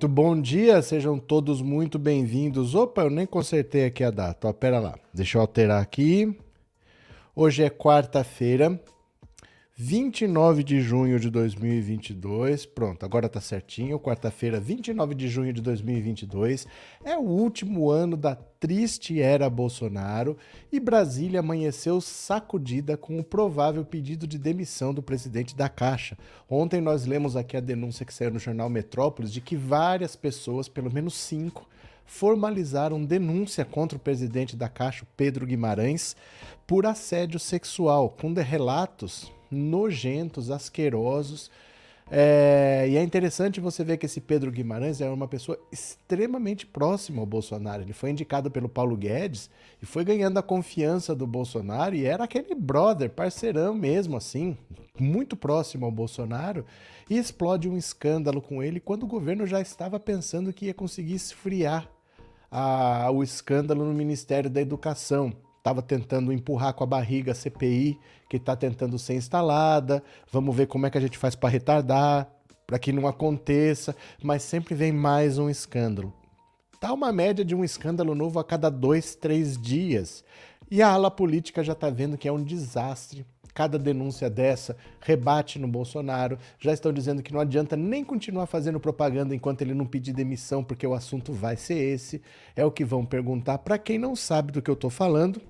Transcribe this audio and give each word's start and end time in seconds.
Muito 0.00 0.14
bom 0.14 0.40
dia, 0.40 0.80
sejam 0.80 1.18
todos 1.18 1.60
muito 1.60 1.98
bem-vindos. 1.98 2.74
Opa, 2.74 3.02
eu 3.02 3.10
nem 3.10 3.26
consertei 3.26 3.84
aqui 3.84 4.02
a 4.02 4.10
data. 4.10 4.48
Ó, 4.48 4.52
pera 4.54 4.80
lá, 4.80 4.98
deixa 5.12 5.36
eu 5.36 5.42
alterar 5.42 5.82
aqui. 5.82 6.34
Hoje 7.36 7.64
é 7.64 7.68
quarta-feira, 7.68 8.80
29 9.82 10.62
de 10.62 10.78
junho 10.82 11.18
de 11.18 11.30
2022. 11.30 12.66
Pronto, 12.66 13.02
agora 13.02 13.30
tá 13.30 13.40
certinho. 13.40 13.98
Quarta-feira, 13.98 14.60
29 14.60 15.14
de 15.14 15.26
junho 15.26 15.54
de 15.54 15.62
2022. 15.62 16.66
É 17.02 17.16
o 17.16 17.22
último 17.22 17.90
ano 17.90 18.14
da 18.14 18.34
triste 18.34 19.22
era 19.22 19.48
Bolsonaro 19.48 20.36
e 20.70 20.78
Brasília 20.78 21.40
amanheceu 21.40 21.98
sacudida 21.98 22.94
com 22.94 23.18
o 23.18 23.24
provável 23.24 23.82
pedido 23.82 24.26
de 24.26 24.36
demissão 24.36 24.92
do 24.92 25.02
presidente 25.02 25.56
da 25.56 25.66
Caixa. 25.66 26.18
Ontem 26.46 26.82
nós 26.82 27.06
lemos 27.06 27.34
aqui 27.34 27.56
a 27.56 27.60
denúncia 27.60 28.04
que 28.04 28.12
saiu 28.12 28.32
no 28.32 28.38
jornal 28.38 28.68
Metrópolis 28.68 29.32
de 29.32 29.40
que 29.40 29.56
várias 29.56 30.14
pessoas, 30.14 30.68
pelo 30.68 30.92
menos 30.92 31.14
cinco, 31.14 31.66
formalizaram 32.04 33.02
denúncia 33.02 33.64
contra 33.64 33.96
o 33.96 34.00
presidente 34.00 34.58
da 34.58 34.68
Caixa, 34.68 35.06
Pedro 35.16 35.46
Guimarães, 35.46 36.14
por 36.66 36.84
assédio 36.84 37.40
sexual, 37.40 38.10
com 38.10 38.34
relatos 38.34 39.32
nojentos, 39.50 40.50
asquerosos. 40.50 41.50
É, 42.12 42.86
e 42.88 42.96
é 42.96 43.02
interessante 43.02 43.60
você 43.60 43.84
ver 43.84 43.96
que 43.96 44.06
esse 44.06 44.20
Pedro 44.20 44.50
Guimarães 44.50 45.00
é 45.00 45.08
uma 45.08 45.28
pessoa 45.28 45.56
extremamente 45.70 46.66
próxima 46.66 47.20
ao 47.20 47.26
Bolsonaro. 47.26 47.82
Ele 47.82 47.92
foi 47.92 48.10
indicado 48.10 48.50
pelo 48.50 48.68
Paulo 48.68 48.96
Guedes 48.96 49.48
e 49.80 49.86
foi 49.86 50.04
ganhando 50.04 50.38
a 50.38 50.42
confiança 50.42 51.14
do 51.14 51.26
Bolsonaro 51.26 51.94
e 51.94 52.04
era 52.04 52.24
aquele 52.24 52.54
brother, 52.54 53.10
parceirão 53.10 53.74
mesmo, 53.74 54.16
assim, 54.16 54.58
muito 54.98 55.36
próximo 55.36 55.86
ao 55.86 55.92
Bolsonaro. 55.92 56.66
E 57.08 57.16
explode 57.16 57.68
um 57.68 57.76
escândalo 57.76 58.42
com 58.42 58.60
ele 58.60 58.80
quando 58.80 59.04
o 59.04 59.08
governo 59.08 59.46
já 59.46 59.60
estava 59.60 60.00
pensando 60.00 60.52
que 60.52 60.66
ia 60.66 60.74
conseguir 60.74 61.14
esfriar 61.14 61.88
a, 62.50 63.08
o 63.12 63.22
escândalo 63.22 63.84
no 63.84 63.94
Ministério 63.94 64.50
da 64.50 64.60
Educação 64.60 65.32
estava 65.60 65.82
tentando 65.82 66.32
empurrar 66.32 66.74
com 66.74 66.82
a 66.82 66.86
barriga 66.86 67.32
a 67.32 67.34
CPI, 67.34 67.98
que 68.28 68.38
está 68.38 68.56
tentando 68.56 68.98
ser 68.98 69.14
instalada. 69.14 70.02
Vamos 70.32 70.56
ver 70.56 70.66
como 70.66 70.86
é 70.86 70.90
que 70.90 70.98
a 70.98 71.00
gente 71.00 71.18
faz 71.18 71.34
para 71.34 71.50
retardar, 71.50 72.28
para 72.66 72.78
que 72.78 72.92
não 72.92 73.06
aconteça, 73.06 73.94
mas 74.22 74.42
sempre 74.42 74.74
vem 74.74 74.90
mais 74.90 75.38
um 75.38 75.48
escândalo. 75.48 76.12
Tá 76.80 76.92
uma 76.92 77.12
média 77.12 77.44
de 77.44 77.54
um 77.54 77.62
escândalo 77.62 78.14
novo 78.14 78.38
a 78.38 78.44
cada 78.44 78.70
dois, 78.70 79.14
três 79.14 79.60
dias. 79.60 80.24
E 80.70 80.80
a 80.80 80.88
ala 80.88 81.10
política 81.10 81.62
já 81.62 81.74
está 81.74 81.90
vendo 81.90 82.16
que 82.16 82.26
é 82.26 82.32
um 82.32 82.42
desastre 82.42 83.26
Cada 83.54 83.78
denúncia 83.78 84.30
dessa 84.30 84.76
rebate 85.00 85.58
no 85.58 85.66
Bolsonaro. 85.66 86.38
Já 86.58 86.72
estão 86.72 86.92
dizendo 86.92 87.22
que 87.22 87.32
não 87.32 87.40
adianta 87.40 87.76
nem 87.76 88.04
continuar 88.04 88.46
fazendo 88.46 88.78
propaganda 88.78 89.34
enquanto 89.34 89.62
ele 89.62 89.74
não 89.74 89.86
pedir 89.86 90.12
demissão, 90.12 90.62
porque 90.62 90.86
o 90.86 90.94
assunto 90.94 91.32
vai 91.32 91.56
ser 91.56 91.74
esse. 91.74 92.22
É 92.54 92.64
o 92.64 92.70
que 92.70 92.84
vão 92.84 93.04
perguntar. 93.04 93.58
Para 93.58 93.78
quem 93.78 93.98
não 93.98 94.14
sabe 94.14 94.52
do 94.52 94.62
que 94.62 94.70
eu 94.70 94.74
estou 94.74 94.90
falando, 94.90 95.40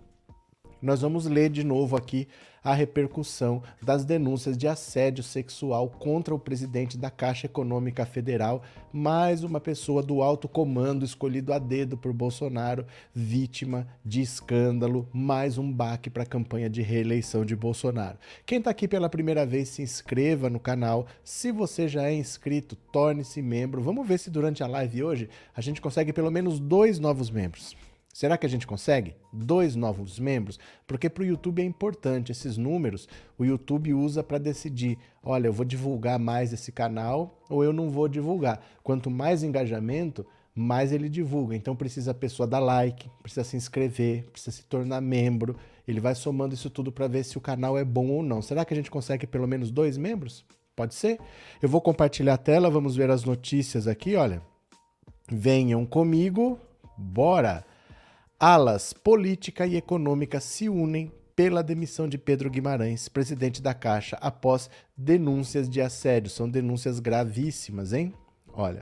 nós 0.83 1.03
vamos 1.03 1.27
ler 1.27 1.51
de 1.51 1.65
novo 1.65 1.97
aqui 1.97 2.27
a 2.63 2.75
repercussão 2.75 3.63
das 3.83 4.05
denúncias 4.05 4.57
de 4.57 4.69
assédio 4.69 5.25
sexual 5.25 5.89
contra 5.89 6.35
o 6.35 6.39
presidente 6.39 6.97
da 6.99 7.11
Caixa 7.11 7.47
Econômica 7.47 8.05
Federal, 8.05 8.63
mais 8.93 9.43
uma 9.43 9.61
pessoa 9.61 10.03
do 10.03 10.23
alto 10.23 10.49
comando 10.49 11.05
escolhido 11.05 11.53
a 11.53 11.59
dedo 11.59 11.97
por 11.97 12.13
Bolsonaro, 12.13 12.87
vítima 13.15 13.87
de 14.05 14.21
escândalo, 14.21 15.09
mais 15.13 15.59
um 15.59 15.73
baque 15.73 16.11
para 16.11 16.23
a 16.23 16.27
campanha 16.27 16.69
de 16.69 16.83
reeleição 16.83 17.45
de 17.45 17.57
Bolsonaro. 17.57 18.19
Quem 18.45 18.59
está 18.59 18.71
aqui 18.71 18.87
pela 18.87 19.09
primeira 19.09 19.47
vez, 19.47 19.69
se 19.71 19.83
inscreva 19.83 20.51
no 20.51 20.61
canal. 20.61 21.07
Se 21.25 21.51
você 21.51 21.89
já 21.89 22.05
é 22.05 22.15
inscrito, 22.15 22.77
torne-se 22.77 23.41
membro. 23.41 23.83
Vamos 23.83 24.07
ver 24.07 24.19
se 24.19 24.31
durante 24.31 24.63
a 24.63 24.67
live 24.67 25.03
hoje 25.03 25.31
a 25.55 25.61
gente 25.61 25.81
consegue 25.81 26.13
pelo 26.13 26.31
menos 26.31 26.59
dois 26.59 26.99
novos 26.99 27.31
membros. 27.31 27.77
Será 28.13 28.37
que 28.37 28.45
a 28.45 28.49
gente 28.49 28.67
consegue? 28.67 29.15
Dois 29.33 29.77
novos 29.77 30.19
membros? 30.19 30.59
Porque 30.87 31.09
para 31.09 31.23
o 31.23 31.27
YouTube 31.27 31.63
é 31.63 31.65
importante. 31.65 32.33
Esses 32.33 32.57
números 32.57 33.09
o 33.39 33.45
YouTube 33.45 33.95
usa 33.95 34.23
para 34.23 34.39
decidir: 34.39 34.99
olha, 35.23 35.47
eu 35.47 35.53
vou 35.53 35.65
divulgar 35.65 36.19
mais 36.19 36.53
esse 36.53 36.73
canal 36.73 37.41
ou 37.49 37.63
eu 37.63 37.73
não 37.73 37.89
vou 37.89 38.09
divulgar. 38.09 38.61
Quanto 38.83 39.11
mais 39.11 39.43
engajamento, 39.43 40.27
mais 40.55 40.93
ele 40.93 41.09
divulga. 41.09 41.55
Então 41.55 41.77
precisa 41.77 42.11
a 42.11 42.15
pessoa 42.15 42.47
dar 42.47 42.59
like, 42.59 43.09
precisa 43.23 43.45
se 43.45 43.57
inscrever, 43.57 44.25
precisa 44.31 44.57
se 44.57 44.65
tornar 44.65 45.01
membro. 45.01 45.57
Ele 45.87 46.01
vai 46.01 46.15
somando 46.15 46.55
isso 46.55 46.69
tudo 46.69 46.91
para 46.91 47.09
ver 47.09 47.25
se 47.25 47.39
o 47.39 47.41
canal 47.41 47.79
é 47.79 47.85
bom 47.85 48.09
ou 48.09 48.23
não. 48.23 48.43
Será 48.43 48.65
que 48.65 48.75
a 48.75 48.77
gente 48.77 48.91
consegue 48.91 49.27
pelo 49.27 49.47
menos 49.47 49.71
dois 49.71 49.97
membros? 49.97 50.45
Pode 50.75 50.95
ser? 50.95 51.19
Eu 51.63 51.69
vou 51.69 51.81
compartilhar 51.81 52.35
a 52.35 52.39
tela, 52.39 52.71
vamos 52.71 52.97
ver 52.97 53.11
as 53.11 53.25
notícias 53.25 53.87
aqui, 53.87 54.17
olha. 54.17 54.43
Venham 55.31 55.87
comigo, 55.87 56.59
bora! 56.97 57.70
Alas 58.43 58.95
política 58.95 59.67
e 59.67 59.77
econômica 59.77 60.41
se 60.41 60.67
unem 60.67 61.13
pela 61.37 61.63
demissão 61.63 62.09
de 62.09 62.17
Pedro 62.17 62.49
Guimarães, 62.49 63.07
presidente 63.07 63.61
da 63.61 63.75
Caixa, 63.75 64.17
após 64.19 64.71
denúncias 64.97 65.69
de 65.69 65.79
assédio. 65.83 66.31
São 66.31 66.49
denúncias 66.49 67.01
gravíssimas, 67.01 67.93
hein? 67.93 68.15
Olha. 68.51 68.81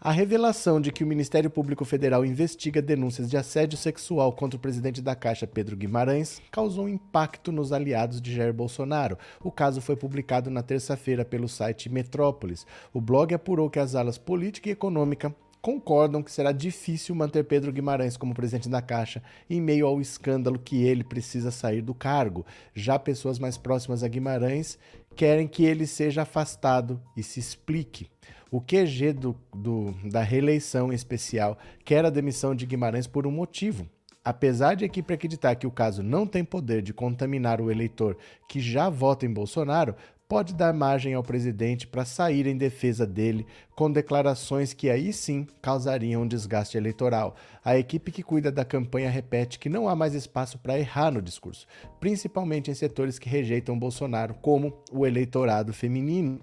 A 0.00 0.12
revelação 0.12 0.80
de 0.80 0.92
que 0.92 1.02
o 1.02 1.06
Ministério 1.06 1.50
Público 1.50 1.84
Federal 1.84 2.24
investiga 2.24 2.80
denúncias 2.80 3.28
de 3.28 3.36
assédio 3.36 3.76
sexual 3.76 4.32
contra 4.32 4.56
o 4.56 4.60
presidente 4.60 5.02
da 5.02 5.16
Caixa, 5.16 5.44
Pedro 5.44 5.76
Guimarães, 5.76 6.40
causou 6.52 6.84
um 6.84 6.88
impacto 6.88 7.50
nos 7.50 7.72
aliados 7.72 8.22
de 8.22 8.32
Jair 8.32 8.52
Bolsonaro. 8.52 9.18
O 9.42 9.50
caso 9.50 9.80
foi 9.80 9.96
publicado 9.96 10.48
na 10.48 10.62
terça-feira 10.62 11.24
pelo 11.24 11.48
site 11.48 11.88
Metrópolis. 11.88 12.64
O 12.92 13.00
blog 13.00 13.34
apurou 13.34 13.68
que 13.68 13.80
as 13.80 13.96
alas 13.96 14.16
política 14.16 14.68
e 14.68 14.72
econômica 14.72 15.34
concordam 15.68 16.22
que 16.22 16.32
será 16.32 16.50
difícil 16.50 17.14
manter 17.14 17.44
Pedro 17.44 17.70
Guimarães 17.70 18.16
como 18.16 18.32
presidente 18.32 18.70
da 18.70 18.80
Caixa 18.80 19.22
em 19.50 19.60
meio 19.60 19.86
ao 19.86 20.00
escândalo 20.00 20.58
que 20.58 20.82
ele 20.82 21.04
precisa 21.04 21.50
sair 21.50 21.82
do 21.82 21.92
cargo. 21.92 22.46
Já 22.72 22.98
pessoas 22.98 23.38
mais 23.38 23.58
próximas 23.58 24.02
a 24.02 24.08
Guimarães 24.08 24.78
querem 25.14 25.46
que 25.46 25.66
ele 25.66 25.86
seja 25.86 26.22
afastado 26.22 26.98
e 27.14 27.22
se 27.22 27.38
explique. 27.38 28.08
O 28.50 28.62
QG 28.62 29.12
do, 29.12 29.36
do, 29.54 29.92
da 30.10 30.22
reeleição 30.22 30.90
em 30.90 30.94
especial 30.94 31.58
quer 31.84 32.02
a 32.02 32.08
demissão 32.08 32.54
de 32.54 32.64
Guimarães 32.64 33.06
por 33.06 33.26
um 33.26 33.30
motivo. 33.30 33.86
Apesar 34.24 34.74
de 34.74 34.84
a 34.84 34.86
equipe 34.86 35.12
acreditar 35.12 35.54
que 35.54 35.66
o 35.66 35.70
caso 35.70 36.02
não 36.02 36.26
tem 36.26 36.42
poder 36.42 36.80
de 36.80 36.94
contaminar 36.94 37.60
o 37.60 37.70
eleitor 37.70 38.16
que 38.48 38.58
já 38.58 38.88
vota 38.88 39.26
em 39.26 39.32
Bolsonaro, 39.32 39.94
pode 40.28 40.54
dar 40.54 40.74
margem 40.74 41.14
ao 41.14 41.22
presidente 41.22 41.86
para 41.86 42.04
sair 42.04 42.46
em 42.46 42.56
defesa 42.56 43.06
dele 43.06 43.46
com 43.74 43.90
declarações 43.90 44.74
que 44.74 44.90
aí 44.90 45.10
sim 45.10 45.46
causariam 45.62 46.22
um 46.22 46.28
desgaste 46.28 46.76
eleitoral. 46.76 47.34
A 47.64 47.78
equipe 47.78 48.12
que 48.12 48.22
cuida 48.22 48.52
da 48.52 48.64
campanha 48.64 49.08
repete 49.08 49.58
que 49.58 49.70
não 49.70 49.88
há 49.88 49.96
mais 49.96 50.14
espaço 50.14 50.58
para 50.58 50.78
errar 50.78 51.10
no 51.10 51.22
discurso, 51.22 51.66
principalmente 51.98 52.70
em 52.70 52.74
setores 52.74 53.18
que 53.18 53.28
rejeitam 53.28 53.78
Bolsonaro, 53.78 54.34
como 54.34 54.76
o 54.92 55.06
eleitorado 55.06 55.72
feminino. 55.72 56.40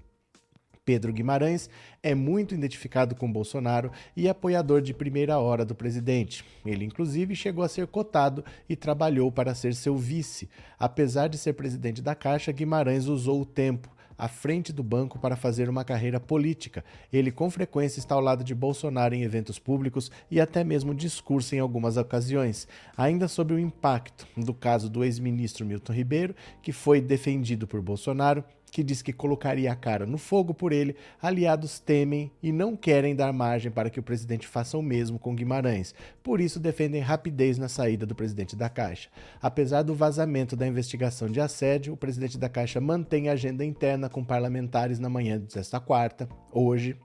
Pedro 0.86 1.12
Guimarães 1.12 1.68
é 2.04 2.14
muito 2.14 2.54
identificado 2.54 3.16
com 3.16 3.32
Bolsonaro 3.32 3.92
e 4.16 4.30
apoiador 4.30 4.82
de 4.82 4.94
primeira 4.94 5.40
hora 5.40 5.66
do 5.66 5.74
presidente. 5.74 6.46
Ele, 6.64 6.86
inclusive, 6.86 7.36
chegou 7.36 7.64
a 7.64 7.68
ser 7.68 7.88
cotado 7.88 8.46
e 8.70 8.76
trabalhou 8.76 9.32
para 9.32 9.56
ser 9.56 9.74
seu 9.74 9.98
vice. 9.98 10.48
Apesar 10.78 11.28
de 11.28 11.40
ser 11.40 11.54
presidente 11.54 12.04
da 12.04 12.14
Caixa, 12.14 12.52
Guimarães 12.52 13.08
usou 13.08 13.42
o 13.42 13.46
tempo 13.46 13.96
à 14.18 14.28
frente 14.28 14.72
do 14.72 14.84
banco 14.84 15.20
para 15.20 15.36
fazer 15.36 15.68
uma 15.70 15.84
carreira 15.84 16.20
política. 16.20 16.86
Ele 17.12 17.32
com 17.32 17.50
frequência 17.50 18.00
está 18.00 18.16
ao 18.16 18.22
lado 18.22 18.44
de 18.44 18.56
Bolsonaro 18.56 19.14
em 19.14 19.24
eventos 19.24 19.60
públicos 19.60 20.12
e 20.30 20.40
até 20.40 20.64
mesmo 20.64 20.94
discursa 20.94 21.56
em 21.56 21.60
algumas 21.60 21.98
ocasiões. 21.98 22.68
Ainda 22.96 23.28
sobre 23.28 23.56
o 23.56 23.60
impacto 23.60 24.28
do 24.38 24.54
caso 24.54 24.90
do 24.90 25.04
ex-ministro 25.04 25.66
Milton 25.66 25.94
Ribeiro, 25.94 26.36
que 26.62 26.72
foi 26.72 27.02
defendido 27.02 27.68
por 27.68 27.82
Bolsonaro, 27.82 28.44
que 28.76 28.84
diz 28.84 29.02
que 29.02 29.14
colocaria 29.14 29.72
a 29.72 29.76
cara 29.76 30.06
no 30.06 30.18
fogo 30.18 30.54
por 30.54 30.74
ele, 30.74 30.98
aliados 31.22 31.80
temem 31.80 32.30
e 32.44 32.52
não 32.52 32.76
querem 32.76 33.16
dar 33.16 33.32
margem 33.32 33.72
para 33.72 33.90
que 33.90 34.02
o 34.02 34.04
presidente 34.04 34.46
faça 34.46 34.78
o 34.78 34.82
mesmo 34.82 35.18
com 35.18 35.34
Guimarães. 35.34 35.96
Por 36.22 36.42
isso, 36.42 36.60
defendem 36.60 37.00
rapidez 37.00 37.58
na 37.58 37.70
saída 37.70 38.06
do 38.06 38.14
presidente 38.14 38.54
da 38.54 38.68
Caixa. 38.68 39.08
Apesar 39.42 39.82
do 39.82 39.96
vazamento 39.96 40.58
da 40.58 40.68
investigação 40.68 41.30
de 41.30 41.40
assédio, 41.40 41.94
o 41.94 41.98
presidente 41.98 42.38
da 42.38 42.50
Caixa 42.50 42.82
mantém 42.82 43.30
agenda 43.30 43.64
interna 43.64 44.10
com 44.10 44.26
parlamentares 44.26 45.00
na 45.00 45.08
manhã 45.08 45.40
desta 45.40 45.80
quarta, 45.80 46.28
hoje, 46.52 46.98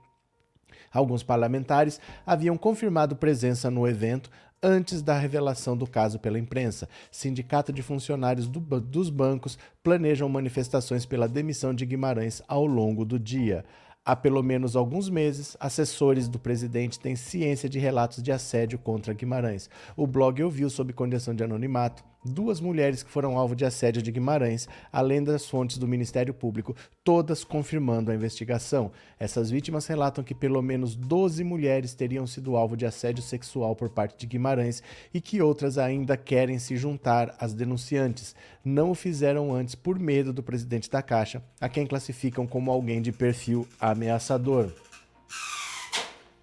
Alguns 0.93 1.23
parlamentares 1.23 2.01
haviam 2.25 2.57
confirmado 2.57 3.15
presença 3.15 3.71
no 3.71 3.87
evento 3.87 4.29
antes 4.61 5.01
da 5.01 5.17
revelação 5.17 5.75
do 5.75 5.87
caso 5.87 6.19
pela 6.19 6.39
imprensa. 6.39 6.87
Sindicato 7.11 7.73
de 7.73 7.81
funcionários 7.81 8.47
do, 8.47 8.59
dos 8.59 9.09
bancos 9.09 9.57
planejam 9.83 10.29
manifestações 10.29 11.05
pela 11.05 11.27
demissão 11.27 11.73
de 11.73 11.85
Guimarães 11.85 12.41
ao 12.47 12.65
longo 12.65 13.03
do 13.03 13.19
dia. 13.19 13.65
Há 14.03 14.15
pelo 14.15 14.41
menos 14.41 14.75
alguns 14.75 15.11
meses, 15.11 15.55
assessores 15.59 16.27
do 16.27 16.39
presidente 16.39 16.99
têm 16.99 17.15
ciência 17.15 17.69
de 17.69 17.77
relatos 17.77 18.23
de 18.23 18.31
assédio 18.31 18.79
contra 18.79 19.13
Guimarães. 19.13 19.69
O 19.95 20.07
blog 20.07 20.41
ouviu, 20.41 20.71
sob 20.71 20.91
condição 20.91 21.35
de 21.35 21.43
anonimato, 21.43 22.03
duas 22.23 22.59
mulheres 22.59 23.01
que 23.01 23.09
foram 23.09 23.37
alvo 23.37 23.55
de 23.55 23.65
assédio 23.65 24.01
de 24.01 24.11
Guimarães, 24.11 24.67
além 24.91 25.23
das 25.23 25.47
fontes 25.47 25.77
do 25.77 25.87
Ministério 25.87 26.33
Público, 26.33 26.75
todas 27.03 27.43
confirmando 27.43 28.11
a 28.11 28.15
investigação. 28.15 28.91
Essas 29.19 29.49
vítimas 29.49 29.87
relatam 29.87 30.23
que 30.23 30.35
pelo 30.35 30.61
menos 30.61 30.95
12 30.95 31.43
mulheres 31.43 31.95
teriam 31.95 32.27
sido 32.27 32.55
alvo 32.55 32.77
de 32.77 32.85
assédio 32.85 33.23
sexual 33.23 33.75
por 33.75 33.89
parte 33.89 34.17
de 34.19 34.27
Guimarães 34.27 34.83
e 35.13 35.19
que 35.19 35.41
outras 35.41 35.77
ainda 35.77 36.15
querem 36.15 36.59
se 36.59 36.77
juntar 36.77 37.35
às 37.39 37.53
denunciantes. 37.53 38.35
Não 38.63 38.91
o 38.91 38.95
fizeram 38.95 39.53
antes 39.53 39.73
por 39.73 39.97
medo 39.97 40.31
do 40.31 40.43
presidente 40.43 40.89
da 40.89 41.01
Caixa, 41.01 41.43
a 41.59 41.67
quem 41.67 41.87
classificam 41.87 42.45
como 42.45 42.71
alguém 42.71 43.01
de 43.01 43.11
perfil 43.11 43.67
ameaçador. 43.91 44.71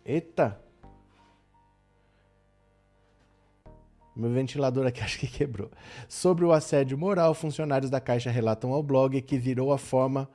Eita! 0.04 0.58
Meu 4.16 4.30
ventilador 4.30 4.86
aqui 4.86 5.00
acho 5.04 5.18
que 5.18 5.28
quebrou. 5.28 5.70
Sobre 6.08 6.44
o 6.44 6.52
assédio 6.52 6.98
moral, 6.98 7.34
funcionários 7.34 7.90
da 7.90 8.00
Caixa 8.00 8.30
relatam 8.30 8.72
ao 8.72 8.82
blog 8.82 9.20
que 9.22 9.38
virou 9.38 9.72
a 9.72 9.78
forma 9.78 10.28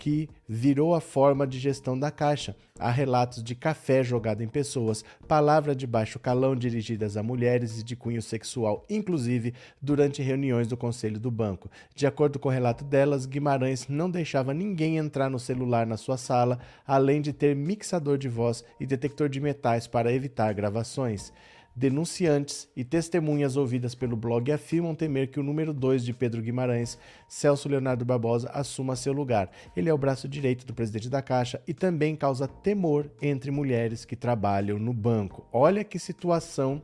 que 0.00 0.30
virou 0.48 0.94
a 0.94 1.00
forma 1.00 1.46
de 1.46 1.58
gestão 1.58 1.96
da 1.96 2.10
Caixa. 2.10 2.56
Há 2.78 2.90
relatos 2.90 3.44
de 3.44 3.54
café 3.54 4.02
jogado 4.02 4.42
em 4.42 4.48
pessoas, 4.48 5.04
palavra 5.28 5.76
de 5.76 5.86
baixo 5.86 6.18
calão 6.18 6.56
dirigidas 6.56 7.18
a 7.18 7.22
mulheres 7.22 7.78
e 7.78 7.84
de 7.84 7.94
cunho 7.94 8.22
sexual, 8.22 8.82
inclusive 8.88 9.52
durante 9.80 10.22
reuniões 10.22 10.66
do 10.66 10.76
conselho 10.76 11.20
do 11.20 11.30
banco. 11.30 11.70
De 11.94 12.06
acordo 12.06 12.38
com 12.38 12.48
o 12.48 12.52
relato 12.52 12.82
delas, 12.82 13.26
Guimarães 13.26 13.88
não 13.88 14.10
deixava 14.10 14.54
ninguém 14.54 14.96
entrar 14.96 15.28
no 15.28 15.38
celular 15.38 15.86
na 15.86 15.98
sua 15.98 16.16
sala, 16.16 16.58
além 16.86 17.20
de 17.20 17.34
ter 17.34 17.54
mixador 17.54 18.16
de 18.16 18.28
voz 18.28 18.64
e 18.80 18.86
detector 18.86 19.28
de 19.28 19.38
metais 19.38 19.86
para 19.86 20.10
evitar 20.10 20.54
gravações. 20.54 21.30
Denunciantes 21.74 22.68
e 22.76 22.84
testemunhas 22.84 23.56
ouvidas 23.56 23.94
pelo 23.94 24.16
blog 24.16 24.50
afirmam 24.50 24.94
temer 24.94 25.30
que 25.30 25.38
o 25.38 25.42
número 25.42 25.72
2 25.72 26.04
de 26.04 26.12
Pedro 26.12 26.42
Guimarães, 26.42 26.98
Celso 27.28 27.68
Leonardo 27.68 28.04
Barbosa, 28.04 28.50
assuma 28.52 28.96
seu 28.96 29.12
lugar. 29.12 29.50
Ele 29.76 29.88
é 29.88 29.94
o 29.94 29.98
braço 29.98 30.28
direito 30.28 30.66
do 30.66 30.74
presidente 30.74 31.08
da 31.08 31.22
Caixa 31.22 31.62
e 31.66 31.72
também 31.72 32.16
causa 32.16 32.48
temor 32.48 33.10
entre 33.22 33.50
mulheres 33.50 34.04
que 34.04 34.16
trabalham 34.16 34.78
no 34.78 34.92
banco. 34.92 35.46
Olha 35.52 35.84
que 35.84 35.98
situação 35.98 36.82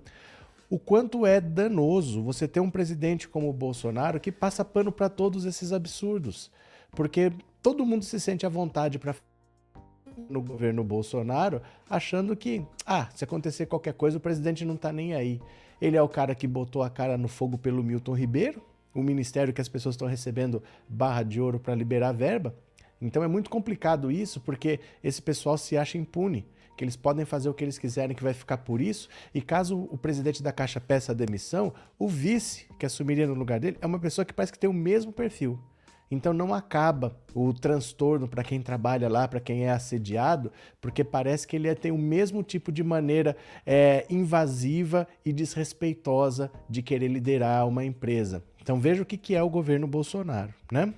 o 0.69 0.79
quanto 0.79 1.25
é 1.25 1.41
danoso 1.41 2.23
você 2.23 2.49
ter 2.49 2.61
um 2.61 2.71
presidente 2.71 3.29
como 3.29 3.49
o 3.49 3.53
Bolsonaro 3.53 4.19
que 4.19 4.33
passa 4.33 4.65
pano 4.65 4.91
para 4.91 5.09
todos 5.09 5.45
esses 5.45 5.73
absurdos. 5.73 6.51
Porque 6.93 7.33
todo 7.63 7.87
mundo 7.87 8.05
se 8.05 8.19
sente 8.19 8.47
à 8.47 8.49
vontade 8.49 8.99
para 8.99 9.15
no 10.29 10.41
governo 10.43 10.83
Bolsonaro, 10.83 11.61
achando 11.89 12.37
que, 12.37 12.65
ah, 12.85 13.09
se 13.15 13.25
acontecer 13.25 13.67
qualquer 13.67 13.95
coisa, 13.95 14.19
o 14.19 14.21
presidente 14.21 14.65
não 14.65 14.75
está 14.75 14.93
nem 14.93 15.15
aí. 15.15 15.41
Ele 15.81 15.97
é 15.97 16.03
o 16.03 16.09
cara 16.09 16.35
que 16.35 16.47
botou 16.47 16.83
a 16.83 16.91
cara 16.91 17.19
no 17.19 17.29
fogo 17.29 17.59
pelo 17.59 17.83
Milton 17.83 18.15
Ribeiro, 18.15 18.63
o 18.95 19.03
ministério 19.03 19.53
que 19.53 19.61
as 19.61 19.69
pessoas 19.69 19.95
estão 19.95 20.09
recebendo 20.09 20.63
barra 20.89 21.23
de 21.23 21.41
ouro 21.41 21.61
para 21.61 21.75
liberar 21.75 22.13
verba. 22.13 22.55
Então 23.01 23.23
é 23.23 23.29
muito 23.29 23.51
complicado 23.51 24.11
isso, 24.11 24.41
porque 24.41 24.81
esse 25.05 25.21
pessoal 25.21 25.59
se 25.59 25.77
acha 25.77 25.99
impune, 25.99 26.47
que 26.77 26.85
eles 26.85 26.97
podem 26.97 27.25
fazer 27.25 27.49
o 27.49 27.55
que 27.55 27.63
eles 27.63 27.79
quiserem, 27.79 28.17
que 28.17 28.23
vai 28.23 28.33
ficar 28.33 28.59
por 28.59 28.81
isso. 28.81 29.09
E 29.35 29.43
caso 29.43 29.89
o 29.91 29.99
presidente 29.99 30.43
da 30.43 30.53
Caixa 30.53 30.81
peça 30.81 31.13
a 31.13 31.15
demissão, 31.15 31.75
o 31.99 32.09
vice 32.09 32.67
que 32.79 32.87
assumiria 32.87 33.27
no 33.27 33.35
lugar 33.35 33.61
dele 33.61 33.77
é 33.83 33.87
uma 33.87 33.99
pessoa 33.99 34.25
que 34.25 34.33
parece 34.33 34.53
que 34.53 34.59
tem 34.59 34.69
o 34.69 34.75
mesmo 34.75 35.13
perfil. 35.13 35.59
Então 36.11 36.33
não 36.33 36.55
acaba 36.55 37.17
o 37.35 37.53
transtorno 37.53 38.29
para 38.29 38.45
quem 38.45 38.61
trabalha 38.61 39.09
lá, 39.09 39.27
para 39.27 39.41
quem 39.41 39.65
é 39.65 39.71
assediado, 39.71 40.53
porque 40.81 41.03
parece 41.03 41.47
que 41.47 41.57
ele 41.57 41.75
tem 41.75 41.91
o 41.91 41.99
mesmo 41.99 42.43
tipo 42.43 42.71
de 42.71 42.83
maneira 42.83 43.37
é, 43.65 44.07
invasiva 44.09 45.07
e 45.25 45.33
desrespeitosa 45.33 46.51
de 46.69 46.83
querer 46.83 47.09
liderar 47.09 47.67
uma 47.67 47.85
empresa. 47.85 48.43
Então 48.63 48.81
veja 48.81 49.03
o 49.03 49.07
que 49.07 49.35
é 49.35 49.43
o 49.43 49.51
governo 49.51 49.87
Bolsonaro, 49.87 50.53
né? 50.71 50.93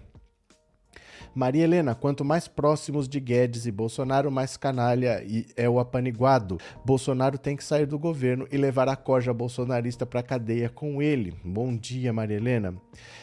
Maria 1.38 1.62
Helena, 1.62 1.94
quanto 1.94 2.24
mais 2.24 2.48
próximos 2.48 3.08
de 3.08 3.20
Guedes 3.20 3.64
e 3.64 3.70
Bolsonaro, 3.70 4.28
mais 4.28 4.56
canalha 4.56 5.24
é 5.56 5.68
o 5.68 5.78
apaniguado. 5.78 6.58
Bolsonaro 6.84 7.38
tem 7.38 7.54
que 7.54 7.62
sair 7.62 7.86
do 7.86 7.96
governo 7.96 8.48
e 8.50 8.56
levar 8.56 8.88
a 8.88 8.96
corja 8.96 9.32
bolsonarista 9.32 10.04
para 10.04 10.20
cadeia 10.20 10.68
com 10.68 11.00
ele. 11.00 11.32
Bom 11.44 11.76
dia, 11.76 12.12
Maria 12.12 12.38
Helena. 12.38 12.74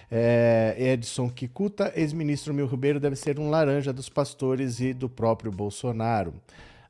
É, 0.10 0.78
Edson 0.80 1.30
Kikuta, 1.30 1.92
ex-ministro 1.94 2.54
Mil 2.54 2.68
Ribeiro, 2.68 3.02
deve 3.02 3.18
ser 3.18 3.38
um 3.38 3.50
laranja 3.50 3.92
dos 3.92 4.08
pastores 4.08 4.80
e 4.80 4.94
do 4.94 5.10
próprio 5.10 5.52
Bolsonaro. 5.52 6.36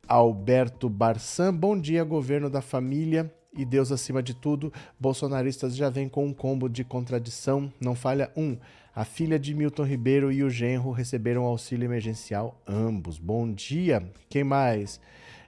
Alberto 0.07 0.87
Barçan, 0.87 1.51
bom 1.51 1.75
dia, 1.75 2.03
governo 2.03 2.51
da 2.51 2.61
família 2.61 3.33
e 3.57 3.65
Deus 3.65 3.91
acima 3.91 4.21
de 4.21 4.35
tudo. 4.35 4.71
Bolsonaristas 4.99 5.75
já 5.75 5.89
vêm 5.89 6.07
com 6.07 6.23
um 6.23 6.33
combo 6.33 6.69
de 6.69 6.83
contradição, 6.83 7.73
não 7.81 7.95
falha 7.95 8.29
um. 8.37 8.57
A 8.95 9.03
filha 9.03 9.37
de 9.37 9.53
Milton 9.53 9.83
Ribeiro 9.83 10.31
e 10.31 10.41
o 10.41 10.49
genro 10.49 10.89
receberam 10.91 11.43
auxílio 11.43 11.85
emergencial, 11.85 12.61
ambos. 12.65 13.17
Bom 13.17 13.51
dia. 13.51 14.09
Quem 14.29 14.41
mais? 14.45 15.01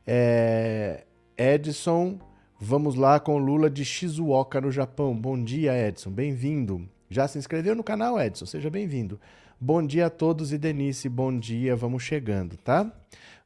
É... 0.05 1.05
Edson, 1.37 2.19
vamos 2.59 2.95
lá 2.95 3.21
com 3.21 3.37
Lula 3.37 3.69
de 3.69 3.85
Shizuoka, 3.85 4.59
no 4.59 4.69
Japão. 4.69 5.15
Bom 5.15 5.41
dia, 5.41 5.71
Edson. 5.87 6.11
Bem-vindo. 6.11 6.89
Já 7.09 7.25
se 7.25 7.37
inscreveu 7.37 7.73
no 7.73 7.85
canal, 7.85 8.19
Edson? 8.19 8.45
Seja 8.45 8.69
bem-vindo. 8.69 9.17
Bom 9.57 9.81
dia 9.81 10.07
a 10.07 10.09
todos 10.09 10.51
e 10.51 10.57
Denise, 10.57 11.07
bom 11.07 11.39
dia. 11.39 11.73
Vamos 11.73 12.03
chegando, 12.03 12.57
tá? 12.57 12.91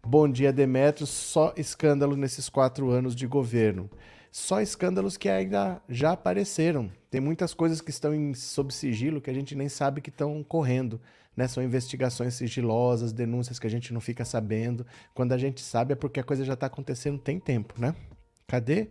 Bom 0.03 0.27
dia, 0.27 0.51
Demetrios. 0.51 1.11
Só 1.11 1.53
escândalo 1.55 2.15
nesses 2.15 2.49
quatro 2.49 2.89
anos 2.89 3.15
de 3.15 3.27
governo 3.27 3.87
só 4.31 4.61
escândalos 4.61 5.17
que 5.17 5.27
ainda 5.27 5.81
já 5.89 6.13
apareceram. 6.13 6.89
Tem 7.11 7.19
muitas 7.19 7.53
coisas 7.53 7.81
que 7.81 7.89
estão 7.89 8.15
em, 8.15 8.33
sob 8.33 8.73
sigilo 8.73 9.19
que 9.19 9.29
a 9.29 9.33
gente 9.33 9.53
nem 9.53 9.67
sabe 9.67 9.99
que 9.99 10.09
estão 10.09 10.41
correndo. 10.41 10.99
Né? 11.35 11.45
São 11.45 11.61
investigações 11.61 12.35
sigilosas, 12.35 13.11
denúncias 13.11 13.59
que 13.59 13.67
a 13.67 13.69
gente 13.69 13.93
não 13.93 13.99
fica 13.99 14.23
sabendo. 14.23 14.87
Quando 15.13 15.33
a 15.33 15.37
gente 15.37 15.59
sabe 15.59 15.91
é 15.91 15.95
porque 15.95 16.21
a 16.21 16.23
coisa 16.23 16.45
já 16.45 16.53
está 16.53 16.67
acontecendo 16.67 17.19
tem 17.19 17.37
tempo, 17.37 17.73
né? 17.77 17.93
Cadê? 18.47 18.87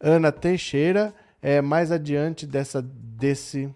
Ana 0.00 0.32
Teixeira, 0.32 1.14
é, 1.42 1.60
mais 1.60 1.92
adiante 1.92 2.46
dessa, 2.46 2.80
desse. 2.80 3.68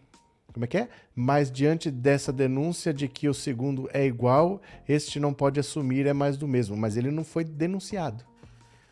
Como 0.50 0.64
é 0.64 0.68
que 0.68 0.78
é? 0.78 0.88
Mais 1.14 1.50
diante 1.50 1.90
dessa 1.90 2.32
denúncia 2.32 2.94
de 2.94 3.06
que 3.06 3.28
o 3.28 3.34
segundo 3.34 3.86
é 3.92 4.06
igual, 4.06 4.62
este 4.88 5.20
não 5.20 5.34
pode 5.34 5.60
assumir, 5.60 6.06
é 6.06 6.14
mais 6.14 6.38
do 6.38 6.48
mesmo. 6.48 6.74
Mas 6.74 6.96
ele 6.96 7.10
não 7.10 7.22
foi 7.22 7.44
denunciado. 7.44 8.24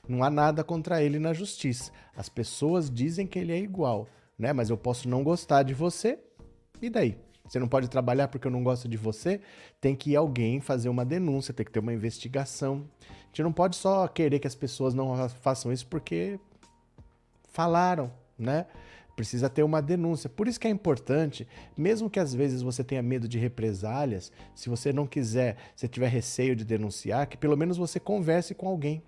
Não 0.07 0.23
há 0.23 0.29
nada 0.29 0.63
contra 0.63 1.03
ele 1.03 1.19
na 1.19 1.33
justiça. 1.33 1.91
As 2.15 2.29
pessoas 2.29 2.91
dizem 2.91 3.27
que 3.27 3.39
ele 3.39 3.53
é 3.53 3.59
igual, 3.59 4.07
né? 4.39 4.53
Mas 4.53 4.71
eu 4.71 4.77
posso 4.77 5.09
não 5.09 5.23
gostar 5.23 5.63
de 5.63 5.75
você, 5.75 6.19
e 6.81 6.91
daí? 6.91 7.17
Você 7.47 7.59
não 7.59 7.69
pode 7.69 7.89
trabalhar 7.89 8.29
porque 8.29 8.47
eu 8.47 8.51
não 8.51 8.63
gosto 8.63 8.89
de 8.89 8.97
você? 8.97 9.41
Tem 9.81 9.95
que 9.95 10.13
ir 10.13 10.17
alguém 10.17 10.61
fazer 10.61 10.89
uma 10.89 11.05
denúncia, 11.05 11.53
tem 11.53 11.67
que 11.67 11.73
ter 11.73 11.81
uma 11.81 11.93
investigação. 11.93 12.89
A 13.01 13.27
gente 13.27 13.43
não 13.43 13.53
pode 13.53 13.77
só 13.77 14.09
querer 14.09 14.39
que 14.39 14.47
as 14.47 14.55
pessoas 14.55 14.95
não 14.95 15.29
façam 15.29 15.73
isso 15.73 15.87
porque 15.87 16.39
falaram, 17.51 18.13
né? 18.39 18.67
Precisa 19.15 19.51
ter 19.51 19.63
uma 19.63 19.83
denúncia. 19.83 20.31
Por 20.31 20.49
isso 20.49 20.59
que 20.59 20.67
é 20.67 20.71
importante, 20.71 21.47
mesmo 21.77 22.09
que 22.09 22.19
às 22.19 22.35
vezes 22.35 22.63
você 22.63 22.83
tenha 22.83 23.03
medo 23.03 23.29
de 23.29 23.39
represálias, 23.39 24.33
se 24.55 24.71
você 24.71 24.93
não 24.93 25.07
quiser, 25.07 25.57
se 25.77 25.87
tiver 25.87 26.09
receio 26.09 26.57
de 26.57 26.65
denunciar, 26.65 27.27
que 27.27 27.37
pelo 27.37 27.57
menos 27.57 27.77
você 27.77 28.01
converse 28.01 28.55
com 28.55 28.67
alguém. 28.67 29.03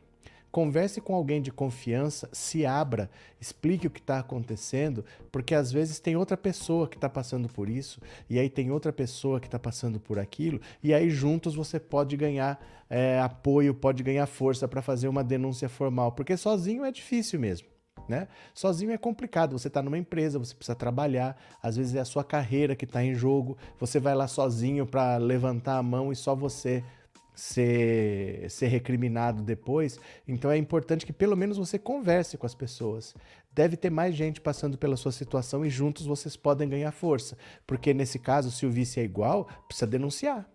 Converse 0.54 1.00
com 1.00 1.16
alguém 1.16 1.42
de 1.42 1.50
confiança, 1.50 2.28
se 2.30 2.64
abra, 2.64 3.10
explique 3.40 3.88
o 3.88 3.90
que 3.90 3.98
está 3.98 4.20
acontecendo, 4.20 5.04
porque 5.32 5.52
às 5.52 5.72
vezes 5.72 5.98
tem 5.98 6.14
outra 6.14 6.36
pessoa 6.36 6.86
que 6.86 6.96
está 6.96 7.08
passando 7.08 7.48
por 7.48 7.68
isso, 7.68 8.00
e 8.30 8.38
aí 8.38 8.48
tem 8.48 8.70
outra 8.70 8.92
pessoa 8.92 9.40
que 9.40 9.48
está 9.48 9.58
passando 9.58 9.98
por 9.98 10.16
aquilo, 10.16 10.60
e 10.80 10.94
aí 10.94 11.10
juntos 11.10 11.56
você 11.56 11.80
pode 11.80 12.16
ganhar 12.16 12.64
é, 12.88 13.18
apoio, 13.18 13.74
pode 13.74 14.04
ganhar 14.04 14.26
força 14.26 14.68
para 14.68 14.80
fazer 14.80 15.08
uma 15.08 15.24
denúncia 15.24 15.68
formal, 15.68 16.12
porque 16.12 16.36
sozinho 16.36 16.84
é 16.84 16.92
difícil 16.92 17.40
mesmo. 17.40 17.66
Né? 18.08 18.28
Sozinho 18.54 18.92
é 18.92 18.98
complicado. 18.98 19.58
Você 19.58 19.68
está 19.68 19.82
numa 19.82 19.96
empresa, 19.98 20.38
você 20.38 20.54
precisa 20.54 20.76
trabalhar, 20.76 21.36
às 21.60 21.74
vezes 21.74 21.96
é 21.96 22.00
a 22.00 22.04
sua 22.04 22.22
carreira 22.22 22.76
que 22.76 22.84
está 22.84 23.02
em 23.02 23.14
jogo. 23.14 23.56
Você 23.80 23.98
vai 23.98 24.14
lá 24.14 24.28
sozinho 24.28 24.86
para 24.86 25.16
levantar 25.16 25.78
a 25.78 25.82
mão 25.82 26.12
e 26.12 26.16
só 26.16 26.34
você 26.34 26.84
ser, 27.34 28.48
ser 28.50 28.68
recriminado 28.68 29.42
depois. 29.42 29.98
Então 30.26 30.50
é 30.50 30.56
importante 30.56 31.04
que 31.04 31.12
pelo 31.12 31.36
menos 31.36 31.56
você 31.56 31.78
converse 31.78 32.38
com 32.38 32.46
as 32.46 32.54
pessoas. 32.54 33.14
Deve 33.52 33.76
ter 33.76 33.90
mais 33.90 34.14
gente 34.14 34.40
passando 34.40 34.78
pela 34.78 34.96
sua 34.96 35.12
situação 35.12 35.64
e 35.64 35.70
juntos 35.70 36.06
vocês 36.06 36.36
podem 36.36 36.68
ganhar 36.68 36.92
força. 36.92 37.36
Porque 37.66 37.94
nesse 37.94 38.18
caso, 38.18 38.50
se 38.50 38.66
o 38.66 38.70
vice 38.70 39.00
é 39.00 39.04
igual, 39.04 39.48
precisa 39.68 39.86
denunciar. 39.86 40.48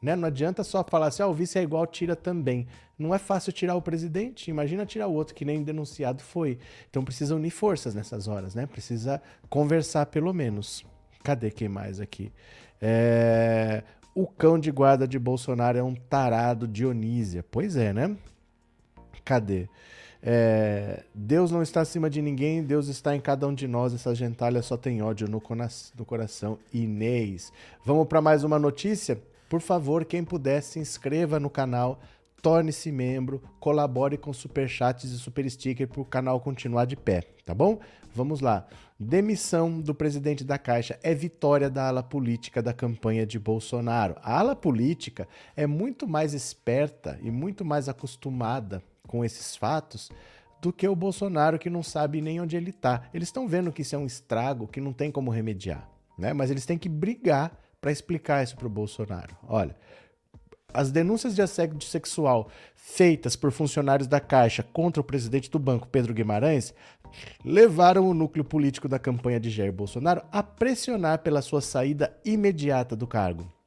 Né? 0.00 0.14
Não 0.14 0.28
adianta 0.28 0.62
só 0.62 0.84
falar 0.84 1.08
assim, 1.08 1.22
ah, 1.22 1.26
o 1.26 1.34
vice 1.34 1.58
é 1.58 1.62
igual, 1.62 1.86
tira 1.86 2.14
também. 2.14 2.66
Não 2.98 3.14
é 3.14 3.18
fácil 3.18 3.52
tirar 3.52 3.74
o 3.74 3.82
presidente, 3.82 4.50
imagina 4.50 4.86
tirar 4.86 5.08
o 5.08 5.12
outro 5.12 5.34
que 5.34 5.44
nem 5.44 5.62
denunciado 5.62 6.22
foi. 6.22 6.58
Então 6.88 7.04
precisa 7.04 7.34
unir 7.34 7.50
forças 7.50 7.94
nessas 7.94 8.28
horas, 8.28 8.54
né? 8.54 8.66
Precisa 8.66 9.20
conversar 9.48 10.06
pelo 10.06 10.32
menos. 10.32 10.84
Cadê 11.22 11.50
quem 11.50 11.68
mais 11.68 12.00
aqui? 12.00 12.32
É... 12.80 13.82
O 14.18 14.26
cão 14.26 14.58
de 14.58 14.72
guarda 14.72 15.06
de 15.06 15.16
Bolsonaro 15.16 15.78
é 15.78 15.82
um 15.82 15.94
tarado 15.94 16.66
Dionísia. 16.66 17.44
Pois 17.48 17.76
é, 17.76 17.92
né? 17.92 18.16
Cadê? 19.24 19.68
É, 20.20 21.04
Deus 21.14 21.52
não 21.52 21.62
está 21.62 21.82
acima 21.82 22.10
de 22.10 22.20
ninguém, 22.20 22.64
Deus 22.64 22.88
está 22.88 23.14
em 23.14 23.20
cada 23.20 23.46
um 23.46 23.54
de 23.54 23.68
nós. 23.68 23.94
Essa 23.94 24.12
gentalha 24.16 24.60
só 24.60 24.76
tem 24.76 25.00
ódio 25.02 25.28
no, 25.28 25.40
no 25.96 26.04
coração. 26.04 26.58
Inês. 26.74 27.52
Vamos 27.84 28.08
para 28.08 28.20
mais 28.20 28.42
uma 28.42 28.58
notícia? 28.58 29.22
Por 29.48 29.60
favor, 29.60 30.04
quem 30.04 30.24
puder, 30.24 30.64
se 30.64 30.80
inscreva 30.80 31.38
no 31.38 31.48
canal, 31.48 32.00
torne-se 32.42 32.90
membro, 32.90 33.40
colabore 33.60 34.18
com 34.18 34.32
superchats 34.32 35.12
e 35.12 35.16
super 35.16 35.48
sticker 35.48 35.86
para 35.86 36.00
o 36.00 36.04
canal 36.04 36.40
continuar 36.40 36.86
de 36.86 36.96
pé, 36.96 37.22
tá 37.46 37.54
bom? 37.54 37.78
Vamos 38.12 38.40
lá. 38.40 38.66
Demissão 39.00 39.80
do 39.80 39.94
presidente 39.94 40.42
da 40.42 40.58
Caixa 40.58 40.98
é 41.04 41.14
vitória 41.14 41.70
da 41.70 41.86
ala 41.86 42.02
política 42.02 42.60
da 42.60 42.72
campanha 42.72 43.24
de 43.24 43.38
Bolsonaro. 43.38 44.16
A 44.20 44.40
ala 44.40 44.56
política 44.56 45.28
é 45.54 45.68
muito 45.68 46.08
mais 46.08 46.34
esperta 46.34 47.16
e 47.22 47.30
muito 47.30 47.64
mais 47.64 47.88
acostumada 47.88 48.82
com 49.06 49.24
esses 49.24 49.54
fatos 49.54 50.10
do 50.60 50.72
que 50.72 50.88
o 50.88 50.96
Bolsonaro 50.96 51.60
que 51.60 51.70
não 51.70 51.80
sabe 51.80 52.20
nem 52.20 52.40
onde 52.40 52.56
ele 52.56 52.70
está. 52.70 53.04
Eles 53.14 53.28
estão 53.28 53.46
vendo 53.46 53.70
que 53.70 53.82
isso 53.82 53.94
é 53.94 53.98
um 53.98 54.04
estrago 54.04 54.66
que 54.66 54.80
não 54.80 54.92
tem 54.92 55.12
como 55.12 55.30
remediar, 55.30 55.88
né? 56.18 56.32
Mas 56.32 56.50
eles 56.50 56.66
têm 56.66 56.76
que 56.76 56.88
brigar 56.88 57.56
para 57.80 57.92
explicar 57.92 58.42
isso 58.42 58.56
para 58.56 58.66
o 58.66 58.70
Bolsonaro. 58.70 59.36
Olha, 59.46 59.76
as 60.74 60.90
denúncias 60.90 61.34
de 61.34 61.40
assédio 61.40 61.80
sexual 61.80 62.50
feitas 62.74 63.34
por 63.34 63.50
funcionários 63.50 64.06
da 64.06 64.20
Caixa 64.20 64.62
contra 64.62 65.00
o 65.00 65.04
presidente 65.04 65.50
do 65.50 65.58
banco, 65.58 65.88
Pedro 65.88 66.12
Guimarães, 66.12 66.74
levaram 67.44 68.08
o 68.08 68.14
núcleo 68.14 68.44
político 68.44 68.88
da 68.88 68.98
campanha 68.98 69.40
de 69.40 69.50
Jair 69.50 69.72
Bolsonaro 69.72 70.22
a 70.30 70.42
pressionar 70.42 71.18
pela 71.20 71.42
sua 71.42 71.60
saída 71.60 72.16
imediata 72.24 72.94
do 72.94 73.06
cargo. 73.06 73.58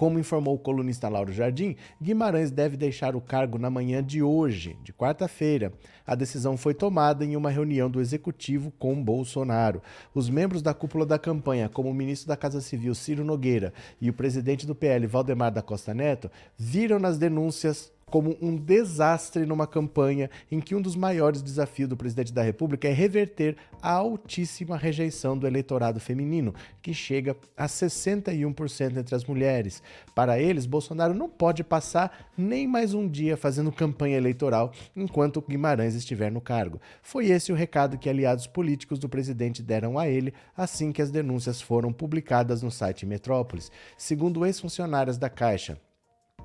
Como 0.00 0.18
informou 0.18 0.54
o 0.54 0.58
colunista 0.58 1.10
Lauro 1.10 1.30
Jardim, 1.30 1.76
Guimarães 2.00 2.50
deve 2.50 2.74
deixar 2.74 3.14
o 3.14 3.20
cargo 3.20 3.58
na 3.58 3.68
manhã 3.68 4.02
de 4.02 4.22
hoje, 4.22 4.74
de 4.82 4.94
quarta-feira. 4.94 5.74
A 6.06 6.14
decisão 6.14 6.56
foi 6.56 6.72
tomada 6.72 7.22
em 7.22 7.36
uma 7.36 7.50
reunião 7.50 7.90
do 7.90 8.00
executivo 8.00 8.72
com 8.78 9.04
Bolsonaro. 9.04 9.82
Os 10.14 10.30
membros 10.30 10.62
da 10.62 10.72
cúpula 10.72 11.04
da 11.04 11.18
campanha, 11.18 11.68
como 11.68 11.90
o 11.90 11.94
ministro 11.94 12.28
da 12.28 12.36
Casa 12.38 12.62
Civil 12.62 12.94
Ciro 12.94 13.26
Nogueira 13.26 13.74
e 14.00 14.08
o 14.08 14.14
presidente 14.14 14.66
do 14.66 14.74
PL 14.74 15.06
Valdemar 15.06 15.52
da 15.52 15.60
Costa 15.60 15.92
Neto, 15.92 16.30
viram 16.56 16.98
nas 16.98 17.18
denúncias 17.18 17.92
como 18.10 18.36
um 18.42 18.56
desastre 18.56 19.46
numa 19.46 19.66
campanha 19.66 20.28
em 20.50 20.60
que 20.60 20.74
um 20.74 20.82
dos 20.82 20.96
maiores 20.96 21.40
desafios 21.40 21.88
do 21.88 21.96
presidente 21.96 22.32
da 22.32 22.42
República 22.42 22.88
é 22.88 22.92
reverter 22.92 23.56
a 23.80 23.92
altíssima 23.92 24.76
rejeição 24.76 25.38
do 25.38 25.46
eleitorado 25.46 26.00
feminino, 26.00 26.54
que 26.82 26.92
chega 26.92 27.36
a 27.56 27.66
61% 27.66 28.96
entre 28.96 29.14
as 29.14 29.24
mulheres. 29.24 29.82
Para 30.14 30.38
eles, 30.38 30.66
Bolsonaro 30.66 31.14
não 31.14 31.28
pode 31.28 31.62
passar 31.62 32.28
nem 32.36 32.66
mais 32.66 32.92
um 32.92 33.08
dia 33.08 33.36
fazendo 33.36 33.72
campanha 33.72 34.16
eleitoral 34.16 34.72
enquanto 34.94 35.40
Guimarães 35.40 35.94
estiver 35.94 36.30
no 36.30 36.40
cargo. 36.40 36.80
Foi 37.02 37.26
esse 37.26 37.52
o 37.52 37.54
recado 37.54 37.98
que 37.98 38.08
aliados 38.08 38.46
políticos 38.46 38.98
do 38.98 39.08
presidente 39.08 39.62
deram 39.62 39.98
a 39.98 40.08
ele 40.08 40.34
assim 40.56 40.92
que 40.92 41.02
as 41.02 41.10
denúncias 41.10 41.60
foram 41.60 41.92
publicadas 41.92 42.62
no 42.62 42.70
site 42.70 43.06
Metrópolis. 43.06 43.70
Segundo 43.96 44.44
ex-funcionárias 44.44 45.16
da 45.16 45.30
Caixa, 45.30 45.78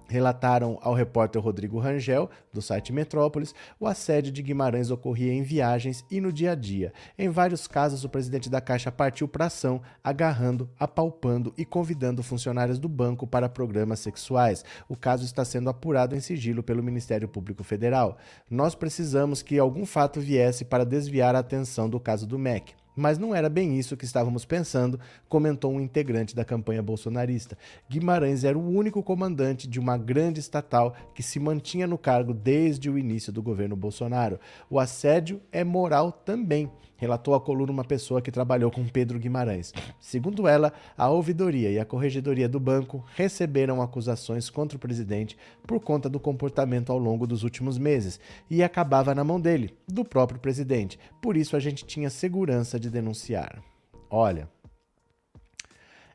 relataram 0.07 0.77
ao 0.81 0.93
repórter 0.93 1.41
Rodrigo 1.41 1.79
Rangel, 1.79 2.29
do 2.53 2.61
site 2.61 2.93
Metrópolis, 2.93 3.53
o 3.79 3.87
assédio 3.87 4.31
de 4.31 4.41
Guimarães 4.41 4.91
ocorria 4.91 5.33
em 5.33 5.41
viagens 5.41 6.05
e 6.09 6.21
no 6.21 6.31
dia 6.31 6.51
a 6.51 6.55
dia. 6.55 6.93
Em 7.17 7.29
vários 7.29 7.67
casos, 7.67 8.03
o 8.03 8.09
presidente 8.09 8.49
da 8.49 8.61
Caixa 8.61 8.91
partiu 8.91 9.27
para 9.27 9.45
ação, 9.45 9.81
agarrando, 10.03 10.69
apalpando 10.79 11.53
e 11.57 11.65
convidando 11.65 12.23
funcionários 12.23 12.79
do 12.79 12.87
banco 12.87 13.27
para 13.27 13.49
programas 13.49 13.99
sexuais. 13.99 14.63
O 14.87 14.95
caso 14.95 15.25
está 15.25 15.43
sendo 15.43 15.69
apurado 15.69 16.15
em 16.15 16.19
sigilo 16.19 16.63
pelo 16.63 16.83
Ministério 16.83 17.27
Público 17.27 17.63
Federal. 17.63 18.17
Nós 18.49 18.75
precisamos 18.75 19.41
que 19.41 19.59
algum 19.59 19.85
fato 19.85 20.19
viesse 20.19 20.65
para 20.65 20.85
desviar 20.85 21.35
a 21.35 21.39
atenção 21.39 21.89
do 21.89 21.99
caso 21.99 22.25
do 22.25 22.39
MEC. 22.39 22.73
Mas 22.95 23.17
não 23.17 23.35
era 23.35 23.49
bem 23.49 23.77
isso 23.77 23.97
que 23.97 24.05
estávamos 24.05 24.45
pensando, 24.45 24.99
comentou 25.27 25.73
um 25.73 25.81
integrante 25.81 26.35
da 26.35 26.45
campanha 26.45 26.81
bolsonarista. 26.81 27.57
Guimarães 27.89 28.43
era 28.43 28.57
o 28.57 28.69
único 28.69 29.03
comandante 29.03 29.67
de 29.67 29.79
uma 29.79 29.97
grande 29.97 30.39
estatal 30.39 30.95
que 31.13 31.21
se 31.21 31.39
mantinha 31.39 31.85
no 31.85 31.97
cargo 31.97 32.33
desde 32.33 32.89
o 32.89 32.97
início 32.97 33.33
do 33.33 33.43
governo 33.43 33.75
Bolsonaro. 33.75 34.39
O 34.69 34.79
assédio 34.79 35.41
é 35.51 35.63
moral 35.63 36.11
também 36.11 36.71
relatou 36.97 37.35
à 37.35 37.41
coluna 37.41 37.71
uma 37.71 37.83
pessoa 37.83 38.21
que 38.21 38.31
trabalhou 38.31 38.71
com 38.71 38.87
Pedro 38.87 39.19
Guimarães. 39.19 39.73
Segundo 39.99 40.47
ela, 40.47 40.73
a 40.97 41.09
ouvidoria 41.09 41.71
e 41.71 41.79
a 41.79 41.85
corregedoria 41.85 42.47
do 42.47 42.59
banco 42.59 43.03
receberam 43.15 43.81
acusações 43.81 44.49
contra 44.49 44.77
o 44.77 44.79
presidente 44.79 45.37
por 45.65 45.79
conta 45.79 46.09
do 46.09 46.19
comportamento 46.19 46.91
ao 46.91 46.97
longo 46.97 47.27
dos 47.27 47.43
últimos 47.43 47.77
meses 47.77 48.19
e 48.49 48.63
acabava 48.63 49.15
na 49.15 49.23
mão 49.23 49.39
dele, 49.39 49.73
do 49.87 50.03
próprio 50.03 50.39
presidente. 50.39 50.99
Por 51.21 51.37
isso 51.37 51.55
a 51.55 51.59
gente 51.59 51.85
tinha 51.85 52.09
segurança 52.09 52.79
de 52.79 52.89
denunciar. 52.89 53.61
Olha, 54.09 54.49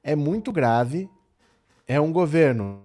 é 0.03 0.17
muito 0.17 0.53
grave. 0.53 1.09
É 1.87 2.01
um 2.01 2.13
governo 2.13 2.83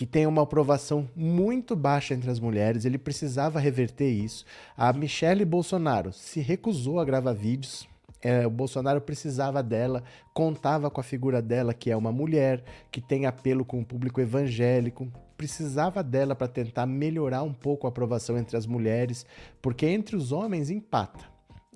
que 0.00 0.06
tem 0.06 0.26
uma 0.26 0.44
aprovação 0.44 1.06
muito 1.14 1.76
baixa 1.76 2.14
entre 2.14 2.30
as 2.30 2.40
mulheres, 2.40 2.86
ele 2.86 2.96
precisava 2.96 3.60
reverter 3.60 4.08
isso. 4.08 4.46
A 4.74 4.90
Michelle 4.94 5.44
Bolsonaro 5.44 6.10
se 6.10 6.40
recusou 6.40 6.98
a 6.98 7.04
gravar 7.04 7.34
vídeos. 7.34 7.86
É, 8.22 8.46
o 8.46 8.50
Bolsonaro 8.50 9.02
precisava 9.02 9.62
dela, 9.62 10.02
contava 10.32 10.90
com 10.90 11.02
a 11.02 11.04
figura 11.04 11.42
dela, 11.42 11.74
que 11.74 11.90
é 11.90 11.96
uma 11.98 12.10
mulher, 12.10 12.64
que 12.90 12.98
tem 12.98 13.26
apelo 13.26 13.62
com 13.62 13.78
o 13.78 13.84
público 13.84 14.22
evangélico, 14.22 15.06
precisava 15.36 16.02
dela 16.02 16.34
para 16.34 16.48
tentar 16.48 16.86
melhorar 16.86 17.42
um 17.42 17.52
pouco 17.52 17.86
a 17.86 17.90
aprovação 17.90 18.38
entre 18.38 18.56
as 18.56 18.64
mulheres, 18.66 19.26
porque 19.60 19.84
entre 19.84 20.16
os 20.16 20.32
homens 20.32 20.70
empata. 20.70 21.26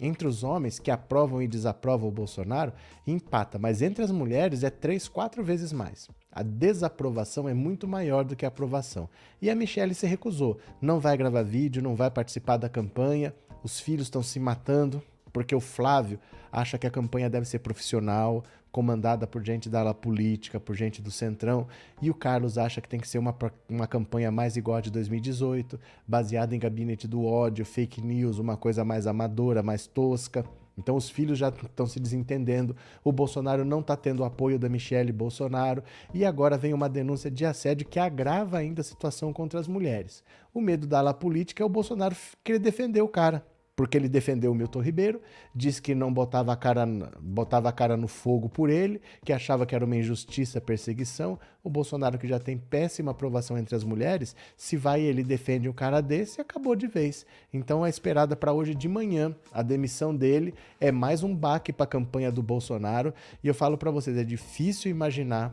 Entre 0.00 0.26
os 0.26 0.43
homens 0.43 0.78
que 0.78 0.90
aprovam 0.90 1.43
e 1.43 1.47
desaprovam 1.47 2.09
o 2.09 2.12
Bolsonaro, 2.12 2.73
empata, 3.07 3.59
mas 3.59 3.83
entre 3.83 4.02
as 4.02 4.11
mulheres 4.11 4.64
é 4.64 4.71
três, 4.71 5.09
quatro 5.09 5.45
vezes 5.45 5.75
mais. 5.75 6.09
A 6.35 6.43
desaprovação 6.43 7.49
é 7.49 7.55
muito 7.55 7.87
maior 7.87 8.25
do 8.25 8.35
que 8.35 8.45
a 8.45 8.49
aprovação. 8.49 9.09
E 9.41 9.49
a 9.49 9.55
Michelle 9.55 9.95
se 9.95 10.07
recusou. 10.07 10.59
Não 10.81 10.99
vai 10.99 11.17
gravar 11.17 11.43
vídeo, 11.43 11.81
não 11.81 11.95
vai 11.95 12.11
participar 12.11 12.57
da 12.57 12.69
campanha. 12.69 13.33
Os 13.62 13.79
filhos 13.79 14.07
estão 14.07 14.23
se 14.23 14.41
matando 14.41 15.00
porque 15.35 15.55
o 15.55 15.61
Flávio 15.61 16.19
acha 16.50 16.79
que 16.79 16.87
a 16.87 16.91
campanha 16.91 17.29
deve 17.29 17.45
ser 17.45 17.59
profissional, 17.59 18.45
comandada 18.71 19.26
por 19.26 19.45
gente 19.45 19.69
da 19.69 19.81
ala 19.81 19.93
política, 19.93 20.61
por 20.61 20.76
gente 20.76 21.03
do 21.03 21.11
Centrão, 21.11 21.67
e 22.00 22.09
o 22.09 22.14
Carlos 22.14 22.57
acha 22.57 22.81
que 22.81 22.88
tem 22.88 23.00
que 23.00 23.09
ser 23.09 23.19
uma, 23.19 23.37
uma 23.69 23.87
campanha 23.88 24.31
mais 24.31 24.57
igual 24.57 24.79
a 24.79 24.81
de 24.81 24.93
2018, 24.93 25.79
baseada 26.07 26.55
em 26.55 26.59
gabinete 26.59 27.09
do 27.09 27.25
ódio, 27.25 27.64
fake 27.64 28.00
news, 28.00 28.38
uma 28.38 28.57
coisa 28.57 28.85
mais 28.85 29.09
amadora, 29.09 29.62
mais 29.62 29.88
tosca. 29.88 30.45
Então 30.76 30.97
os 30.97 31.09
filhos 31.09 31.38
já 31.38 31.49
estão 31.49 31.87
se 31.87 32.00
desentendendo, 32.00 32.76
o 33.02 33.12
Bolsonaro 33.12 33.64
não 33.64 33.81
está 33.81 33.97
tendo 33.97 34.21
o 34.21 34.25
apoio 34.25 34.59
da 34.59 34.69
Michelle 34.69 35.12
Bolsonaro 35.12 35.83
e 36.12 36.25
agora 36.25 36.59
vem 36.59 36.75
uma 36.75 36.88
denúncia 36.88 37.31
de 37.31 37.45
assédio 37.45 37.87
que 37.87 37.99
agrava 37.99 38.59
ainda 38.59 38.81
a 38.81 38.85
situação 38.85 39.33
contra 39.33 39.61
as 39.61 39.69
mulheres. 39.69 40.23
O 40.52 40.61
medo 40.61 40.87
da 40.87 40.99
ala 40.99 41.14
política 41.14 41.62
é 41.62 41.66
o 41.66 41.69
Bolsonaro 41.69 42.16
querer 42.43 42.59
defender 42.59 43.02
o 43.02 43.09
cara 43.09 43.45
porque 43.76 43.97
ele 43.97 44.09
defendeu 44.09 44.52
o 44.52 44.54
Milton 44.54 44.81
Ribeiro, 44.81 45.21
disse 45.54 45.83
que 45.83 45.95
não 45.95 46.12
botava 46.12 46.52
a, 46.52 46.57
cara, 46.57 46.87
botava 47.21 47.69
a 47.69 47.73
cara 47.73 47.97
no 47.97 48.07
fogo 48.07 48.49
por 48.49 48.71
ele, 48.71 49.00
que 49.25 49.33
achava 49.33 49.66
que 49.66 49.75
era 49.75 49.85
uma 49.85 49.97
injustiça, 49.97 50.61
perseguição. 50.61 51.38
O 51.62 51.69
Bolsonaro, 51.69 52.19
que 52.19 52.28
já 52.28 52.38
tem 52.38 52.57
péssima 52.57 53.11
aprovação 53.11 53.59
entre 53.59 53.75
as 53.75 53.83
mulheres, 53.83 54.37
se 54.57 54.76
vai 54.76 55.00
e 55.00 55.07
ele 55.07 55.25
defende 55.25 55.69
um 55.69 55.73
cara 55.73 56.00
desse, 56.00 56.40
acabou 56.40 56.76
de 56.76 56.87
vez. 56.87 57.26
Então, 57.52 57.83
a 57.83 57.88
esperada 57.88 58.37
para 58.37 58.52
hoje 58.52 58.75
de 58.75 58.88
manhã, 58.88 59.35
a 59.52 59.62
demissão 59.62 60.14
dele 60.14 60.54
é 60.81 60.93
mais 60.93 61.23
um 61.23 61.35
baque 61.35 61.73
para 61.73 61.85
a 61.85 61.88
campanha 61.88 62.31
do 62.31 62.43
Bolsonaro. 62.43 63.12
E 63.43 63.49
eu 63.49 63.54
falo 63.54 63.76
para 63.76 63.90
vocês, 63.90 64.16
é 64.16 64.25
difícil 64.25 64.90
imaginar 64.90 65.52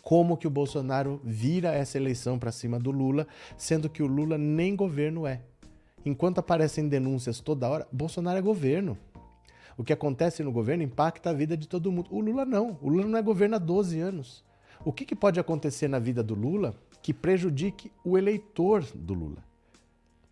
como 0.00 0.38
que 0.38 0.46
o 0.46 0.50
Bolsonaro 0.50 1.20
vira 1.22 1.74
essa 1.74 1.98
eleição 1.98 2.38
para 2.38 2.50
cima 2.50 2.78
do 2.78 2.90
Lula, 2.90 3.26
sendo 3.58 3.90
que 3.90 4.02
o 4.02 4.06
Lula 4.06 4.38
nem 4.38 4.74
governo 4.74 5.26
é. 5.26 5.42
Enquanto 6.04 6.38
aparecem 6.38 6.88
denúncias 6.88 7.40
toda 7.40 7.68
hora, 7.68 7.86
Bolsonaro 7.92 8.38
é 8.38 8.42
governo. 8.42 8.96
O 9.76 9.84
que 9.84 9.92
acontece 9.92 10.42
no 10.42 10.52
governo 10.52 10.82
impacta 10.82 11.30
a 11.30 11.32
vida 11.32 11.56
de 11.56 11.66
todo 11.68 11.90
mundo. 11.90 12.08
O 12.10 12.20
Lula 12.20 12.44
não. 12.44 12.78
O 12.82 12.88
Lula 12.88 13.06
não 13.06 13.18
é 13.18 13.22
governo 13.22 13.56
há 13.56 13.58
12 13.58 13.98
anos. 14.00 14.44
O 14.84 14.92
que, 14.92 15.04
que 15.04 15.14
pode 15.14 15.38
acontecer 15.38 15.88
na 15.88 15.98
vida 15.98 16.22
do 16.22 16.34
Lula 16.34 16.74
que 17.02 17.14
prejudique 17.14 17.90
o 18.04 18.16
eleitor 18.16 18.84
do 18.94 19.14
Lula? 19.14 19.44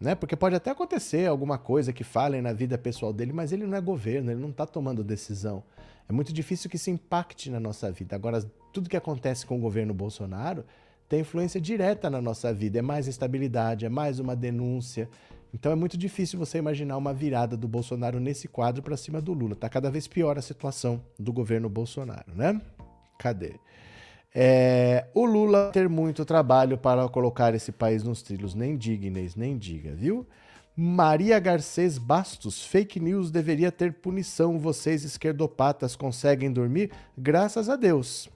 Né? 0.01 0.15
Porque 0.15 0.37
pode 0.37 0.55
até 0.55 0.71
acontecer 0.71 1.27
alguma 1.27 1.59
coisa 1.59 1.93
que 1.93 2.05
falem 2.05 2.41
na 2.41 2.53
vida 2.53 2.79
pessoal 2.79 3.13
dele, 3.13 3.33
mas 3.33 3.53
ele 3.53 3.67
não 3.67 3.77
é 3.77 3.81
governo, 3.81 4.31
ele 4.31 4.41
não 4.41 4.51
está 4.51 4.65
tomando 4.65 5.03
decisão. 5.03 5.63
É 6.09 6.13
muito 6.13 6.33
difícil 6.33 6.71
que 6.71 6.77
isso 6.77 6.91
impacte 6.91 7.51
na 7.51 7.61
nossa 7.61 7.91
vida. 7.91 8.17
Agora, 8.17 8.43
tudo 8.73 8.89
que 8.89 8.97
acontece 8.97 9.45
com 9.45 9.59
o 9.59 9.61
governo 9.61 9.93
Bolsonaro 9.93 10.65
tem 11.09 11.21
influência 11.21 11.61
direta 11.61 12.09
na 12.09 12.21
nossa 12.21 12.53
vida. 12.53 12.79
É 12.79 12.83
mais 12.83 13.09
instabilidade, 13.09 13.87
é 13.87 13.89
mais 13.89 14.19
uma 14.19 14.37
denúncia, 14.37 15.09
então 15.53 15.73
é 15.73 15.75
muito 15.75 15.97
difícil 15.97 16.39
você 16.39 16.59
imaginar 16.59 16.97
uma 16.97 17.15
virada 17.15 17.57
do 17.57 17.67
Bolsonaro 17.67 18.21
nesse 18.21 18.47
quadro 18.47 18.83
para 18.83 18.97
cima 18.97 19.21
do 19.21 19.33
Lula. 19.33 19.57
Tá 19.57 19.69
cada 19.69 19.91
vez 19.91 20.07
pior 20.07 20.39
a 20.39 20.43
situação 20.43 21.03
do 21.19 21.33
governo 21.33 21.69
Bolsonaro, 21.69 22.35
né? 22.35 22.61
Cadê? 23.19 23.55
É, 24.35 25.07
o 25.15 25.25
Lula 25.25 25.71
ter 25.73 25.89
muito 25.89 26.25
trabalho 26.25 26.77
para 26.77 27.09
colocar 27.09 27.55
esse 27.55 27.73
país 27.73 28.03
nos 28.03 28.23
trilhos. 28.23 28.55
Nem 28.55 28.77
diga, 28.77 29.07
Inês, 29.07 29.35
nem 29.35 29.57
diga, 29.57 29.95
viu? 29.95 30.27
Maria 30.77 31.41
Garcês 31.41 31.99
Bastos, 31.99 32.63
fake 32.65 33.01
news 33.01 33.33
deveria 33.33 33.73
ter 33.73 33.95
punição. 33.95 34.59
Vocês, 34.59 35.03
esquerdopatas, 35.03 35.97
conseguem 35.97 36.53
dormir? 36.53 36.93
Graças 37.17 37.69
a 37.69 37.75
Deus. 37.75 38.29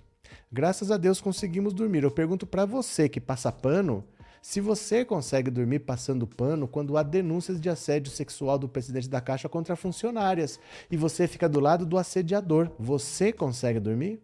Graças 0.51 0.91
a 0.91 0.97
Deus 0.97 1.21
conseguimos 1.21 1.73
dormir. 1.73 2.03
Eu 2.03 2.11
pergunto 2.11 2.47
para 2.47 2.65
você 2.65 3.09
que 3.09 3.21
passa 3.21 3.53
pano, 3.53 4.03
se 4.43 4.61
você 4.61 5.05
consegue 5.05 5.53
dormir 5.53 5.79
passando 5.79 6.27
pano 6.27 6.67
quando 6.67 6.97
há 6.97 7.05
denúncias 7.05 7.61
de 7.61 7.71
assédio 7.71 8.11
sexual 8.11 8.59
do 8.59 8.69
presidente 8.69 9.09
da 9.09 9.21
Caixa 9.21 9.49
contra 9.49 9.77
funcionárias 9.77 10.59
e 10.91 10.97
você 10.97 11.29
fica 11.29 11.49
do 11.49 11.61
lado 11.61 11.87
do 11.87 11.97
assediador, 11.97 12.69
você 12.77 13.33
consegue 13.33 13.79
dormir? 13.79 14.21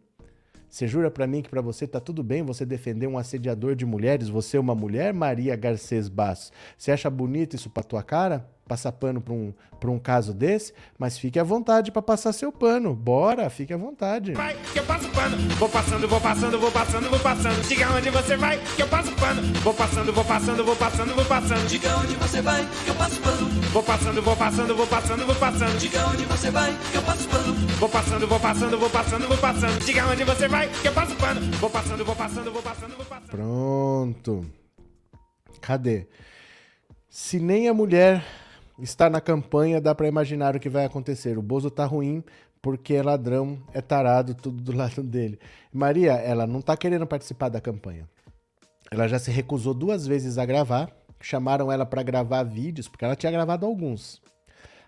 Você 0.68 0.88
jura 0.88 1.08
para 1.08 1.26
mim 1.26 1.40
que 1.40 1.48
para 1.48 1.62
você 1.62 1.86
tá 1.86 2.00
tudo 2.00 2.22
bem 2.24 2.42
você 2.42 2.66
defender 2.66 3.06
um 3.06 3.16
assediador 3.16 3.76
de 3.76 3.86
mulheres? 3.86 4.28
Você 4.28 4.56
é 4.56 4.60
uma 4.60 4.74
mulher, 4.74 5.14
Maria 5.14 5.54
Garcês 5.54 6.08
Basso? 6.08 6.50
Você 6.76 6.90
acha 6.90 7.08
bonito 7.08 7.54
isso 7.54 7.70
pra 7.70 7.84
tua 7.84 8.02
cara? 8.02 8.50
Passar 8.68 8.92
pano 8.92 9.18
pra 9.18 9.32
um, 9.32 9.54
pra 9.80 9.90
um 9.90 9.98
caso 9.98 10.34
desse? 10.34 10.74
Mas 10.98 11.16
fique 11.16 11.38
à 11.38 11.42
vontade 11.42 11.90
para 11.90 12.02
passar 12.02 12.34
seu 12.34 12.52
pano. 12.52 12.94
Bora, 12.94 13.48
fique 13.48 13.72
à 13.72 13.78
vontade. 13.78 14.34
Vai, 14.34 14.54
que 14.72 14.78
eu 14.78 14.84
passo 14.84 15.08
pano. 15.08 15.38
Vou 15.56 15.70
passando, 15.70 16.06
vou 16.06 16.20
passando, 16.20 16.60
vou 16.60 16.70
passando, 16.70 17.08
vou 17.08 17.18
passando. 17.18 17.66
Diga 17.66 17.90
onde 17.92 18.10
você 18.10 18.36
vai, 18.36 18.58
que 18.76 18.82
eu 18.82 18.88
passo 18.88 19.10
pano. 19.12 19.40
Vou 19.62 19.72
passando, 19.72 20.12
vou 20.12 20.24
passando, 20.24 20.64
vou 20.64 20.76
passando, 20.76 21.14
vou 21.14 21.24
passando. 21.24 21.66
Diga 21.66 21.96
onde 21.96 22.14
você 22.14 22.42
vai, 22.42 22.68
que 22.84 22.90
eu 22.90 22.94
passo 22.94 23.20
pano. 23.22 23.48
Vou 23.72 23.82
passando, 23.82 24.22
vou 24.22 24.36
passando, 24.36 24.76
vou 24.76 24.86
passando, 24.86 25.26
vou 25.26 25.34
passando. 25.34 25.78
Diga 25.78 26.06
onde 26.08 26.24
você 26.24 26.50
vai, 26.50 26.76
que 26.92 26.98
eu 26.98 27.02
passo 27.02 27.28
pano. 27.28 27.54
Vou 27.78 27.88
passando, 27.88 28.28
vou 28.28 28.40
passando, 28.40 28.78
vou 28.78 28.90
passando, 28.90 29.28
vou 29.28 29.38
passando. 29.38 29.84
Diga 29.86 30.06
onde 30.06 30.24
você 30.24 30.48
vai, 30.48 30.68
que 30.68 30.88
eu 30.88 30.92
passo 30.92 31.16
pano. 31.16 31.40
Vou 31.56 31.70
passando, 31.70 32.04
vou 32.04 32.14
passando, 32.14 32.52
vou 32.52 32.62
passando, 32.62 32.96
vou 32.96 33.06
passando. 33.06 33.30
Pronto. 33.30 34.46
Cadê? 35.62 36.06
Se 37.08 37.40
nem 37.40 37.68
a 37.68 37.74
mulher 37.74 38.22
está 38.78 39.10
na 39.10 39.20
campanha, 39.20 39.80
dá 39.80 39.94
para 39.94 40.08
imaginar 40.08 40.54
o 40.54 40.60
que 40.60 40.68
vai 40.68 40.84
acontecer. 40.84 41.36
O 41.38 41.42
Bozo 41.42 41.70
tá 41.70 41.84
ruim 41.84 42.22
porque 42.60 42.94
é 42.94 43.02
ladrão, 43.02 43.58
é 43.72 43.80
tarado, 43.80 44.34
tudo 44.34 44.62
do 44.62 44.72
lado 44.76 45.02
dele. 45.02 45.38
Maria, 45.72 46.12
ela 46.12 46.46
não 46.46 46.60
tá 46.60 46.76
querendo 46.76 47.06
participar 47.06 47.48
da 47.48 47.60
campanha. 47.60 48.08
Ela 48.90 49.06
já 49.06 49.18
se 49.18 49.30
recusou 49.30 49.74
duas 49.74 50.06
vezes 50.06 50.38
a 50.38 50.46
gravar. 50.46 50.90
Chamaram 51.20 51.70
ela 51.70 51.84
para 51.84 52.02
gravar 52.02 52.42
vídeos, 52.44 52.88
porque 52.88 53.04
ela 53.04 53.16
tinha 53.16 53.32
gravado 53.32 53.66
alguns. 53.66 54.22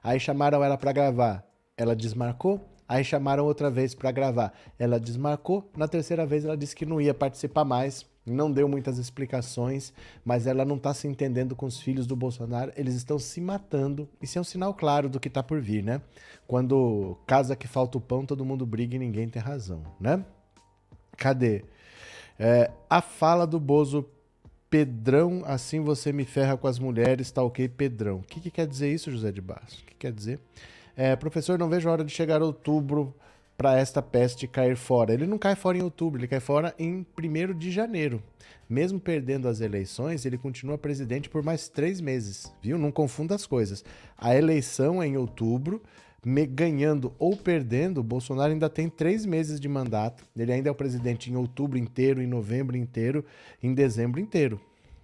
Aí 0.02 0.18
chamaram 0.18 0.64
ela 0.64 0.78
para 0.78 0.92
gravar, 0.92 1.44
ela 1.76 1.94
desmarcou. 1.94 2.60
Aí 2.88 3.04
chamaram 3.04 3.44
outra 3.44 3.70
vez 3.70 3.94
para 3.94 4.10
gravar, 4.10 4.52
ela 4.78 4.98
desmarcou. 4.98 5.70
Na 5.76 5.86
terceira 5.86 6.26
vez 6.26 6.44
ela 6.44 6.56
disse 6.56 6.74
que 6.74 6.86
não 6.86 7.00
ia 7.00 7.14
participar 7.14 7.64
mais, 7.64 8.04
não 8.24 8.50
deu 8.50 8.68
muitas 8.68 8.98
explicações, 8.98 9.92
mas 10.24 10.46
ela 10.46 10.64
não 10.64 10.76
está 10.76 10.92
se 10.92 11.08
entendendo 11.08 11.56
com 11.56 11.66
os 11.66 11.80
filhos 11.80 12.06
do 12.06 12.14
Bolsonaro. 12.14 12.72
Eles 12.76 12.94
estão 12.94 13.18
se 13.18 13.40
matando. 13.40 14.08
Isso 14.20 14.38
é 14.38 14.40
um 14.40 14.44
sinal 14.44 14.74
claro 14.74 15.08
do 15.08 15.18
que 15.18 15.28
está 15.28 15.42
por 15.42 15.60
vir, 15.60 15.82
né? 15.82 16.00
Quando 16.46 17.16
casa 17.26 17.56
que 17.56 17.66
falta 17.66 17.98
o 17.98 18.00
pão, 18.00 18.26
todo 18.26 18.44
mundo 18.44 18.66
briga 18.66 18.96
e 18.96 18.98
ninguém 18.98 19.28
tem 19.28 19.40
razão, 19.40 19.82
né? 19.98 20.24
Cadê? 21.16 21.64
É, 22.38 22.70
a 22.88 23.00
fala 23.00 23.46
do 23.46 23.58
Bozo 23.60 24.06
Pedrão, 24.70 25.42
assim 25.44 25.80
você 25.80 26.12
me 26.12 26.24
ferra 26.24 26.56
com 26.56 26.68
as 26.68 26.78
mulheres, 26.78 27.30
tá 27.30 27.42
ok, 27.42 27.68
Pedrão. 27.68 28.18
O 28.18 28.22
que, 28.22 28.40
que 28.40 28.50
quer 28.50 28.66
dizer 28.66 28.92
isso, 28.92 29.10
José 29.10 29.32
de 29.32 29.40
Barros? 29.40 29.80
O 29.80 29.84
que 29.84 29.94
quer 29.94 30.12
dizer? 30.12 30.38
É, 30.96 31.16
professor, 31.16 31.58
não 31.58 31.68
vejo 31.68 31.88
a 31.88 31.92
hora 31.92 32.04
de 32.04 32.12
chegar 32.12 32.40
outubro 32.42 33.14
para 33.60 33.78
esta 33.78 34.00
peste 34.00 34.46
cair 34.46 34.74
fora. 34.74 35.12
Ele 35.12 35.26
não 35.26 35.36
cai 35.36 35.54
fora 35.54 35.76
em 35.76 35.82
outubro, 35.82 36.18
ele 36.18 36.26
cai 36.26 36.40
fora 36.40 36.74
em 36.78 37.04
1 37.14 37.58
de 37.58 37.70
janeiro. 37.70 38.22
Mesmo 38.66 38.98
perdendo 38.98 39.46
as 39.46 39.60
eleições, 39.60 40.24
ele 40.24 40.38
continua 40.38 40.78
presidente 40.78 41.28
por 41.28 41.42
mais 41.42 41.68
três 41.68 42.00
meses, 42.00 42.50
viu? 42.62 42.78
Não 42.78 42.90
confunda 42.90 43.34
as 43.34 43.44
coisas. 43.44 43.84
A 44.16 44.34
eleição 44.34 45.02
é 45.02 45.08
em 45.08 45.18
outubro, 45.18 45.82
ganhando 46.48 47.12
ou 47.18 47.36
perdendo, 47.36 48.02
Bolsonaro 48.02 48.50
ainda 48.50 48.70
tem 48.70 48.88
três 48.88 49.26
meses 49.26 49.60
de 49.60 49.68
mandato. 49.68 50.24
Ele 50.34 50.54
ainda 50.54 50.70
é 50.70 50.72
o 50.72 50.74
presidente 50.74 51.30
em 51.30 51.36
outubro 51.36 51.76
inteiro, 51.76 52.22
em 52.22 52.26
novembro 52.26 52.78
inteiro, 52.78 53.26
em 53.62 53.74
dezembro 53.74 54.18
inteiro. 54.18 54.58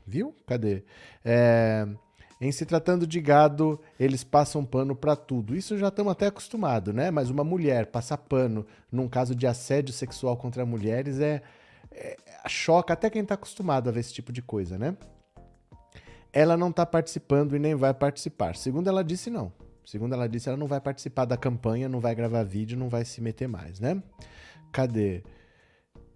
Viu? 0.07 0.35
Cadê? 0.47 0.83
É... 1.23 1.87
Em 2.41 2.53
se 2.53 2.67
tratando 2.67 3.07
de 3.07 3.21
gado, 3.21 3.81
eles 3.99 4.23
passam 4.23 4.65
pano 4.65 4.95
para 4.95 5.17
tudo. 5.17 5.57
Isso 5.57 5.79
já 5.79 5.89
estamos 5.89 6.13
até 6.13 6.27
acostumados, 6.27 6.95
né? 6.95 7.11
Mas 7.11 7.31
uma 7.31 7.43
mulher 7.43 7.87
passar 7.87 8.19
pano 8.19 8.67
num 8.93 9.09
caso 9.09 9.35
de 9.35 9.47
assédio 9.47 9.95
sexual 9.95 10.37
contra 10.37 10.67
mulheres 10.67 11.19
é, 11.19 11.43
é 11.91 12.17
choca 12.47 12.93
até 12.93 13.09
quem 13.09 13.23
está 13.23 13.35
acostumado 13.35 13.89
a 13.89 13.93
ver 13.93 14.01
esse 14.01 14.13
tipo 14.13 14.33
de 14.33 14.43
coisa, 14.43 14.77
né? 14.77 14.97
Ela 16.31 16.57
não 16.57 16.69
está 16.69 16.85
participando 16.85 17.57
e 17.57 17.59
nem 17.59 17.75
vai 17.75 17.95
participar. 17.95 18.55
Segundo 18.55 18.89
ela 18.89 19.03
disse, 19.03 19.31
não. 19.31 19.51
Segundo 19.87 20.13
ela 20.13 20.29
disse, 20.29 20.49
ela 20.49 20.59
não 20.59 20.67
vai 20.67 20.81
participar 20.81 21.25
da 21.25 21.37
campanha, 21.37 21.89
não 21.89 22.01
vai 22.01 22.15
gravar 22.15 22.43
vídeo, 22.43 22.77
não 22.77 22.91
vai 22.91 23.05
se 23.07 23.23
meter 23.23 23.49
mais, 23.49 23.81
né? 23.81 24.03
Cadê? 24.71 25.23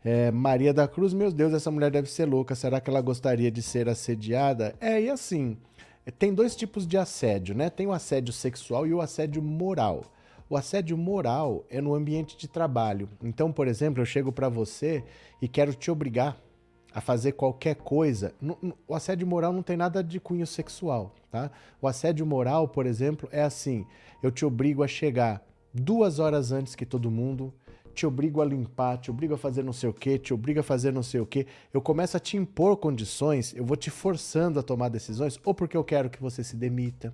É, 0.05 0.31
Maria 0.31 0.75
da 0.75 0.89
Cruz, 0.89 1.15
meu 1.15 1.31
Deus, 1.31 1.55
essa 1.55 1.71
mulher 1.71 1.91
deve 1.91 2.11
ser 2.11 2.27
louca. 2.27 2.55
Será 2.55 2.81
que 2.81 2.91
ela 2.91 3.01
gostaria 3.01 3.51
de 3.51 3.63
ser 3.63 3.89
assediada? 3.89 4.75
É, 4.81 5.01
e 5.01 5.09
assim, 5.09 5.57
tem 6.11 6.33
dois 6.33 6.57
tipos 6.57 6.87
de 6.87 6.97
assédio, 6.97 7.55
né? 7.55 7.69
Tem 7.69 7.87
o 7.87 7.93
assédio 7.93 8.33
sexual 8.33 8.87
e 8.87 8.95
o 8.95 9.01
assédio 9.01 9.43
moral. 9.43 10.05
O 10.49 10.57
assédio 10.57 10.97
moral 10.99 11.65
é 11.71 11.81
no 11.81 11.95
ambiente 11.95 12.37
de 12.37 12.49
trabalho. 12.49 13.09
Então, 13.23 13.53
por 13.53 13.69
exemplo, 13.69 14.03
eu 14.03 14.07
chego 14.07 14.33
para 14.33 14.49
você 14.49 15.05
e 15.41 15.47
quero 15.47 15.73
te 15.75 15.91
obrigar 15.91 16.37
a 16.93 17.01
fazer 17.01 17.33
qualquer 17.33 17.77
coisa. 17.77 18.35
O 18.89 18.95
assédio 18.95 19.27
moral 19.27 19.53
não 19.53 19.63
tem 19.63 19.77
nada 19.77 20.03
de 20.03 20.19
cunho 20.19 20.47
sexual, 20.47 21.15
tá? 21.31 21.51
O 21.81 21.87
assédio 21.87 22.27
moral, 22.27 22.67
por 22.67 22.85
exemplo, 22.87 23.29
é 23.31 23.43
assim: 23.43 23.87
eu 24.23 24.31
te 24.31 24.45
obrigo 24.45 24.83
a 24.83 24.89
chegar 24.89 25.41
duas 25.73 26.19
horas 26.19 26.51
antes 26.51 26.75
que 26.75 26.85
todo 26.85 27.11
mundo, 27.11 27.55
te 27.95 28.07
obrigo 28.07 28.41
a 28.41 28.45
limpar, 28.45 28.99
te 28.99 29.11
obrigo 29.11 29.35
a 29.35 29.39
fazer 29.39 29.63
não 29.63 29.73
sei 29.73 29.91
o 29.91 29.93
que, 29.93 30.19
te 30.19 30.33
obrigo 30.33 30.61
a 30.61 30.63
fazer 30.63 30.93
não 30.93 31.03
sei 31.03 31.21
o 31.21 31.27
que. 31.27 31.47
Eu 31.73 31.83
começo 31.83 32.17
a 32.17 32.21
te 32.21 32.37
impor 32.37 32.77
condições, 32.77 33.55
eu 33.55 33.65
vou 33.65 33.77
te 33.77 33.91
forçando 33.91 34.59
a 34.59 34.63
tomar 34.63 34.89
decisões, 34.89 35.39
ou 35.45 35.55
porque 35.55 35.77
eu 35.77 35.85
quero 35.85 36.09
que 36.09 36.21
você 36.21 36.43
se 36.43 36.57
demita, 36.57 37.13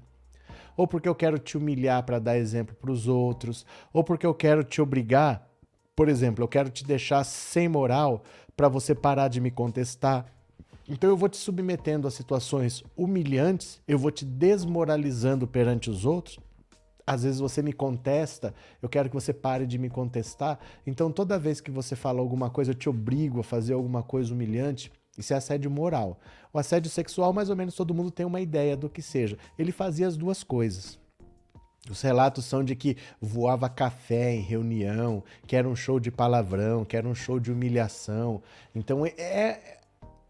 ou 0.76 0.86
porque 0.86 1.08
eu 1.08 1.14
quero 1.14 1.38
te 1.38 1.56
humilhar 1.56 2.04
para 2.04 2.18
dar 2.18 2.36
exemplo 2.36 2.74
para 2.74 2.90
os 2.90 3.08
outros, 3.08 3.66
ou 3.92 4.04
porque 4.04 4.26
eu 4.26 4.34
quero 4.34 4.62
te 4.62 4.80
obrigar, 4.80 5.50
por 5.94 6.08
exemplo, 6.08 6.44
eu 6.44 6.48
quero 6.48 6.68
te 6.70 6.84
deixar 6.84 7.24
sem 7.24 7.68
moral 7.68 8.22
para 8.56 8.68
você 8.68 8.94
parar 8.94 9.28
de 9.28 9.40
me 9.40 9.50
contestar. 9.50 10.26
Então 10.88 11.10
eu 11.10 11.16
vou 11.16 11.28
te 11.28 11.36
submetendo 11.36 12.06
a 12.06 12.10
situações 12.10 12.84
humilhantes, 12.96 13.80
eu 13.88 13.98
vou 13.98 14.10
te 14.10 14.24
desmoralizando 14.24 15.46
perante 15.46 15.90
os 15.90 16.04
outros. 16.04 16.38
Às 17.07 17.23
vezes 17.23 17.38
você 17.38 17.62
me 17.62 17.73
contesta, 17.73 18.53
eu 18.83 18.88
quero 18.88 19.09
que 19.09 19.14
você 19.14 19.33
pare 19.33 19.64
de 19.64 19.79
me 19.79 19.88
contestar. 19.88 20.59
Então 20.85 21.11
toda 21.12 21.38
vez 21.38 21.61
que 21.61 21.71
você 21.71 21.95
fala 21.95 22.21
alguma 22.21 22.51
coisa, 22.51 22.73
eu 22.73 22.75
te 22.75 22.88
obrigo 22.88 23.40
a 23.40 23.45
fazer 23.45 23.75
alguma 23.75 24.03
coisa 24.03 24.35
humilhante. 24.35 24.90
Isso 25.16 25.33
é 25.33 25.37
assédio 25.37 25.71
moral. 25.71 26.19
O 26.53 26.59
assédio 26.59 26.90
sexual, 26.90 27.33
mais 27.33 27.49
ou 27.49 27.57
menos 27.57 27.75
todo 27.75 27.95
mundo 27.95 28.11
tem 28.11 28.27
uma 28.27 28.40
ideia 28.40 28.77
do 28.77 28.90
que 28.90 29.01
seja. 29.01 29.38
Ele 29.59 29.73
fazia 29.73 30.07
as 30.07 30.16
duas 30.16 30.42
coisas. 30.42 30.99
Os 31.88 32.03
relatos 32.03 32.45
são 32.45 32.64
de 32.64 32.75
que 32.75 32.97
voava 33.21 33.69
café 33.69 34.35
em 34.35 34.40
reunião, 34.40 35.23
que 35.47 35.55
era 35.55 35.69
um 35.69 35.77
show 35.77 36.01
de 36.01 36.11
palavrão, 36.11 36.85
que 36.85 36.97
era 36.97 37.07
um 37.07 37.14
show 37.14 37.38
de 37.38 37.53
humilhação. 37.53 38.42
Então 38.75 39.07
é, 39.07 39.75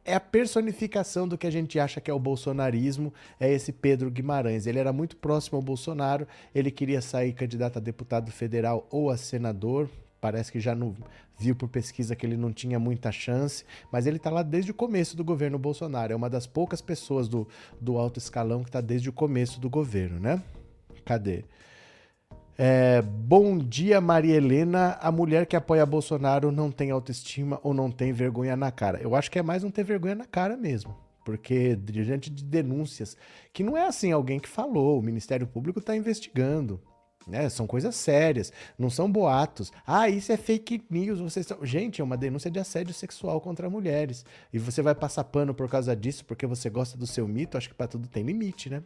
é 0.06 0.14
a 0.14 0.20
personificação 0.20 1.26
do 1.26 1.36
que 1.36 1.46
a 1.46 1.50
gente 1.50 1.78
acha 1.80 2.00
que 2.00 2.10
é 2.10 2.14
o 2.14 2.18
bolsonarismo, 2.18 3.12
é 3.40 3.52
esse 3.52 3.72
Pedro 3.72 4.10
Guimarães. 4.10 4.66
Ele 4.66 4.78
era 4.78 4.92
muito 4.92 5.16
próximo 5.16 5.56
ao 5.56 5.62
Bolsonaro, 5.62 6.26
ele 6.54 6.70
queria 6.70 7.02
sair 7.02 7.32
candidato 7.32 7.78
a 7.78 7.80
deputado 7.80 8.30
federal 8.30 8.86
ou 8.90 9.10
a 9.10 9.16
senador. 9.16 9.90
Parece 10.20 10.50
que 10.50 10.60
já 10.60 10.74
não 10.74 10.94
viu 11.38 11.54
por 11.54 11.68
pesquisa 11.68 12.16
que 12.16 12.24
ele 12.24 12.36
não 12.36 12.52
tinha 12.52 12.78
muita 12.78 13.12
chance, 13.12 13.64
mas 13.92 14.06
ele 14.06 14.16
está 14.16 14.30
lá 14.30 14.42
desde 14.42 14.70
o 14.70 14.74
começo 14.74 15.16
do 15.16 15.24
governo 15.24 15.58
Bolsonaro. 15.58 16.12
É 16.12 16.16
uma 16.16 16.30
das 16.30 16.46
poucas 16.46 16.80
pessoas 16.80 17.28
do, 17.28 17.46
do 17.80 17.98
alto 17.98 18.18
escalão 18.18 18.62
que 18.62 18.68
está 18.68 18.80
desde 18.80 19.10
o 19.10 19.12
começo 19.12 19.60
do 19.60 19.68
governo, 19.68 20.20
né? 20.20 20.42
Cadê? 21.04 21.44
É, 22.58 23.02
bom 23.02 23.58
dia, 23.58 24.00
Maria 24.00 24.36
Helena. 24.36 24.96
A 25.00 25.12
mulher 25.12 25.46
que 25.46 25.56
apoia 25.56 25.84
Bolsonaro 25.84 26.50
não 26.50 26.70
tem 26.70 26.90
autoestima 26.90 27.60
ou 27.62 27.74
não 27.74 27.90
tem 27.90 28.12
vergonha 28.12 28.56
na 28.56 28.70
cara. 28.70 28.98
Eu 29.00 29.14
acho 29.14 29.30
que 29.30 29.38
é 29.38 29.42
mais 29.42 29.62
não 29.62 29.70
ter 29.70 29.84
vergonha 29.84 30.14
na 30.14 30.24
cara 30.24 30.56
mesmo. 30.56 30.96
Porque 31.24 31.76
diante 31.76 32.30
de 32.30 32.44
denúncias, 32.44 33.16
que 33.52 33.62
não 33.62 33.76
é 33.76 33.86
assim 33.86 34.12
alguém 34.12 34.38
que 34.38 34.48
falou, 34.48 34.98
o 34.98 35.02
Ministério 35.02 35.46
Público 35.46 35.80
está 35.80 35.94
investigando. 35.94 36.80
Né? 37.26 37.48
São 37.48 37.66
coisas 37.66 37.96
sérias, 37.96 38.52
não 38.78 38.88
são 38.88 39.10
boatos. 39.10 39.72
Ah, 39.84 40.08
isso 40.08 40.30
é 40.30 40.36
fake 40.36 40.84
news. 40.88 41.20
Vocês. 41.20 41.48
Gente, 41.62 42.00
é 42.00 42.04
uma 42.04 42.16
denúncia 42.16 42.50
de 42.50 42.60
assédio 42.60 42.94
sexual 42.94 43.40
contra 43.40 43.68
mulheres. 43.68 44.24
E 44.52 44.58
você 44.58 44.80
vai 44.80 44.94
passar 44.94 45.24
pano 45.24 45.52
por 45.52 45.68
causa 45.68 45.94
disso 45.94 46.24
porque 46.24 46.46
você 46.46 46.70
gosta 46.70 46.96
do 46.96 47.06
seu 47.06 47.26
mito? 47.26 47.58
Acho 47.58 47.68
que 47.68 47.74
para 47.74 47.88
tudo 47.88 48.08
tem 48.08 48.22
limite, 48.22 48.70
né? 48.70 48.82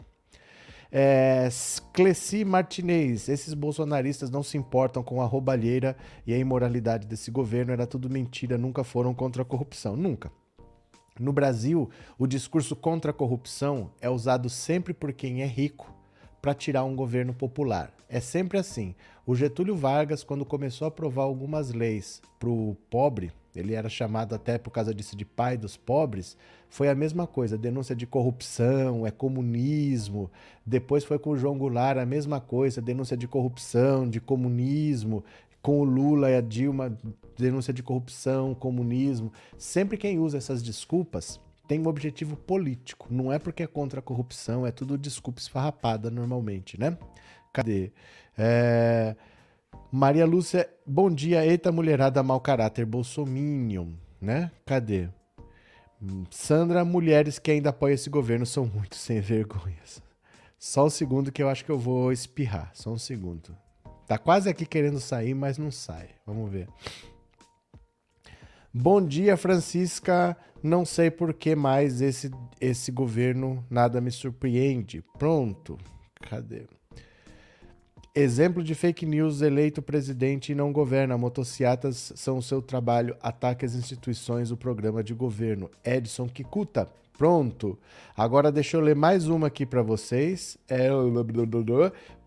É, 0.93 1.49
Cleci 1.93 2.45
Martinez, 2.45 3.29
esses 3.29 3.55
bolsonaristas 3.55 4.31
não 4.31 4.43
se 4.43 4.59
importam 4.59 5.03
com 5.03 5.23
a 5.23 5.27
roubalheira 5.27 5.97
e 6.27 6.35
a 6.35 6.39
imoralidade 6.39 7.07
desse 7.07 7.31
governo, 7.31 7.73
era 7.73 7.87
tudo 7.87 8.11
mentira, 8.11 8.59
nunca 8.59 8.83
foram 8.83 9.15
contra 9.15 9.43
a 9.43 9.45
corrupção. 9.45 9.97
Nunca. 9.97 10.33
No 11.19 11.33
Brasil, 11.33 11.91
o 12.19 12.27
discurso 12.27 12.75
contra 12.75 13.11
a 13.11 13.15
corrupção 13.15 13.91
é 14.01 14.09
usado 14.09 14.49
sempre 14.49 14.95
por 14.95 15.13
quem 15.13 15.43
é 15.43 15.47
rico 15.47 15.95
para 16.41 16.55
tirar 16.55 16.85
um 16.85 16.97
governo 16.97 17.35
popular. 17.35 17.93
É 18.09 18.21
sempre 18.21 18.59
assim. 18.59 18.95
O 19.27 19.37
Getúlio 19.37 19.77
Vargas, 19.77 20.25
quando 20.25 20.45
começou 20.45 20.87
a 20.87 20.89
aprovar 20.89 21.25
algumas 21.25 21.73
leis 21.73 22.23
para 22.39 22.49
o 22.49 22.75
pobre, 22.89 23.31
ele 23.55 23.75
era 23.75 23.89
chamado 23.89 24.35
até 24.35 24.57
por 24.59 24.71
causa 24.71 24.95
disso 24.95 25.17
de 25.17 25.25
pai 25.25 25.57
dos 25.57 25.77
pobres, 25.77 26.37
foi 26.71 26.89
a 26.89 26.95
mesma 26.95 27.27
coisa, 27.27 27.59
denúncia 27.59 27.97
de 27.97 28.07
corrupção, 28.07 29.05
é 29.05 29.11
comunismo. 29.11 30.31
Depois 30.65 31.05
foi 31.05 31.19
com 31.19 31.31
o 31.31 31.37
João 31.37 31.59
Goulart 31.59 31.99
a 31.99 32.07
mesma 32.07 32.41
coisa, 32.41 32.81
denúncia 32.81 33.17
de 33.17 33.27
corrupção, 33.27 34.09
de 34.09 34.21
comunismo. 34.21 35.25
Com 35.61 35.81
o 35.81 35.85
Lula 35.85 36.31
e 36.31 36.37
a 36.37 36.41
Dilma, 36.41 36.97
denúncia 37.37 37.75
de 37.75 37.83
corrupção, 37.83 38.55
comunismo. 38.55 39.33
Sempre 39.59 39.99
quem 39.99 40.19
usa 40.19 40.39
essas 40.39 40.63
desculpas 40.63 41.41
tem 41.67 41.81
um 41.81 41.89
objetivo 41.89 42.37
político. 42.37 43.09
Não 43.11 43.33
é 43.33 43.39
porque 43.39 43.65
é 43.65 43.67
contra 43.67 43.99
a 43.99 44.03
corrupção, 44.03 44.67
é 44.67 44.71
tudo 44.71 44.97
desculpa 44.97 45.41
esfarrapada 45.41 46.09
normalmente, 46.09 46.79
né? 46.79 46.97
Cadê? 47.53 47.93
É... 48.39 49.17
Maria 49.91 50.25
Lúcia, 50.25 50.71
bom 50.87 51.11
dia. 51.11 51.45
Eita, 51.45 51.71
mulherada 51.73 52.23
mau 52.23 52.41
caráter, 52.41 52.87
bolsominion, 52.87 53.89
né? 54.21 54.51
Cadê? 54.65 55.09
Sandra, 56.31 56.85
mulheres 56.85 57.39
que 57.39 57.51
ainda 57.51 57.71
apoiam 57.71 57.95
esse 57.95 58.09
governo 58.09 58.47
são 58.47 58.67
muito 58.67 58.97
sem 58.97 59.21
vergonhas. 59.21 60.03
Só 60.59 60.87
um 60.87 60.91
segundo 60.91 61.33
que 61.33 61.43
eu 61.43 61.49
acho 61.49 61.65
que 61.65 61.71
eu 61.71 61.79
vou 61.79 62.13
espirrar. 62.13 62.71
Só 62.75 62.91
um 62.91 62.99
segundo. 62.99 63.57
Tá 64.07 64.19
quase 64.19 64.49
aqui 64.49 64.67
querendo 64.67 65.01
sair, 65.01 65.35
mas 65.35 65.57
não 65.57 65.71
sai. 65.71 66.11
Vamos 66.27 66.51
ver. 66.51 66.69
Bom 68.73 69.05
dia, 69.05 69.37
Francisca. 69.37 70.37
Não 70.63 70.85
sei 70.85 71.11
por 71.11 71.33
que 71.33 71.57
mais 71.57 72.01
esse, 72.01 72.31
esse 72.61 72.93
governo 72.93 73.65
nada 73.71 74.01
me 74.01 74.11
surpreende. 74.11 75.03
Pronto. 75.19 75.79
Cadê? 76.29 76.67
Exemplo 78.13 78.61
de 78.61 78.75
fake 78.75 79.07
news: 79.07 79.41
eleito 79.41 79.81
presidente 79.81 80.51
e 80.51 80.55
não 80.55 80.73
governa. 80.73 81.17
Motociatas 81.17 82.13
são 82.17 82.39
o 82.39 82.43
seu 82.43 82.61
trabalho. 82.61 83.17
Ataque 83.23 83.65
às 83.65 83.75
instituições, 83.75 84.51
o 84.51 84.57
programa 84.57 85.03
de 85.03 85.15
governo. 85.15 85.71
Edson 85.85 86.29
Kikuta. 86.29 86.89
Pronto. 87.17 87.79
Agora 88.17 88.51
deixa 88.51 88.77
eu 88.77 88.81
ler 88.81 88.97
mais 88.97 89.29
uma 89.29 89.47
aqui 89.47 89.65
para 89.65 89.83
vocês. 89.83 90.59
É... 90.69 90.89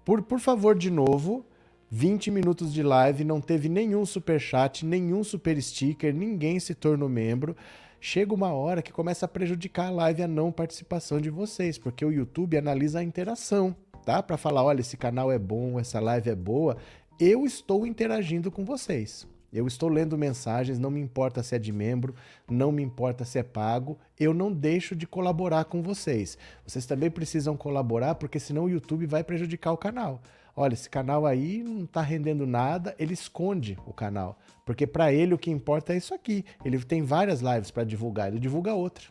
Por, 0.05 0.21
por 0.21 0.39
favor, 0.39 0.77
de 0.77 0.89
novo. 0.89 1.45
20 1.89 2.31
minutos 2.31 2.73
de 2.73 2.81
live, 2.81 3.23
não 3.23 3.39
teve 3.39 3.69
nenhum 3.69 4.03
super 4.03 4.39
chat, 4.39 4.83
nenhum 4.83 5.23
super 5.23 5.61
sticker, 5.61 6.11
ninguém 6.11 6.59
se 6.59 6.73
tornou 6.73 7.07
membro. 7.07 7.55
Chega 8.01 8.33
uma 8.33 8.51
hora 8.51 8.81
que 8.81 8.91
começa 8.91 9.25
a 9.25 9.29
prejudicar 9.29 9.87
a 9.87 9.91
live 9.91 10.23
a 10.23 10.27
não 10.27 10.51
participação 10.51 11.21
de 11.21 11.29
vocês, 11.29 11.77
porque 11.77 12.03
o 12.03 12.11
YouTube 12.11 12.57
analisa 12.57 12.97
a 12.97 13.03
interação 13.03 13.75
tá? 14.03 14.21
Para 14.21 14.37
falar, 14.37 14.63
olha, 14.63 14.81
esse 14.81 14.97
canal 14.97 15.31
é 15.31 15.39
bom, 15.39 15.79
essa 15.79 15.99
live 15.99 16.29
é 16.29 16.35
boa. 16.35 16.77
Eu 17.19 17.45
estou 17.45 17.85
interagindo 17.87 18.51
com 18.51 18.65
vocês. 18.65 19.27
Eu 19.53 19.67
estou 19.67 19.87
lendo 19.87 20.17
mensagens, 20.17 20.79
não 20.79 20.89
me 20.89 20.99
importa 20.99 21.43
se 21.43 21.55
é 21.55 21.59
de 21.59 21.71
membro, 21.71 22.15
não 22.49 22.71
me 22.71 22.81
importa 22.81 23.23
se 23.23 23.37
é 23.37 23.43
pago, 23.43 23.99
eu 24.19 24.33
não 24.33 24.51
deixo 24.51 24.95
de 24.95 25.05
colaborar 25.05 25.65
com 25.65 25.79
vocês. 25.83 26.39
Vocês 26.65 26.87
também 26.87 27.11
precisam 27.11 27.55
colaborar, 27.55 28.15
porque 28.15 28.39
senão 28.39 28.63
o 28.63 28.69
YouTube 28.69 29.05
vai 29.05 29.23
prejudicar 29.23 29.71
o 29.71 29.77
canal. 29.77 30.23
Olha, 30.55 30.73
esse 30.73 30.89
canal 30.89 31.25
aí 31.25 31.61
não 31.61 31.83
está 31.83 32.01
rendendo 32.01 32.47
nada, 32.47 32.95
ele 32.97 33.13
esconde 33.13 33.77
o 33.85 33.93
canal. 33.93 34.39
Porque 34.65 34.87
para 34.87 35.13
ele 35.13 35.35
o 35.35 35.37
que 35.37 35.51
importa 35.51 35.93
é 35.93 35.97
isso 35.97 36.15
aqui. 36.15 36.43
Ele 36.65 36.79
tem 36.83 37.03
várias 37.03 37.41
lives 37.41 37.69
para 37.69 37.83
divulgar, 37.83 38.29
ele 38.29 38.39
divulga 38.39 38.73
outra. 38.73 39.05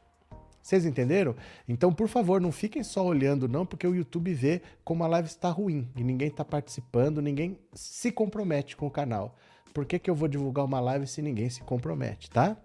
Vocês 0.62 0.87
entenderam? 0.87 1.35
Então, 1.68 1.92
por 1.92 2.07
favor, 2.09 2.40
não 2.40 2.53
fiquem 2.53 2.85
só 2.85 3.05
olhando, 3.05 3.48
não, 3.48 3.66
porque 3.66 3.87
o 3.87 3.94
YouTube 3.94 4.33
vê 4.33 4.62
como 4.85 5.03
a 5.03 5.09
live 5.09 5.29
está 5.29 5.51
ruim 5.51 5.88
e 5.96 6.05
ninguém 6.05 6.29
está 6.29 6.44
participando, 6.44 7.20
ninguém 7.20 7.59
se 7.72 8.12
compromete 8.12 8.77
com 8.77 8.87
o 8.87 8.90
canal. 8.90 9.37
Por 9.75 9.85
que, 9.85 9.98
que 9.98 10.09
eu 10.09 10.14
vou 10.14 10.29
divulgar 10.29 10.64
uma 10.64 10.81
live 10.81 11.07
se 11.07 11.20
ninguém 11.20 11.51
se 11.51 11.62
compromete, 11.62 12.31
tá? 12.31 12.57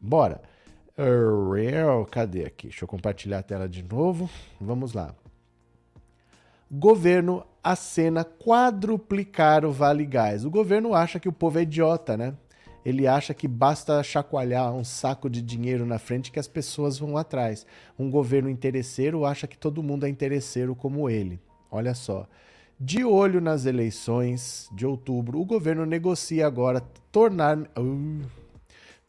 Bora! 0.00 0.42
Cadê 2.10 2.44
aqui? 2.44 2.68
Deixa 2.68 2.84
eu 2.84 2.88
compartilhar 2.88 3.38
a 3.38 3.42
tela 3.42 3.68
de 3.68 3.82
novo. 3.82 4.28
Vamos 4.60 4.92
lá. 4.92 5.14
Governo 6.70 7.44
acena 7.62 8.24
quadruplicar 8.24 9.64
o 9.64 9.70
Vale 9.72 10.06
Gás. 10.06 10.44
O 10.44 10.50
governo 10.50 10.94
acha 10.94 11.20
que 11.20 11.28
o 11.28 11.32
povo 11.32 11.58
é 11.58 11.62
idiota, 11.62 12.16
né? 12.16 12.34
Ele 12.86 13.04
acha 13.04 13.34
que 13.34 13.48
basta 13.48 14.00
chacoalhar 14.00 14.72
um 14.72 14.84
saco 14.84 15.28
de 15.28 15.42
dinheiro 15.42 15.84
na 15.84 15.98
frente 15.98 16.30
que 16.30 16.38
as 16.38 16.46
pessoas 16.46 16.96
vão 16.96 17.16
atrás. 17.16 17.66
Um 17.98 18.08
governo 18.08 18.48
interesseiro 18.48 19.24
acha 19.26 19.48
que 19.48 19.58
todo 19.58 19.82
mundo 19.82 20.06
é 20.06 20.08
interesseiro 20.08 20.72
como 20.72 21.10
ele. 21.10 21.40
Olha 21.68 21.94
só. 21.94 22.28
De 22.78 23.04
olho 23.04 23.40
nas 23.40 23.66
eleições 23.66 24.70
de 24.72 24.86
outubro, 24.86 25.40
o 25.40 25.44
governo 25.44 25.84
negocia 25.84 26.46
agora 26.46 26.80
tornar. 27.10 27.58
Uh, 27.76 28.22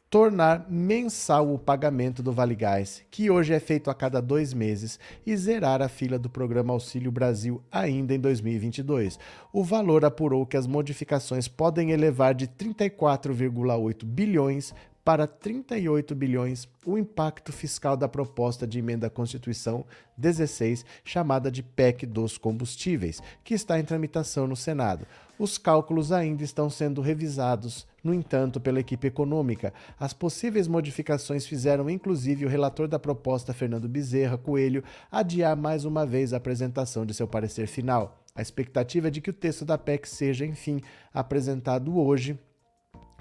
tornar 0.09 0.65
mensal 0.69 1.53
o 1.53 1.59
pagamento 1.59 2.23
do 2.23 2.31
Vale 2.31 2.55
Gás, 2.55 3.03
que 3.11 3.29
hoje 3.29 3.53
é 3.53 3.59
feito 3.59 3.89
a 3.89 3.93
cada 3.93 4.21
dois 4.21 4.53
meses, 4.53 4.97
e 5.25 5.35
zerar 5.35 5.81
a 5.81 5.89
fila 5.89 6.17
do 6.17 6.29
programa 6.29 6.71
Auxílio 6.71 7.11
Brasil 7.11 7.61
ainda 7.69 8.13
em 8.13 8.19
2022. 8.19 9.19
O 9.51 9.63
valor 9.63 10.05
apurou 10.05 10.45
que 10.45 10.55
as 10.55 10.65
modificações 10.65 11.47
podem 11.49 11.91
elevar 11.91 12.33
de 12.33 12.47
34,8 12.47 14.05
bilhões 14.05 14.73
para 15.07 15.25
38 15.25 16.13
bilhões 16.13 16.67
o 16.85 16.97
impacto 16.97 17.53
fiscal 17.53 17.95
da 17.95 18.09
proposta 18.09 18.67
de 18.67 18.79
emenda 18.79 19.07
à 19.07 19.09
Constituição 19.09 19.85
16, 20.17 20.83
chamada 21.01 21.49
de 21.49 21.63
PEC 21.63 22.05
dos 22.05 22.37
combustíveis, 22.37 23.21
que 23.41 23.53
está 23.53 23.79
em 23.79 23.85
tramitação 23.85 24.45
no 24.47 24.55
Senado. 24.57 25.07
Os 25.39 25.57
cálculos 25.57 26.11
ainda 26.11 26.43
estão 26.43 26.69
sendo 26.69 26.99
revisados, 26.99 27.87
no 28.03 28.13
entanto, 28.13 28.59
pela 28.59 28.81
equipe 28.81 29.07
econômica. 29.07 29.73
As 29.97 30.11
possíveis 30.11 30.67
modificações 30.67 31.47
fizeram 31.47 31.89
inclusive 31.89 32.45
o 32.45 32.49
relator 32.49 32.85
da 32.85 32.99
proposta, 32.99 33.53
Fernando 33.53 33.87
Bezerra 33.87 34.37
Coelho, 34.37 34.83
adiar 35.09 35.55
mais 35.55 35.85
uma 35.85 36.05
vez 36.05 36.33
a 36.33 36.37
apresentação 36.37 37.05
de 37.05 37.13
seu 37.13 37.29
parecer 37.29 37.67
final. 37.67 38.19
A 38.35 38.41
expectativa 38.41 39.07
é 39.07 39.11
de 39.11 39.21
que 39.21 39.29
o 39.29 39.33
texto 39.33 39.63
da 39.63 39.77
PEC 39.77 40.05
seja, 40.05 40.45
enfim, 40.45 40.81
apresentado 41.13 41.97
hoje 41.97 42.37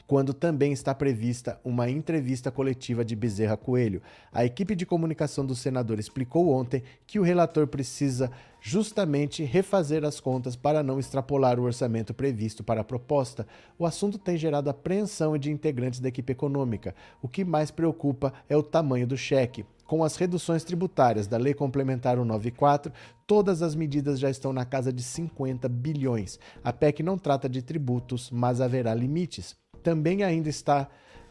quando 0.07 0.33
também 0.33 0.73
está 0.73 0.95
prevista 0.95 1.61
uma 1.65 1.91
entrevista 1.91 2.51
coletiva 2.51 3.05
de 3.05 3.17
Bezerra 3.17 3.57
Coelho. 3.57 4.01
A 4.33 4.45
equipe 4.45 4.77
de 4.77 4.87
comunicação 4.87 5.45
do 5.45 5.55
senador 5.55 5.99
explicou 5.99 6.51
ontem 6.51 6.83
que 7.07 7.19
o 7.19 7.23
relator 7.23 7.67
precisa 7.67 8.31
justamente 8.61 9.45
refazer 9.45 10.05
as 10.05 10.21
contas 10.21 10.57
para 10.57 10.83
não 10.83 10.99
extrapolar 10.99 11.59
o 11.59 11.65
orçamento 11.65 12.15
previsto 12.15 12.63
para 12.63 12.81
a 12.81 12.85
proposta. 12.85 13.47
O 13.79 13.85
assunto 13.85 14.19
tem 14.19 14.37
gerado 14.37 14.71
apreensão 14.71 15.37
de 15.37 15.51
integrantes 15.51 16.01
da 16.01 16.09
equipe 16.09 16.33
econômica. 16.33 16.95
O 17.21 17.29
que 17.29 17.45
mais 17.45 17.71
preocupa 17.71 18.33
é 18.49 18.57
o 18.57 18.63
tamanho 18.63 19.07
do 19.07 19.17
cheque. 19.17 19.65
Com 19.87 20.03
as 20.03 20.17
reduções 20.17 20.65
tributárias 20.65 21.29
da 21.29 21.37
Lei 21.37 21.55
Complementar 21.55 22.17
194, 22.17 22.93
todas 23.25 23.63
as 23.63 23.77
medidas 23.77 24.19
já 24.19 24.29
estão 24.29 24.53
na 24.53 24.65
casa 24.65 24.93
de 24.93 25.01
50 25.01 25.69
bilhões. 25.69 26.41
A 26.65 26.73
PEC 26.73 27.05
não 27.05 27.17
trata 27.17 27.49
de 27.49 27.63
tributos, 27.63 28.29
mas 28.33 28.61
haverá 28.61 28.93
limites 28.93 29.55
também 29.87 30.25
ainda 30.25 30.49
está 30.49 30.89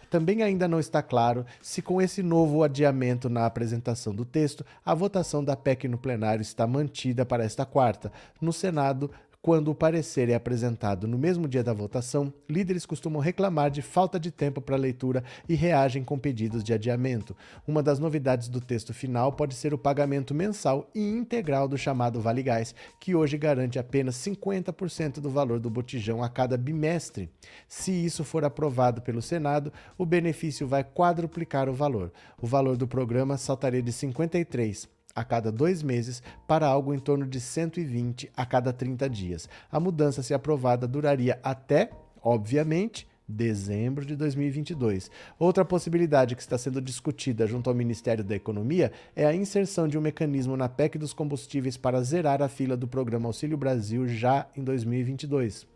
também 0.09 0.41
ainda 0.41 0.65
não 0.65 0.79
está 0.79 1.01
claro 1.01 1.45
se, 1.61 1.81
com 1.81 2.01
esse 2.01 2.23
novo 2.23 2.63
adiamento 2.63 3.27
na 3.27 3.45
apresentação 3.45 4.15
do 4.15 4.23
texto, 4.23 4.65
a 4.85 4.93
votação 4.93 5.43
da 5.43 5.57
PEC 5.57 5.89
no 5.89 5.97
plenário 5.97 6.41
está 6.41 6.65
mantida 6.65 7.25
para 7.25 7.43
esta 7.43 7.65
quarta. 7.65 8.13
No 8.39 8.53
Senado, 8.53 9.11
quando 9.45 9.67
o 9.67 9.75
parecer 9.75 10.27
é 10.27 10.34
apresentado 10.34 11.08
no 11.08 11.19
mesmo 11.19 11.47
dia 11.47 11.63
da 11.63 11.71
votação, 11.71 12.34
líderes 12.49 12.84
costumam 12.84 13.21
reclamar 13.21 13.69
de 13.69 13.79
falta 13.79 14.19
de 14.19 14.31
tempo 14.31 14.60
para 14.60 14.75
leitura 14.75 15.23
e 15.47 15.53
reagem 15.53 16.03
com 16.03 16.17
pedidos 16.17 16.63
de 16.63 16.73
adiamento. 16.73 17.38
Uma 17.67 17.84
das 17.84 17.99
novidades 17.99 18.47
do 18.47 18.60
texto 18.60 18.91
final 18.91 19.31
pode 19.34 19.53
ser 19.53 19.71
o 19.71 19.77
pagamento 19.77 20.34
mensal 20.34 20.89
e 20.95 20.99
integral 20.99 21.67
do 21.67 21.77
chamado 21.77 22.19
Vale 22.19 22.41
Gás, 22.41 22.73
que 22.99 23.13
hoje 23.13 23.38
garante 23.38 23.77
apenas 23.77 24.15
50% 24.15 25.19
do 25.19 25.29
valor 25.29 25.60
do 25.60 25.69
botijão 25.69 26.23
a 26.23 26.27
cada 26.27 26.58
bimestre. 26.58 27.29
Se 27.67 27.91
isso 27.91 28.23
for 28.23 28.43
aprovado 28.43 29.03
pelo 29.03 29.21
Senado, 29.21 29.71
o 29.95 30.08
benefício 30.08 30.67
vai 30.67 30.84
quadruplicar 30.84 31.69
o 31.69 31.73
valor. 31.75 32.12
O 32.41 32.47
valor 32.47 32.77
do 32.77 32.88
programa 32.88 33.38
saltaria 33.38 33.84
de 33.84 33.93
53 33.93 34.94
a 35.15 35.23
cada 35.23 35.51
dois 35.51 35.82
meses 35.82 36.21
para 36.45 36.67
algo 36.67 36.93
em 36.93 36.99
torno 36.99 37.25
de 37.25 37.39
120 37.39 38.30
a 38.36 38.45
cada 38.45 38.73
30 38.73 39.10
dias. 39.10 39.49
A 39.71 39.80
mudança, 39.80 40.21
se 40.21 40.34
aprovada, 40.34 40.86
duraria 40.86 41.39
até, 41.41 41.89
obviamente, 42.21 43.08
dezembro 43.28 44.06
de 44.06 44.15
2022. 44.15 45.10
Outra 45.39 45.65
possibilidade 45.65 46.36
que 46.36 46.41
está 46.41 46.58
sendo 46.58 46.82
discutida 46.82 47.47
junto 47.47 47.69
ao 47.69 47.75
Ministério 47.75 48.23
da 48.23 48.36
Economia 48.36 48.91
é 49.15 49.25
a 49.25 49.34
inserção 49.34 49.88
de 49.88 49.97
um 49.97 50.01
mecanismo 50.01 50.56
na 50.56 50.69
PEC 50.69 50.97
dos 50.97 51.13
combustíveis 51.13 51.78
para 51.78 52.01
zerar 52.01 52.41
a 52.41 52.49
fila 52.49 52.78
do 52.78 52.88
programa 52.88 53.28
Auxílio 53.28 53.58
Brasil 53.58 54.08
já 54.08 54.47
em 54.56 54.63
2022. 54.63 55.74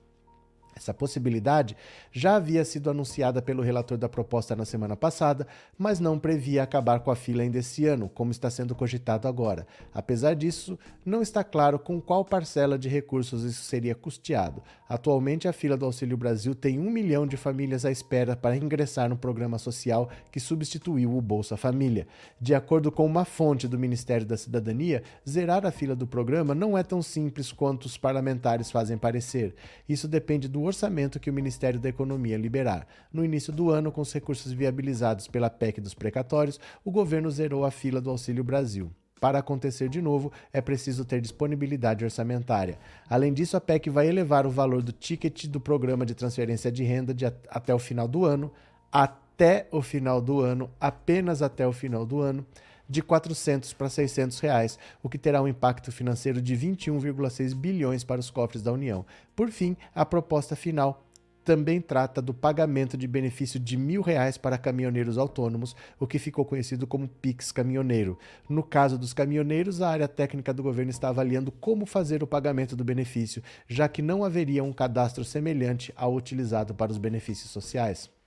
Essa 0.79 0.93
possibilidade 0.93 1.75
já 2.09 2.37
havia 2.37 2.63
sido 2.63 2.89
anunciada 2.89 3.41
pelo 3.41 3.61
relator 3.61 3.97
da 3.97 4.07
proposta 4.07 4.55
na 4.55 4.63
semana 4.63 4.95
passada, 4.95 5.45
mas 5.77 5.99
não 5.99 6.17
previa 6.17 6.63
acabar 6.63 7.01
com 7.01 7.11
a 7.11 7.15
fila 7.15 7.43
ainda 7.43 7.57
esse 7.57 7.85
ano, 7.85 8.07
como 8.07 8.31
está 8.31 8.49
sendo 8.49 8.73
cogitado 8.73 9.27
agora. 9.27 9.67
Apesar 9.93 10.35
disso, 10.35 10.79
não 11.05 11.21
está 11.21 11.43
claro 11.43 11.77
com 11.77 11.99
qual 11.99 12.23
parcela 12.23 12.79
de 12.79 12.87
recursos 12.87 13.43
isso 13.43 13.63
seria 13.63 13.93
custeado. 13.93 14.63
Atualmente, 14.87 15.47
a 15.47 15.53
fila 15.53 15.75
do 15.75 15.85
Auxílio 15.85 16.17
Brasil 16.17 16.55
tem 16.55 16.79
um 16.79 16.89
milhão 16.89 17.27
de 17.27 17.35
famílias 17.35 17.85
à 17.85 17.91
espera 17.91 18.35
para 18.35 18.55
ingressar 18.55 19.09
no 19.09 19.17
programa 19.17 19.57
social 19.57 20.09
que 20.31 20.39
substituiu 20.39 21.15
o 21.15 21.21
Bolsa 21.21 21.57
Família. 21.57 22.07
De 22.39 22.55
acordo 22.55 22.91
com 22.91 23.05
uma 23.05 23.25
fonte 23.25 23.67
do 23.67 23.77
Ministério 23.77 24.25
da 24.25 24.37
Cidadania, 24.37 25.03
zerar 25.27 25.65
a 25.65 25.71
fila 25.71 25.95
do 25.95 26.07
programa 26.07 26.55
não 26.55 26.77
é 26.77 26.83
tão 26.83 27.01
simples 27.01 27.51
quanto 27.51 27.85
os 27.85 27.97
parlamentares 27.97 28.71
fazem 28.71 28.97
parecer. 28.97 29.53
Isso 29.87 30.07
depende 30.07 30.47
do 30.47 30.61
orçamento 30.69 31.19
que 31.19 31.29
o 31.29 31.33
Ministério 31.33 31.79
da 31.79 31.89
Economia 31.89 32.37
liberar. 32.37 32.87
No 33.11 33.25
início 33.25 33.51
do 33.51 33.69
ano, 33.69 33.91
com 33.91 34.01
os 34.01 34.13
recursos 34.13 34.51
viabilizados 34.51 35.27
pela 35.27 35.49
PEC 35.49 35.81
dos 35.81 35.93
precatórios, 35.93 36.59
o 36.85 36.91
governo 36.91 37.29
zerou 37.29 37.65
a 37.65 37.71
fila 37.71 37.99
do 37.99 38.09
Auxílio 38.09 38.43
Brasil. 38.43 38.91
Para 39.19 39.39
acontecer 39.39 39.89
de 39.89 40.01
novo, 40.01 40.31
é 40.53 40.61
preciso 40.61 41.03
ter 41.03 41.19
disponibilidade 41.19 42.05
orçamentária. 42.05 42.79
Além 43.09 43.33
disso, 43.33 43.57
a 43.57 43.61
PEC 43.61 43.89
vai 43.89 44.07
elevar 44.07 44.47
o 44.47 44.49
valor 44.49 44.81
do 44.81 44.93
ticket 44.93 45.45
do 45.47 45.59
programa 45.59 46.05
de 46.05 46.15
transferência 46.15 46.71
de 46.71 46.83
renda 46.83 47.13
de 47.13 47.25
até 47.25 47.73
o 47.73 47.79
final 47.79 48.07
do 48.07 48.23
ano, 48.23 48.51
até 48.91 49.67
o 49.71 49.81
final 49.81 50.21
do 50.21 50.39
ano, 50.39 50.69
apenas 50.79 51.41
até 51.41 51.67
o 51.67 51.73
final 51.73 52.05
do 52.05 52.21
ano, 52.21 52.45
de 52.89 53.01
400 53.01 53.73
para 53.73 53.87
600 53.87 54.39
reais, 54.39 54.79
o 55.03 55.07
que 55.07 55.17
terá 55.17 55.41
um 55.41 55.47
impacto 55.47 55.91
financeiro 55.91 56.41
de 56.41 56.57
21,6 56.57 57.53
bilhões 57.53 58.03
para 58.03 58.19
os 58.19 58.31
cofres 58.31 58.63
da 58.63 58.73
União. 58.73 59.05
Por 59.35 59.51
fim, 59.51 59.77
a 59.93 60.03
proposta 60.05 60.55
final 60.55 61.05
também 61.49 61.81
trata 61.81 62.21
do 62.21 62.31
pagamento 62.31 62.95
de 62.95 63.07
benefício 63.07 63.59
de 63.59 63.75
mil 63.75 64.01
reais 64.01 64.37
para 64.37 64.57
caminhoneiros 64.57 65.17
autônomos, 65.17 65.75
o 65.99 66.05
que 66.05 66.19
ficou 66.19 66.45
conhecido 66.45 66.85
como 66.85 67.07
Pix 67.07 67.51
Caminhoneiro. 67.51 68.19
No 68.47 68.61
caso 68.61 68.99
dos 68.99 69.13
caminhoneiros, 69.13 69.81
a 69.81 69.89
área 69.89 70.07
técnica 70.07 70.53
do 70.53 70.61
governo 70.61 70.91
está 70.91 71.09
avaliando 71.09 71.51
como 71.51 71.87
fazer 71.87 72.21
o 72.21 72.27
pagamento 72.27 72.75
do 72.75 72.83
benefício, 72.83 73.41
já 73.67 73.87
que 73.87 74.01
não 74.01 74.23
haveria 74.23 74.63
um 74.63 74.73
cadastro 74.73 75.23
semelhante 75.23 75.91
ao 75.95 76.13
utilizado 76.13 76.75
para 76.75 76.91
os 76.91 76.99
benefícios 76.99 77.49
sociais. 77.49 78.18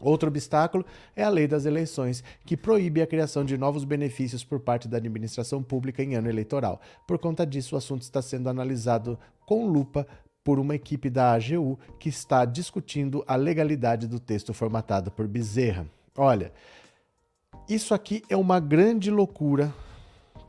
Outro 0.00 0.28
obstáculo 0.28 0.84
é 1.14 1.22
a 1.22 1.28
lei 1.28 1.46
das 1.46 1.66
eleições, 1.66 2.24
que 2.44 2.56
proíbe 2.56 3.02
a 3.02 3.06
criação 3.06 3.44
de 3.44 3.58
novos 3.58 3.84
benefícios 3.84 4.42
por 4.42 4.60
parte 4.60 4.88
da 4.88 4.96
administração 4.96 5.62
pública 5.62 6.02
em 6.02 6.14
ano 6.14 6.28
eleitoral. 6.28 6.80
Por 7.06 7.18
conta 7.18 7.46
disso, 7.46 7.74
o 7.74 7.78
assunto 7.78 8.02
está 8.02 8.22
sendo 8.22 8.48
analisado 8.48 9.18
com 9.46 9.66
lupa 9.66 10.06
por 10.42 10.58
uma 10.58 10.74
equipe 10.74 11.10
da 11.10 11.32
AGU 11.32 11.78
que 11.98 12.08
está 12.08 12.44
discutindo 12.44 13.22
a 13.26 13.36
legalidade 13.36 14.06
do 14.06 14.18
texto 14.18 14.54
formatado 14.54 15.10
por 15.10 15.28
Bezerra. 15.28 15.86
Olha, 16.16 16.52
isso 17.68 17.94
aqui 17.94 18.22
é 18.28 18.36
uma 18.36 18.58
grande 18.58 19.10
loucura 19.10 19.72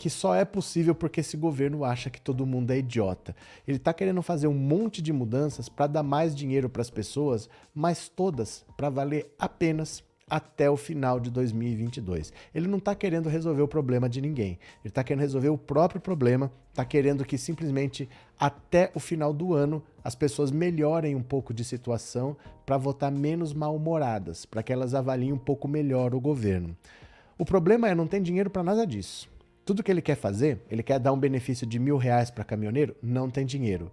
que 0.01 0.09
só 0.09 0.33
é 0.33 0.43
possível 0.43 0.95
porque 0.95 1.19
esse 1.19 1.37
governo 1.37 1.85
acha 1.85 2.09
que 2.09 2.19
todo 2.19 2.43
mundo 2.43 2.71
é 2.71 2.79
idiota. 2.79 3.35
Ele 3.67 3.77
está 3.77 3.93
querendo 3.93 4.19
fazer 4.23 4.47
um 4.47 4.53
monte 4.55 4.99
de 4.99 5.13
mudanças 5.13 5.69
para 5.69 5.85
dar 5.85 6.01
mais 6.01 6.33
dinheiro 6.33 6.67
para 6.67 6.81
as 6.81 6.89
pessoas, 6.89 7.47
mas 7.71 8.09
todas 8.09 8.65
para 8.75 8.89
valer 8.89 9.31
apenas 9.37 10.03
até 10.27 10.67
o 10.67 10.75
final 10.75 11.19
de 11.19 11.29
2022. 11.29 12.33
Ele 12.51 12.67
não 12.67 12.79
está 12.79 12.95
querendo 12.95 13.29
resolver 13.29 13.61
o 13.61 13.67
problema 13.67 14.09
de 14.09 14.19
ninguém. 14.21 14.57
Ele 14.83 14.87
está 14.89 15.03
querendo 15.03 15.21
resolver 15.21 15.49
o 15.49 15.57
próprio 15.57 16.01
problema, 16.01 16.51
está 16.71 16.83
querendo 16.83 17.23
que 17.23 17.37
simplesmente 17.37 18.09
até 18.39 18.89
o 18.95 18.99
final 18.99 19.31
do 19.31 19.53
ano 19.53 19.83
as 20.03 20.15
pessoas 20.15 20.49
melhorem 20.49 21.15
um 21.15 21.21
pouco 21.21 21.53
de 21.53 21.63
situação 21.63 22.35
para 22.65 22.75
votar 22.75 23.11
menos 23.11 23.53
mal-humoradas, 23.53 24.47
para 24.47 24.63
que 24.63 24.73
elas 24.73 24.95
avaliem 24.95 25.31
um 25.31 25.37
pouco 25.37 25.67
melhor 25.67 26.15
o 26.15 26.19
governo. 26.19 26.75
O 27.37 27.45
problema 27.45 27.87
é 27.87 27.93
não 27.93 28.07
tem 28.07 28.19
dinheiro 28.19 28.49
para 28.49 28.63
nada 28.63 28.87
disso. 28.87 29.29
Tudo 29.65 29.83
que 29.83 29.91
ele 29.91 30.01
quer 30.01 30.15
fazer, 30.15 30.61
ele 30.69 30.81
quer 30.81 30.99
dar 30.99 31.13
um 31.13 31.19
benefício 31.19 31.67
de 31.67 31.77
mil 31.77 31.97
reais 31.97 32.31
para 32.31 32.43
caminhoneiro, 32.43 32.95
não 33.01 33.29
tem 33.29 33.45
dinheiro. 33.45 33.91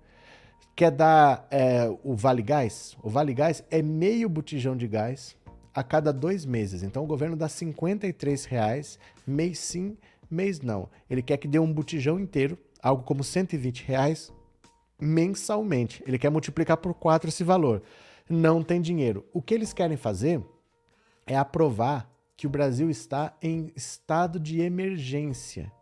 Quer 0.75 0.91
dar 0.91 1.47
é, 1.51 1.89
o 2.03 2.15
Vale 2.15 2.43
Gás? 2.43 2.97
O 3.03 3.11
Vale 3.11 3.35
Gás 3.35 3.65
é 3.71 3.83
meio 3.83 4.29
botijão 4.29 4.77
de 4.77 4.87
gás 4.87 5.37
a 5.75 5.83
cada 5.83 6.13
dois 6.13 6.47
meses. 6.47 6.83
Então 6.83 7.05
o 7.05 7.07
governo 7.07 7.37
dá 7.37 7.49
53 7.49 8.45
reais, 8.47 8.99
mês 9.27 9.59
sim, 9.59 9.97
mês 10.31 10.61
não. 10.61 10.89
Ele 11.11 11.23
quer 11.23 11.37
que 11.37 11.49
dê 11.49 11.59
um 11.59 11.73
botijão 11.73 12.19
inteiro, 12.19 12.57
algo 12.83 13.03
como 13.03 13.23
120 13.23 13.85
reais 13.85 14.33
mensalmente. 15.01 16.03
Ele 16.07 16.19
quer 16.19 16.31
multiplicar 16.31 16.77
por 16.77 16.95
quatro 16.95 17.29
esse 17.29 17.45
valor. 17.45 17.83
Não 18.29 18.63
tem 18.63 18.81
dinheiro. 18.81 19.25
O 19.33 19.41
que 19.41 19.55
eles 19.55 19.73
querem 19.73 19.97
fazer 19.97 20.43
é 21.27 21.37
aprovar 21.37 22.11
que 22.39 22.47
o 22.47 22.51
Brasil 22.51 22.89
está 22.89 23.37
em 23.43 23.73
estado 23.75 24.39
de 24.39 24.61
emergência, 24.61 25.73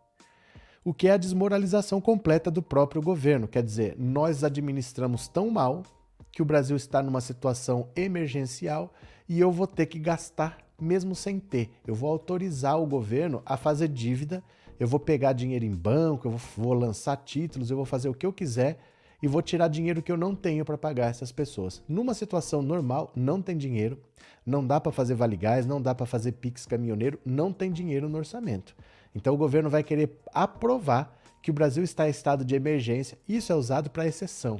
o 0.83 0.91
que 0.91 1.07
é 1.07 1.11
a 1.11 1.17
desmoralização 1.17 2.01
completa 2.01 2.49
do 2.49 2.63
próprio 2.63 2.99
governo. 2.99 3.47
Quer 3.47 3.61
dizer, 3.61 3.95
nós 3.95 4.43
administramos 4.43 5.27
tão 5.27 5.51
mal 5.51 5.83
que 6.31 6.41
o 6.41 6.45
Brasil 6.45 6.75
está 6.75 7.03
numa 7.03 7.21
situação 7.21 7.89
emergencial 7.95 8.91
e 9.29 9.39
eu 9.39 9.51
vou 9.51 9.67
ter 9.67 9.85
que 9.85 9.99
gastar 9.99 10.57
mesmo 10.81 11.13
sem 11.13 11.39
ter. 11.39 11.69
Eu 11.85 11.93
vou 11.93 12.09
autorizar 12.09 12.81
o 12.81 12.87
governo 12.87 13.43
a 13.45 13.55
fazer 13.55 13.87
dívida, 13.87 14.43
eu 14.79 14.87
vou 14.87 14.99
pegar 14.99 15.33
dinheiro 15.33 15.63
em 15.63 15.75
banco, 15.75 16.25
eu 16.27 16.31
vou, 16.31 16.41
vou 16.57 16.73
lançar 16.73 17.17
títulos, 17.17 17.69
eu 17.69 17.77
vou 17.77 17.85
fazer 17.85 18.09
o 18.09 18.15
que 18.15 18.25
eu 18.25 18.33
quiser 18.33 18.79
e 19.21 19.27
vou 19.27 19.41
tirar 19.41 19.67
dinheiro 19.67 20.01
que 20.01 20.11
eu 20.11 20.17
não 20.17 20.35
tenho 20.35 20.63
para 20.63 20.77
pagar 20.77 21.09
essas 21.09 21.31
pessoas. 21.31 21.81
Numa 21.87 22.13
situação 22.13 22.61
normal, 22.61 23.11
não 23.15 23.41
tem 23.41 23.57
dinheiro, 23.57 23.97
não 24.45 24.65
dá 24.65 24.79
para 24.79 24.91
fazer 24.91 25.15
vale 25.15 25.35
gás, 25.35 25.65
não 25.65 25.81
dá 25.81 25.93
para 25.95 26.05
fazer 26.05 26.33
pix 26.33 26.65
caminhoneiro, 26.65 27.19
não 27.25 27.51
tem 27.51 27.71
dinheiro 27.71 28.07
no 28.07 28.17
orçamento. 28.17 28.75
Então 29.15 29.33
o 29.33 29.37
governo 29.37 29.69
vai 29.69 29.83
querer 29.83 30.19
aprovar 30.33 31.17
que 31.41 31.51
o 31.51 31.53
Brasil 31.53 31.83
está 31.83 32.07
em 32.07 32.11
estado 32.11 32.45
de 32.45 32.55
emergência. 32.55 33.17
Isso 33.27 33.51
é 33.51 33.55
usado 33.55 33.89
para 33.89 34.07
exceção. 34.07 34.59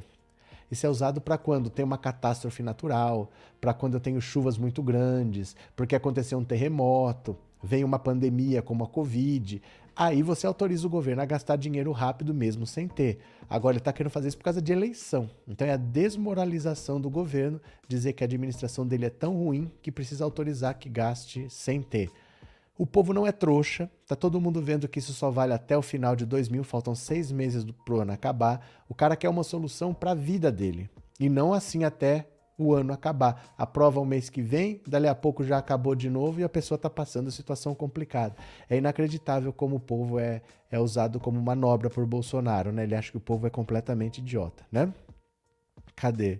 Isso 0.69 0.85
é 0.85 0.89
usado 0.89 1.21
para 1.21 1.37
quando 1.37 1.69
tem 1.69 1.85
uma 1.85 1.97
catástrofe 1.97 2.61
natural, 2.61 3.31
para 3.61 3.73
quando 3.73 3.93
eu 3.93 3.99
tenho 3.99 4.19
chuvas 4.19 4.57
muito 4.57 4.83
grandes, 4.83 5.55
porque 5.75 5.95
aconteceu 5.95 6.37
um 6.37 6.43
terremoto, 6.43 7.37
vem 7.63 7.83
uma 7.83 7.97
pandemia 7.97 8.61
como 8.61 8.83
a 8.83 8.87
Covid. 8.87 9.61
Aí 9.99 10.21
você 10.21 10.45
autoriza 10.45 10.85
o 10.85 10.91
governo 10.91 11.23
a 11.23 11.25
gastar 11.25 11.55
dinheiro 11.55 11.91
rápido 11.91 12.31
mesmo 12.31 12.67
sem 12.67 12.87
ter. 12.87 13.17
Agora 13.49 13.73
ele 13.73 13.79
está 13.79 13.91
querendo 13.91 14.11
fazer 14.11 14.27
isso 14.27 14.37
por 14.37 14.43
causa 14.43 14.61
de 14.61 14.71
eleição. 14.71 15.27
Então 15.47 15.67
é 15.67 15.71
a 15.71 15.77
desmoralização 15.77 17.01
do 17.01 17.09
governo 17.09 17.59
dizer 17.87 18.13
que 18.13 18.23
a 18.23 18.25
administração 18.25 18.85
dele 18.85 19.07
é 19.07 19.09
tão 19.09 19.35
ruim 19.35 19.71
que 19.81 19.91
precisa 19.91 20.23
autorizar 20.23 20.77
que 20.77 20.87
gaste 20.87 21.47
sem 21.49 21.81
ter. 21.81 22.11
O 22.77 22.85
povo 22.85 23.11
não 23.11 23.25
é 23.25 23.31
trouxa, 23.31 23.89
tá 24.05 24.15
todo 24.15 24.39
mundo 24.39 24.61
vendo 24.61 24.87
que 24.87 24.99
isso 24.99 25.13
só 25.13 25.31
vale 25.31 25.51
até 25.51 25.75
o 25.75 25.81
final 25.81 26.15
de 26.15 26.27
2000, 26.27 26.63
faltam 26.63 26.93
seis 26.93 27.31
meses 27.31 27.65
pro 27.83 27.99
ano 28.01 28.11
acabar. 28.11 28.63
O 28.87 28.93
cara 28.93 29.15
quer 29.15 29.29
uma 29.29 29.43
solução 29.43 29.95
para 29.95 30.11
a 30.11 30.15
vida 30.15 30.51
dele 30.51 30.87
e 31.19 31.27
não 31.27 31.53
assim 31.53 31.83
até 31.83 32.27
o 32.57 32.73
ano 32.73 32.91
acabar. 32.91 33.53
Aprova 33.57 33.99
o 33.99 34.05
mês 34.05 34.29
que 34.29 34.41
vem, 34.41 34.81
dali 34.87 35.07
a 35.07 35.15
pouco 35.15 35.43
já 35.43 35.57
acabou 35.57 35.93
de 35.93 36.09
novo 36.09 36.39
e 36.39 36.43
a 36.43 36.49
pessoa 36.49 36.75
está 36.75 36.89
passando 36.89 37.31
situação 37.31 37.75
complicada. 37.75 38.35
É 38.69 38.77
inacreditável 38.77 39.53
como 39.53 39.75
o 39.75 39.79
povo 39.79 40.19
é, 40.19 40.41
é 40.71 40.79
usado 40.79 41.19
como 41.19 41.41
manobra 41.41 41.89
por 41.89 42.05
Bolsonaro, 42.05 42.71
né? 42.71 42.83
Ele 42.83 42.95
acha 42.95 43.11
que 43.11 43.17
o 43.17 43.21
povo 43.21 43.45
é 43.45 43.49
completamente 43.49 44.19
idiota, 44.19 44.65
né? 44.71 44.91
Cadê? 45.95 46.39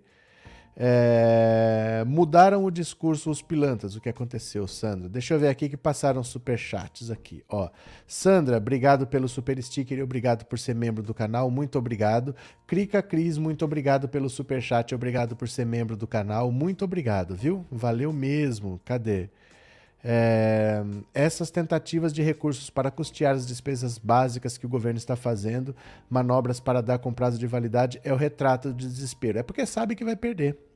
É, 0.80 2.04
mudaram 2.06 2.64
o 2.64 2.70
discurso 2.70 3.32
os 3.32 3.42
pilantras. 3.42 3.96
O 3.96 4.02
que 4.02 4.10
aconteceu, 4.10 4.68
Sandra? 4.68 5.10
Deixa 5.10 5.34
eu 5.34 5.40
ver 5.40 5.48
aqui 5.48 5.68
que 5.68 5.76
passaram 5.76 6.24
super 6.24 6.56
chats 6.56 7.10
aqui. 7.10 7.44
Ó, 7.50 7.68
Sandra, 8.06 8.58
obrigado 8.58 9.08
pelo 9.08 9.28
super 9.28 9.62
sticker 9.62 9.98
e 9.98 10.04
obrigado 10.04 10.46
por 10.46 10.60
ser 10.60 10.76
membro 10.76 11.02
do 11.02 11.16
canal. 11.16 11.50
Muito 11.50 11.80
obrigado. 11.80 12.36
Crica 12.68 13.02
Cris, 13.02 13.40
muito 13.40 13.66
obrigado 13.66 14.08
pelo 14.08 14.30
super 14.30 14.62
chat. 14.62 14.94
Obrigado 14.94 15.36
por 15.36 15.50
ser 15.50 15.66
membro 15.66 15.98
do 15.98 16.06
canal. 16.06 16.52
Muito 16.52 16.86
obrigado, 16.86 17.36
viu? 17.36 17.66
Valeu 17.72 18.14
mesmo. 18.14 18.80
Cadê? 18.86 19.30
É, 20.04 20.84
essas 21.12 21.50
tentativas 21.50 22.14
de 22.14 22.22
recursos 22.22 22.70
para 22.70 22.92
custear 22.92 23.34
as 23.34 23.48
despesas 23.48 23.98
básicas 23.98 24.60
que 24.60 24.66
o 24.68 24.70
governo 24.70 25.00
está 25.00 25.16
fazendo, 25.16 25.76
manobras 26.08 26.60
para 26.60 26.82
dar 26.82 27.00
com 27.00 27.12
prazo 27.12 27.40
de 27.40 27.48
validade, 27.48 28.00
é 28.04 28.14
o 28.14 28.16
retrato 28.16 28.72
de 28.72 28.88
desespero. 28.88 29.40
É 29.40 29.44
porque 29.44 29.66
sabe 29.66 29.96
que 29.96 30.06
vai 30.06 30.16
perder. 30.16 30.67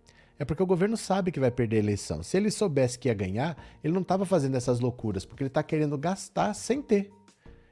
É 0.41 0.43
porque 0.43 0.63
o 0.63 0.65
governo 0.65 0.97
sabe 0.97 1.31
que 1.31 1.39
vai 1.39 1.51
perder 1.51 1.75
a 1.75 1.79
eleição. 1.81 2.23
Se 2.23 2.35
ele 2.35 2.49
soubesse 2.49 2.97
que 2.97 3.07
ia 3.07 3.13
ganhar, 3.13 3.55
ele 3.83 3.93
não 3.93 4.01
estava 4.01 4.25
fazendo 4.25 4.57
essas 4.57 4.79
loucuras, 4.79 5.23
porque 5.23 5.43
ele 5.43 5.49
está 5.49 5.61
querendo 5.61 5.95
gastar 5.99 6.55
sem 6.55 6.81
ter. 6.81 7.11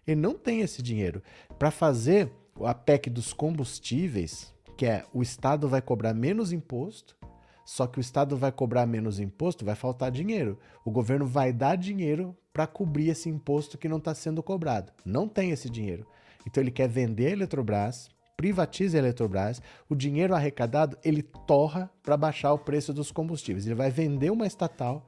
Ele 0.06 0.22
não 0.22 0.36
tem 0.36 0.62
esse 0.62 0.80
dinheiro. 0.84 1.24
Para 1.58 1.72
fazer 1.72 2.32
a 2.64 2.76
PEC 2.76 3.10
dos 3.10 3.34
combustíveis, 3.34 4.54
que 4.78 4.86
é 4.86 5.04
o 5.12 5.24
Estado 5.24 5.68
vai 5.68 5.82
cobrar 5.82 6.14
menos 6.14 6.52
imposto, 6.52 7.18
Só 7.66 7.88
que 7.88 7.98
o 7.98 8.02
Estado 8.02 8.38
vai 8.38 8.52
cobrar 8.52 8.86
menos 8.86 9.20
imposto, 9.20 9.66
vai 9.66 9.74
faltar 9.74 10.12
dinheiro. 10.12 10.60
O 10.86 10.92
governo 10.92 11.26
vai 11.26 11.52
dar 11.52 11.76
dinheiro 11.76 12.38
para 12.54 12.68
cobrir 12.68 13.10
esse 13.10 13.30
imposto 13.30 13.80
que 13.80 13.90
não 13.90 13.98
está 13.98 14.14
sendo 14.14 14.44
cobrado. 14.44 14.94
Não 15.04 15.28
tem 15.28 15.50
esse 15.50 15.72
dinheiro. 15.72 16.06
Então 16.46 16.62
ele 16.62 16.70
quer 16.70 16.88
vender 16.88 17.28
a 17.28 17.32
Eletrobras, 17.32 18.10
privatiza 18.40 18.98
a 18.98 19.00
Eletrobras, 19.00 19.62
o 19.90 19.94
dinheiro 19.94 20.34
arrecadado 20.34 20.98
ele 21.04 21.22
torra 21.22 21.92
para 22.02 22.16
baixar 22.16 22.54
o 22.54 22.58
preço 22.58 22.94
dos 22.94 23.12
combustíveis. 23.12 23.66
Ele 23.66 23.76
vai 23.76 23.92
vender 23.92 24.32
uma 24.32 24.48
estatal 24.48 25.06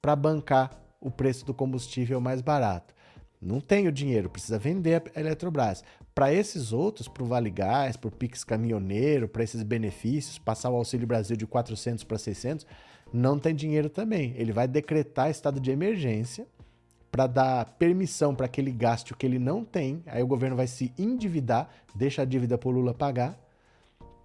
para 0.00 0.16
bancar 0.16 0.82
o 1.00 1.08
preço 1.08 1.46
do 1.46 1.54
combustível 1.54 2.20
mais 2.20 2.40
barato. 2.40 2.92
Não 3.40 3.60
tem 3.60 3.86
o 3.86 3.92
dinheiro, 3.92 4.28
precisa 4.28 4.58
vender 4.58 5.00
a 5.14 5.20
Eletrobras. 5.20 5.84
Para 6.12 6.34
esses 6.34 6.72
outros, 6.72 7.06
para 7.06 7.22
o 7.22 7.26
Vale 7.26 7.50
Gás, 7.50 7.96
para 7.96 8.08
o 8.08 8.10
Pix 8.10 8.42
Caminhoneiro, 8.42 9.28
para 9.28 9.44
esses 9.44 9.62
benefícios, 9.62 10.36
passar 10.40 10.68
o 10.68 10.74
Auxílio 10.74 11.06
Brasil 11.06 11.36
de 11.36 11.46
400 11.46 12.02
para 12.02 12.18
600, 12.18 12.66
não 13.12 13.38
tem 13.38 13.54
dinheiro 13.54 13.88
também. 13.88 14.34
Ele 14.36 14.50
vai 14.50 14.66
decretar 14.66 15.30
estado 15.30 15.60
de 15.60 15.70
emergência 15.70 16.48
para 17.12 17.26
dar 17.26 17.66
permissão 17.78 18.34
para 18.34 18.48
que 18.48 18.58
ele 18.58 18.72
gaste 18.72 19.12
o 19.12 19.16
que 19.16 19.26
ele 19.26 19.38
não 19.38 19.62
tem. 19.62 20.02
Aí 20.06 20.22
o 20.22 20.26
governo 20.26 20.56
vai 20.56 20.66
se 20.66 20.90
endividar, 20.98 21.68
deixa 21.94 22.22
a 22.22 22.24
dívida 22.24 22.56
para 22.56 22.70
o 22.70 22.72
Lula 22.72 22.94
pagar, 22.94 23.38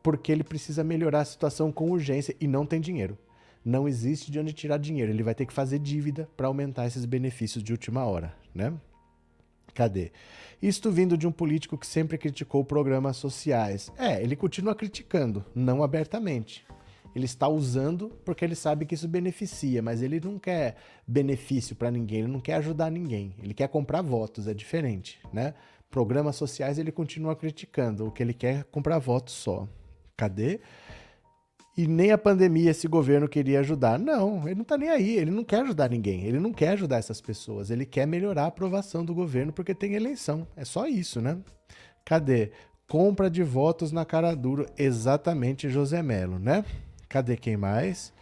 porque 0.01 0.31
ele 0.31 0.43
precisa 0.43 0.85
melhorar 0.85 1.19
a 1.19 1.25
situação 1.25 1.69
com 1.69 1.91
urgência 1.91 2.33
e 2.39 2.47
não 2.47 2.65
tem 2.65 2.79
dinheiro. 2.79 3.17
Não 3.63 3.89
existe 3.89 4.31
de 4.31 4.39
onde 4.39 4.53
tirar 4.53 4.77
dinheiro. 4.77 5.11
Ele 5.11 5.21
vai 5.21 5.35
ter 5.35 5.45
que 5.45 5.51
fazer 5.51 5.79
dívida 5.79 6.29
para 6.37 6.47
aumentar 6.47 6.87
esses 6.87 7.03
benefícios 7.03 7.61
de 7.61 7.73
última 7.73 8.05
hora, 8.05 8.33
né? 8.55 8.73
Cadê? 9.73 10.13
Isto 10.61 10.89
vindo 10.89 11.17
de 11.17 11.27
um 11.27 11.31
político 11.31 11.77
que 11.77 11.85
sempre 11.85 12.17
criticou 12.17 12.63
programas 12.63 13.17
sociais. 13.17 13.91
É, 13.97 14.23
ele 14.23 14.37
continua 14.37 14.73
criticando, 14.73 15.43
não 15.53 15.83
abertamente. 15.83 16.65
Ele 17.17 17.25
está 17.25 17.47
usando 17.47 18.09
porque 18.23 18.45
ele 18.45 18.53
sabe 18.53 18.85
que 18.85 18.93
isso 18.93 19.07
beneficia, 19.07 19.81
mas 19.81 20.03
ele 20.03 20.19
não 20.19 20.37
quer 20.37 20.75
benefício 21.07 21.75
para 21.75 21.89
ninguém, 21.89 22.19
ele 22.19 22.31
não 22.31 22.39
quer 22.39 22.53
ajudar 22.55 22.91
ninguém. 22.91 23.33
Ele 23.41 23.55
quer 23.55 23.67
comprar 23.67 24.03
votos, 24.03 24.47
é 24.47 24.53
diferente, 24.53 25.19
né? 25.33 25.55
Programas 25.89 26.35
sociais 26.35 26.77
ele 26.77 26.91
continua 26.91 27.35
criticando, 27.35 28.05
o 28.05 28.11
que 28.11 28.21
ele 28.21 28.33
quer 28.33 28.59
é 28.59 28.63
comprar 28.63 28.99
votos 28.99 29.33
só. 29.33 29.67
Cadê? 30.15 30.59
e 31.77 31.87
nem 31.87 32.11
a 32.11 32.17
pandemia 32.17 32.71
esse 32.71 32.87
governo 32.87 33.27
queria 33.27 33.59
ajudar. 33.59 33.99
Não, 33.99 34.45
ele 34.45 34.55
não 34.55 34.63
está 34.63 34.77
nem 34.77 34.89
aí, 34.89 35.15
ele 35.15 35.29
não 35.29 35.43
quer 35.43 35.61
ajudar 35.61 35.89
ninguém, 35.89 36.23
ele 36.23 36.39
não 36.39 36.51
quer 36.51 36.69
ajudar 36.69 36.97
essas 36.97 37.21
pessoas, 37.21 37.69
ele 37.69 37.85
quer 37.85 38.07
melhorar 38.07 38.43
a 38.43 38.47
aprovação 38.47 39.05
do 39.05 39.13
governo 39.13 39.53
porque 39.53 39.75
tem 39.75 39.93
eleição. 39.93 40.47
É 40.55 40.65
só 40.65 40.87
isso, 40.87 41.21
né? 41.21 41.37
Cadê? 42.03 42.51
Compra 42.87 43.29
de 43.29 43.43
votos 43.43 43.91
na 43.91 44.05
cara 44.05 44.33
duro, 44.33 44.65
exatamente 44.77 45.69
José 45.69 46.01
Melo, 46.01 46.39
né? 46.39 46.63
Cadê 47.09 47.37
quem 47.37 47.57
mais? 47.57 48.13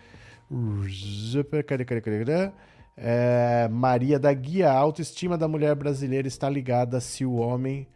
Cadê, 1.67 1.86
cadê, 1.86 2.02
cadê, 2.02 2.26
cadê? 2.26 2.52
É, 2.98 3.67
Maria 3.69 4.17
da 4.17 4.34
Guia, 4.34 4.71
a 4.71 4.78
autoestima 4.78 5.38
da 5.38 5.48
mulher 5.48 5.76
brasileira 5.76 6.28
está 6.28 6.50
ligada 6.50 7.00
se 7.00 7.26
o 7.26 7.34
homem 7.34 7.88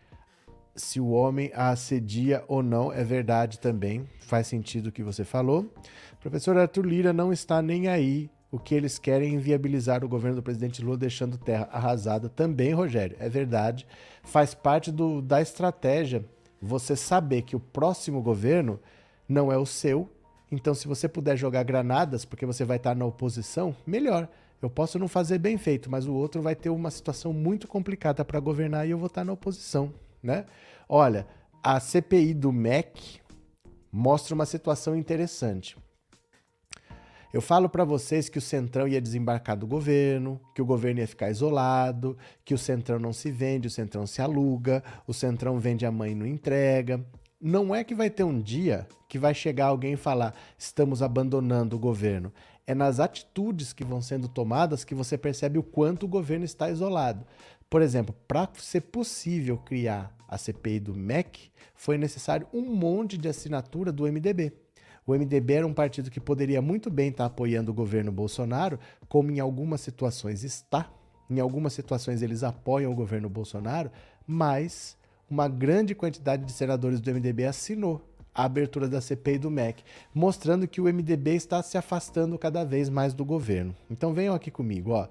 se 0.76 1.00
o 1.00 1.10
homem 1.10 1.52
a 1.54 1.70
assedia 1.70 2.44
ou 2.48 2.64
não, 2.64 2.92
é 2.92 3.04
verdade 3.04 3.60
também, 3.60 4.08
faz 4.22 4.48
sentido 4.48 4.88
o 4.88 4.92
que 4.92 5.04
você 5.04 5.26
falou. 5.26 5.74
Professor 6.22 6.58
Arthur 6.58 6.86
Lira 6.86 7.12
não 7.12 7.34
está 7.34 7.62
nem 7.62 7.88
aí. 7.88 8.30
O 8.52 8.58
que 8.58 8.74
eles 8.74 8.98
querem 8.98 9.30
é 9.30 9.34
inviabilizar 9.34 10.04
o 10.04 10.10
governo 10.10 10.38
do 10.38 10.44
presidente 10.44 10.82
Lula, 10.82 10.98
deixando 10.98 11.38
terra 11.38 11.70
arrasada 11.72 12.30
também, 12.30 12.74
Rogério. 12.74 13.16
É 13.20 13.30
verdade. 13.30 13.86
Faz 14.24 14.56
parte 14.56 14.92
do, 14.92 15.22
da 15.22 15.40
estratégia 15.40 16.26
você 16.62 16.96
saber 16.96 17.44
que 17.44 17.56
o 17.56 17.60
próximo 17.60 18.22
governo 18.22 18.80
não 19.28 19.52
é 19.52 19.58
o 19.58 19.68
seu. 19.68 20.10
Então, 20.52 20.74
se 20.74 20.88
você 20.88 21.08
puder 21.08 21.38
jogar 21.38 21.64
granadas, 21.64 22.26
porque 22.26 22.46
você 22.46 22.66
vai 22.66 22.78
estar 22.78 22.96
na 22.96 23.06
oposição, 23.06 23.76
melhor. 23.86 24.28
Eu 24.62 24.70
posso 24.70 25.00
não 25.00 25.08
fazer 25.08 25.38
bem 25.38 25.58
feito, 25.58 25.90
mas 25.90 26.06
o 26.06 26.14
outro 26.14 26.42
vai 26.42 26.56
ter 26.56 26.70
uma 26.70 26.92
situação 26.92 27.32
muito 27.32 27.68
complicada 27.68 28.26
para 28.26 28.40
governar 28.40 28.88
e 28.88 28.92
eu 28.92 28.98
vou 28.98 29.08
estar 29.08 29.24
na 29.24 29.32
oposição 29.32 29.94
né? 30.22 30.46
Olha, 30.88 31.28
a 31.64 31.80
CPI 31.80 32.34
do 32.34 32.52
MEC 32.52 33.20
mostra 33.92 34.36
uma 34.36 34.46
situação 34.46 34.96
interessante. 34.96 35.78
Eu 37.32 37.42
falo 37.42 37.70
para 37.70 37.84
vocês 37.84 38.28
que 38.28 38.40
o 38.40 38.42
Centrão 38.42 38.88
ia 38.88 39.00
desembarcar 39.00 39.56
do 39.56 39.68
governo, 39.68 40.42
que 40.56 40.62
o 40.62 40.66
governo 40.66 41.00
ia 41.00 41.08
ficar 41.08 41.30
isolado, 41.30 42.18
que 42.44 42.56
o 42.56 42.58
Centrão 42.58 42.98
não 42.98 43.14
se 43.14 43.32
vende, 43.32 43.68
o 43.68 43.72
Centrão 43.72 44.08
se 44.08 44.20
aluga, 44.20 44.84
o 45.06 45.14
Centrão 45.14 45.60
vende 45.60 45.86
a 45.86 45.92
mãe 45.92 46.14
e 46.14 46.16
não 46.16 46.26
entrega. 46.26 47.06
Não 47.42 47.74
é 47.74 47.86
que 47.86 47.96
vai 47.96 48.10
ter 48.10 48.26
um 48.26 48.38
dia 48.38 48.86
que 49.08 49.18
vai 49.18 49.34
chegar 49.34 49.68
alguém 49.68 49.94
e 49.94 49.98
falar 49.98 50.36
estamos 50.58 51.02
abandonando 51.02 51.78
o 51.78 51.80
governo. 51.80 52.34
É 52.68 52.76
nas 52.76 53.00
atitudes 53.00 53.72
que 53.72 53.86
vão 53.86 54.02
sendo 54.02 54.28
tomadas 54.28 54.84
que 54.84 54.94
você 54.94 55.18
percebe 55.18 55.58
o 55.58 55.64
quanto 55.64 56.04
o 56.04 56.10
governo 56.10 56.44
está 56.44 56.70
isolado. 56.70 57.26
Por 57.70 57.82
exemplo, 57.82 58.14
para 58.28 58.50
ser 58.58 58.82
possível 58.82 59.58
criar 59.58 60.14
a 60.28 60.38
CPI 60.38 60.82
do 60.82 60.94
MEC, 60.94 61.50
foi 61.74 61.98
necessário 61.98 62.46
um 62.54 62.76
monte 62.76 63.18
de 63.18 63.30
assinatura 63.30 63.90
do 63.90 64.04
MDB. 64.04 64.52
O 65.08 65.14
MDB 65.14 65.54
era 65.54 65.66
um 65.66 65.74
partido 65.74 66.12
que 66.12 66.20
poderia 66.20 66.62
muito 66.62 66.90
bem 66.90 67.08
estar 67.08 67.26
apoiando 67.26 67.72
o 67.72 67.74
governo 67.74 68.12
Bolsonaro, 68.12 68.78
como 69.08 69.32
em 69.32 69.40
algumas 69.40 69.80
situações 69.80 70.44
está. 70.44 70.92
Em 71.30 71.40
algumas 71.40 71.72
situações 71.72 72.22
eles 72.22 72.44
apoiam 72.44 72.92
o 72.92 72.96
governo 72.96 73.30
Bolsonaro, 73.30 73.90
mas 74.28 74.99
uma 75.30 75.48
grande 75.48 75.94
quantidade 75.94 76.46
de 76.46 76.52
senadores 76.52 77.00
do 77.00 77.14
MDB 77.14 77.46
assinou 77.46 78.02
a 78.34 78.46
abertura 78.46 78.88
da 78.88 79.02
CPI 79.02 79.38
do 79.38 79.52
MEC, 79.52 79.84
mostrando 80.14 80.68
que 80.68 80.80
o 80.80 80.86
MDB 80.86 81.36
está 81.36 81.62
se 81.62 81.78
afastando 81.78 82.38
cada 82.38 82.64
vez 82.64 82.90
mais 82.90 83.14
do 83.14 83.26
governo. 83.26 83.76
Então 83.90 84.14
venham 84.14 84.34
aqui 84.34 84.50
comigo, 84.50 84.92
ó 84.92 85.08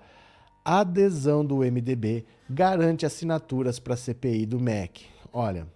adesão 0.68 1.42
do 1.42 1.58
MDB 1.58 2.26
garante 2.48 3.06
assinaturas 3.06 3.78
para 3.78 3.94
a 3.94 3.96
CPI 3.96 4.44
do 4.44 4.60
MEC. 4.60 5.06
Olha, 5.32 5.66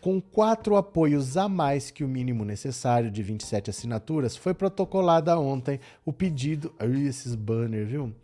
com 0.00 0.20
quatro 0.20 0.76
apoios 0.76 1.36
a 1.36 1.48
mais 1.48 1.90
que 1.90 2.04
o 2.04 2.08
mínimo 2.08 2.44
necessário 2.44 3.10
de 3.10 3.20
27 3.20 3.70
assinaturas, 3.70 4.36
foi 4.36 4.54
protocolada 4.54 5.36
ontem 5.36 5.80
o 6.04 6.12
pedido. 6.12 6.72
Ai, 6.78 7.06
esses 7.06 7.34
banners, 7.34 7.88
viu? 7.88 8.14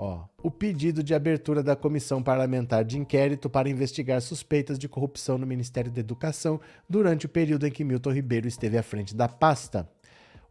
Ó, 0.00 0.26
o 0.40 0.48
pedido 0.48 1.02
de 1.02 1.12
abertura 1.12 1.60
da 1.60 1.74
comissão 1.74 2.22
parlamentar 2.22 2.84
de 2.84 2.96
inquérito 2.96 3.50
para 3.50 3.68
investigar 3.68 4.22
suspeitas 4.22 4.78
de 4.78 4.88
corrupção 4.88 5.36
no 5.36 5.44
Ministério 5.44 5.90
da 5.90 5.98
Educação 5.98 6.60
durante 6.88 7.26
o 7.26 7.28
período 7.28 7.66
em 7.66 7.70
que 7.72 7.82
Milton 7.82 8.12
Ribeiro 8.12 8.46
esteve 8.46 8.78
à 8.78 8.82
frente 8.84 9.12
da 9.12 9.28
pasta. 9.28 9.90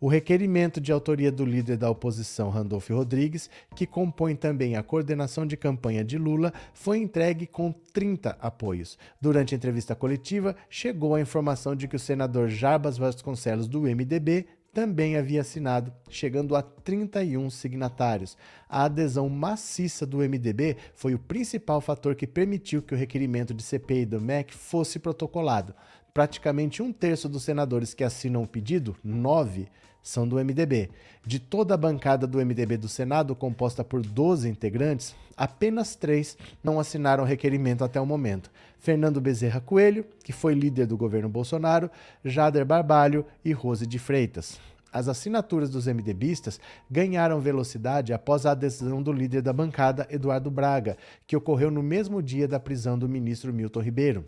O 0.01 0.09
requerimento 0.09 0.81
de 0.81 0.91
autoria 0.91 1.31
do 1.31 1.43
líder 1.43 1.77
da 1.77 1.89
oposição, 1.89 2.49
Randolfo 2.49 2.93
Rodrigues, 2.93 3.49
que 3.73 3.87
compõe 3.87 4.35
também 4.35 4.75
a 4.75 4.83
coordenação 4.83 5.47
de 5.47 5.55
campanha 5.57 6.03
de 6.03 6.19
Lula, 6.19 6.53
foi 6.73 6.99
entregue 6.99 7.47
com 7.47 7.71
30 7.93 8.37
apoios. 8.39 8.95
Durante 9.19 9.55
a 9.55 9.57
entrevista 9.57 9.95
coletiva, 9.95 10.55
chegou 10.69 11.15
a 11.15 11.21
informação 11.21 11.75
de 11.75 11.87
que 11.87 11.95
o 11.95 11.99
senador 11.99 12.47
Jarbas 12.47 12.97
Vasconcelos, 12.97 13.67
do 13.67 13.83
MDB, 13.83 14.45
também 14.77 15.17
havia 15.17 15.41
assinado, 15.41 15.91
chegando 16.07 16.55
a 16.55 16.61
31 16.61 17.49
signatários. 17.49 18.37
A 18.69 18.83
adesão 18.83 19.27
maciça 19.27 20.05
do 20.05 20.19
MDB 20.19 20.77
foi 20.93 21.15
o 21.15 21.19
principal 21.19 21.81
fator 21.81 22.13
que 22.13 22.27
permitiu 22.27 22.83
que 22.83 22.93
o 22.93 22.97
requerimento 22.97 23.55
de 23.55 23.63
CPI 23.63 24.05
do 24.05 24.21
MEC 24.21 24.53
fosse 24.53 24.99
protocolado. 24.99 25.73
Praticamente 26.13 26.83
um 26.83 26.93
terço 26.93 27.27
dos 27.27 27.41
senadores 27.41 27.95
que 27.95 28.03
assinam 28.03 28.43
o 28.43 28.47
pedido, 28.47 28.95
nove, 29.03 29.67
são 30.07 30.27
do 30.27 30.37
MDB. 30.37 30.89
De 31.25 31.37
toda 31.37 31.73
a 31.73 31.77
bancada 31.77 32.25
do 32.25 32.37
MDB 32.37 32.77
do 32.77 32.87
Senado, 32.87 33.35
composta 33.35 33.83
por 33.83 34.01
12 34.01 34.47
integrantes, 34.47 35.13
apenas 35.35 35.95
três 35.95 36.37
não 36.63 36.79
assinaram 36.79 37.25
requerimento 37.25 37.83
até 37.83 37.99
o 37.99 38.05
momento: 38.05 38.49
Fernando 38.79 39.19
Bezerra 39.19 39.59
Coelho, 39.59 40.05
que 40.23 40.31
foi 40.31 40.53
líder 40.53 40.87
do 40.87 40.95
governo 40.95 41.27
Bolsonaro, 41.27 41.91
Jader 42.23 42.65
Barbalho 42.65 43.25
e 43.43 43.51
Rose 43.51 43.85
de 43.85 43.99
Freitas. 43.99 44.59
As 44.93 45.09
assinaturas 45.09 45.69
dos 45.69 45.85
MDBistas 45.85 46.59
ganharam 46.89 47.41
velocidade 47.41 48.13
após 48.13 48.45
a 48.45 48.51
adesão 48.51 49.03
do 49.03 49.11
líder 49.11 49.41
da 49.41 49.51
bancada, 49.51 50.07
Eduardo 50.09 50.49
Braga, 50.49 50.97
que 51.27 51.35
ocorreu 51.35 51.69
no 51.69 51.83
mesmo 51.83 52.23
dia 52.23 52.47
da 52.47 52.59
prisão 52.59 52.97
do 52.97 53.09
ministro 53.09 53.53
Milton 53.53 53.81
Ribeiro. 53.81 54.25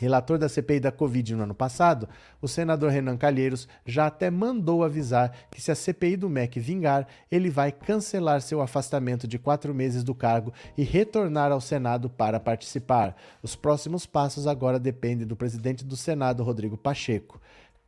Relator 0.00 0.38
da 0.38 0.48
CPI 0.48 0.80
da 0.80 0.90
Covid 0.90 1.34
no 1.36 1.42
ano 1.42 1.54
passado, 1.54 2.08
o 2.40 2.48
senador 2.48 2.90
Renan 2.90 3.18
Calheiros 3.18 3.68
já 3.84 4.06
até 4.06 4.30
mandou 4.30 4.82
avisar 4.82 5.30
que 5.50 5.60
se 5.60 5.70
a 5.70 5.74
CPI 5.74 6.16
do 6.16 6.30
MEC 6.30 6.58
vingar, 6.58 7.06
ele 7.30 7.50
vai 7.50 7.70
cancelar 7.70 8.40
seu 8.40 8.62
afastamento 8.62 9.28
de 9.28 9.38
quatro 9.38 9.74
meses 9.74 10.02
do 10.02 10.14
cargo 10.14 10.54
e 10.74 10.84
retornar 10.84 11.52
ao 11.52 11.60
Senado 11.60 12.08
para 12.08 12.40
participar. 12.40 13.14
Os 13.42 13.54
próximos 13.54 14.06
passos 14.06 14.46
agora 14.46 14.78
dependem 14.78 15.26
do 15.26 15.36
presidente 15.36 15.84
do 15.84 15.98
Senado, 15.98 16.42
Rodrigo 16.42 16.78
Pacheco. 16.78 17.38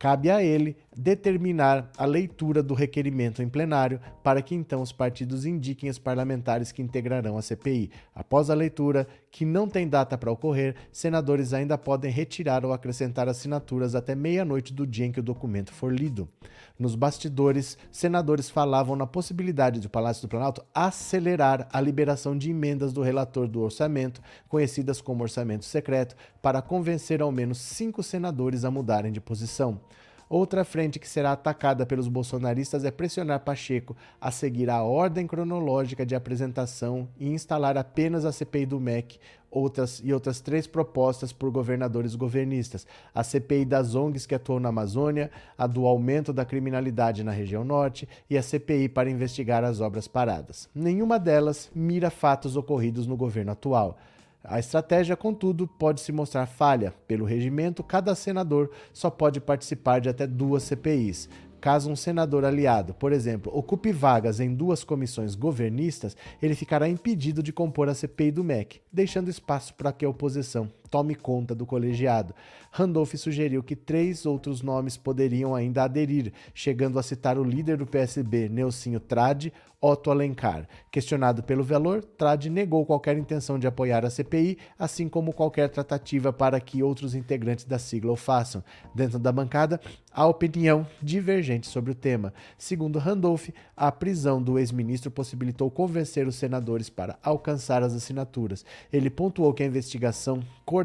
Cabe 0.03 0.29
a 0.29 0.43
ele 0.43 0.75
determinar 0.95 1.89
a 1.97 2.03
leitura 2.03 2.61
do 2.61 2.73
requerimento 2.73 3.41
em 3.41 3.47
plenário 3.47 4.01
para 4.21 4.41
que 4.41 4.53
então 4.53 4.81
os 4.81 4.91
partidos 4.91 5.45
indiquem 5.45 5.89
os 5.89 5.97
parlamentares 5.97 6.73
que 6.73 6.81
integrarão 6.81 7.37
a 7.37 7.41
CPI. 7.41 7.89
Após 8.13 8.49
a 8.49 8.53
leitura, 8.53 9.07
que 9.33 9.45
não 9.45 9.67
tem 9.67 9.89
data 9.89 10.15
para 10.15 10.31
ocorrer, 10.31 10.75
senadores 10.91 11.53
ainda 11.53 11.75
podem 11.75 12.11
retirar 12.11 12.63
ou 12.63 12.71
acrescentar 12.71 13.27
assinaturas 13.27 13.95
até 13.95 14.13
meia-noite 14.13 14.71
do 14.71 14.85
dia 14.85 15.07
em 15.07 15.11
que 15.11 15.19
o 15.19 15.23
documento 15.23 15.73
for 15.73 15.91
lido. 15.91 16.29
Nos 16.77 16.93
bastidores, 16.93 17.75
senadores 17.91 18.47
falavam 18.47 18.95
na 18.95 19.07
possibilidade 19.07 19.79
de 19.79 19.87
o 19.87 19.89
Palácio 19.89 20.21
do 20.21 20.29
Planalto 20.29 20.63
acelerar 20.71 21.67
a 21.73 21.81
liberação 21.81 22.37
de 22.37 22.51
emendas 22.51 22.93
do 22.93 23.01
relator 23.01 23.47
do 23.47 23.61
orçamento, 23.61 24.21
conhecidas 24.47 25.01
como 25.01 25.23
orçamento 25.23 25.65
secreto, 25.65 26.15
para 26.39 26.61
convencer 26.61 27.19
ao 27.19 27.31
menos 27.31 27.57
cinco 27.57 28.03
senadores 28.03 28.63
a 28.63 28.69
mudarem 28.69 29.11
de 29.11 29.19
posição. 29.19 29.81
Outra 30.29 30.63
frente 30.63 30.99
que 30.99 31.07
será 31.07 31.33
atacada 31.33 31.85
pelos 31.85 32.07
bolsonaristas 32.07 32.83
é 32.83 32.91
pressionar 32.91 33.41
Pacheco 33.41 33.95
a 34.19 34.31
seguir 34.31 34.69
a 34.69 34.81
ordem 34.81 35.27
cronológica 35.27 36.05
de 36.05 36.15
apresentação 36.15 37.07
e 37.19 37.29
instalar 37.29 37.77
apenas 37.77 38.25
a 38.25 38.31
CPI 38.31 38.65
do 38.65 38.79
MEC 38.79 39.19
outras, 39.53 40.01
e 40.03 40.11
outras 40.11 40.41
três 40.41 40.65
propostas 40.65 41.31
por 41.31 41.51
governadores 41.51 42.15
governistas: 42.15 42.87
a 43.13 43.23
CPI 43.23 43.65
das 43.65 43.95
ONGs 43.95 44.25
que 44.25 44.35
atuam 44.35 44.59
na 44.59 44.69
Amazônia, 44.69 45.29
a 45.57 45.67
do 45.67 45.85
aumento 45.85 46.33
da 46.33 46.43
criminalidade 46.43 47.23
na 47.23 47.31
região 47.31 47.63
norte 47.63 48.07
e 48.29 48.37
a 48.37 48.43
CPI 48.43 48.89
para 48.89 49.09
investigar 49.09 49.63
as 49.63 49.79
obras 49.79 50.07
paradas. 50.07 50.67
Nenhuma 50.73 51.19
delas 51.19 51.69
mira 51.73 52.09
fatos 52.09 52.55
ocorridos 52.55 53.05
no 53.05 53.15
governo 53.15 53.51
atual. 53.51 53.97
A 54.45 54.59
estratégia, 54.59 55.15
contudo, 55.15 55.65
pode 55.65 56.01
se 56.01 56.11
mostrar 56.11 56.45
falha. 56.45 56.93
Pelo 57.07 57.23
regimento, 57.23 57.81
cada 57.81 58.13
senador 58.13 58.69
só 58.91 59.09
pode 59.09 59.39
participar 59.39 60.01
de 60.01 60.09
até 60.09 60.27
duas 60.27 60.63
CPIs. 60.63 61.29
Caso 61.61 61.89
um 61.89 61.95
senador 61.95 62.43
aliado, 62.43 62.93
por 62.93 63.13
exemplo, 63.13 63.49
ocupe 63.55 63.93
vagas 63.93 64.41
em 64.41 64.53
duas 64.53 64.83
comissões 64.83 65.33
governistas, 65.33 66.17
ele 66.41 66.55
ficará 66.55 66.89
impedido 66.89 67.41
de 67.41 67.53
compor 67.53 67.87
a 67.87 67.93
CPI 67.93 68.31
do 68.31 68.43
MEC, 68.43 68.81
deixando 68.91 69.29
espaço 69.29 69.73
para 69.75 69.93
que 69.93 70.03
a 70.03 70.09
oposição 70.09 70.69
tome 70.93 71.15
conta 71.15 71.55
do 71.55 71.65
colegiado. 71.65 72.35
Randolph 72.71 73.15
sugeriu 73.15 73.63
que 73.63 73.75
três 73.75 74.27
outros 74.27 74.61
nomes 74.61 74.95
poderiam 74.95 75.55
ainda 75.55 75.83
aderir, 75.83 76.31
chegando 76.53 76.99
a 76.99 77.03
citar 77.03 77.35
o 77.39 77.43
líder 77.43 77.77
do 77.77 77.87
PSB, 77.87 78.47
Nelsinho 78.47 78.99
Trade, 78.99 79.51
Otto 79.81 80.09
Alencar. 80.09 80.65
Questionado 80.89 81.43
pelo 81.43 81.61
valor, 81.61 82.03
Trade 82.03 82.49
negou 82.49 82.85
qualquer 82.85 83.17
intenção 83.17 83.59
de 83.59 83.67
apoiar 83.67 84.05
a 84.05 84.09
CPI, 84.09 84.57
assim 84.79 85.09
como 85.09 85.33
qualquer 85.33 85.69
tratativa 85.69 86.31
para 86.31 86.59
que 86.61 86.81
outros 86.81 87.13
integrantes 87.13 87.65
da 87.65 87.77
sigla 87.77 88.11
o 88.11 88.15
façam. 88.15 88.63
Dentro 88.95 89.19
da 89.19 89.29
bancada, 89.29 89.81
há 90.13 90.25
opinião 90.25 90.87
divergente 91.01 91.67
sobre 91.67 91.91
o 91.91 91.95
tema. 91.95 92.33
Segundo 92.57 92.97
Randolph, 92.97 93.49
a 93.75 93.91
prisão 93.91 94.41
do 94.41 94.57
ex-ministro 94.57 95.11
possibilitou 95.11 95.69
convencer 95.69 96.27
os 96.27 96.35
senadores 96.35 96.89
para 96.89 97.19
alcançar 97.21 97.83
as 97.83 97.93
assinaturas. 97.93 98.65
Ele 98.91 99.09
pontuou 99.09 99.53
que 99.53 99.63
a 99.63 99.67
investigação, 99.67 100.41
coordenada 100.65 100.82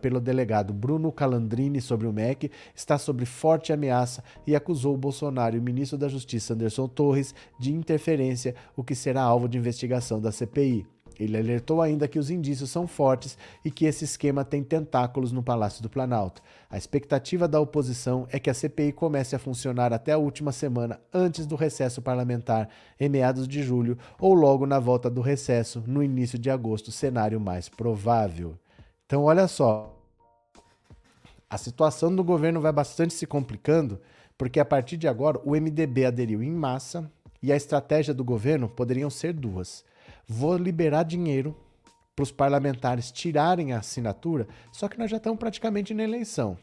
pelo 0.00 0.20
delegado 0.20 0.72
Bruno 0.72 1.10
Calandrini 1.10 1.80
sobre 1.80 2.06
o 2.06 2.12
MEC, 2.12 2.50
está 2.74 2.98
sob 2.98 3.24
forte 3.24 3.72
ameaça 3.72 4.22
e 4.46 4.54
acusou 4.54 4.94
o 4.94 4.98
Bolsonaro 4.98 5.56
e 5.56 5.58
o 5.58 5.62
ministro 5.62 5.98
da 5.98 6.08
Justiça, 6.08 6.54
Anderson 6.54 6.88
Torres, 6.88 7.34
de 7.58 7.72
interferência, 7.72 8.54
o 8.76 8.84
que 8.84 8.94
será 8.94 9.22
alvo 9.22 9.48
de 9.48 9.58
investigação 9.58 10.20
da 10.20 10.32
CPI. 10.32 10.86
Ele 11.20 11.36
alertou 11.36 11.82
ainda 11.82 12.08
que 12.08 12.18
os 12.18 12.30
indícios 12.30 12.70
são 12.70 12.86
fortes 12.86 13.36
e 13.62 13.70
que 13.70 13.84
esse 13.84 14.04
esquema 14.04 14.42
tem 14.42 14.64
tentáculos 14.64 15.32
no 15.32 15.42
Palácio 15.42 15.82
do 15.82 15.90
Planalto. 15.90 16.40
A 16.70 16.78
expectativa 16.78 17.46
da 17.46 17.60
oposição 17.60 18.26
é 18.30 18.38
que 18.38 18.48
a 18.48 18.54
CPI 18.54 18.92
comece 18.92 19.36
a 19.36 19.38
funcionar 19.38 19.92
até 19.92 20.12
a 20.12 20.18
última 20.18 20.50
semana 20.50 20.98
antes 21.12 21.44
do 21.44 21.56
recesso 21.56 22.00
parlamentar, 22.00 22.70
em 22.98 23.08
meados 23.10 23.46
de 23.46 23.62
julho, 23.62 23.98
ou 24.18 24.32
logo 24.32 24.66
na 24.66 24.78
volta 24.78 25.10
do 25.10 25.20
recesso, 25.20 25.84
no 25.86 26.02
início 26.02 26.38
de 26.38 26.48
agosto, 26.48 26.90
cenário 26.90 27.38
mais 27.38 27.68
provável. 27.68 28.56
Então, 29.10 29.24
olha 29.24 29.48
só. 29.48 29.92
A 31.50 31.58
situação 31.58 32.14
do 32.14 32.22
governo 32.22 32.60
vai 32.60 32.70
bastante 32.70 33.12
se 33.12 33.26
complicando, 33.26 34.00
porque 34.38 34.60
a 34.60 34.64
partir 34.64 34.96
de 34.96 35.08
agora 35.08 35.40
o 35.44 35.56
MDB 35.56 36.04
aderiu 36.06 36.40
em 36.44 36.52
massa 36.52 37.10
e 37.42 37.52
a 37.52 37.56
estratégia 37.56 38.14
do 38.14 38.22
governo 38.22 38.68
poderiam 38.68 39.10
ser 39.10 39.32
duas 39.32 39.84
vou 40.30 40.56
liberar 40.56 41.02
dinheiro 41.02 41.56
para 42.14 42.22
os 42.22 42.30
parlamentares 42.30 43.10
tirarem 43.10 43.72
a 43.72 43.80
assinatura, 43.80 44.46
só 44.70 44.86
que 44.86 44.96
nós 44.96 45.10
já 45.10 45.16
estamos 45.16 45.40
praticamente 45.40 45.92
na 45.92 46.04
eleição. 46.04 46.56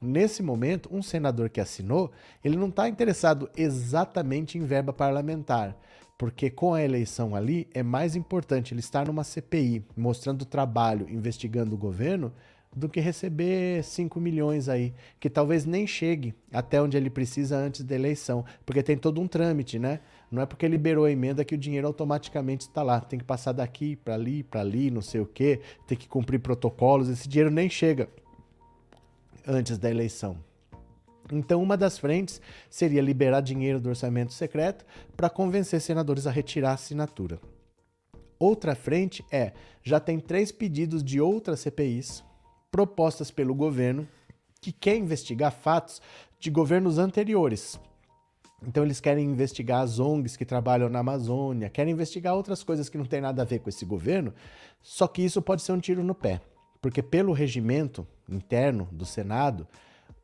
Nesse 0.00 0.40
momento, 0.40 0.88
um 0.92 1.02
senador 1.02 1.50
que 1.50 1.60
assinou, 1.60 2.12
ele 2.44 2.56
não 2.56 2.68
está 2.68 2.88
interessado 2.88 3.50
exatamente 3.56 4.56
em 4.56 4.64
verba 4.64 4.92
parlamentar, 4.92 5.76
porque 6.18 6.50
com 6.50 6.74
a 6.74 6.82
eleição 6.82 7.36
ali 7.36 7.68
é 7.72 7.82
mais 7.82 8.16
importante 8.16 8.74
ele 8.74 8.80
estar 8.80 9.06
numa 9.06 9.22
CPI, 9.22 9.84
mostrando 9.96 10.44
trabalho, 10.44 11.08
investigando 11.08 11.76
o 11.76 11.78
governo, 11.78 12.32
do 12.74 12.88
que 12.88 13.00
receber 13.00 13.82
5 13.82 14.20
milhões 14.20 14.68
aí, 14.68 14.92
que 15.18 15.30
talvez 15.30 15.64
nem 15.64 15.86
chegue 15.86 16.34
até 16.52 16.82
onde 16.82 16.96
ele 16.96 17.08
precisa 17.08 17.56
antes 17.56 17.82
da 17.82 17.94
eleição, 17.94 18.44
porque 18.66 18.82
tem 18.82 18.96
todo 18.96 19.20
um 19.20 19.26
trâmite, 19.26 19.78
né? 19.78 20.00
Não 20.30 20.42
é 20.42 20.46
porque 20.46 20.68
liberou 20.68 21.06
a 21.06 21.10
emenda 21.10 21.44
que 21.44 21.54
o 21.54 21.58
dinheiro 21.58 21.86
automaticamente 21.86 22.62
está 22.62 22.82
lá. 22.82 23.00
Tem 23.00 23.18
que 23.18 23.24
passar 23.24 23.52
daqui 23.52 23.96
para 23.96 24.14
ali, 24.14 24.42
para 24.42 24.60
ali, 24.60 24.90
não 24.90 25.00
sei 25.00 25.20
o 25.20 25.26
quê, 25.26 25.60
tem 25.86 25.96
que 25.96 26.06
cumprir 26.06 26.40
protocolos. 26.40 27.08
Esse 27.08 27.26
dinheiro 27.26 27.50
nem 27.50 27.70
chega 27.70 28.08
antes 29.46 29.78
da 29.78 29.90
eleição. 29.90 30.36
Então, 31.30 31.62
uma 31.62 31.76
das 31.76 31.98
frentes 31.98 32.40
seria 32.70 33.02
liberar 33.02 33.40
dinheiro 33.40 33.80
do 33.80 33.88
orçamento 33.88 34.32
secreto 34.32 34.84
para 35.16 35.28
convencer 35.28 35.80
senadores 35.80 36.26
a 36.26 36.30
retirar 36.30 36.70
a 36.70 36.74
assinatura. 36.74 37.38
Outra 38.38 38.74
frente 38.74 39.24
é: 39.30 39.52
já 39.82 40.00
tem 40.00 40.18
três 40.18 40.52
pedidos 40.52 41.02
de 41.02 41.20
outras 41.20 41.60
CPIs 41.60 42.24
propostas 42.70 43.30
pelo 43.30 43.54
governo 43.54 44.06
que 44.60 44.72
quer 44.72 44.96
investigar 44.96 45.52
fatos 45.52 46.00
de 46.38 46.50
governos 46.50 46.98
anteriores, 46.98 47.78
então 48.62 48.82
eles 48.82 49.00
querem 49.00 49.24
investigar 49.24 49.82
as 49.82 49.98
ONGs 49.98 50.36
que 50.36 50.44
trabalham 50.44 50.88
na 50.88 50.98
Amazônia, 50.98 51.70
querem 51.70 51.92
investigar 51.92 52.34
outras 52.34 52.62
coisas 52.62 52.88
que 52.88 52.98
não 52.98 53.04
tem 53.04 53.20
nada 53.20 53.42
a 53.42 53.44
ver 53.44 53.60
com 53.60 53.68
esse 53.68 53.84
governo, 53.84 54.34
só 54.82 55.06
que 55.06 55.22
isso 55.22 55.40
pode 55.40 55.62
ser 55.62 55.72
um 55.72 55.78
tiro 55.78 56.02
no 56.02 56.14
pé, 56.14 56.40
porque 56.80 57.02
pelo 57.02 57.32
regimento 57.32 58.06
interno 58.28 58.88
do 58.90 59.04
Senado, 59.04 59.66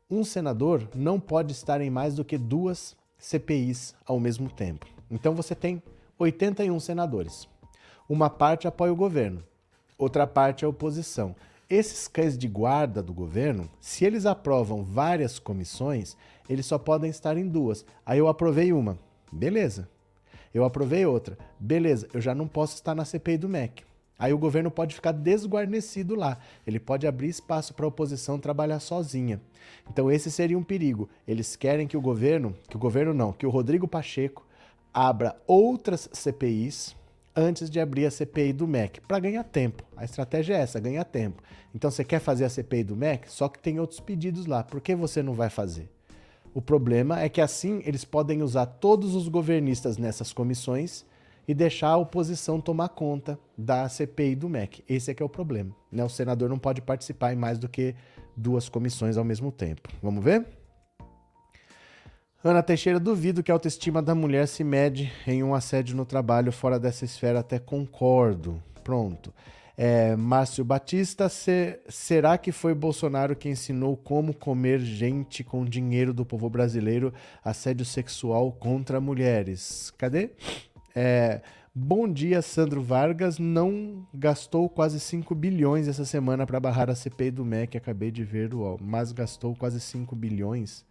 um 0.09 0.23
senador 0.23 0.87
não 0.93 1.19
pode 1.19 1.51
estar 1.51 1.81
em 1.81 1.89
mais 1.89 2.15
do 2.15 2.23
que 2.23 2.37
duas 2.37 2.95
CPIs 3.17 3.95
ao 4.05 4.19
mesmo 4.19 4.49
tempo. 4.49 4.85
Então 5.09 5.33
você 5.33 5.55
tem 5.55 5.81
81 6.19 6.79
senadores. 6.79 7.47
Uma 8.07 8.29
parte 8.29 8.67
apoia 8.67 8.93
o 8.93 8.95
governo, 8.95 9.43
outra 9.97 10.27
parte 10.27 10.63
é 10.63 10.67
a 10.67 10.69
oposição. 10.69 11.35
Esses 11.67 12.07
cães 12.07 12.37
de 12.37 12.47
guarda 12.47 13.01
do 13.01 13.11
governo, 13.11 13.67
se 13.79 14.05
eles 14.05 14.27
aprovam 14.27 14.83
várias 14.83 15.39
comissões, 15.39 16.15
eles 16.47 16.67
só 16.67 16.77
podem 16.77 17.09
estar 17.09 17.35
em 17.37 17.47
duas. 17.47 17.83
Aí 18.05 18.19
eu 18.19 18.27
aprovei 18.27 18.71
uma, 18.71 18.99
beleza. 19.31 19.89
Eu 20.53 20.63
aprovei 20.63 21.05
outra, 21.05 21.35
beleza. 21.59 22.07
Eu 22.13 22.21
já 22.21 22.35
não 22.35 22.47
posso 22.47 22.75
estar 22.75 22.93
na 22.93 23.03
CPI 23.03 23.39
do 23.39 23.49
MEC. 23.49 23.83
Aí 24.17 24.33
o 24.33 24.37
governo 24.37 24.71
pode 24.71 24.95
ficar 24.95 25.11
desguarnecido 25.11 26.15
lá. 26.15 26.37
Ele 26.65 26.79
pode 26.79 27.05
abrir 27.05 27.27
espaço 27.27 27.73
para 27.73 27.85
a 27.85 27.89
oposição 27.89 28.39
trabalhar 28.39 28.79
sozinha. 28.79 29.41
Então 29.89 30.11
esse 30.11 30.31
seria 30.31 30.57
um 30.57 30.63
perigo. 30.63 31.09
Eles 31.27 31.55
querem 31.55 31.87
que 31.87 31.97
o 31.97 32.01
governo, 32.01 32.55
que 32.69 32.77
o 32.77 32.79
governo 32.79 33.13
não, 33.13 33.33
que 33.33 33.45
o 33.45 33.49
Rodrigo 33.49 33.87
Pacheco 33.87 34.45
abra 34.93 35.35
outras 35.45 36.09
CPIs 36.13 36.95
antes 37.35 37.69
de 37.69 37.81
abrir 37.81 38.05
a 38.05 38.11
CPI 38.11 38.53
do 38.53 38.65
MEC, 38.65 39.01
para 39.01 39.19
ganhar 39.19 39.43
tempo. 39.43 39.83
A 39.97 40.05
estratégia 40.05 40.53
é 40.55 40.61
essa, 40.61 40.79
ganhar 40.79 41.03
tempo. 41.03 41.43
Então 41.73 41.91
você 41.91 42.03
quer 42.03 42.19
fazer 42.19 42.45
a 42.45 42.49
CPI 42.49 42.85
do 42.85 42.95
MEC, 42.95 43.29
só 43.29 43.49
que 43.49 43.59
tem 43.59 43.77
outros 43.77 43.99
pedidos 43.99 44.45
lá. 44.45 44.63
Por 44.63 44.79
que 44.79 44.95
você 44.95 45.21
não 45.21 45.33
vai 45.33 45.49
fazer? 45.49 45.89
O 46.53 46.61
problema 46.61 47.19
é 47.19 47.27
que 47.27 47.41
assim 47.41 47.81
eles 47.85 48.05
podem 48.05 48.41
usar 48.41 48.65
todos 48.65 49.13
os 49.13 49.27
governistas 49.27 49.97
nessas 49.97 50.31
comissões 50.31 51.05
e 51.47 51.53
deixar 51.53 51.89
a 51.89 51.97
oposição 51.97 52.59
tomar 52.59 52.89
conta 52.89 53.39
da 53.57 53.87
CPI 53.87 54.35
do 54.35 54.49
MEC. 54.49 54.83
Esse 54.87 55.11
é 55.11 55.13
que 55.13 55.21
é 55.21 55.25
o 55.25 55.29
problema. 55.29 55.75
Né? 55.91 56.03
O 56.03 56.09
senador 56.09 56.49
não 56.49 56.59
pode 56.59 56.81
participar 56.81 57.33
em 57.33 57.35
mais 57.35 57.57
do 57.59 57.69
que 57.69 57.95
duas 58.35 58.67
comissões 58.69 59.17
ao 59.17 59.23
mesmo 59.23 59.51
tempo. 59.51 59.89
Vamos 60.01 60.23
ver? 60.23 60.45
Ana 62.43 62.61
Teixeira, 62.61 62.99
duvido 62.99 63.41
que 63.41 63.51
a 63.51 63.55
autoestima 63.55 64.03
da 64.03 64.13
mulher 64.13 64.47
se 64.47 64.63
mede 64.63 65.11
em 65.25 65.41
um 65.41 65.55
assédio 65.55 65.95
no 65.95 66.05
trabalho 66.05 66.51
fora 66.51 66.79
dessa 66.79 67.03
esfera, 67.03 67.39
até 67.39 67.57
concordo. 67.57 68.61
Pronto. 68.83 69.33
É, 69.77 70.15
Márcio 70.15 70.63
Batista, 70.63 71.27
se, 71.27 71.79
será 71.89 72.37
que 72.37 72.51
foi 72.51 72.73
Bolsonaro 72.73 73.35
que 73.35 73.49
ensinou 73.49 73.97
como 73.97 74.33
comer 74.33 74.79
gente 74.79 75.43
com 75.43 75.65
dinheiro 75.65 76.13
do 76.13 76.23
povo 76.23 76.49
brasileiro, 76.49 77.13
assédio 77.43 77.83
sexual 77.83 78.51
contra 78.53 79.01
mulheres? 79.01 79.91
Cadê? 79.97 80.29
É, 80.95 81.41
bom 81.73 82.07
dia, 82.07 82.41
Sandro 82.41 82.81
Vargas. 82.81 83.37
Não 83.37 84.07
gastou 84.13 84.69
quase 84.69 84.97
5 84.97 85.35
bilhões 85.35 85.89
essa 85.89 86.05
semana 86.05 86.47
para 86.47 86.59
barrar 86.59 86.89
a 86.89 86.95
CPI 86.95 87.31
do 87.31 87.43
MEC, 87.43 87.77
acabei 87.77 88.11
de 88.11 88.23
ver, 88.23 88.53
o 88.53 88.77
mas 88.81 89.11
gastou 89.11 89.53
quase 89.55 89.81
5 89.81 90.15
bilhões. 90.15 90.85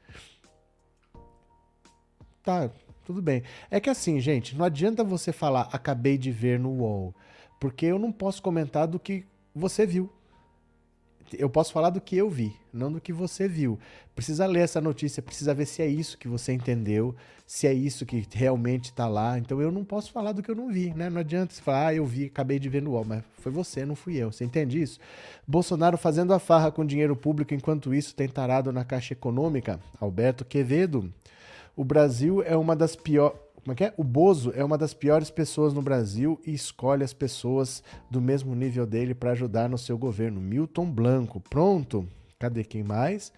Tá, 2.42 2.70
tudo 3.07 3.22
bem. 3.22 3.42
É 3.70 3.80
que 3.80 3.88
assim, 3.88 4.20
gente, 4.20 4.55
não 4.55 4.66
adianta 4.66 5.02
você 5.02 5.32
falar 5.32 5.70
acabei 5.72 6.18
de 6.18 6.30
ver 6.30 6.59
no 6.59 6.82
UOL, 6.82 7.14
porque 7.59 7.86
eu 7.86 7.98
não 7.98 8.12
posso 8.12 8.42
comentar 8.42 8.86
do 8.86 9.00
que 9.00 9.24
você 9.55 9.86
viu. 9.86 10.12
Eu 11.32 11.48
posso 11.48 11.72
falar 11.72 11.90
do 11.90 12.00
que 12.00 12.16
eu 12.16 12.28
vi, 12.28 12.54
não 12.72 12.92
do 12.92 13.00
que 13.00 13.12
você 13.12 13.48
viu. 13.48 13.78
Precisa 14.14 14.46
ler 14.46 14.60
essa 14.60 14.80
notícia, 14.80 15.22
precisa 15.22 15.54
ver 15.54 15.66
se 15.66 15.82
é 15.82 15.86
isso 15.86 16.18
que 16.18 16.28
você 16.28 16.52
entendeu, 16.52 17.14
se 17.46 17.66
é 17.66 17.72
isso 17.72 18.06
que 18.06 18.26
realmente 18.32 18.86
está 18.86 19.08
lá. 19.08 19.38
Então 19.38 19.60
eu 19.60 19.72
não 19.72 19.84
posso 19.84 20.12
falar 20.12 20.32
do 20.32 20.42
que 20.42 20.50
eu 20.50 20.54
não 20.54 20.70
vi, 20.70 20.92
né? 20.94 21.10
Não 21.10 21.20
adianta 21.20 21.54
você 21.54 21.62
falar, 21.62 21.88
ah, 21.88 21.94
eu 21.94 22.04
vi, 22.04 22.26
acabei 22.26 22.58
de 22.58 22.68
ver 22.68 22.82
no 22.82 22.92
UOL, 22.92 23.04
mas 23.04 23.24
foi 23.40 23.50
você, 23.50 23.84
não 23.84 23.94
fui 23.94 24.16
eu. 24.16 24.30
Você 24.30 24.44
entende 24.44 24.80
isso? 24.80 24.98
Bolsonaro 25.46 25.98
fazendo 25.98 26.32
a 26.32 26.38
farra 26.38 26.70
com 26.70 26.84
dinheiro 26.84 27.16
público, 27.16 27.54
enquanto 27.54 27.94
isso 27.94 28.14
tem 28.14 28.28
tarado 28.28 28.72
na 28.72 28.84
Caixa 28.84 29.14
Econômica. 29.14 29.80
Alberto 30.00 30.44
Quevedo. 30.44 31.12
O 31.76 31.84
Brasil 31.84 32.42
é 32.42 32.56
uma 32.56 32.76
das 32.76 32.94
piores. 32.94 33.38
Como 33.64 33.72
é 33.72 33.74
que 33.76 33.84
é? 33.84 33.94
O 33.96 34.04
Bozo 34.04 34.52
é 34.54 34.62
uma 34.62 34.76
das 34.76 34.92
piores 34.92 35.30
pessoas 35.30 35.72
no 35.72 35.80
Brasil 35.80 36.38
e 36.46 36.52
escolhe 36.52 37.02
as 37.02 37.14
pessoas 37.14 37.82
do 38.10 38.20
mesmo 38.20 38.54
nível 38.54 38.84
dele 38.84 39.14
para 39.14 39.30
ajudar 39.30 39.70
no 39.70 39.78
seu 39.78 39.96
governo. 39.96 40.38
Milton 40.38 40.90
Blanco. 40.90 41.40
Pronto. 41.40 42.06
Cadê 42.38 42.62
quem 42.62 42.82
mais? 42.82 43.32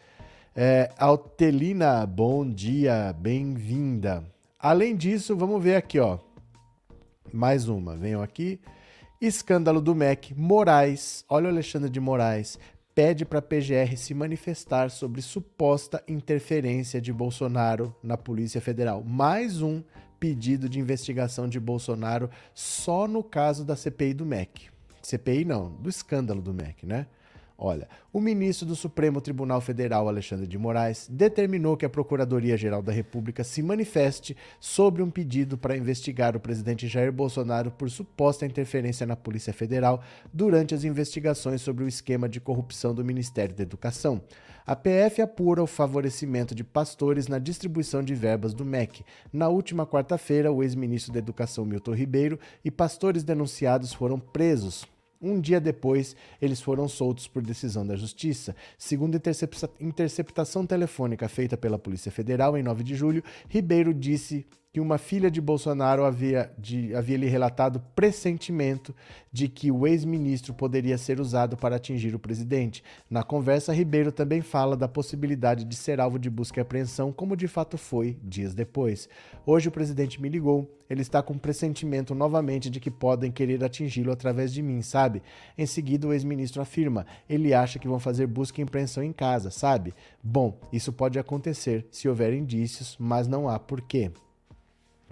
É, 0.52 0.90
Altelina, 0.98 2.04
bom 2.04 2.44
dia, 2.44 3.14
bem-vinda. 3.16 4.24
Além 4.58 4.96
disso, 4.96 5.36
vamos 5.36 5.62
ver 5.62 5.76
aqui, 5.76 6.00
ó. 6.00 6.18
Mais 7.32 7.68
uma. 7.68 7.96
Venham 7.96 8.20
aqui. 8.20 8.58
Escândalo 9.20 9.80
do 9.80 9.94
MEC. 9.94 10.34
Moraes. 10.34 11.24
Olha 11.28 11.46
o 11.46 11.50
Alexandre 11.50 11.88
de 11.88 12.00
Moraes 12.00 12.58
pede 12.96 13.26
para 13.26 13.40
a 13.40 13.42
PGR 13.42 13.94
se 13.94 14.14
manifestar 14.14 14.90
sobre 14.90 15.20
suposta 15.20 16.02
interferência 16.08 16.98
de 16.98 17.12
Bolsonaro 17.12 17.94
na 18.02 18.16
Polícia 18.16 18.58
Federal. 18.58 19.04
Mais 19.04 19.60
um 19.60 19.82
pedido 20.18 20.68
de 20.68 20.78
investigação 20.78 21.48
de 21.48 21.60
Bolsonaro 21.60 22.30
só 22.54 23.06
no 23.06 23.22
caso 23.22 23.64
da 23.64 23.76
CPI 23.76 24.14
do 24.14 24.26
MEC. 24.26 24.68
CPI 25.02 25.44
não, 25.44 25.70
do 25.70 25.88
escândalo 25.88 26.42
do 26.42 26.52
MEC, 26.52 26.84
né? 26.84 27.06
Olha, 27.58 27.88
o 28.12 28.20
ministro 28.20 28.66
do 28.66 28.76
Supremo 28.76 29.18
Tribunal 29.18 29.62
Federal, 29.62 30.08
Alexandre 30.08 30.46
de 30.46 30.58
Moraes, 30.58 31.08
determinou 31.10 31.74
que 31.74 31.86
a 31.86 31.88
Procuradoria-Geral 31.88 32.82
da 32.82 32.92
República 32.92 33.42
se 33.42 33.62
manifeste 33.62 34.36
sobre 34.60 35.02
um 35.02 35.10
pedido 35.10 35.56
para 35.56 35.76
investigar 35.76 36.36
o 36.36 36.40
presidente 36.40 36.86
Jair 36.86 37.10
Bolsonaro 37.10 37.70
por 37.70 37.88
suposta 37.88 38.44
interferência 38.44 39.06
na 39.06 39.16
Polícia 39.16 39.54
Federal 39.54 40.02
durante 40.30 40.74
as 40.74 40.84
investigações 40.84 41.62
sobre 41.62 41.82
o 41.82 41.88
esquema 41.88 42.28
de 42.28 42.40
corrupção 42.40 42.94
do 42.94 43.02
Ministério 43.02 43.54
da 43.54 43.62
Educação. 43.62 44.20
A 44.66 44.76
PF 44.76 45.22
apura 45.22 45.62
o 45.62 45.66
favorecimento 45.66 46.54
de 46.54 46.64
pastores 46.64 47.26
na 47.26 47.38
distribuição 47.38 48.02
de 48.02 48.14
verbas 48.14 48.52
do 48.52 48.66
MEC. 48.66 49.02
Na 49.32 49.48
última 49.48 49.86
quarta-feira, 49.86 50.52
o 50.52 50.62
ex-ministro 50.62 51.12
da 51.12 51.20
Educação 51.20 51.64
Milton 51.64 51.94
Ribeiro 51.94 52.38
e 52.62 52.70
pastores 52.70 53.22
denunciados 53.22 53.94
foram 53.94 54.18
presos. 54.18 54.84
Um 55.20 55.40
dia 55.40 55.60
depois, 55.60 56.14
eles 56.40 56.60
foram 56.60 56.88
soltos 56.88 57.26
por 57.26 57.42
decisão 57.42 57.86
da 57.86 57.96
Justiça. 57.96 58.54
Segundo 58.76 59.16
intercepta 59.16 59.70
interceptação 59.80 60.66
telefônica 60.66 61.28
feita 61.28 61.56
pela 61.56 61.78
Polícia 61.78 62.12
Federal 62.12 62.56
em 62.56 62.62
9 62.62 62.84
de 62.84 62.94
julho, 62.94 63.22
Ribeiro 63.48 63.94
disse 63.94 64.46
que 64.76 64.80
uma 64.80 64.98
filha 64.98 65.30
de 65.30 65.40
Bolsonaro 65.40 66.04
havia, 66.04 66.52
de, 66.58 66.94
havia 66.94 67.16
lhe 67.16 67.26
relatado 67.26 67.80
pressentimento 67.94 68.94
de 69.32 69.48
que 69.48 69.72
o 69.72 69.86
ex-ministro 69.86 70.52
poderia 70.52 70.98
ser 70.98 71.18
usado 71.18 71.56
para 71.56 71.76
atingir 71.76 72.14
o 72.14 72.18
presidente. 72.18 72.84
Na 73.08 73.22
conversa, 73.22 73.72
Ribeiro 73.72 74.12
também 74.12 74.42
fala 74.42 74.76
da 74.76 74.86
possibilidade 74.86 75.64
de 75.64 75.74
ser 75.74 75.98
alvo 75.98 76.18
de 76.18 76.28
busca 76.28 76.60
e 76.60 76.62
apreensão, 76.62 77.10
como 77.10 77.38
de 77.38 77.48
fato 77.48 77.78
foi 77.78 78.18
dias 78.22 78.54
depois. 78.54 79.08
Hoje 79.46 79.68
o 79.68 79.72
presidente 79.72 80.20
me 80.20 80.28
ligou, 80.28 80.70
ele 80.90 81.00
está 81.00 81.22
com 81.22 81.38
pressentimento 81.38 82.14
novamente 82.14 82.68
de 82.68 82.78
que 82.78 82.90
podem 82.90 83.32
querer 83.32 83.64
atingi-lo 83.64 84.12
através 84.12 84.52
de 84.52 84.60
mim, 84.60 84.82
sabe? 84.82 85.22
Em 85.56 85.64
seguida, 85.64 86.06
o 86.06 86.12
ex-ministro 86.12 86.60
afirma, 86.60 87.06
ele 87.26 87.54
acha 87.54 87.78
que 87.78 87.88
vão 87.88 87.98
fazer 87.98 88.26
busca 88.26 88.60
e 88.60 88.64
apreensão 88.64 89.02
em 89.02 89.14
casa, 89.14 89.50
sabe? 89.50 89.94
Bom, 90.22 90.60
isso 90.70 90.92
pode 90.92 91.18
acontecer 91.18 91.86
se 91.90 92.06
houver 92.10 92.34
indícios, 92.34 92.94
mas 93.00 93.26
não 93.26 93.48
há 93.48 93.58
porquê. 93.58 94.12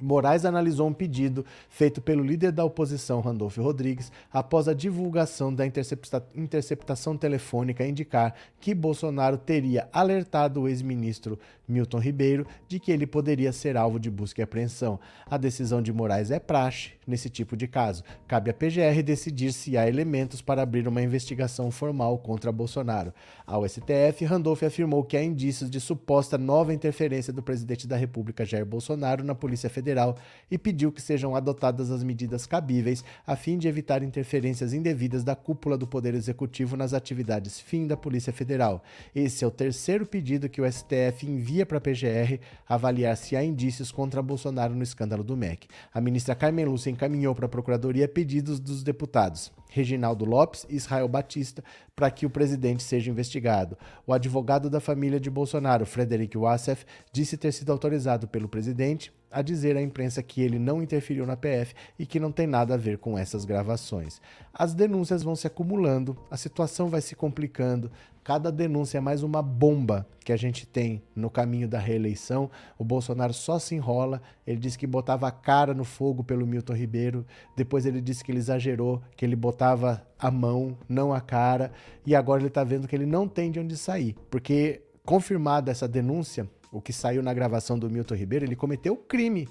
Moraes 0.01 0.45
analisou 0.45 0.89
um 0.89 0.93
pedido 0.93 1.45
feito 1.69 2.01
pelo 2.01 2.23
líder 2.23 2.51
da 2.51 2.65
oposição, 2.65 3.21
Randolfo 3.21 3.63
Rodrigues, 3.63 4.11
após 4.33 4.67
a 4.67 4.75
divulgação 4.75 5.55
da 5.55 5.65
intercepta 5.65 6.25
interceptação 6.35 7.17
telefônica 7.17 7.87
indicar 7.87 8.35
que 8.61 8.75
Bolsonaro 8.75 9.39
teria 9.39 9.89
alertado 9.93 10.63
o 10.63 10.69
ex-ministro 10.69 11.39
Milton 11.67 11.99
Ribeiro 11.99 12.47
de 12.69 12.79
que 12.79 12.93
ele 12.93 13.07
poderia 13.07 13.53
ser 13.53 13.77
alvo 13.77 13.99
de 13.99 14.11
busca 14.11 14.41
e 14.41 14.45
apreensão. 14.45 14.99
A 15.27 15.37
decisão 15.37 15.81
de 15.81 15.93
Moraes 15.93 16.31
é 16.31 16.39
praxe 16.39 16.93
nesse 17.07 17.29
tipo 17.29 17.57
de 17.57 17.67
caso. 17.67 18.03
Cabe 18.27 18.51
à 18.51 18.55
PGR 18.55 19.03
decidir 19.05 19.53
se 19.53 19.77
há 19.77 19.89
elementos 19.89 20.41
para 20.41 20.63
abrir 20.63 20.89
uma 20.89 21.03
investigação 21.03 21.71
formal 21.71 22.19
contra 22.19 22.53
Bolsonaro. 22.53 23.13
Ao 23.47 23.67
STF, 23.69 24.25
Randolph 24.25 24.63
afirmou 24.63 25.05
que 25.05 25.17
há 25.17 25.23
indícios 25.23 25.71
de 25.71 25.81
suposta 25.81 26.39
nova 26.39 26.73
interferência 26.73 27.33
do 27.33 27.43
presidente 27.43 27.87
da 27.87 27.97
República, 27.97 28.45
Jair 28.45 28.67
Bolsonaro, 28.67 29.25
na 29.25 29.35
Polícia 29.35 29.71
Federal 29.71 30.17
e 30.51 30.59
pediu 30.59 30.91
que 30.91 31.03
sejam 31.03 31.37
adotadas 31.37 31.91
as 31.91 32.03
medidas 32.03 32.47
cabíveis 32.47 33.05
a 33.27 33.37
fim 33.37 33.59
de 33.59 33.69
evitar 33.69 34.03
interferências 34.03 34.73
indevidas 34.73 35.23
da 35.25 35.37
cúpula 35.37 35.77
do 35.77 35.87
Poder 35.87 36.15
Executivo 36.15 36.77
nas 36.77 36.93
atividades 36.93 37.61
fim 37.61 37.87
da 37.87 37.97
Polícia 37.97 38.33
Federal. 38.33 38.83
Esse 39.15 39.45
é 39.45 39.47
o 39.47 39.51
terceiro 39.51 40.07
pedido 40.07 40.49
que 40.49 40.61
o 40.61 40.71
STF 40.71 41.27
envia 41.27 41.54
para 41.63 41.77
a 41.77 41.81
PGR 41.81 42.41
avaliar 42.67 43.15
se 43.19 43.37
há 43.37 43.45
indícios 43.45 43.93
contra 43.93 44.23
Bolsonaro 44.23 44.75
no 44.75 44.83
escândalo 44.83 45.23
do 45.23 45.37
MEC. 45.37 45.69
A 45.93 46.01
ministra 46.01 46.35
Carmen 46.35 46.65
Lúcia 46.65 46.89
encaminhou 46.89 47.35
para 47.35 47.45
a 47.45 47.51
Procuradoria 47.51 48.09
pedidos 48.09 48.59
dos 48.59 48.83
deputados 48.83 49.53
Reginaldo 49.69 50.25
Lopes 50.25 50.65
e 50.71 50.77
Israel 50.77 51.09
Batista 51.09 51.63
para 51.97 52.11
que 52.11 52.25
o 52.25 52.31
presidente 52.31 52.83
seja 52.83 53.11
investigado. 53.11 53.77
O 54.07 54.13
advogado 54.13 54.71
da 54.71 54.81
família 54.81 55.19
de 55.19 55.29
Bolsonaro, 55.29 55.85
Frederic 55.85 56.39
Wassef, 56.39 56.87
disse 57.13 57.37
ter 57.37 57.53
sido 57.53 57.73
autorizado 57.73 58.29
pelo 58.29 58.49
presidente 58.49 59.13
a 59.35 59.43
dizer 59.43 59.77
à 59.77 59.83
imprensa 59.83 60.23
que 60.23 60.41
ele 60.41 60.61
não 60.61 60.81
interferiu 60.81 61.27
na 61.27 61.37
PF 61.37 61.75
e 61.99 62.07
que 62.07 62.21
não 62.21 62.31
tem 62.31 62.47
nada 62.47 62.75
a 62.75 62.77
ver 62.77 62.99
com 62.99 63.19
essas 63.19 63.45
gravações. 63.45 64.21
As 64.53 64.75
denúncias 64.75 65.25
vão 65.25 65.35
se 65.35 65.49
acumulando, 65.49 66.17
a 66.31 66.37
situação 66.37 66.89
vai 66.89 67.01
se 67.01 67.17
complicando, 67.17 67.91
Cada 68.25 68.51
denúncia 68.51 68.97
é 68.97 69.01
mais 69.03 69.23
uma 69.23 69.43
bomba 69.43 70.09
que 70.25 70.33
a 70.33 70.37
gente 70.37 70.67
tem 70.67 71.03
no 71.15 71.29
caminho 71.29 71.69
da 71.69 71.79
reeleição. 71.79 72.51
O 72.79 72.83
Bolsonaro 72.83 73.35
só 73.35 73.59
se 73.59 73.75
enrola. 73.75 74.23
Ele 74.47 74.59
disse 74.59 74.79
que 74.79 74.87
botava 74.87 75.29
a 75.29 75.31
cara 75.31 75.75
no 75.75 75.85
fogo 75.85 76.25
pelo 76.25 76.47
Milton 76.47 76.73
Ribeiro. 76.73 77.27
Depois 77.55 77.85
ele 77.85 78.01
disse 78.01 78.25
que 78.25 78.33
ele 78.33 78.39
exagerou, 78.39 79.03
que 79.15 79.27
ele 79.27 79.37
botava 79.37 80.03
a 80.19 80.31
mão, 80.31 80.79
não 80.89 81.13
a 81.13 81.21
cara. 81.21 81.71
E 82.07 82.15
agora 82.17 82.41
ele 82.41 82.49
está 82.49 82.65
vendo 82.65 82.89
que 82.89 82.97
ele 82.97 83.05
não 83.05 83.29
tem 83.29 83.51
de 83.51 83.61
onde 83.61 83.77
sair. 83.77 84.17
Porque, 84.31 84.81
confirmada 85.05 85.71
essa 85.71 85.87
denúncia, 85.87 86.49
o 86.73 86.81
que 86.81 86.95
saiu 86.95 87.23
na 87.23 87.35
gravação 87.35 87.79
do 87.79 87.91
Milton 87.91 88.15
Ribeiro, 88.15 88.47
ele 88.47 88.57
cometeu 88.57 88.97
crime 88.97 89.47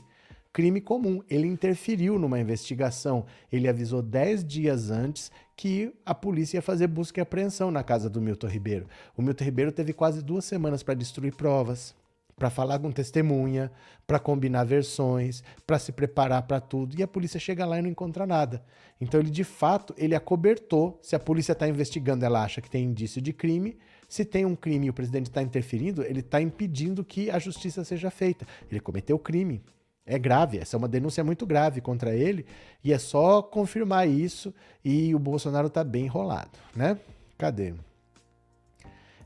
crime 0.53 0.79
comum. 0.79 1.21
Ele 1.27 1.47
interferiu 1.47 2.19
numa 2.19 2.39
investigação. 2.39 3.25
Ele 3.51 3.67
avisou 3.67 4.03
10 4.03 4.45
dias 4.45 4.91
antes 4.91 5.31
que 5.57 5.91
a 6.05 6.13
polícia 6.13 6.57
ia 6.57 6.61
fazer 6.61 6.87
busca 6.87 7.19
e 7.19 7.23
apreensão 7.23 7.71
na 7.71 7.83
casa 7.83 8.09
do 8.09 8.21
Milton 8.21 8.47
Ribeiro. 8.47 8.87
O 9.17 9.21
Milton 9.21 9.43
Ribeiro 9.43 9.71
teve 9.71 9.91
quase 9.91 10.23
duas 10.23 10.45
semanas 10.45 10.83
para 10.83 10.93
destruir 10.93 11.35
provas, 11.35 11.95
para 12.35 12.49
falar 12.49 12.79
com 12.79 12.91
testemunha, 12.91 13.71
para 14.05 14.19
combinar 14.19 14.63
versões, 14.63 15.43
para 15.65 15.79
se 15.79 15.91
preparar 15.91 16.43
para 16.43 16.61
tudo. 16.61 16.97
E 16.97 17.03
a 17.03 17.07
polícia 17.07 17.39
chega 17.39 17.65
lá 17.65 17.79
e 17.79 17.81
não 17.81 17.89
encontra 17.89 18.25
nada. 18.25 18.63
Então 19.01 19.19
ele 19.19 19.29
de 19.29 19.43
fato 19.43 19.93
ele 19.97 20.15
acobertou. 20.15 20.99
Se 21.01 21.15
a 21.15 21.19
polícia 21.19 21.53
está 21.53 21.67
investigando, 21.67 22.25
ela 22.25 22.43
acha 22.43 22.61
que 22.61 22.69
tem 22.69 22.83
indício 22.83 23.21
de 23.21 23.33
crime. 23.33 23.77
Se 24.07 24.23
tem 24.23 24.45
um 24.45 24.55
crime 24.55 24.87
e 24.87 24.89
o 24.89 24.93
presidente 24.93 25.27
está 25.27 25.41
interferindo, 25.41 26.03
ele 26.03 26.19
está 26.19 26.39
impedindo 26.39 27.03
que 27.03 27.31
a 27.31 27.39
justiça 27.39 27.83
seja 27.83 28.11
feita. 28.11 28.45
Ele 28.69 28.79
cometeu 28.79 29.17
crime. 29.17 29.63
É 30.05 30.19
grave, 30.19 30.57
essa 30.57 30.75
é 30.75 30.77
uma 30.77 30.87
denúncia 30.87 31.23
muito 31.23 31.45
grave 31.45 31.79
contra 31.79 32.13
ele 32.13 32.45
e 32.83 32.91
é 32.91 32.97
só 32.97 33.41
confirmar 33.41 34.07
isso 34.07 34.53
e 34.83 35.15
o 35.15 35.19
Bolsonaro 35.19 35.67
está 35.67 35.81
bem 35.81 36.05
enrolado, 36.05 36.51
né? 36.75 36.99
Cadê? 37.37 37.73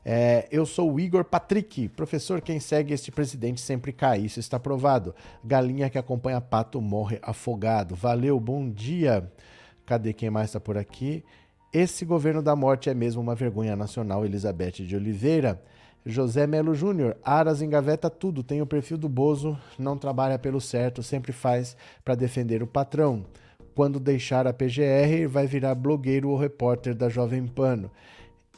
É, 0.04 0.48
eu 0.50 0.64
sou 0.64 0.94
o 0.94 1.00
Igor 1.00 1.24
Patrick, 1.24 1.88
professor. 1.90 2.40
Quem 2.40 2.58
segue 2.58 2.94
este 2.94 3.10
presidente 3.10 3.60
sempre 3.60 3.92
cai. 3.92 4.20
Isso 4.20 4.40
está 4.40 4.58
provado. 4.58 5.14
Galinha 5.44 5.90
que 5.90 5.98
acompanha 5.98 6.40
pato 6.40 6.80
morre 6.80 7.18
afogado. 7.20 7.94
Valeu, 7.94 8.40
bom 8.40 8.70
dia. 8.70 9.30
Cadê 9.84 10.14
quem 10.14 10.30
mais 10.30 10.46
está 10.48 10.58
por 10.58 10.78
aqui? 10.78 11.22
Esse 11.72 12.06
governo 12.06 12.40
da 12.42 12.56
morte 12.56 12.88
é 12.88 12.94
mesmo 12.94 13.20
uma 13.20 13.34
vergonha 13.34 13.76
nacional. 13.76 14.24
Elizabeth 14.24 14.82
de 14.86 14.96
Oliveira. 14.96 15.60
José 16.04 16.46
Melo 16.46 16.74
Júnior, 16.74 17.16
Aras 17.22 17.60
engaveta 17.60 18.08
tudo, 18.08 18.42
tem 18.42 18.62
o 18.62 18.66
perfil 18.66 18.96
do 18.96 19.08
Bozo, 19.08 19.58
não 19.78 19.98
trabalha 19.98 20.38
pelo 20.38 20.60
certo, 20.60 21.02
sempre 21.02 21.32
faz 21.32 21.76
para 22.04 22.14
defender 22.14 22.62
o 22.62 22.66
patrão. 22.66 23.26
Quando 23.74 24.00
deixar 24.00 24.46
a 24.46 24.52
PGR, 24.52 25.28
vai 25.28 25.46
virar 25.46 25.74
blogueiro 25.74 26.30
ou 26.30 26.38
repórter 26.38 26.94
da 26.94 27.08
Jovem 27.08 27.46
Pano. 27.46 27.90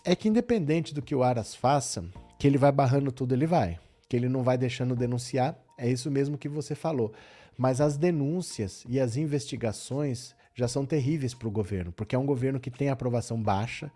É 0.05 0.16
que 0.16 0.28
independente 0.28 0.95
do 0.95 1.03
que 1.03 1.14
o 1.14 1.22
Aras 1.22 1.55
faça, 1.55 2.05
que 2.38 2.47
ele 2.47 2.57
vai 2.57 2.72
barrando 2.72 3.12
tudo, 3.12 3.34
ele 3.34 3.47
vai. 3.47 3.78
Que 4.09 4.16
ele 4.16 4.28
não 4.28 4.43
vai 4.43 4.57
deixando 4.57 4.97
denunciar, 4.97 5.59
é 5.76 5.91
isso 5.91 6.11
mesmo 6.11 6.38
que 6.38 6.49
você 6.49 6.74
falou. 6.74 7.12
Mas 7.57 7.80
as 7.80 7.97
denúncias 7.97 8.84
e 8.88 8.99
as 8.99 9.16
investigações 9.16 10.34
já 10.55 10.66
são 10.68 10.86
terríveis 10.86 11.34
para 11.34 11.49
o 11.49 11.51
governo, 11.51 11.93
porque 11.93 12.14
é 12.14 12.18
um 12.18 12.26
governo 12.26 12.61
que 12.61 12.70
tem 12.70 12.88
aprovação 12.88 13.43
baixa, 13.43 13.91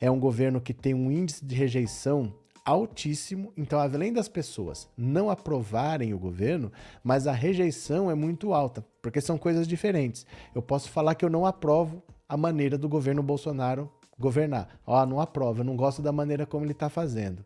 é 0.00 0.10
um 0.10 0.20
governo 0.20 0.60
que 0.60 0.72
tem 0.72 0.94
um 0.94 1.10
índice 1.10 1.44
de 1.44 1.54
rejeição 1.54 2.32
altíssimo. 2.64 3.52
Então, 3.56 3.78
além 3.80 4.12
das 4.12 4.28
pessoas 4.28 4.88
não 4.96 5.30
aprovarem 5.30 6.12
o 6.14 6.18
governo, 6.18 6.72
mas 7.02 7.26
a 7.26 7.32
rejeição 7.32 8.10
é 8.10 8.14
muito 8.14 8.52
alta, 8.52 8.84
porque 9.02 9.20
são 9.20 9.38
coisas 9.38 9.66
diferentes. 9.66 10.26
Eu 10.54 10.62
posso 10.62 10.90
falar 10.90 11.14
que 11.14 11.24
eu 11.24 11.30
não 11.30 11.46
aprovo 11.46 12.02
a 12.28 12.36
maneira 12.36 12.76
do 12.76 12.88
governo 12.88 13.22
Bolsonaro 13.22 13.90
governar. 14.18 14.80
Ó, 14.86 15.02
oh, 15.02 15.06
não 15.06 15.20
aprovo, 15.20 15.60
eu 15.60 15.64
não 15.64 15.76
gosto 15.76 16.02
da 16.02 16.12
maneira 16.12 16.44
como 16.44 16.64
ele 16.64 16.72
está 16.72 16.88
fazendo. 16.88 17.44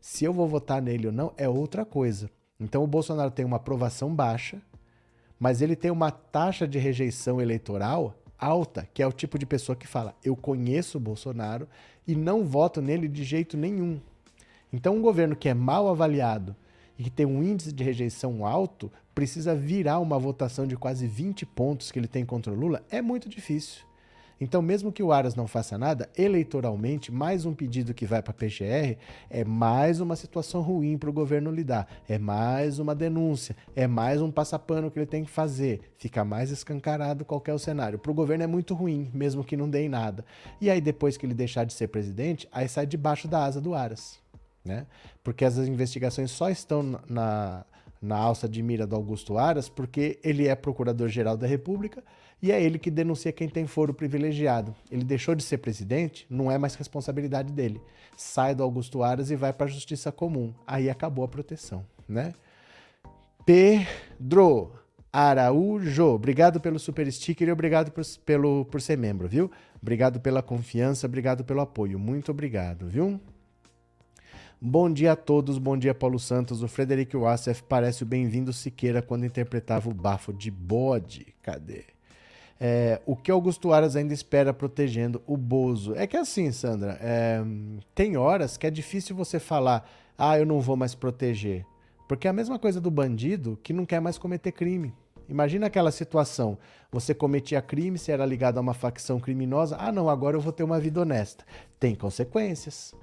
Se 0.00 0.24
eu 0.24 0.32
vou 0.32 0.48
votar 0.48 0.82
nele 0.82 1.06
ou 1.06 1.12
não, 1.12 1.32
é 1.36 1.48
outra 1.48 1.84
coisa. 1.84 2.30
Então, 2.58 2.82
o 2.82 2.86
Bolsonaro 2.86 3.30
tem 3.30 3.44
uma 3.44 3.56
aprovação 3.56 4.14
baixa, 4.14 4.60
mas 5.38 5.60
ele 5.60 5.76
tem 5.76 5.90
uma 5.90 6.10
taxa 6.10 6.66
de 6.66 6.78
rejeição 6.78 7.40
eleitoral 7.40 8.14
alta, 8.38 8.86
que 8.92 9.02
é 9.02 9.06
o 9.06 9.12
tipo 9.12 9.38
de 9.38 9.46
pessoa 9.46 9.76
que 9.76 9.86
fala: 9.86 10.14
eu 10.22 10.36
conheço 10.36 10.98
o 10.98 11.00
Bolsonaro 11.00 11.68
e 12.06 12.14
não 12.14 12.44
voto 12.44 12.82
nele 12.82 13.08
de 13.08 13.24
jeito 13.24 13.56
nenhum. 13.56 14.00
Então, 14.74 14.96
um 14.96 15.00
governo 15.00 15.36
que 15.36 15.48
é 15.48 15.54
mal 15.54 15.88
avaliado 15.88 16.56
e 16.98 17.04
que 17.04 17.10
tem 17.10 17.24
um 17.24 17.44
índice 17.44 17.72
de 17.72 17.84
rejeição 17.84 18.44
alto, 18.44 18.90
precisa 19.14 19.54
virar 19.54 20.00
uma 20.00 20.18
votação 20.18 20.66
de 20.66 20.76
quase 20.76 21.06
20 21.06 21.46
pontos 21.46 21.92
que 21.92 21.98
ele 22.00 22.08
tem 22.08 22.26
contra 22.26 22.52
o 22.52 22.56
Lula, 22.56 22.82
é 22.90 23.00
muito 23.00 23.28
difícil. 23.28 23.84
Então, 24.40 24.60
mesmo 24.60 24.90
que 24.90 25.00
o 25.00 25.12
Aras 25.12 25.36
não 25.36 25.46
faça 25.46 25.78
nada, 25.78 26.10
eleitoralmente, 26.18 27.12
mais 27.12 27.46
um 27.46 27.54
pedido 27.54 27.94
que 27.94 28.04
vai 28.04 28.20
para 28.20 28.32
a 28.32 28.34
PGR 28.34 28.98
é 29.30 29.44
mais 29.44 30.00
uma 30.00 30.16
situação 30.16 30.60
ruim 30.60 30.98
para 30.98 31.08
o 31.08 31.12
governo 31.12 31.52
lidar, 31.52 31.86
é 32.08 32.18
mais 32.18 32.80
uma 32.80 32.96
denúncia, 32.96 33.54
é 33.76 33.86
mais 33.86 34.20
um 34.20 34.32
passapano 34.32 34.90
que 34.90 34.98
ele 34.98 35.06
tem 35.06 35.24
que 35.24 35.30
fazer, 35.30 35.82
fica 35.98 36.24
mais 36.24 36.50
escancarado 36.50 37.24
qualquer 37.24 37.56
cenário. 37.60 37.96
Para 37.96 38.10
o 38.10 38.14
governo 38.14 38.42
é 38.42 38.48
muito 38.48 38.74
ruim, 38.74 39.08
mesmo 39.14 39.44
que 39.44 39.56
não 39.56 39.70
dê 39.70 39.84
em 39.84 39.88
nada. 39.88 40.24
E 40.60 40.68
aí, 40.68 40.80
depois 40.80 41.16
que 41.16 41.24
ele 41.24 41.32
deixar 41.32 41.62
de 41.62 41.72
ser 41.72 41.86
presidente, 41.86 42.48
aí 42.50 42.68
sai 42.68 42.86
debaixo 42.86 43.28
da 43.28 43.44
asa 43.44 43.60
do 43.60 43.72
Aras 43.72 44.23
né? 44.64 44.86
Porque 45.22 45.44
as 45.44 45.58
investigações 45.58 46.30
só 46.30 46.48
estão 46.48 46.98
na, 47.08 47.64
na 48.00 48.16
alça 48.16 48.48
de 48.48 48.62
mira 48.62 48.86
do 48.86 48.96
Augusto 48.96 49.36
Aras 49.36 49.68
porque 49.68 50.18
ele 50.22 50.48
é 50.48 50.54
procurador-geral 50.54 51.36
da 51.36 51.46
República 51.46 52.02
e 52.42 52.52
é 52.52 52.62
ele 52.62 52.78
que 52.78 52.90
denuncia 52.90 53.32
quem 53.32 53.48
tem 53.48 53.66
foro 53.66 53.94
privilegiado. 53.94 54.74
Ele 54.90 55.04
deixou 55.04 55.34
de 55.34 55.42
ser 55.42 55.58
presidente, 55.58 56.26
não 56.28 56.50
é 56.50 56.58
mais 56.58 56.74
responsabilidade 56.74 57.52
dele. 57.52 57.80
Sai 58.16 58.54
do 58.54 58.62
Augusto 58.62 59.02
Aras 59.02 59.30
e 59.30 59.36
vai 59.36 59.52
para 59.52 59.66
a 59.66 59.70
Justiça 59.70 60.12
Comum. 60.12 60.52
Aí 60.66 60.90
acabou 60.90 61.24
a 61.24 61.28
proteção, 61.28 61.84
né? 62.08 62.32
Pedro 63.46 64.72
Araújo, 65.12 66.06
obrigado 66.06 66.60
pelo 66.60 66.78
super 66.78 67.10
sticker 67.12 67.48
e 67.48 67.52
obrigado 67.52 67.90
por, 67.92 68.02
pelo, 68.24 68.64
por 68.64 68.80
ser 68.80 68.98
membro, 68.98 69.28
viu? 69.28 69.50
Obrigado 69.80 70.20
pela 70.20 70.42
confiança, 70.42 71.06
obrigado 71.06 71.44
pelo 71.44 71.60
apoio. 71.60 71.98
Muito 71.98 72.30
obrigado, 72.30 72.88
viu? 72.88 73.20
Bom 74.66 74.90
dia 74.90 75.12
a 75.12 75.16
todos, 75.16 75.58
bom 75.58 75.76
dia 75.76 75.94
Paulo 75.94 76.18
Santos. 76.18 76.62
O 76.62 76.68
Frederico 76.68 77.18
Wassef 77.18 77.62
parece 77.64 78.02
o 78.02 78.06
bem-vindo 78.06 78.50
Siqueira 78.50 79.02
quando 79.02 79.26
interpretava 79.26 79.90
o 79.90 79.92
bafo 79.92 80.32
de 80.32 80.50
bode. 80.50 81.34
Cadê? 81.42 81.84
É, 82.58 82.98
o 83.04 83.14
que 83.14 83.30
Augusto 83.30 83.74
Aras 83.74 83.94
ainda 83.94 84.14
espera 84.14 84.54
protegendo 84.54 85.20
o 85.26 85.36
Bozo? 85.36 85.94
É 85.94 86.06
que 86.06 86.16
assim, 86.16 86.50
Sandra, 86.50 86.98
é, 87.02 87.44
tem 87.94 88.16
horas 88.16 88.56
que 88.56 88.66
é 88.66 88.70
difícil 88.70 89.14
você 89.14 89.38
falar, 89.38 89.86
ah, 90.16 90.38
eu 90.38 90.46
não 90.46 90.62
vou 90.62 90.78
mais 90.78 90.94
proteger. 90.94 91.66
Porque 92.08 92.26
é 92.26 92.30
a 92.30 92.32
mesma 92.32 92.58
coisa 92.58 92.80
do 92.80 92.90
bandido 92.90 93.58
que 93.62 93.74
não 93.74 93.84
quer 93.84 94.00
mais 94.00 94.16
cometer 94.16 94.52
crime. 94.52 94.94
Imagina 95.28 95.66
aquela 95.66 95.90
situação: 95.90 96.56
você 96.90 97.12
cometia 97.12 97.60
crime, 97.60 97.98
você 97.98 98.12
era 98.12 98.24
ligado 98.24 98.56
a 98.56 98.62
uma 98.62 98.72
facção 98.72 99.20
criminosa, 99.20 99.76
ah, 99.78 99.92
não, 99.92 100.08
agora 100.08 100.38
eu 100.38 100.40
vou 100.40 100.54
ter 100.54 100.62
uma 100.62 100.80
vida 100.80 101.02
honesta. 101.02 101.44
Tem 101.78 101.94
consequências. 101.94 102.94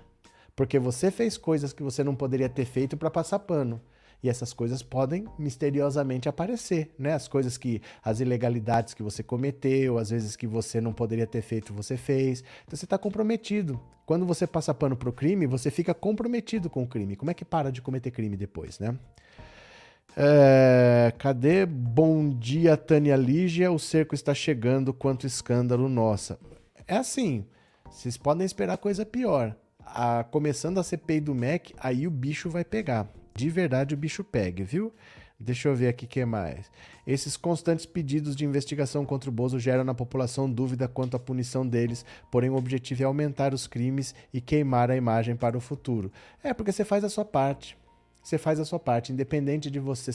Porque 0.61 0.77
você 0.77 1.09
fez 1.09 1.39
coisas 1.39 1.73
que 1.73 1.81
você 1.81 2.03
não 2.03 2.13
poderia 2.13 2.47
ter 2.47 2.65
feito 2.65 2.95
para 2.95 3.09
passar 3.09 3.39
pano. 3.39 3.81
E 4.21 4.29
essas 4.29 4.53
coisas 4.53 4.83
podem 4.83 5.25
misteriosamente 5.35 6.29
aparecer, 6.29 6.93
né? 6.99 7.13
As 7.13 7.27
coisas 7.27 7.57
que, 7.57 7.81
as 8.03 8.19
ilegalidades 8.19 8.93
que 8.93 9.01
você 9.01 9.23
cometeu, 9.23 9.97
às 9.97 10.11
vezes 10.11 10.35
que 10.35 10.45
você 10.45 10.79
não 10.79 10.93
poderia 10.93 11.25
ter 11.25 11.41
feito, 11.41 11.73
você 11.73 11.97
fez. 11.97 12.43
Então 12.67 12.77
você 12.77 12.85
está 12.85 12.95
comprometido. 12.95 13.81
Quando 14.05 14.23
você 14.23 14.45
passa 14.45 14.71
pano 14.71 14.95
pro 14.95 15.11
crime, 15.11 15.47
você 15.47 15.71
fica 15.71 15.95
comprometido 15.95 16.69
com 16.69 16.83
o 16.83 16.87
crime. 16.87 17.15
Como 17.15 17.31
é 17.31 17.33
que 17.33 17.43
para 17.43 17.71
de 17.71 17.81
cometer 17.81 18.11
crime 18.11 18.37
depois, 18.37 18.77
né? 18.77 18.95
É, 20.15 21.11
cadê? 21.17 21.65
Bom 21.65 22.29
dia, 22.29 22.77
Tânia 22.77 23.15
Lígia. 23.15 23.71
O 23.71 23.79
cerco 23.79 24.13
está 24.13 24.35
chegando. 24.35 24.93
Quanto 24.93 25.25
escândalo, 25.25 25.89
nossa. 25.89 26.39
É 26.87 26.97
assim. 26.97 27.47
Vocês 27.89 28.15
podem 28.15 28.45
esperar 28.45 28.77
coisa 28.77 29.03
pior 29.03 29.55
a, 29.85 30.23
começando 30.23 30.79
a 30.79 30.83
CPI 30.83 31.19
do 31.21 31.35
MEC, 31.35 31.73
aí 31.77 32.07
o 32.07 32.11
bicho 32.11 32.49
vai 32.49 32.63
pegar. 32.63 33.07
De 33.35 33.49
verdade 33.49 33.93
o 33.93 33.97
bicho 33.97 34.23
pega, 34.23 34.63
viu? 34.63 34.93
Deixa 35.39 35.69
eu 35.69 35.75
ver 35.75 35.87
aqui 35.87 36.05
o 36.05 36.07
que 36.07 36.23
mais. 36.23 36.69
Esses 37.05 37.35
constantes 37.35 37.85
pedidos 37.85 38.35
de 38.35 38.45
investigação 38.45 39.03
contra 39.03 39.27
o 39.27 39.33
Bozo 39.33 39.57
geram 39.59 39.83
na 39.83 39.93
população 39.93 40.49
dúvida 40.49 40.87
quanto 40.87 41.17
à 41.17 41.19
punição 41.19 41.65
deles, 41.67 42.05
porém 42.29 42.51
o 42.51 42.55
objetivo 42.55 43.01
é 43.01 43.05
aumentar 43.05 43.51
os 43.51 43.65
crimes 43.65 44.13
e 44.31 44.39
queimar 44.39 44.91
a 44.91 44.95
imagem 44.95 45.35
para 45.35 45.57
o 45.57 45.61
futuro. 45.61 46.11
É, 46.43 46.53
porque 46.53 46.71
você 46.71 46.85
faz 46.85 47.03
a 47.03 47.09
sua 47.09 47.25
parte. 47.25 47.75
Você 48.21 48.37
faz 48.37 48.59
a 48.59 48.65
sua 48.65 48.79
parte. 48.79 49.11
Independente 49.11 49.71
de 49.71 49.79
você 49.79 50.11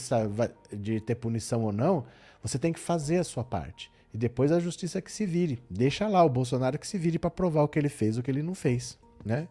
de 0.71 1.01
ter 1.01 1.15
punição 1.15 1.63
ou 1.63 1.73
não, 1.73 2.05
você 2.41 2.57
tem 2.57 2.71
que 2.71 2.79
fazer 2.79 3.17
a 3.17 3.23
sua 3.25 3.43
parte. 3.43 3.91
E 4.13 4.17
depois 4.17 4.49
a 4.51 4.59
justiça 4.61 5.01
que 5.01 5.11
se 5.11 5.25
vire. 5.25 5.61
Deixa 5.69 6.07
lá 6.07 6.23
o 6.23 6.29
Bolsonaro 6.29 6.79
que 6.79 6.87
se 6.87 6.97
vire 6.97 7.19
para 7.19 7.29
provar 7.29 7.63
o 7.63 7.67
que 7.67 7.77
ele 7.77 7.89
fez, 7.89 8.17
o 8.17 8.23
que 8.23 8.31
ele 8.31 8.41
não 8.41 8.55
fez, 8.55 8.97
né? 9.25 9.49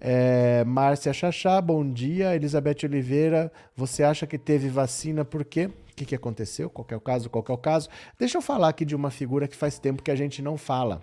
É, 0.00 0.64
Márcia 0.64 1.12
Chachá, 1.12 1.60
bom 1.60 1.90
dia. 1.90 2.34
Elizabeth 2.34 2.84
Oliveira, 2.84 3.52
você 3.74 4.02
acha 4.02 4.26
que 4.26 4.38
teve 4.38 4.68
vacina 4.68 5.24
por 5.24 5.44
quê? 5.44 5.66
O 5.66 5.94
que, 5.96 6.04
que 6.04 6.14
aconteceu? 6.14 6.70
Qual 6.70 6.86
é 6.90 6.96
o 6.96 7.00
caso? 7.00 7.28
Qual 7.28 7.44
é 7.48 7.52
o 7.52 7.58
caso? 7.58 7.88
Deixa 8.18 8.38
eu 8.38 8.42
falar 8.42 8.68
aqui 8.68 8.84
de 8.84 8.94
uma 8.94 9.10
figura 9.10 9.48
que 9.48 9.56
faz 9.56 9.78
tempo 9.78 10.02
que 10.02 10.10
a 10.10 10.16
gente 10.16 10.40
não 10.40 10.56
fala. 10.56 11.02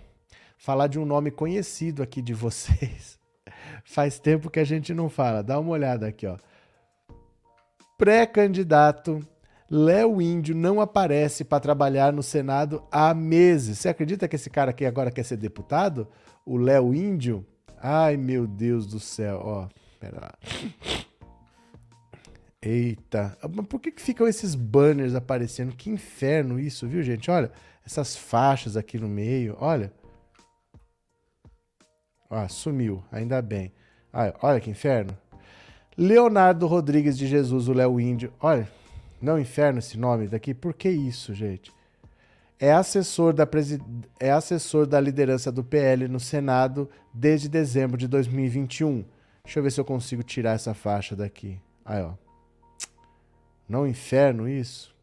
Falar 0.57 0.87
de 0.87 0.97
um 0.97 1.05
nome 1.05 1.31
conhecido 1.31 2.01
aqui 2.01 2.21
de 2.21 2.33
vocês. 2.33 3.19
faz 3.83 4.19
tempo 4.19 4.49
que 4.49 4.59
a 4.59 4.63
gente 4.63 4.93
não 4.93 5.09
fala. 5.09 5.43
Dá 5.43 5.59
uma 5.59 5.71
olhada 5.71 6.07
aqui, 6.07 6.25
ó. 6.25 6.37
Pré-candidato 7.97 9.25
Léo 9.69 10.21
Índio 10.21 10.55
não 10.55 10.79
aparece 10.79 11.43
para 11.43 11.59
trabalhar 11.59 12.13
no 12.13 12.21
Senado 12.21 12.83
há 12.91 13.13
meses. 13.13 13.79
Você 13.79 13.89
acredita 13.89 14.27
que 14.27 14.35
esse 14.35 14.49
cara 14.49 14.71
aqui 14.71 14.85
agora 14.85 15.11
quer 15.11 15.23
ser 15.23 15.37
deputado? 15.37 16.07
O 16.45 16.55
Léo 16.55 16.93
Índio? 16.93 17.45
Ai, 17.87 18.17
meu 18.17 18.47
Deus 18.47 18.87
do 18.87 18.99
céu. 18.99 19.39
Ó, 19.43 19.67
pera 19.99 20.19
lá. 20.19 20.33
Eita. 22.59 23.37
Mas 23.53 23.67
por 23.67 23.79
que, 23.79 23.91
que 23.91 24.01
ficam 24.01 24.27
esses 24.27 24.55
banners 24.55 25.13
aparecendo? 25.13 25.75
Que 25.75 25.91
inferno 25.91 26.59
isso, 26.59 26.87
viu, 26.87 27.03
gente? 27.03 27.29
Olha, 27.29 27.51
essas 27.85 28.15
faixas 28.15 28.75
aqui 28.75 28.97
no 28.97 29.07
meio. 29.07 29.55
Olha. 29.59 29.93
Ó, 32.27 32.47
sumiu. 32.47 33.03
Ainda 33.11 33.39
bem. 33.39 33.71
Olha, 34.11 34.33
olha 34.41 34.59
que 34.59 34.71
inferno. 34.71 35.15
Leonardo 35.95 36.65
Rodrigues 36.65 37.15
de 37.15 37.27
Jesus, 37.27 37.67
o 37.67 37.73
Léo 37.73 37.99
Índio. 37.99 38.33
Olha, 38.39 38.67
não 39.21 39.37
inferno 39.37 39.77
esse 39.77 39.95
nome 39.95 40.27
daqui. 40.27 40.55
Por 40.55 40.73
que 40.73 40.89
isso, 40.89 41.35
gente? 41.35 41.71
É 42.59 42.71
assessor 42.71 43.33
da, 43.33 43.45
presid... 43.45 43.81
é 44.19 44.31
assessor 44.31 44.85
da 44.85 44.99
liderança 44.99 45.51
do 45.51 45.63
PL 45.63 46.07
no 46.07 46.19
Senado 46.19 46.89
desde 47.13 47.49
dezembro 47.49 47.97
de 47.97 48.07
2021. 48.07 49.05
Deixa 49.43 49.59
eu 49.59 49.63
ver 49.63 49.71
se 49.71 49.79
eu 49.79 49.85
consigo 49.85 50.23
tirar 50.23 50.53
essa 50.53 50.73
faixa 50.73 51.15
daqui. 51.15 51.59
Aí, 51.83 52.01
ó. 52.01 52.13
Não 53.67 53.85
inferno 53.85 54.47
isso? 54.47 54.95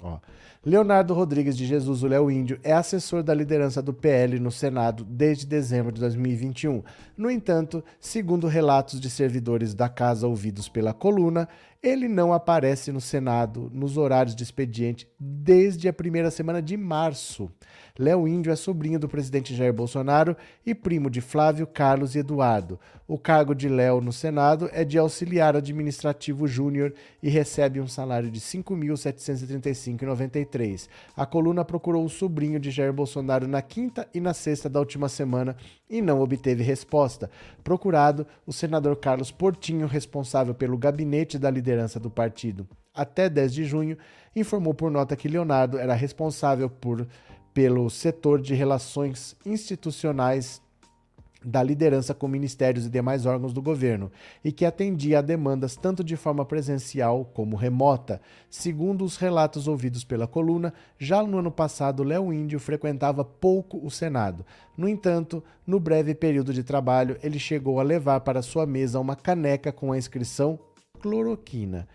Ó. 0.00 0.18
Leonardo 0.64 1.14
Rodrigues 1.14 1.56
de 1.56 1.64
Jesus, 1.64 2.02
o 2.02 2.08
Léo 2.08 2.30
Índio, 2.30 2.58
é 2.64 2.72
assessor 2.72 3.22
da 3.22 3.32
liderança 3.32 3.80
do 3.80 3.94
PL 3.94 4.40
no 4.40 4.50
Senado 4.50 5.04
desde 5.04 5.46
dezembro 5.46 5.92
de 5.92 6.00
2021. 6.00 6.82
No 7.16 7.30
entanto, 7.30 7.82
segundo 8.00 8.48
relatos 8.48 9.00
de 9.00 9.08
servidores 9.08 9.72
da 9.72 9.88
casa 9.88 10.26
ouvidos 10.26 10.68
pela 10.68 10.92
coluna, 10.92 11.48
ele 11.80 12.08
não 12.08 12.32
aparece 12.32 12.90
no 12.90 13.00
Senado 13.00 13.70
nos 13.72 13.96
horários 13.96 14.34
de 14.34 14.42
expediente 14.42 15.08
desde 15.18 15.88
a 15.88 15.92
primeira 15.92 16.28
semana 16.28 16.60
de 16.60 16.76
março. 16.76 17.48
Léo 17.96 18.28
Índio 18.28 18.52
é 18.52 18.56
sobrinho 18.56 18.98
do 18.98 19.08
presidente 19.08 19.54
Jair 19.54 19.72
Bolsonaro 19.72 20.36
e 20.66 20.74
primo 20.74 21.08
de 21.08 21.20
Flávio, 21.20 21.66
Carlos 21.66 22.14
e 22.14 22.18
Eduardo. 22.18 22.78
O 23.06 23.18
cargo 23.18 23.54
de 23.54 23.68
Léo 23.68 24.00
no 24.00 24.12
Senado 24.12 24.68
é 24.72 24.84
de 24.84 24.98
auxiliar 24.98 25.56
administrativo 25.56 26.46
júnior 26.46 26.94
e 27.22 27.28
recebe 27.28 27.80
um 27.80 27.88
salário 27.88 28.30
de 28.30 28.38
R$ 28.38 28.44
5.735,93. 28.44 30.57
A 31.16 31.26
coluna 31.26 31.64
procurou 31.64 32.04
o 32.04 32.08
sobrinho 32.08 32.58
de 32.58 32.70
Jair 32.70 32.92
Bolsonaro 32.92 33.46
na 33.46 33.62
quinta 33.62 34.08
e 34.12 34.20
na 34.20 34.34
sexta 34.34 34.68
da 34.68 34.78
última 34.78 35.08
semana 35.08 35.56
e 35.88 36.02
não 36.02 36.20
obteve 36.20 36.62
resposta. 36.62 37.30
Procurado, 37.62 38.26
o 38.46 38.52
senador 38.52 38.96
Carlos 38.96 39.30
Portinho, 39.30 39.86
responsável 39.86 40.54
pelo 40.54 40.78
gabinete 40.78 41.38
da 41.38 41.50
liderança 41.50 42.00
do 42.00 42.10
partido 42.10 42.66
até 42.98 43.28
10 43.28 43.54
de 43.54 43.64
junho, 43.64 43.96
informou 44.34 44.74
por 44.74 44.90
nota 44.90 45.14
que 45.14 45.28
Leonardo 45.28 45.78
era 45.78 45.94
responsável 45.94 46.68
por 46.68 47.06
pelo 47.54 47.88
setor 47.88 48.40
de 48.40 48.54
relações 48.54 49.36
institucionais 49.44 50.60
da 51.44 51.62
liderança 51.62 52.14
com 52.14 52.26
ministérios 52.26 52.86
e 52.86 52.90
demais 52.90 53.26
órgãos 53.26 53.52
do 53.52 53.62
governo, 53.62 54.10
e 54.44 54.50
que 54.50 54.64
atendia 54.64 55.18
a 55.18 55.22
demandas 55.22 55.76
tanto 55.76 56.02
de 56.02 56.16
forma 56.16 56.44
presencial 56.44 57.24
como 57.24 57.56
remota. 57.56 58.20
Segundo 58.50 59.04
os 59.04 59.16
relatos 59.16 59.68
ouvidos 59.68 60.04
pela 60.04 60.26
coluna, 60.26 60.72
já 60.98 61.22
no 61.22 61.38
ano 61.38 61.50
passado, 61.50 62.02
Léo 62.02 62.32
Índio 62.32 62.58
frequentava 62.58 63.24
pouco 63.24 63.84
o 63.84 63.90
Senado. 63.90 64.44
No 64.76 64.88
entanto, 64.88 65.42
no 65.66 65.78
breve 65.78 66.14
período 66.14 66.52
de 66.52 66.62
trabalho, 66.62 67.16
ele 67.22 67.38
chegou 67.38 67.78
a 67.80 67.84
levar 67.84 68.20
para 68.20 68.42
sua 68.42 68.66
mesa 68.66 69.00
uma 69.00 69.16
caneca 69.16 69.72
com 69.72 69.92
a 69.92 69.98
inscrição 69.98 70.58
cloroquina 71.00 71.86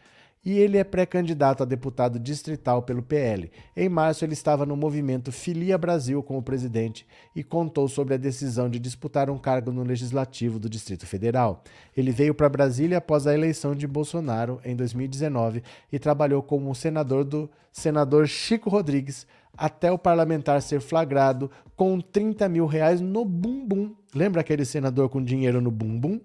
e 0.46 0.60
ele 0.60 0.78
é 0.78 0.84
pré-candidato 0.84 1.64
a 1.64 1.66
deputado 1.66 2.20
distrital 2.20 2.84
pelo 2.84 3.02
PL. 3.02 3.52
Em 3.76 3.88
março, 3.88 4.26
ele 4.26 4.34
estava 4.34 4.66
no 4.66 4.76
movimento 4.76 5.32
Filia 5.32 5.78
Brasil 5.78 6.22
com 6.22 6.38
o 6.38 6.44
presidente 6.44 7.08
e 7.36 7.44
contou 7.44 7.88
sobre 7.88 8.14
a 8.14 8.18
decisão 8.18 8.70
de 8.70 8.80
disputar 8.80 9.30
um 9.30 9.38
cargo 9.38 9.72
no 9.72 9.84
Legislativo 9.84 10.60
do 10.60 10.70
Distrito 10.70 11.08
Federal. 11.08 11.64
Ele 11.96 12.12
veio 12.12 12.36
para 12.36 12.50
Brasília 12.50 12.98
após 12.98 13.26
a 13.26 13.34
eleição 13.34 13.74
de 13.74 13.88
Bolsonaro 13.88 14.60
em 14.66 14.76
2019 14.76 15.64
e 15.92 15.98
trabalhou 15.98 16.44
como 16.44 16.74
senador 16.76 17.24
do 17.24 17.50
senador 17.72 18.28
Chico 18.28 18.70
Rodrigues 18.70 19.26
até 19.58 19.92
o 19.92 19.98
parlamentar 19.98 20.62
ser 20.62 20.82
flagrado 20.82 21.50
com 21.76 22.00
30 22.00 22.50
mil 22.50 22.66
reais 22.66 23.00
no 23.00 23.24
bumbum. 23.24 23.96
Lembra 24.14 24.42
aquele 24.42 24.66
senador 24.66 25.10
com 25.10 25.24
dinheiro 25.24 25.62
no 25.62 25.72
bumbum? 25.72 26.20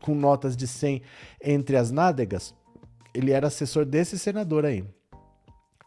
Com 0.00 0.14
notas 0.14 0.56
de 0.56 0.66
100 0.66 1.02
entre 1.42 1.76
as 1.76 1.90
nádegas? 1.90 2.54
Ele 3.16 3.32
era 3.32 3.46
assessor 3.46 3.86
desse 3.86 4.18
senador 4.18 4.66
aí. 4.66 4.84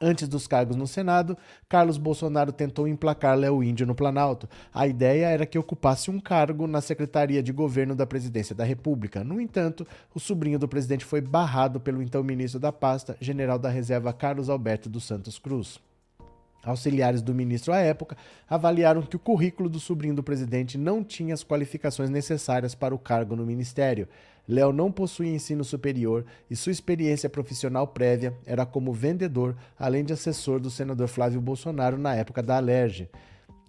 Antes 0.02 0.28
dos 0.28 0.48
cargos 0.48 0.76
no 0.76 0.88
Senado, 0.88 1.38
Carlos 1.68 1.98
Bolsonaro 1.98 2.52
tentou 2.52 2.88
emplacar 2.88 3.38
Léo 3.38 3.62
Índio 3.62 3.86
no 3.86 3.94
Planalto. 3.94 4.50
A 4.74 4.88
ideia 4.88 5.28
era 5.28 5.46
que 5.46 5.60
ocupasse 5.60 6.10
um 6.10 6.20
cargo 6.20 6.66
na 6.66 6.80
Secretaria 6.80 7.44
de 7.44 7.52
Governo 7.52 7.94
da 7.94 8.08
Presidência 8.08 8.56
da 8.56 8.64
República. 8.64 9.24
No 9.26 9.40
entanto, 9.40 9.86
o 10.16 10.20
sobrinho 10.20 10.58
do 10.58 10.70
presidente 10.70 11.04
foi 11.06 11.20
barrado 11.20 11.80
pelo 11.80 12.02
então 12.02 12.24
ministro 12.24 12.60
da 12.60 12.72
pasta, 12.72 13.18
general 13.20 13.60
da 13.60 13.70
reserva 13.70 14.14
Carlos 14.14 14.50
Alberto 14.50 14.90
dos 14.90 15.04
Santos 15.04 15.38
Cruz. 15.38 15.80
Auxiliares 16.64 17.22
do 17.22 17.34
ministro 17.34 17.74
à 17.74 17.78
época 17.80 18.18
avaliaram 18.50 19.02
que 19.02 19.16
o 19.16 19.20
currículo 19.20 19.70
do 19.70 19.80
sobrinho 19.80 20.16
do 20.16 20.24
presidente 20.24 20.78
não 20.78 21.04
tinha 21.04 21.34
as 21.34 21.44
qualificações 21.44 22.10
necessárias 22.10 22.76
para 22.76 22.96
o 22.96 23.00
cargo 23.00 23.36
no 23.36 23.46
ministério. 23.46 24.08
Léo 24.50 24.74
não 24.74 24.92
possuía 24.92 25.32
ensino 25.32 25.64
superior 25.64 26.26
e 26.50 26.56
sua 26.56 26.72
experiência 26.72 27.30
profissional 27.30 27.86
prévia 27.86 28.34
era 28.48 28.66
como 28.66 28.92
vendedor, 28.92 29.56
além 29.78 30.04
de 30.04 30.12
assessor 30.12 30.60
do 30.60 30.72
senador 30.72 31.08
Flávio 31.08 31.40
Bolsonaro 31.40 32.00
na 32.00 32.16
época 32.16 32.42
da 32.42 32.58
Alerj. 32.58 33.08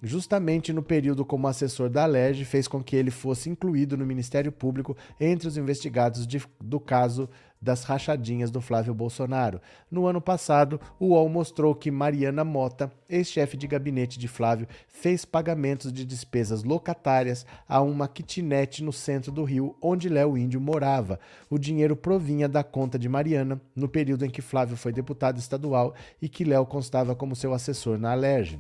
Justamente 0.03 0.73
no 0.73 0.83
período 0.83 1.23
como 1.23 1.47
assessor 1.47 1.91
da 1.91 2.05
Alerj, 2.05 2.47
fez 2.47 2.67
com 2.67 2.83
que 2.83 2.97
ele 2.97 3.11
fosse 3.11 3.51
incluído 3.51 3.95
no 3.95 4.07
Ministério 4.07 4.51
Público 4.51 4.97
entre 5.21 5.47
os 5.47 5.59
investigados 5.59 6.27
de, 6.27 6.43
do 6.59 6.81
caso 6.81 7.29
das 7.61 7.85
rachadinhas 7.85 8.51
do 8.51 8.61
Flávio 8.61 8.95
Bolsonaro. 8.95 9.61
No 9.91 10.07
ano 10.07 10.21
passado, 10.21 10.81
o 10.99 11.09
UOL 11.09 11.29
mostrou 11.29 11.75
que 11.75 11.91
Mariana 11.91 12.43
Mota, 12.43 12.91
ex-chefe 13.09 13.57
de 13.57 13.67
gabinete 13.67 14.19
de 14.19 14.27
Flávio, 14.27 14.67
fez 14.89 15.27
pagamentos 15.27 15.93
de 15.93 16.05
despesas 16.07 16.65
locatárias 16.65 17.45
a 17.69 17.83
uma 17.83 18.09
kitnet 18.09 18.83
no 18.83 18.93
centro 18.93 19.31
do 19.31 19.45
Rio, 19.45 19.77
onde 19.83 20.09
Léo 20.09 20.39
Índio 20.39 20.61
morava. 20.61 21.21
O 21.51 21.59
dinheiro 21.59 21.95
provinha 21.95 22.49
da 22.49 22.65
conta 22.65 22.99
de 22.99 23.09
Mariana, 23.09 23.61
no 23.77 23.89
período 23.89 24.25
em 24.25 24.31
que 24.31 24.41
Flávio 24.41 24.77
foi 24.77 24.93
deputado 24.93 25.39
estadual 25.39 25.95
e 26.23 26.29
que 26.29 26.45
Léo 26.45 26.65
constava 26.65 27.15
como 27.15 27.37
seu 27.37 27.53
assessor 27.53 27.99
na 27.99 28.13
Alerj. 28.13 28.59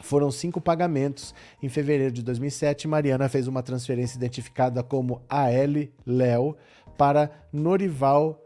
Foram 0.00 0.30
cinco 0.30 0.60
pagamentos. 0.60 1.34
Em 1.62 1.68
fevereiro 1.68 2.12
de 2.12 2.22
2007, 2.22 2.88
Mariana 2.88 3.28
fez 3.28 3.46
uma 3.46 3.62
transferência 3.62 4.16
identificada 4.16 4.82
como 4.82 5.22
AL 5.28 5.88
Léo 6.04 6.56
para 6.96 7.30
Norival 7.52 8.40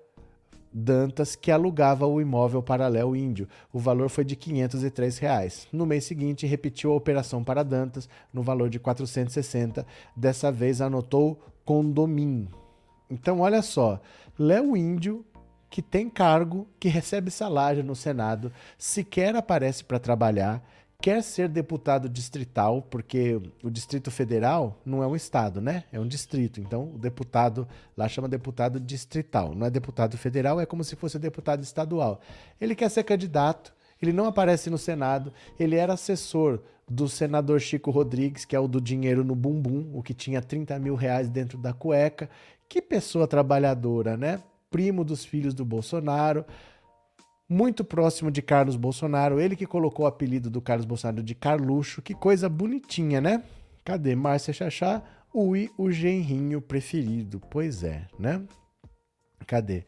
Dantas, 0.72 1.34
que 1.34 1.50
alugava 1.50 2.06
o 2.06 2.20
imóvel 2.20 2.62
para 2.62 2.88
Léo 2.88 3.16
Índio. 3.16 3.48
O 3.72 3.78
valor 3.78 4.08
foi 4.08 4.24
de 4.24 4.36
503 4.36 5.18
reais. 5.18 5.66
No 5.72 5.86
mês 5.86 6.04
seguinte, 6.04 6.46
repetiu 6.46 6.92
a 6.92 6.96
operação 6.96 7.42
para 7.42 7.62
Dantas, 7.62 8.08
no 8.32 8.42
valor 8.42 8.68
de 8.68 8.78
460. 8.78 9.86
Dessa 10.14 10.52
vez, 10.52 10.80
anotou 10.80 11.40
condomínio. 11.64 12.48
Então, 13.10 13.40
olha 13.40 13.62
só, 13.62 14.00
Léo 14.38 14.76
Índio, 14.76 15.24
que 15.70 15.82
tem 15.82 16.08
cargo, 16.08 16.66
que 16.78 16.88
recebe 16.88 17.30
salário 17.30 17.82
no 17.82 17.96
Senado, 17.96 18.52
sequer 18.76 19.34
aparece 19.34 19.82
para 19.84 19.98
trabalhar 19.98 20.62
quer 21.00 21.22
ser 21.22 21.48
deputado 21.48 22.08
distrital, 22.08 22.82
porque 22.82 23.40
o 23.62 23.70
Distrito 23.70 24.10
Federal 24.10 24.80
não 24.84 25.00
é 25.00 25.06
um 25.06 25.14
estado, 25.14 25.60
né? 25.60 25.84
É 25.92 26.00
um 26.00 26.06
distrito. 26.06 26.60
Então, 26.60 26.92
o 26.92 26.98
deputado 26.98 27.68
lá 27.96 28.08
chama 28.08 28.28
deputado 28.28 28.80
distrital. 28.80 29.54
Não 29.54 29.66
é 29.66 29.70
deputado 29.70 30.18
federal, 30.18 30.60
é 30.60 30.66
como 30.66 30.82
se 30.82 30.96
fosse 30.96 31.16
deputado 31.18 31.62
estadual. 31.62 32.20
Ele 32.60 32.74
quer 32.74 32.88
ser 32.88 33.04
candidato, 33.04 33.72
ele 34.02 34.12
não 34.12 34.26
aparece 34.26 34.68
no 34.70 34.78
Senado, 34.78 35.32
ele 35.58 35.76
era 35.76 35.92
assessor 35.92 36.60
do 36.90 37.08
senador 37.08 37.60
Chico 37.60 37.90
Rodrigues, 37.90 38.44
que 38.44 38.56
é 38.56 38.60
o 38.60 38.66
do 38.66 38.80
dinheiro 38.80 39.22
no 39.22 39.36
bumbum, 39.36 39.90
o 39.94 40.02
que 40.02 40.14
tinha 40.14 40.42
30 40.42 40.78
mil 40.80 40.96
reais 40.96 41.28
dentro 41.28 41.58
da 41.58 41.72
cueca. 41.72 42.28
Que 42.68 42.82
pessoa 42.82 43.28
trabalhadora, 43.28 44.16
né? 44.16 44.42
Primo 44.68 45.04
dos 45.04 45.24
filhos 45.24 45.54
do 45.54 45.64
Bolsonaro 45.64 46.44
muito 47.48 47.82
próximo 47.82 48.30
de 48.30 48.42
Carlos 48.42 48.76
Bolsonaro, 48.76 49.40
ele 49.40 49.56
que 49.56 49.66
colocou 49.66 50.04
o 50.04 50.08
apelido 50.08 50.50
do 50.50 50.60
Carlos 50.60 50.84
Bolsonaro 50.84 51.22
de 51.22 51.34
Carluxo, 51.34 52.02
que 52.02 52.14
coisa 52.14 52.48
bonitinha, 52.48 53.20
né? 53.20 53.42
Cadê 53.84 54.14
Márcia 54.14 54.52
Chachá? 54.52 55.02
Ui, 55.32 55.70
o 55.78 55.90
genrinho 55.90 56.60
preferido. 56.60 57.40
Pois 57.50 57.82
é, 57.82 58.06
né? 58.18 58.42
Cadê? 59.46 59.84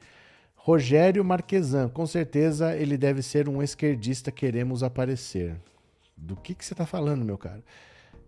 Rogério 0.54 1.24
Marquesan, 1.24 1.88
com 1.88 2.06
certeza 2.06 2.74
ele 2.76 2.96
deve 2.96 3.22
ser 3.22 3.48
um 3.48 3.62
esquerdista, 3.62 4.30
queremos 4.30 4.82
aparecer. 4.82 5.56
Do 6.16 6.36
que, 6.36 6.54
que 6.54 6.64
você 6.64 6.74
está 6.74 6.86
falando, 6.86 7.24
meu 7.24 7.36
cara? 7.36 7.62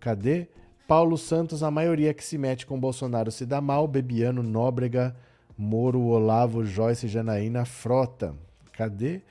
Cadê? 0.00 0.48
Paulo 0.88 1.16
Santos, 1.16 1.62
a 1.62 1.70
maioria 1.70 2.12
que 2.12 2.24
se 2.24 2.36
mete 2.36 2.66
com 2.66 2.78
Bolsonaro 2.78 3.30
se 3.30 3.46
dá 3.46 3.60
mal. 3.60 3.86
Bebiano, 3.86 4.42
Nóbrega, 4.42 5.16
Moro, 5.56 6.02
Olavo, 6.02 6.64
Joyce, 6.64 7.06
Janaína, 7.08 7.64
Frota. 7.64 8.34
Cadê? 8.72 9.22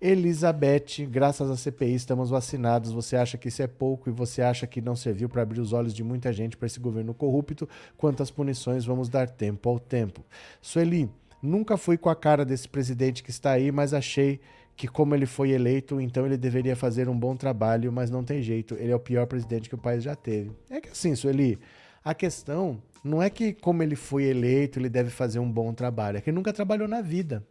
Elizabeth, 0.00 1.06
graças 1.10 1.50
à 1.50 1.56
CPI 1.56 1.94
estamos 1.94 2.30
vacinados. 2.30 2.90
Você 2.90 3.16
acha 3.16 3.36
que 3.36 3.48
isso 3.48 3.62
é 3.62 3.66
pouco 3.66 4.08
e 4.08 4.12
você 4.12 4.40
acha 4.40 4.66
que 4.66 4.80
não 4.80 4.96
serviu 4.96 5.28
para 5.28 5.42
abrir 5.42 5.60
os 5.60 5.74
olhos 5.74 5.92
de 5.92 6.02
muita 6.02 6.32
gente 6.32 6.56
para 6.56 6.66
esse 6.66 6.80
governo 6.80 7.12
corrupto? 7.12 7.68
Quantas 7.98 8.30
punições 8.30 8.86
vamos 8.86 9.10
dar 9.10 9.28
tempo 9.28 9.68
ao 9.68 9.78
tempo? 9.78 10.24
Sueli, 10.62 11.10
nunca 11.42 11.76
fui 11.76 11.98
com 11.98 12.08
a 12.08 12.16
cara 12.16 12.46
desse 12.46 12.66
presidente 12.66 13.22
que 13.22 13.30
está 13.30 13.50
aí, 13.50 13.70
mas 13.70 13.92
achei 13.92 14.40
que 14.74 14.88
como 14.88 15.14
ele 15.14 15.26
foi 15.26 15.50
eleito, 15.50 16.00
então 16.00 16.24
ele 16.24 16.38
deveria 16.38 16.74
fazer 16.74 17.06
um 17.06 17.18
bom 17.18 17.36
trabalho, 17.36 17.92
mas 17.92 18.08
não 18.08 18.24
tem 18.24 18.40
jeito. 18.40 18.74
Ele 18.76 18.92
é 18.92 18.96
o 18.96 19.00
pior 19.00 19.26
presidente 19.26 19.68
que 19.68 19.74
o 19.74 19.78
país 19.78 20.02
já 20.02 20.16
teve. 20.16 20.50
É 20.70 20.80
que 20.80 20.88
assim, 20.88 21.14
Sueli, 21.14 21.58
a 22.02 22.14
questão 22.14 22.82
não 23.04 23.22
é 23.22 23.28
que 23.28 23.52
como 23.52 23.82
ele 23.82 23.96
foi 23.96 24.24
eleito, 24.24 24.78
ele 24.78 24.88
deve 24.88 25.10
fazer 25.10 25.38
um 25.38 25.52
bom 25.52 25.74
trabalho, 25.74 26.16
é 26.16 26.20
que 26.22 26.30
ele 26.30 26.36
nunca 26.36 26.54
trabalhou 26.54 26.88
na 26.88 27.02
vida. 27.02 27.46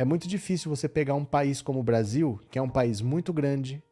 É 0.00 0.04
muito 0.04 0.26
difícil 0.26 0.74
você 0.74 0.88
pegar 0.88 1.12
um 1.12 1.26
país 1.26 1.60
como 1.60 1.78
o 1.78 1.82
Brasil, 1.82 2.40
que 2.50 2.58
é 2.58 2.62
um 2.62 2.70
país 2.70 3.02
muito 3.02 3.34
grande, 3.34 3.82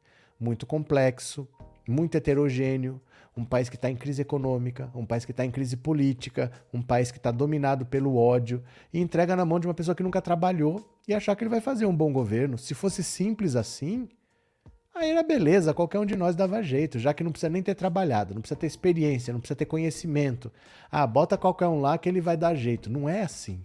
muito 0.40 0.64
complexo, 0.64 1.46
muito 1.86 2.14
heterogêneo, 2.14 2.98
um 3.36 3.44
país 3.44 3.68
que 3.68 3.76
está 3.76 3.90
em 3.90 3.94
crise 3.94 4.22
econômica, 4.22 4.90
um 4.94 5.04
país 5.04 5.26
que 5.26 5.32
está 5.32 5.44
em 5.44 5.50
crise 5.50 5.76
política, 5.76 6.50
um 6.72 6.80
país 6.80 7.10
que 7.10 7.18
está 7.18 7.30
dominado 7.30 7.84
pelo 7.84 8.16
ódio, 8.16 8.64
e 8.90 8.98
entrega 8.98 9.36
na 9.36 9.44
mão 9.44 9.60
de 9.60 9.66
uma 9.66 9.74
pessoa 9.74 9.94
que 9.94 10.02
nunca 10.02 10.22
trabalhou 10.22 10.82
e 11.06 11.12
achar 11.12 11.36
que 11.36 11.42
ele 11.44 11.50
vai 11.50 11.60
fazer 11.60 11.84
um 11.84 11.94
bom 11.94 12.10
governo. 12.10 12.56
Se 12.56 12.72
fosse 12.72 13.04
simples 13.04 13.54
assim, 13.54 14.08
aí 14.94 15.10
era 15.10 15.22
beleza, 15.22 15.74
qualquer 15.74 15.98
um 15.98 16.06
de 16.06 16.16
nós 16.16 16.34
dava 16.34 16.62
jeito, 16.62 16.98
já 16.98 17.12
que 17.12 17.22
não 17.22 17.32
precisa 17.32 17.50
nem 17.50 17.62
ter 17.62 17.74
trabalhado, 17.74 18.32
não 18.32 18.40
precisa 18.40 18.58
ter 18.58 18.66
experiência, 18.66 19.30
não 19.30 19.40
precisa 19.40 19.58
ter 19.58 19.66
conhecimento. 19.66 20.50
Ah, 20.90 21.06
bota 21.06 21.36
qualquer 21.36 21.68
um 21.68 21.82
lá 21.82 21.98
que 21.98 22.08
ele 22.08 22.22
vai 22.22 22.34
dar 22.38 22.54
jeito. 22.54 22.88
Não 22.88 23.06
é 23.06 23.20
assim. 23.20 23.62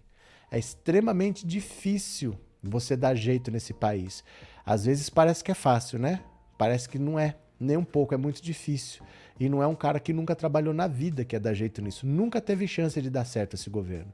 É 0.53 0.59
extremamente 0.59 1.47
difícil 1.47 2.35
você 2.61 2.95
dar 2.95 3.15
jeito 3.15 3.49
nesse 3.49 3.73
país. 3.73 4.23
Às 4.63 4.85
vezes 4.85 5.09
parece 5.09 5.43
que 5.43 5.49
é 5.49 5.55
fácil, 5.55 5.97
né? 5.97 6.21
Parece 6.59 6.87
que 6.87 6.99
não 6.99 7.17
é, 7.17 7.35
nem 7.59 7.75
um 7.75 7.83
pouco, 7.83 8.13
é 8.13 8.17
muito 8.17 8.39
difícil. 8.39 9.03
E 9.39 9.49
não 9.49 9.63
é 9.63 9.65
um 9.65 9.73
cara 9.73 9.99
que 9.99 10.13
nunca 10.13 10.35
trabalhou 10.35 10.71
na 10.71 10.85
vida 10.85 11.25
que 11.25 11.35
é 11.35 11.39
dar 11.39 11.55
jeito 11.55 11.81
nisso. 11.81 12.05
Nunca 12.05 12.39
teve 12.39 12.67
chance 12.67 13.01
de 13.01 13.09
dar 13.09 13.25
certo 13.25 13.55
esse 13.55 13.67
governo. 13.67 14.13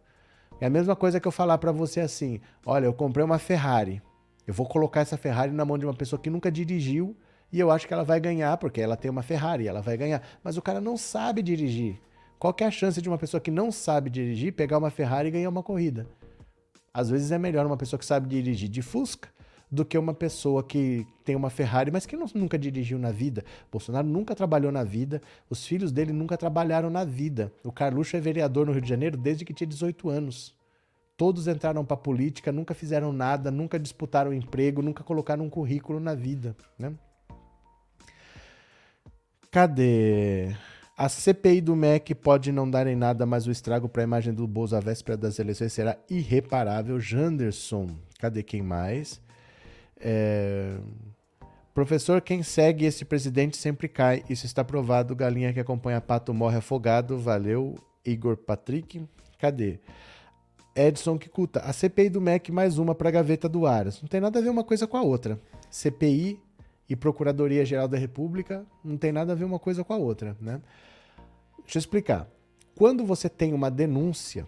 É 0.61 0.67
a 0.67 0.69
mesma 0.69 0.95
coisa 0.95 1.19
que 1.19 1.27
eu 1.27 1.31
falar 1.31 1.57
para 1.57 1.73
você 1.73 1.99
assim: 1.99 2.39
olha, 2.65 2.85
eu 2.85 2.93
comprei 2.93 3.25
uma 3.25 3.37
Ferrari. 3.37 4.01
Eu 4.47 4.53
vou 4.53 4.65
colocar 4.65 5.01
essa 5.01 5.17
Ferrari 5.17 5.51
na 5.51 5.65
mão 5.65 5.77
de 5.77 5.85
uma 5.85 5.93
pessoa 5.93 6.21
que 6.21 6.29
nunca 6.29 6.49
dirigiu 6.49 7.17
e 7.51 7.59
eu 7.59 7.69
acho 7.69 7.85
que 7.85 7.93
ela 7.93 8.05
vai 8.05 8.21
ganhar, 8.21 8.55
porque 8.55 8.79
ela 8.79 8.95
tem 8.95 9.11
uma 9.11 9.23
Ferrari, 9.23 9.67
ela 9.67 9.81
vai 9.81 9.97
ganhar. 9.97 10.23
Mas 10.41 10.55
o 10.55 10.61
cara 10.61 10.79
não 10.79 10.95
sabe 10.95 11.41
dirigir. 11.41 11.99
Qual 12.39 12.55
é 12.61 12.63
a 12.63 12.71
chance 12.71 13.01
de 13.01 13.09
uma 13.09 13.17
pessoa 13.17 13.41
que 13.41 13.51
não 13.51 13.73
sabe 13.73 14.09
dirigir 14.09 14.53
pegar 14.53 14.77
uma 14.77 14.89
Ferrari 14.89 15.27
e 15.27 15.31
ganhar 15.31 15.49
uma 15.49 15.61
corrida? 15.61 16.07
Às 16.93 17.09
vezes 17.09 17.31
é 17.31 17.37
melhor 17.37 17.65
uma 17.65 17.77
pessoa 17.77 17.99
que 17.99 18.05
sabe 18.05 18.27
dirigir 18.27 18.69
de 18.69 18.81
Fusca 18.81 19.29
do 19.71 19.85
que 19.85 19.97
uma 19.97 20.13
pessoa 20.13 20.63
que 20.63 21.05
tem 21.23 21.35
uma 21.35 21.49
Ferrari, 21.49 21.91
mas 21.91 22.05
que 22.05 22.17
não- 22.17 22.25
nunca 22.33 22.57
dirigiu 22.57 22.97
na 22.97 23.11
vida. 23.11 23.45
Bolsonaro 23.71 24.07
nunca 24.07 24.33
trabalhou 24.33 24.71
na 24.71 24.83
vida, 24.83 25.21
os 25.49 25.65
filhos 25.65 25.91
dele 25.91 26.11
nunca 26.11 26.35
trabalharam 26.35 26.89
na 26.89 27.03
vida. 27.05 27.53
O 27.63 27.71
Carluxo 27.71 28.17
é 28.17 28.19
vereador 28.19 28.65
no 28.65 28.71
Rio 28.71 28.81
de 28.81 28.89
Janeiro 28.89 29.15
desde 29.15 29.45
que 29.45 29.53
tinha 29.53 29.67
18 29.67 30.09
anos. 30.09 30.55
Todos 31.15 31.47
entraram 31.47 31.85
para 31.85 31.97
política, 31.97 32.51
nunca 32.51 32.73
fizeram 32.73 33.11
nada, 33.13 33.51
nunca 33.51 33.77
disputaram 33.77 34.33
emprego, 34.33 34.81
nunca 34.81 35.03
colocaram 35.03 35.45
um 35.45 35.49
currículo 35.49 35.99
na 35.99 36.15
vida, 36.15 36.55
né? 36.77 36.93
Cadê? 39.51 40.55
A 40.99 41.07
CPI 41.07 41.61
do 41.61 41.77
MEC 41.77 42.13
pode 42.13 42.51
não 42.51 42.69
dar 42.69 42.85
em 42.85 42.93
nada, 42.93 43.25
mas 43.25 43.47
o 43.47 43.51
estrago 43.51 43.87
para 43.87 44.01
a 44.01 44.03
imagem 44.03 44.33
do 44.33 44.45
Bolsa 44.45 44.79
à 44.79 44.79
véspera 44.81 45.15
das 45.15 45.39
eleições 45.39 45.71
será 45.71 45.97
irreparável. 46.09 46.99
Janderson, 46.99 47.87
cadê 48.19 48.43
quem 48.43 48.61
mais? 48.61 49.21
É, 49.97 50.75
Professor, 51.73 52.19
quem 52.19 52.43
segue 52.43 52.83
esse 52.83 53.05
presidente 53.05 53.55
sempre 53.55 53.87
cai. 53.87 54.25
Isso 54.29 54.45
está 54.45 54.61
provado. 54.61 55.15
Galinha 55.15 55.53
que 55.53 55.61
acompanha 55.61 56.01
pato 56.01 56.33
morre 56.33 56.57
afogado. 56.57 57.17
Valeu, 57.17 57.75
Igor 58.05 58.35
Patrick. 58.35 59.01
Cadê? 59.37 59.79
Edson 60.75 61.17
Kikuta. 61.17 61.61
A 61.61 61.71
CPI 61.71 62.09
do 62.09 62.19
MEC 62.19 62.51
mais 62.51 62.77
uma 62.77 62.93
para 62.93 63.07
a 63.07 63.13
gaveta 63.13 63.47
do 63.47 63.65
Aras. 63.65 64.01
Não 64.01 64.09
tem 64.09 64.19
nada 64.19 64.39
a 64.39 64.41
ver 64.41 64.49
uma 64.49 64.65
coisa 64.65 64.85
com 64.85 64.97
a 64.97 65.01
outra. 65.01 65.39
CPI 65.71 66.37
e 66.89 66.95
Procuradoria 66.97 67.63
Geral 67.63 67.87
da 67.87 67.97
República 67.97 68.65
não 68.83 68.97
tem 68.97 69.13
nada 69.13 69.31
a 69.31 69.35
ver 69.35 69.45
uma 69.45 69.59
coisa 69.59 69.81
com 69.81 69.93
a 69.93 69.97
outra, 69.97 70.35
né? 70.41 70.59
Deixa 71.69 71.77
eu 71.77 71.81
explicar. 71.81 72.27
Quando 72.73 73.05
você 73.05 73.29
tem 73.29 73.53
uma 73.53 73.69
denúncia, 73.69 74.47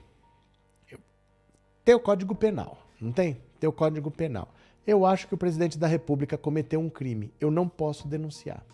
tem 1.86 1.93
o 1.93 1.99
Código 1.99 2.34
Penal, 2.34 2.80
não 2.99 3.11
tem? 3.11 3.38
Tem 3.59 3.69
o 3.69 3.72
Código 3.72 4.09
Penal. 4.09 4.51
Eu 4.88 5.05
acho 5.05 5.28
que 5.28 5.36
o 5.36 5.38
presidente 5.38 5.78
da 5.78 5.86
República 5.86 6.36
cometeu 6.36 6.80
um 6.80 6.89
crime. 6.89 7.32
Eu 7.39 7.51
não 7.51 7.69
posso 7.69 8.07
denunciar. 8.07 8.65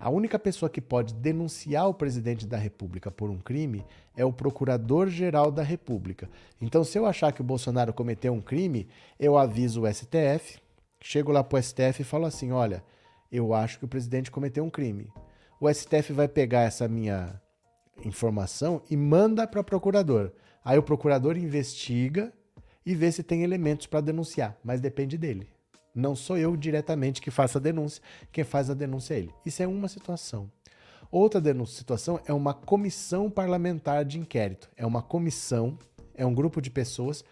A 0.00 0.08
única 0.08 0.38
pessoa 0.38 0.70
que 0.70 0.80
pode 0.80 1.12
denunciar 1.12 1.86
o 1.86 1.92
presidente 1.92 2.46
da 2.46 2.56
República 2.56 3.10
por 3.10 3.28
um 3.28 3.36
crime 3.36 3.84
é 4.16 4.24
o 4.24 4.32
Procurador-Geral 4.32 5.50
da 5.50 5.62
República. 5.62 6.30
Então, 6.58 6.82
se 6.84 6.98
eu 6.98 7.04
achar 7.04 7.34
que 7.34 7.42
o 7.42 7.44
Bolsonaro 7.44 7.92
cometeu 7.92 8.32
um 8.32 8.40
crime, 8.40 8.88
eu 9.20 9.36
aviso 9.36 9.82
o 9.82 9.92
STF, 9.92 10.58
chego 11.02 11.32
lá 11.32 11.44
pro 11.44 11.62
STF 11.62 12.00
e 12.00 12.02
falo 12.02 12.24
assim: 12.24 12.50
olha, 12.50 12.82
eu 13.30 13.52
acho 13.52 13.78
que 13.78 13.84
o 13.84 13.88
presidente 13.88 14.30
cometeu 14.30 14.64
um 14.64 14.70
crime. 14.70 15.12
O 15.58 15.72
STF 15.72 16.12
vai 16.12 16.28
pegar 16.28 16.62
essa 16.62 16.86
minha 16.86 17.40
informação 18.04 18.82
e 18.90 18.96
manda 18.96 19.46
para 19.46 19.60
o 19.60 19.64
procurador. 19.64 20.30
Aí 20.62 20.76
o 20.76 20.82
procurador 20.82 21.36
investiga 21.36 22.32
e 22.84 22.94
vê 22.94 23.10
se 23.10 23.22
tem 23.22 23.42
elementos 23.42 23.86
para 23.86 24.02
denunciar, 24.02 24.56
mas 24.62 24.80
depende 24.80 25.16
dele. 25.16 25.48
Não 25.94 26.14
sou 26.14 26.36
eu 26.36 26.54
diretamente 26.56 27.22
que 27.22 27.30
faço 27.30 27.56
a 27.56 27.60
denúncia, 27.60 28.02
quem 28.30 28.44
faz 28.44 28.68
a 28.68 28.74
denúncia 28.74 29.14
é 29.14 29.18
ele. 29.18 29.34
Isso 29.46 29.62
é 29.62 29.66
uma 29.66 29.88
situação. 29.88 30.50
Outra 31.10 31.40
denúncia, 31.40 31.78
situação 31.78 32.20
é 32.26 32.32
uma 32.34 32.52
comissão 32.52 33.30
parlamentar 33.30 34.04
de 34.04 34.18
inquérito. 34.18 34.68
É 34.76 34.84
uma 34.84 35.00
comissão, 35.00 35.78
é 36.14 36.26
um 36.26 36.34
grupo 36.34 36.60
de 36.60 36.70
pessoas 36.70 37.24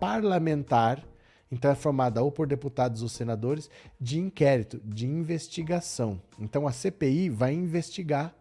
parlamentar, 0.00 1.04
então 1.50 1.70
é 1.70 1.74
formada 1.74 2.22
ou 2.22 2.30
por 2.30 2.46
deputados 2.46 3.02
ou 3.02 3.08
senadores, 3.08 3.70
de 4.00 4.18
inquérito, 4.18 4.80
de 4.84 5.06
investigação. 5.06 6.20
Então 6.38 6.66
a 6.66 6.72
CPI 6.72 7.30
vai 7.30 7.54
investigar 7.54 8.34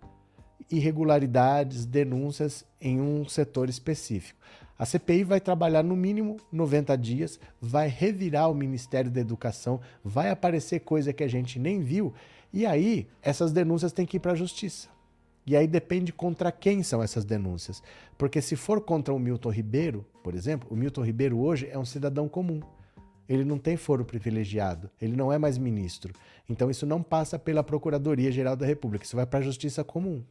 irregularidades, 0.70 1.86
denúncias 1.86 2.66
em 2.82 3.00
um 3.00 3.28
setor 3.28 3.70
específico. 3.70 4.40
A 4.78 4.86
CPI 4.86 5.24
vai 5.24 5.40
trabalhar 5.40 5.84
no 5.84 5.96
mínimo 5.96 6.38
90 6.52 6.96
dias, 6.98 7.40
vai 7.60 7.88
revirar 7.88 8.52
o 8.52 8.54
Ministério 8.54 9.10
da 9.10 9.20
Educação, 9.20 9.80
vai 10.04 10.30
aparecer 10.30 10.82
coisa 10.82 11.12
que 11.14 11.24
a 11.24 11.28
gente 11.28 11.58
nem 11.58 11.82
viu, 11.82 12.14
e 12.54 12.66
aí 12.66 13.08
essas 13.22 13.52
denúncias 13.52 13.92
têm 13.92 14.06
que 14.06 14.18
ir 14.18 14.20
para 14.20 14.34
a 14.34 14.36
justiça. 14.36 14.90
E 15.48 15.56
aí 15.56 15.66
depende 15.66 16.12
contra 16.12 16.52
quem 16.52 16.84
são 16.84 17.02
essas 17.02 17.24
denúncias. 17.24 17.82
Porque 18.18 18.42
se 18.42 18.58
for 18.58 18.82
contra 18.82 19.14
o 19.14 19.20
Milton 19.20 19.50
Ribeiro, 19.50 20.06
por 20.22 20.36
exemplo, 20.36 20.68
o 20.70 20.76
Milton 20.76 21.04
Ribeiro 21.04 21.40
hoje 21.40 21.70
é 21.72 21.80
um 21.80 21.86
cidadão 21.86 22.28
comum. 22.28 22.60
Ele 23.28 23.44
não 23.44 23.58
tem 23.58 23.76
foro 23.76 24.06
privilegiado, 24.06 24.90
ele 25.02 25.16
não 25.16 25.32
é 25.32 25.38
mais 25.38 25.58
ministro. 25.58 26.14
Então 26.50 26.70
isso 26.70 26.86
não 26.86 27.04
passa 27.04 27.38
pela 27.38 27.64
Procuradoria 27.64 28.32
Geral 28.32 28.56
da 28.56 28.66
República, 28.66 29.06
isso 29.06 29.16
vai 29.16 29.26
para 29.26 29.40
a 29.40 29.44
Justiça 29.44 29.84
Comum. 29.84 30.24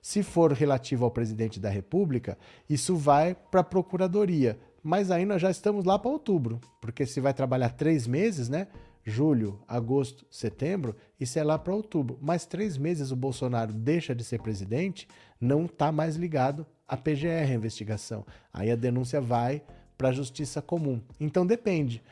Se 0.00 0.22
for 0.22 0.52
relativo 0.52 1.04
ao 1.04 1.10
presidente 1.10 1.58
da 1.58 1.68
República, 1.68 2.38
isso 2.68 2.96
vai 2.96 3.34
para 3.34 3.60
a 3.60 3.64
Procuradoria. 3.64 4.58
Mas 4.82 5.08
nós 5.08 5.42
já 5.42 5.50
estamos 5.50 5.84
lá 5.84 5.98
para 5.98 6.10
outubro, 6.10 6.60
porque 6.80 7.04
se 7.04 7.20
vai 7.20 7.34
trabalhar 7.34 7.70
três 7.70 8.06
meses, 8.06 8.48
né? 8.48 8.68
Julho, 9.04 9.60
agosto, 9.66 10.26
setembro, 10.30 10.94
isso 11.18 11.38
é 11.38 11.42
lá 11.42 11.58
para 11.58 11.74
outubro. 11.74 12.18
Mas 12.20 12.46
três 12.46 12.76
meses 12.76 13.10
o 13.10 13.16
Bolsonaro 13.16 13.72
deixa 13.72 14.14
de 14.14 14.22
ser 14.22 14.40
presidente, 14.40 15.08
não 15.40 15.64
está 15.64 15.90
mais 15.90 16.16
ligado 16.16 16.66
à 16.86 16.96
PGR, 16.96 17.50
a 17.50 17.54
investigação. 17.54 18.24
Aí 18.52 18.70
a 18.70 18.76
denúncia 18.76 19.20
vai 19.20 19.62
para 19.96 20.10
a 20.10 20.12
Justiça 20.12 20.62
Comum. 20.62 21.00
Então 21.18 21.44
depende. 21.44 22.02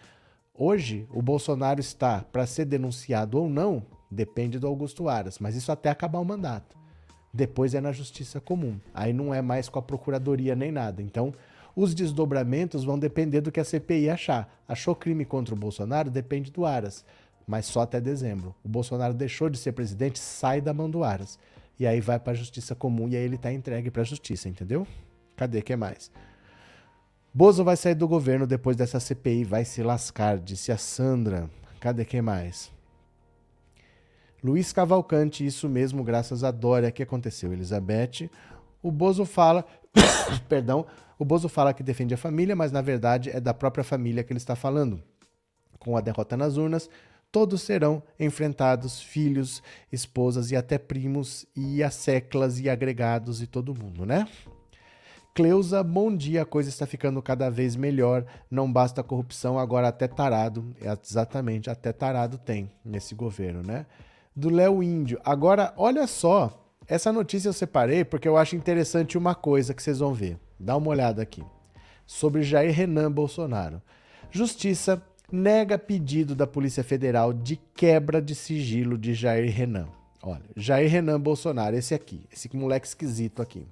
Hoje, 0.59 1.07
o 1.13 1.21
Bolsonaro 1.21 1.81
está 1.81 2.23
para 2.33 2.47
ser 2.47 2.65
denunciado 2.65 3.39
ou 3.39 3.49
não, 3.49 3.83
depende 4.11 4.59
do 4.59 4.67
Augusto 4.67 5.09
Aras, 5.09 5.39
mas 5.39 5.55
isso 5.55 5.71
até 5.71 5.91
acabar 5.91 6.19
o 6.19 6.25
mandato 6.25 6.77
depois 7.37 7.75
é 7.75 7.81
na 7.81 7.93
justiça 7.93 8.41
comum. 8.41 8.81
Aí 8.95 9.13
não 9.13 9.33
é 9.33 9.43
mais 9.43 9.69
com 9.69 9.79
a 9.79 9.83
procuradoria 9.83 10.57
nem 10.57 10.73
nada. 10.73 11.03
Então, 11.03 11.33
os 11.77 11.95
desdobramentos 11.95 12.83
vão 12.83 12.99
depender 12.99 13.43
do 13.43 13.53
que 13.53 13.61
a 13.61 13.65
CPI 13.65 14.09
achar. 14.09 14.51
Achou 14.67 14.97
crime 14.97 15.25
contra 15.25 15.55
o 15.55 15.59
Bolsonaro? 15.59 16.11
Depende 16.11 16.51
do 16.51 16.65
Aras, 16.65 17.05
mas 17.47 17.67
só 17.67 17.83
até 17.83 18.01
dezembro. 18.01 18.55
O 18.65 18.69
Bolsonaro 18.69 19.13
deixou 19.13 19.51
de 19.51 19.59
ser 19.59 19.73
presidente, 19.73 20.19
sai 20.19 20.61
da 20.61 20.73
mão 20.73 20.89
do 20.89 21.05
Aras. 21.05 21.39
E 21.79 21.87
aí 21.87 22.01
vai 22.01 22.19
para 22.19 22.33
a 22.33 22.37
justiça 22.37 22.75
comum 22.75 23.07
e 23.07 23.15
aí 23.15 23.23
ele 23.23 23.37
está 23.37 23.53
entregue 23.53 23.91
para 23.91 24.01
a 24.01 24.07
justiça, 24.07 24.49
entendeu? 24.49 24.87
Cadê 25.37 25.61
que 25.61 25.77
mais? 25.77 26.11
Bozo 27.37 27.63
vai 27.63 27.77
sair 27.77 27.95
do 27.95 28.09
governo 28.09 28.47
depois 28.47 28.79
dessa 28.79 28.99
CPI, 28.99 29.45
vai 29.45 29.63
se 29.63 29.83
lascar, 29.83 30.39
disse 30.39 30.73
a 30.73 30.79
Sandra. 30.79 31.51
Cadê 31.79 32.03
que 32.03 32.19
mais? 32.23 32.73
Luiz 34.43 34.73
Cavalcante, 34.73 35.45
isso 35.45 35.69
mesmo, 35.69 36.03
graças 36.03 36.43
a 36.43 36.51
Dória 36.51 36.91
que 36.91 37.03
aconteceu. 37.03 37.53
Elizabeth, 37.53 38.31
o 38.83 38.91
Bozo 38.91 39.27
fala, 39.27 39.67
perdão, 40.49 40.87
o 41.19 41.27
Bozo 41.27 41.47
fala 41.47 41.75
que 41.75 41.83
defende 41.83 42.15
a 42.15 42.17
família, 42.17 42.57
mas 42.57 42.73
na 42.73 42.81
verdade 42.81 43.29
é 43.29 43.39
da 43.39 43.53
própria 43.53 43.85
família 43.85 44.25
que 44.25 44.33
ele 44.33 44.39
está 44.39 44.57
falando. 44.57 45.03
Com 45.79 45.95
a 45.95 46.01
derrota 46.01 46.39
nas 46.39 46.57
urnas, 46.57 46.89
todos 47.31 47.61
serão 47.61 48.03
enfrentados, 48.19 48.99
filhos, 48.99 49.63
esposas 49.93 50.53
e 50.53 50.57
até 50.57 50.79
primos 50.79 51.45
e 51.55 51.83
asseclas 51.83 52.59
e 52.61 52.71
agregados 52.71 53.43
e 53.43 53.47
todo 53.47 53.75
mundo, 53.75 54.07
né? 54.07 54.27
Cleusa, 55.37 55.85
bom 55.85 56.17
dia, 56.17 56.43
a 56.43 56.47
coisa 56.47 56.71
está 56.71 56.87
ficando 56.87 57.21
cada 57.21 57.51
vez 57.51 57.77
melhor, 57.77 58.25
não 58.51 58.73
basta 58.73 59.03
corrupção, 59.03 59.59
agora 59.59 59.89
até 59.89 60.09
tarado, 60.09 60.75
exatamente, 60.81 61.69
até 61.69 61.93
tarado 61.93 62.39
tem 62.39 62.73
nesse 62.83 63.15
governo, 63.15 63.63
né? 63.63 63.85
do 64.37 64.51
Léo 64.51 64.83
Índio. 64.83 65.19
Agora, 65.25 65.73
olha 65.77 66.07
só, 66.07 66.67
essa 66.87 67.11
notícia 67.11 67.49
eu 67.49 67.53
separei 67.55 68.05
porque 68.05 68.29
eu 68.29 68.37
acho 68.37 68.55
interessante 68.55 69.17
uma 69.17 69.35
coisa 69.35 69.73
que 69.73 69.83
vocês 69.83 69.99
vão 69.99 70.13
ver. 70.13 70.39
Dá 70.61 70.77
uma 70.77 70.89
olhada 70.89 71.23
aqui. 71.23 71.43
Sobre 72.07 72.43
Jair 72.43 72.73
Renan 72.73 73.11
Bolsonaro. 73.11 73.81
Justiça 74.31 75.03
nega 75.33 75.79
pedido 75.79 76.35
da 76.35 76.47
Polícia 76.47 76.85
Federal 76.85 77.33
de 77.33 77.57
quebra 77.75 78.21
de 78.21 78.35
sigilo 78.35 78.99
de 78.99 79.15
Jair 79.15 79.53
Renan. 79.53 79.89
Olha, 80.23 80.45
Jair 80.55 80.91
Renan 80.91 81.21
Bolsonaro, 81.21 81.77
esse 81.77 81.95
aqui, 81.95 82.27
esse 82.33 82.55
moleque 82.55 82.87
esquisito 82.87 83.41
aqui. 83.41 83.67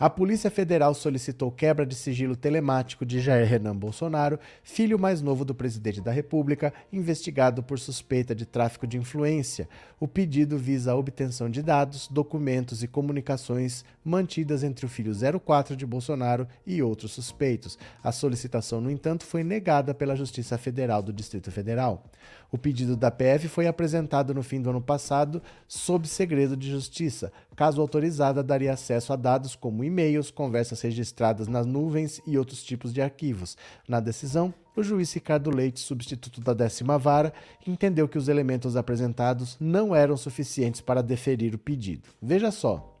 A 0.00 0.08
Polícia 0.08 0.48
Federal 0.48 0.94
solicitou 0.94 1.50
quebra 1.50 1.84
de 1.84 1.96
sigilo 1.96 2.36
telemático 2.36 3.04
de 3.04 3.18
Jair 3.18 3.48
Renan 3.48 3.74
Bolsonaro, 3.74 4.38
filho 4.62 4.96
mais 4.96 5.20
novo 5.20 5.44
do 5.44 5.52
presidente 5.52 6.00
da 6.00 6.12
República, 6.12 6.72
investigado 6.92 7.64
por 7.64 7.80
suspeita 7.80 8.32
de 8.32 8.46
tráfico 8.46 8.86
de 8.86 8.96
influência. 8.96 9.68
O 9.98 10.06
pedido 10.06 10.56
visa 10.56 10.92
a 10.92 10.94
obtenção 10.94 11.50
de 11.50 11.64
dados, 11.64 12.06
documentos 12.06 12.84
e 12.84 12.86
comunicações 12.86 13.84
mantidas 14.04 14.62
entre 14.62 14.86
o 14.86 14.88
filho 14.88 15.12
04 15.44 15.74
de 15.74 15.84
Bolsonaro 15.84 16.46
e 16.64 16.80
outros 16.80 17.10
suspeitos. 17.10 17.76
A 18.00 18.12
solicitação, 18.12 18.80
no 18.80 18.92
entanto, 18.92 19.26
foi 19.26 19.42
negada 19.42 19.92
pela 19.92 20.14
Justiça 20.14 20.56
Federal 20.56 21.02
do 21.02 21.12
Distrito 21.12 21.50
Federal. 21.50 22.04
O 22.50 22.56
pedido 22.56 22.96
da 22.96 23.10
PF 23.10 23.46
foi 23.46 23.66
apresentado 23.66 24.32
no 24.32 24.42
fim 24.42 24.60
do 24.60 24.70
ano 24.70 24.80
passado 24.80 25.42
sob 25.66 26.08
segredo 26.08 26.56
de 26.56 26.70
justiça. 26.70 27.30
Caso 27.54 27.80
autorizada, 27.80 28.42
daria 28.42 28.72
acesso 28.72 29.12
a 29.12 29.16
dados 29.16 29.54
como 29.54 29.84
e-mails, 29.84 30.30
conversas 30.30 30.80
registradas 30.80 31.46
nas 31.46 31.66
nuvens 31.66 32.22
e 32.26 32.38
outros 32.38 32.64
tipos 32.64 32.92
de 32.92 33.02
arquivos. 33.02 33.56
Na 33.86 34.00
decisão, 34.00 34.54
o 34.74 34.82
juiz 34.82 35.12
Ricardo 35.12 35.50
Leite, 35.50 35.80
substituto 35.80 36.40
da 36.40 36.54
décima 36.54 36.96
vara, 36.96 37.34
entendeu 37.66 38.08
que 38.08 38.16
os 38.16 38.28
elementos 38.28 38.76
apresentados 38.76 39.56
não 39.60 39.94
eram 39.94 40.16
suficientes 40.16 40.80
para 40.80 41.02
deferir 41.02 41.54
o 41.54 41.58
pedido. 41.58 42.08
Veja 42.22 42.50
só. 42.50 42.98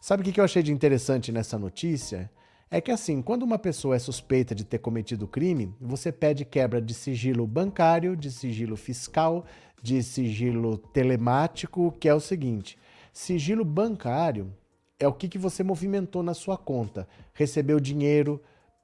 Sabe 0.00 0.22
o 0.22 0.32
que 0.32 0.40
eu 0.40 0.44
achei 0.44 0.62
de 0.62 0.72
interessante 0.72 1.30
nessa 1.30 1.58
notícia? 1.58 2.30
É 2.72 2.80
que 2.80 2.92
assim, 2.92 3.20
quando 3.20 3.42
uma 3.42 3.58
pessoa 3.58 3.96
é 3.96 3.98
suspeita 3.98 4.54
de 4.54 4.62
ter 4.64 4.78
cometido 4.78 5.26
crime, 5.26 5.74
você 5.80 6.12
pede 6.12 6.44
quebra 6.44 6.80
de 6.80 6.94
sigilo 6.94 7.44
bancário, 7.44 8.16
de 8.16 8.30
sigilo 8.30 8.76
fiscal, 8.76 9.44
de 9.82 10.00
sigilo 10.04 10.78
telemático, 10.78 11.90
que 11.98 12.08
é 12.08 12.14
o 12.14 12.20
seguinte: 12.20 12.78
sigilo 13.12 13.64
bancário 13.64 14.54
é 15.00 15.08
o 15.08 15.12
que, 15.12 15.28
que 15.28 15.38
você 15.38 15.64
movimentou 15.64 16.22
na 16.22 16.32
sua 16.32 16.56
conta. 16.56 17.08
Recebeu 17.34 17.80
dinheiro, 17.80 18.40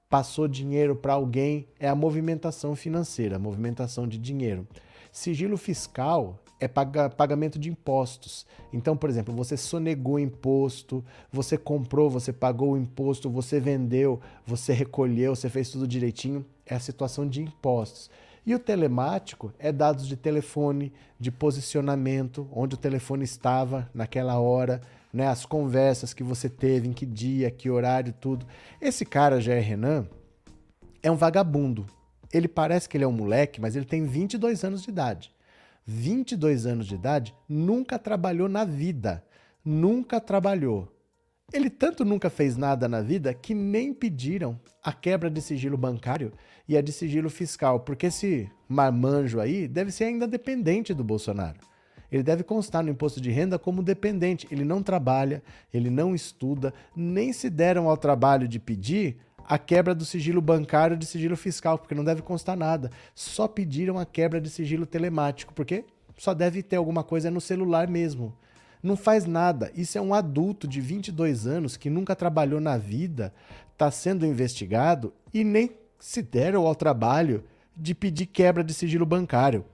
passou 0.09 0.49
dinheiro 0.49 0.97
para 0.97 1.12
alguém, 1.12 1.68
é 1.78 1.89
a 1.89 1.95
movimentação 1.95 2.74
financeira, 2.74 3.37
a 3.37 3.39
movimentação 3.39 4.09
de 4.09 4.18
dinheiro. 4.18 4.66
Sigilo 5.12 5.57
fiscal 5.57 6.41
é 6.59 6.66
paga, 6.66 7.11
pagamento 7.11 7.59
de 7.59 7.68
impostos. 7.68 8.46
Então, 8.72 8.96
por 8.96 9.11
exemplo, 9.11 9.34
você 9.34 9.57
sonegou 9.57 10.18
imposto, 10.18 11.04
você 11.30 11.57
comprou, 11.57 12.09
você 12.09 12.32
pagou 12.32 12.72
o 12.72 12.76
imposto, 12.76 13.30
você 13.30 13.61
vendeu, 13.61 14.20
você 14.46 14.72
recolheu, 14.72 15.34
você 15.34 15.48
fez 15.48 15.70
tudo 15.70 15.86
direitinho. 15.86 16.44
É 16.64 16.74
a 16.74 16.80
situação 16.80 17.28
de 17.28 17.42
impostos. 17.42 18.11
E 18.44 18.54
o 18.54 18.59
telemático 18.59 19.52
é 19.59 19.72
dados 19.72 20.07
de 20.07 20.16
telefone, 20.16 20.92
de 21.18 21.32
posicionamento, 21.32 22.48
onde 22.52 22.74
o 22.74 22.78
telefone 22.78 23.24
estava 23.24 23.90
naquela 23.92 24.38
hora, 24.38 24.80
né, 25.12 25.26
as 25.26 25.44
conversas 25.44 26.14
que 26.14 26.22
você 26.22 26.48
teve, 26.48 26.86
em 26.86 26.92
que 26.92 27.04
dia, 27.04 27.50
que 27.50 27.68
horário, 27.68 28.14
tudo. 28.20 28.46
Esse 28.80 29.04
cara, 29.04 29.40
Jair 29.40 29.64
Renan, 29.64 30.07
é 31.02 31.11
um 31.11 31.16
vagabundo. 31.16 31.86
Ele 32.32 32.46
parece 32.46 32.88
que 32.88 32.96
ele 32.96 33.04
é 33.04 33.09
um 33.09 33.12
moleque, 33.12 33.61
mas 33.61 33.74
ele 33.74 33.84
tem 33.84 34.04
22 34.04 34.62
anos 34.62 34.82
de 34.82 34.90
idade. 34.90 35.36
22 35.87 36.66
anos 36.66 36.87
de 36.87 36.97
idade, 36.97 37.34
nunca 37.49 37.99
trabalhou 37.99 38.49
na 38.49 38.64
vida. 38.64 39.24
Nunca 39.64 40.20
trabalhou. 40.20 40.93
Ele 41.53 41.70
tanto 41.70 42.05
nunca 42.05 42.28
fez 42.28 42.57
nada 42.57 42.89
na 42.89 43.01
vida 43.01 43.32
que 43.32 43.55
nem 43.55 43.95
pediram 43.95 44.59
a 44.82 44.93
quebra 44.93 45.30
de 45.30 45.41
sigilo 45.41 45.76
bancário 45.76 46.32
e 46.68 46.76
a 46.76 46.80
de 46.80 46.93
sigilo 46.93 47.30
fiscal, 47.30 47.80
porque 47.80 48.07
esse 48.07 48.51
marmanjo 48.68 49.39
aí 49.39 49.68
deve 49.68 49.93
ser 49.93 50.05
ainda 50.05 50.26
dependente 50.26 50.93
do 50.93 51.05
Bolsonaro. 51.05 51.61
Ele 52.11 52.22
deve 52.22 52.43
constar 52.43 52.82
no 52.82 52.91
imposto 52.91 53.20
de 53.20 53.30
renda 53.30 53.59
como 53.59 53.82
dependente. 53.82 54.47
Ele 54.51 54.64
não 54.64 54.82
trabalha, 54.82 55.43
ele 55.72 55.91
não 55.91 56.14
estuda, 56.14 56.72
nem 56.95 57.32
se 57.32 57.51
deram 57.51 57.89
ao 57.89 57.97
trabalho 57.97 58.49
de 58.49 58.59
pedir 58.59 59.18
a 59.49 59.59
quebra 59.59 59.94
do 59.94 60.05
sigilo 60.05 60.40
bancário 60.40 60.94
e 60.94 60.99
de 60.99 61.07
sigilo 61.07 61.36
fiscal, 61.36 61.78
porque 61.78 61.94
não 61.94 62.05
deve 62.05 62.22
constar 62.22 62.57
nada. 62.57 62.90
Só 63.14 63.47
pediram 63.47 63.99
a 63.99 64.05
quebra 64.05 64.40
de 64.40 64.51
sigilo 64.51 64.84
telemático, 64.84 65.55
porque 65.55 65.84
só 66.18 66.34
deve 66.34 66.62
ter 66.62 66.76
alguma 66.76 67.05
coisa 67.05 67.30
no 67.30 67.40
celular 67.40 67.88
mesmo. 67.88 68.34
Não 68.82 68.97
faz 68.97 69.24
nada. 69.24 69.70
Isso 69.74 69.97
é 69.99 70.01
um 70.01 70.12
adulto 70.12 70.66
de 70.66 70.80
22 70.80 71.47
anos 71.47 71.76
que 71.76 71.88
nunca 71.88 72.16
trabalhou 72.16 72.61
na 72.61 72.76
vida, 72.76 73.32
está 73.72 73.90
sendo 73.90 74.26
investigado 74.26 75.12
e 75.32 75.44
nem 75.44 75.70
se 75.99 76.22
deram 76.22 76.66
ao 76.66 76.74
trabalho 76.74 77.44
de 77.76 77.94
pedir 77.94 78.26
quebra 78.26 78.64
de 78.64 78.74
sigilo 78.74 79.07
bancário. 79.07 79.64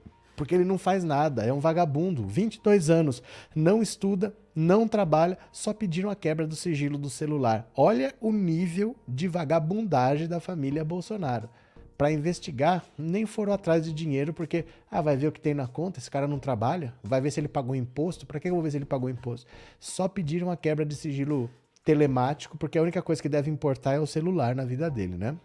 Porque 0.43 0.57
ele 0.57 0.64
não 0.64 0.76
faz 0.76 1.05
nada, 1.05 1.45
é 1.45 1.53
um 1.53 1.61
vagabundo, 1.61 2.26
22 2.26 2.90
anos, 2.90 3.22
não 3.55 3.80
estuda, 3.80 4.34
não 4.57 4.88
trabalha, 4.88 5.38
só 5.53 5.72
pediram 5.72 6.11
a 6.11 6.16
quebra 6.16 6.49
do 6.49 6.57
sigilo 6.57 6.99
do 6.99 7.09
celular. 7.09 7.70
Olha 7.76 8.12
o 8.20 8.32
nível 8.32 8.97
de 9.07 9.28
vagabundagem 9.28 10.26
da 10.26 10.40
família 10.40 10.84
Bolsonaro. 10.84 11.49
Para 11.97 12.11
investigar, 12.11 12.84
nem 12.99 13.24
foram 13.24 13.53
atrás 13.53 13.84
de 13.84 13.93
dinheiro, 13.93 14.34
porque 14.34 14.64
ah, 14.90 15.01
vai 15.01 15.16
ver 15.16 15.28
o 15.28 15.32
que 15.32 15.40
tem 15.40 15.55
na 15.55 15.68
conta, 15.68 16.01
esse 16.01 16.11
cara 16.11 16.26
não 16.26 16.40
trabalha, 16.40 16.93
vai 17.05 17.20
ver 17.20 17.30
se 17.30 17.38
ele 17.38 17.47
pagou 17.47 17.76
imposto. 17.76 18.26
Para 18.26 18.40
que 18.40 18.49
eu 18.51 18.55
vou 18.55 18.64
ver 18.64 18.72
se 18.72 18.78
ele 18.78 18.84
pagou 18.84 19.09
imposto? 19.09 19.47
Só 19.78 20.09
pediram 20.09 20.51
a 20.51 20.57
quebra 20.57 20.84
de 20.84 20.97
sigilo 20.97 21.49
telemático, 21.84 22.59
porque 22.59 22.78
a 22.78 22.82
única 22.82 23.01
coisa 23.01 23.22
que 23.22 23.28
deve 23.28 23.49
importar 23.49 23.93
é 23.93 24.01
o 24.01 24.09
celular 24.09 24.57
na 24.57 24.64
vida 24.64 24.90
dele, 24.90 25.16
né? 25.16 25.36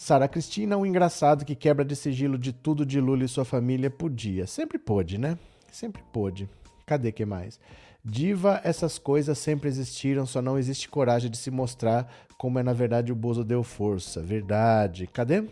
Sara 0.00 0.26
Cristina, 0.26 0.78
o 0.78 0.80
um 0.80 0.86
engraçado 0.86 1.44
que 1.44 1.54
quebra 1.54 1.84
de 1.84 1.94
sigilo 1.94 2.38
de 2.38 2.54
tudo 2.54 2.86
de 2.86 2.98
Lula 2.98 3.22
e 3.22 3.28
sua 3.28 3.44
família 3.44 3.90
podia. 3.90 4.46
Sempre 4.46 4.78
pôde, 4.78 5.18
né? 5.18 5.36
Sempre 5.70 6.02
pôde. 6.10 6.48
Cadê 6.86 7.12
que 7.12 7.26
mais? 7.26 7.60
Diva, 8.02 8.62
essas 8.64 8.98
coisas 8.98 9.36
sempre 9.36 9.68
existiram, 9.68 10.24
só 10.24 10.40
não 10.40 10.58
existe 10.58 10.88
coragem 10.88 11.30
de 11.30 11.36
se 11.36 11.50
mostrar 11.50 12.10
como 12.38 12.58
é 12.58 12.62
na 12.62 12.72
verdade 12.72 13.12
o 13.12 13.14
Bozo 13.14 13.44
deu 13.44 13.62
força. 13.62 14.22
Verdade. 14.22 15.06
Cadê? 15.06 15.44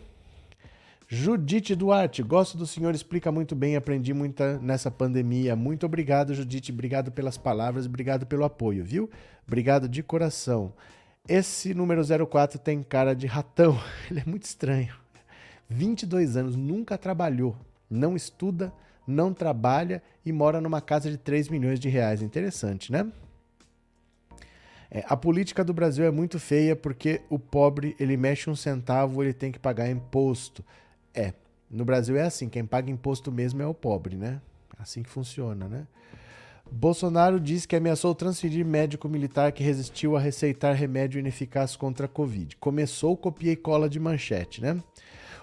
Judite 1.07 1.75
Duarte, 1.75 2.23
gosto 2.23 2.57
do 2.57 2.67
senhor, 2.67 2.95
explica 2.95 3.31
muito 3.31 3.55
bem, 3.55 3.77
aprendi 3.77 4.15
muita 4.15 4.59
nessa 4.61 4.91
pandemia. 4.91 5.55
Muito 5.55 5.85
obrigado, 5.85 6.33
Judite, 6.35 6.73
obrigado 6.73 7.13
pelas 7.13 7.37
palavras, 7.37 7.85
obrigado 7.85 8.25
pelo 8.25 8.45
apoio, 8.45 8.83
viu? 8.83 9.11
Obrigado 9.47 9.87
de 9.87 10.03
coração. 10.03 10.73
Esse 11.29 11.75
número 11.75 12.03
04 12.27 12.59
tem 12.59 12.83
cara 12.83 13.15
de 13.15 13.27
ratão, 13.27 13.79
ele 14.11 14.21
é 14.21 14.25
muito 14.25 14.45
estranho. 14.45 14.95
22 15.69 16.39
anos, 16.39 16.57
nunca 16.57 16.97
trabalhou, 16.97 17.55
não 17.91 18.17
estuda, 18.17 18.73
não 19.07 19.35
trabalha 19.35 20.03
e 20.25 20.33
mora 20.33 20.59
numa 20.59 20.81
casa 20.81 21.11
de 21.11 21.19
3 21.19 21.51
milhões 21.51 21.79
de 21.79 21.91
reais. 21.91 22.23
Interessante, 22.23 22.91
né? 22.91 23.07
É, 24.91 25.05
a 25.07 25.15
política 25.15 25.63
do 25.63 25.75
Brasil 25.75 26.07
é 26.07 26.11
muito 26.11 26.39
feia 26.39 26.75
porque 26.75 27.21
o 27.29 27.39
pobre, 27.39 27.95
ele 28.01 28.17
mexe 28.17 28.49
um 28.49 28.57
centavo, 28.57 29.23
ele 29.23 29.35
tem 29.35 29.53
que 29.53 29.59
pagar 29.59 29.91
imposto. 29.91 30.65
É, 31.15 31.35
no 31.71 31.85
Brasil 31.85 32.17
é 32.17 32.23
assim, 32.23 32.49
quem 32.49 32.65
paga 32.65 32.91
imposto 32.91 33.31
mesmo 33.31 33.61
é 33.61 33.67
o 33.67 33.75
pobre, 33.75 34.17
né? 34.17 34.41
Assim 34.79 35.03
que 35.03 35.11
funciona, 35.11 35.69
né? 35.69 35.87
Bolsonaro 36.71 37.41
diz 37.41 37.67
que 37.67 37.75
ameaçou 37.75 38.15
transferir 38.15 38.65
médico 38.65 39.09
militar 39.09 39.53
que 39.53 39.63
resistiu 39.63 40.17
a 40.17 40.21
receitar 40.21 40.75
remédio 40.75 41.19
ineficaz 41.19 41.75
contra 41.75 42.07
a 42.07 42.09
Covid. 42.09 42.57
Começou 42.57 43.17
copia 43.17 43.53
e 43.53 43.57
cola 43.57 43.89
de 43.89 43.99
manchete, 43.99 44.61
né? 44.61 44.81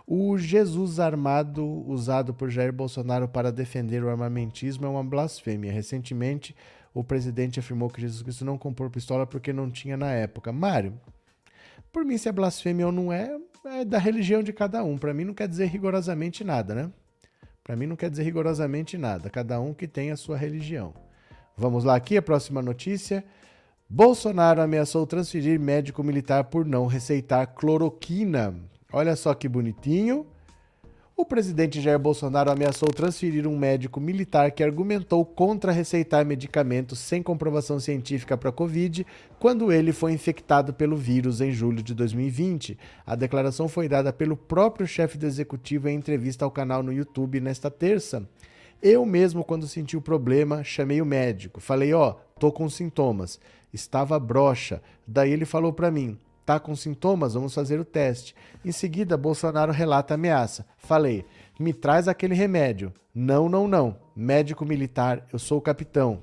O 0.08 0.38
Jesus 0.38 1.00
armado 1.00 1.66
usado 1.88 2.32
por 2.32 2.50
Jair 2.52 2.72
Bolsonaro 2.72 3.28
para 3.28 3.52
defender 3.52 4.04
o 4.04 4.10
armamentismo 4.10 4.86
é 4.86 4.90
uma 4.90 5.04
blasfêmia. 5.04 5.72
Recentemente, 5.72 6.56
o 6.94 7.04
presidente 7.04 7.60
afirmou 7.60 7.90
que 7.90 8.00
Jesus 8.00 8.22
Cristo 8.22 8.46
não 8.46 8.58
comprou 8.58 8.90
pistola 8.90 9.26
porque 9.26 9.52
não 9.52 9.70
tinha 9.70 9.98
na 9.98 10.12
época. 10.12 10.54
Mário, 10.54 10.94
por 11.92 12.06
mim, 12.06 12.18
se 12.20 12.30
é 12.30 12.32
blasfêmia 12.32 12.86
ou 12.86 12.92
não 12.92 13.12
é, 13.12 13.36
é 13.66 13.84
da 13.84 13.98
religião 13.98 14.44
de 14.44 14.54
cada 14.54 14.84
um. 14.84 14.96
Para 14.96 15.14
mim, 15.14 15.24
não 15.24 15.34
quer 15.34 15.48
dizer 15.48 15.66
rigorosamente 15.66 16.44
nada, 16.44 16.76
né? 16.76 16.92
Para 17.64 17.76
mim, 17.76 17.88
não 17.88 17.96
quer 17.96 18.12
dizer 18.12 18.24
rigorosamente 18.24 18.96
nada. 18.98 19.28
Cada 19.28 19.60
um 19.60 19.74
que 19.74 19.88
tem 19.88 20.12
a 20.12 20.16
sua 20.16 20.38
religião. 20.38 20.94
Vamos 21.58 21.86
lá 21.86 21.96
aqui, 21.96 22.18
a 22.18 22.22
próxima 22.22 22.62
notícia. 22.62 23.24
Bolsonaro 23.90 24.62
ameaçou 24.62 25.08
transferir 25.08 25.58
médico 25.58 26.04
militar 26.04 26.44
por 26.46 26.66
não 26.66 26.86
receitar 26.86 27.48
cloroquina. 27.48 28.54
Olha 28.92 29.16
só 29.16 29.34
que 29.34 29.48
bonitinho. 29.48 30.26
O 31.16 31.24
presidente 31.24 31.80
Jair 31.80 31.98
Bolsonaro 31.98 32.52
ameaçou 32.52 32.90
transferir 32.90 33.48
um 33.48 33.58
médico 33.58 34.02
militar 34.02 34.52
que 34.52 34.62
argumentou 34.62 35.24
contra 35.24 35.72
receitar 35.72 36.26
medicamentos 36.26 37.00
sem 37.00 37.24
comprovação 37.24 37.80
científica 37.80 38.36
para 38.36 38.50
a 38.50 38.54
Covid 38.54 39.08
quando 39.40 39.72
ele 39.72 39.94
foi 39.94 40.12
infectado 40.12 40.74
pelo 40.74 40.98
vírus 40.98 41.40
em 41.40 41.52
julho 41.52 41.82
de 41.82 41.94
2020. 41.94 42.78
A 43.06 43.16
declaração 43.16 43.70
foi 43.70 43.88
dada 43.88 44.12
pelo 44.12 44.36
próprio 44.36 44.86
chefe 44.86 45.18
do 45.18 45.26
executivo 45.26 45.88
em 45.88 45.96
entrevista 45.96 46.44
ao 46.44 46.52
canal 46.52 46.84
no 46.84 46.92
YouTube 46.92 47.40
nesta 47.40 47.72
terça. 47.72 48.28
Eu 48.82 49.06
mesmo, 49.06 49.44
quando 49.44 49.68
senti 49.68 49.98
o 49.98 50.02
problema, 50.02 50.64
chamei 50.64 51.02
o 51.02 51.06
médico. 51.06 51.60
Falei, 51.60 51.94
ó, 51.94 52.12
oh, 52.12 52.40
tô 52.40 52.52
com 52.52 52.70
sintomas. 52.70 53.40
Estava 53.74 54.20
broxa. 54.20 54.82
Daí 55.08 55.32
ele 55.32 55.46
falou 55.46 55.74
para 55.74 55.90
mim, 55.92 56.20
tá 56.46 56.60
com 56.60 56.76
sintomas? 56.76 57.34
Vamos 57.34 57.54
fazer 57.54 57.80
o 57.80 57.86
teste. 57.86 58.36
Em 58.64 58.72
seguida, 58.72 59.18
Bolsonaro 59.18 59.72
relata 59.72 60.14
a 60.14 60.16
ameaça. 60.16 60.66
Falei, 60.78 61.26
me 61.60 61.74
traz 61.74 62.08
aquele 62.08 62.36
remédio. 62.36 62.94
Não, 63.14 63.50
não, 63.50 63.68
não. 63.68 63.98
Médico 64.16 64.66
militar, 64.66 65.26
eu 65.32 65.40
sou 65.40 65.58
o 65.58 65.62
capitão. 65.62 66.22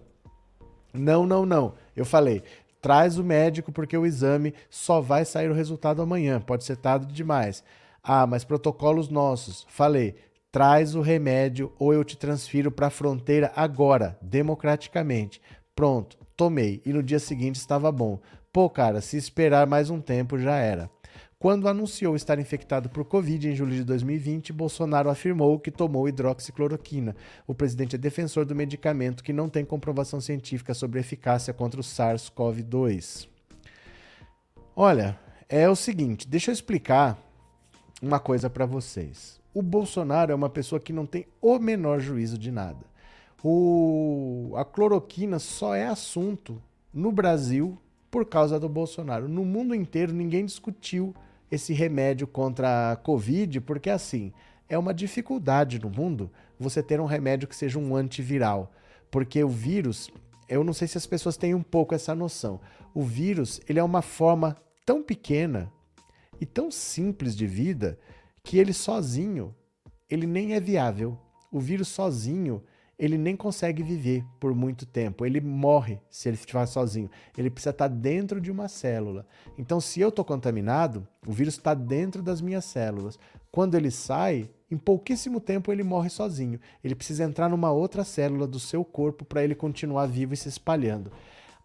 Não, 0.92 1.26
não, 1.26 1.46
não. 1.46 1.74
Eu 1.96 2.04
falei, 2.04 2.42
traz 2.80 3.18
o 3.18 3.24
médico 3.24 3.72
porque 3.72 3.96
o 3.96 4.04
exame 4.04 4.54
só 4.68 5.00
vai 5.00 5.24
sair 5.24 5.50
o 5.50 5.54
resultado 5.54 6.02
amanhã. 6.02 6.40
Pode 6.40 6.64
ser 6.64 6.76
tarde 6.76 7.12
demais. 7.12 7.64
Ah, 8.02 8.26
mas 8.26 8.44
protocolos 8.44 9.08
nossos. 9.08 9.66
Falei, 9.68 10.16
Traz 10.52 10.94
o 10.94 11.00
remédio 11.00 11.72
ou 11.78 11.94
eu 11.94 12.04
te 12.04 12.14
transfiro 12.14 12.70
para 12.70 12.88
a 12.88 12.90
fronteira 12.90 13.50
agora, 13.56 14.18
democraticamente. 14.20 15.40
Pronto, 15.74 16.18
tomei 16.36 16.82
e 16.84 16.92
no 16.92 17.02
dia 17.02 17.18
seguinte 17.18 17.56
estava 17.56 17.90
bom. 17.90 18.20
Pô, 18.52 18.68
cara, 18.68 19.00
se 19.00 19.16
esperar 19.16 19.66
mais 19.66 19.88
um 19.88 19.98
tempo 19.98 20.38
já 20.38 20.56
era. 20.56 20.90
Quando 21.38 21.66
anunciou 21.66 22.14
estar 22.14 22.38
infectado 22.38 22.90
por 22.90 23.02
Covid 23.06 23.48
em 23.48 23.56
julho 23.56 23.74
de 23.74 23.82
2020, 23.82 24.52
Bolsonaro 24.52 25.08
afirmou 25.08 25.58
que 25.58 25.70
tomou 25.70 26.06
hidroxicloroquina. 26.06 27.16
O 27.46 27.54
presidente 27.54 27.96
é 27.96 27.98
defensor 27.98 28.44
do 28.44 28.54
medicamento 28.54 29.24
que 29.24 29.32
não 29.32 29.48
tem 29.48 29.64
comprovação 29.64 30.20
científica 30.20 30.74
sobre 30.74 31.00
eficácia 31.00 31.54
contra 31.54 31.80
o 31.80 31.82
SARS-CoV-2. 31.82 33.26
Olha, 34.76 35.18
é 35.48 35.66
o 35.66 35.74
seguinte, 35.74 36.28
deixa 36.28 36.50
eu 36.50 36.52
explicar 36.52 37.18
uma 38.02 38.20
coisa 38.20 38.50
para 38.50 38.66
vocês. 38.66 39.41
O 39.54 39.60
Bolsonaro 39.60 40.32
é 40.32 40.34
uma 40.34 40.48
pessoa 40.48 40.80
que 40.80 40.92
não 40.92 41.04
tem 41.04 41.26
o 41.40 41.58
menor 41.58 42.00
juízo 42.00 42.38
de 42.38 42.50
nada. 42.50 42.86
O, 43.44 44.52
a 44.56 44.64
cloroquina 44.64 45.38
só 45.38 45.74
é 45.74 45.86
assunto 45.86 46.62
no 46.92 47.10
Brasil 47.12 47.76
por 48.10 48.24
causa 48.24 48.58
do 48.58 48.68
Bolsonaro. 48.68 49.28
No 49.28 49.44
mundo 49.44 49.74
inteiro, 49.74 50.12
ninguém 50.12 50.46
discutiu 50.46 51.14
esse 51.50 51.72
remédio 51.72 52.26
contra 52.26 52.92
a 52.92 52.96
Covid, 52.96 53.60
porque 53.60 53.90
assim, 53.90 54.32
é 54.68 54.78
uma 54.78 54.94
dificuldade 54.94 55.78
no 55.78 55.90
mundo 55.90 56.30
você 56.58 56.82
ter 56.82 57.00
um 57.00 57.04
remédio 57.04 57.46
que 57.46 57.56
seja 57.56 57.78
um 57.78 57.94
antiviral. 57.94 58.72
Porque 59.10 59.44
o 59.44 59.48
vírus, 59.48 60.08
eu 60.48 60.64
não 60.64 60.72
sei 60.72 60.88
se 60.88 60.96
as 60.96 61.04
pessoas 61.04 61.36
têm 61.36 61.54
um 61.54 61.62
pouco 61.62 61.94
essa 61.94 62.14
noção. 62.14 62.60
O 62.94 63.02
vírus, 63.02 63.60
ele 63.68 63.78
é 63.78 63.82
uma 63.82 64.00
forma 64.00 64.56
tão 64.86 65.02
pequena 65.02 65.70
e 66.40 66.46
tão 66.46 66.70
simples 66.70 67.36
de 67.36 67.46
vida 67.46 67.98
que 68.42 68.58
ele 68.58 68.72
sozinho, 68.72 69.54
ele 70.10 70.26
nem 70.26 70.54
é 70.54 70.60
viável. 70.60 71.18
O 71.50 71.60
vírus 71.60 71.88
sozinho, 71.88 72.62
ele 72.98 73.18
nem 73.18 73.36
consegue 73.36 73.82
viver 73.82 74.24
por 74.38 74.54
muito 74.54 74.86
tempo. 74.86 75.24
Ele 75.24 75.40
morre 75.40 76.00
se 76.10 76.28
ele 76.28 76.36
estiver 76.36 76.66
sozinho. 76.66 77.10
Ele 77.36 77.50
precisa 77.50 77.70
estar 77.70 77.88
dentro 77.88 78.40
de 78.40 78.50
uma 78.50 78.68
célula. 78.68 79.26
Então, 79.58 79.80
se 79.80 80.00
eu 80.00 80.08
estou 80.08 80.24
contaminado, 80.24 81.06
o 81.26 81.32
vírus 81.32 81.54
está 81.54 81.74
dentro 81.74 82.22
das 82.22 82.40
minhas 82.40 82.64
células. 82.64 83.18
Quando 83.50 83.74
ele 83.74 83.90
sai, 83.90 84.48
em 84.70 84.76
pouquíssimo 84.78 85.40
tempo 85.40 85.70
ele 85.70 85.82
morre 85.82 86.08
sozinho. 86.08 86.58
Ele 86.82 86.94
precisa 86.94 87.24
entrar 87.24 87.48
numa 87.48 87.70
outra 87.70 88.04
célula 88.04 88.46
do 88.46 88.58
seu 88.58 88.84
corpo 88.84 89.24
para 89.24 89.44
ele 89.44 89.54
continuar 89.54 90.06
vivo 90.06 90.32
e 90.32 90.36
se 90.36 90.48
espalhando. 90.48 91.12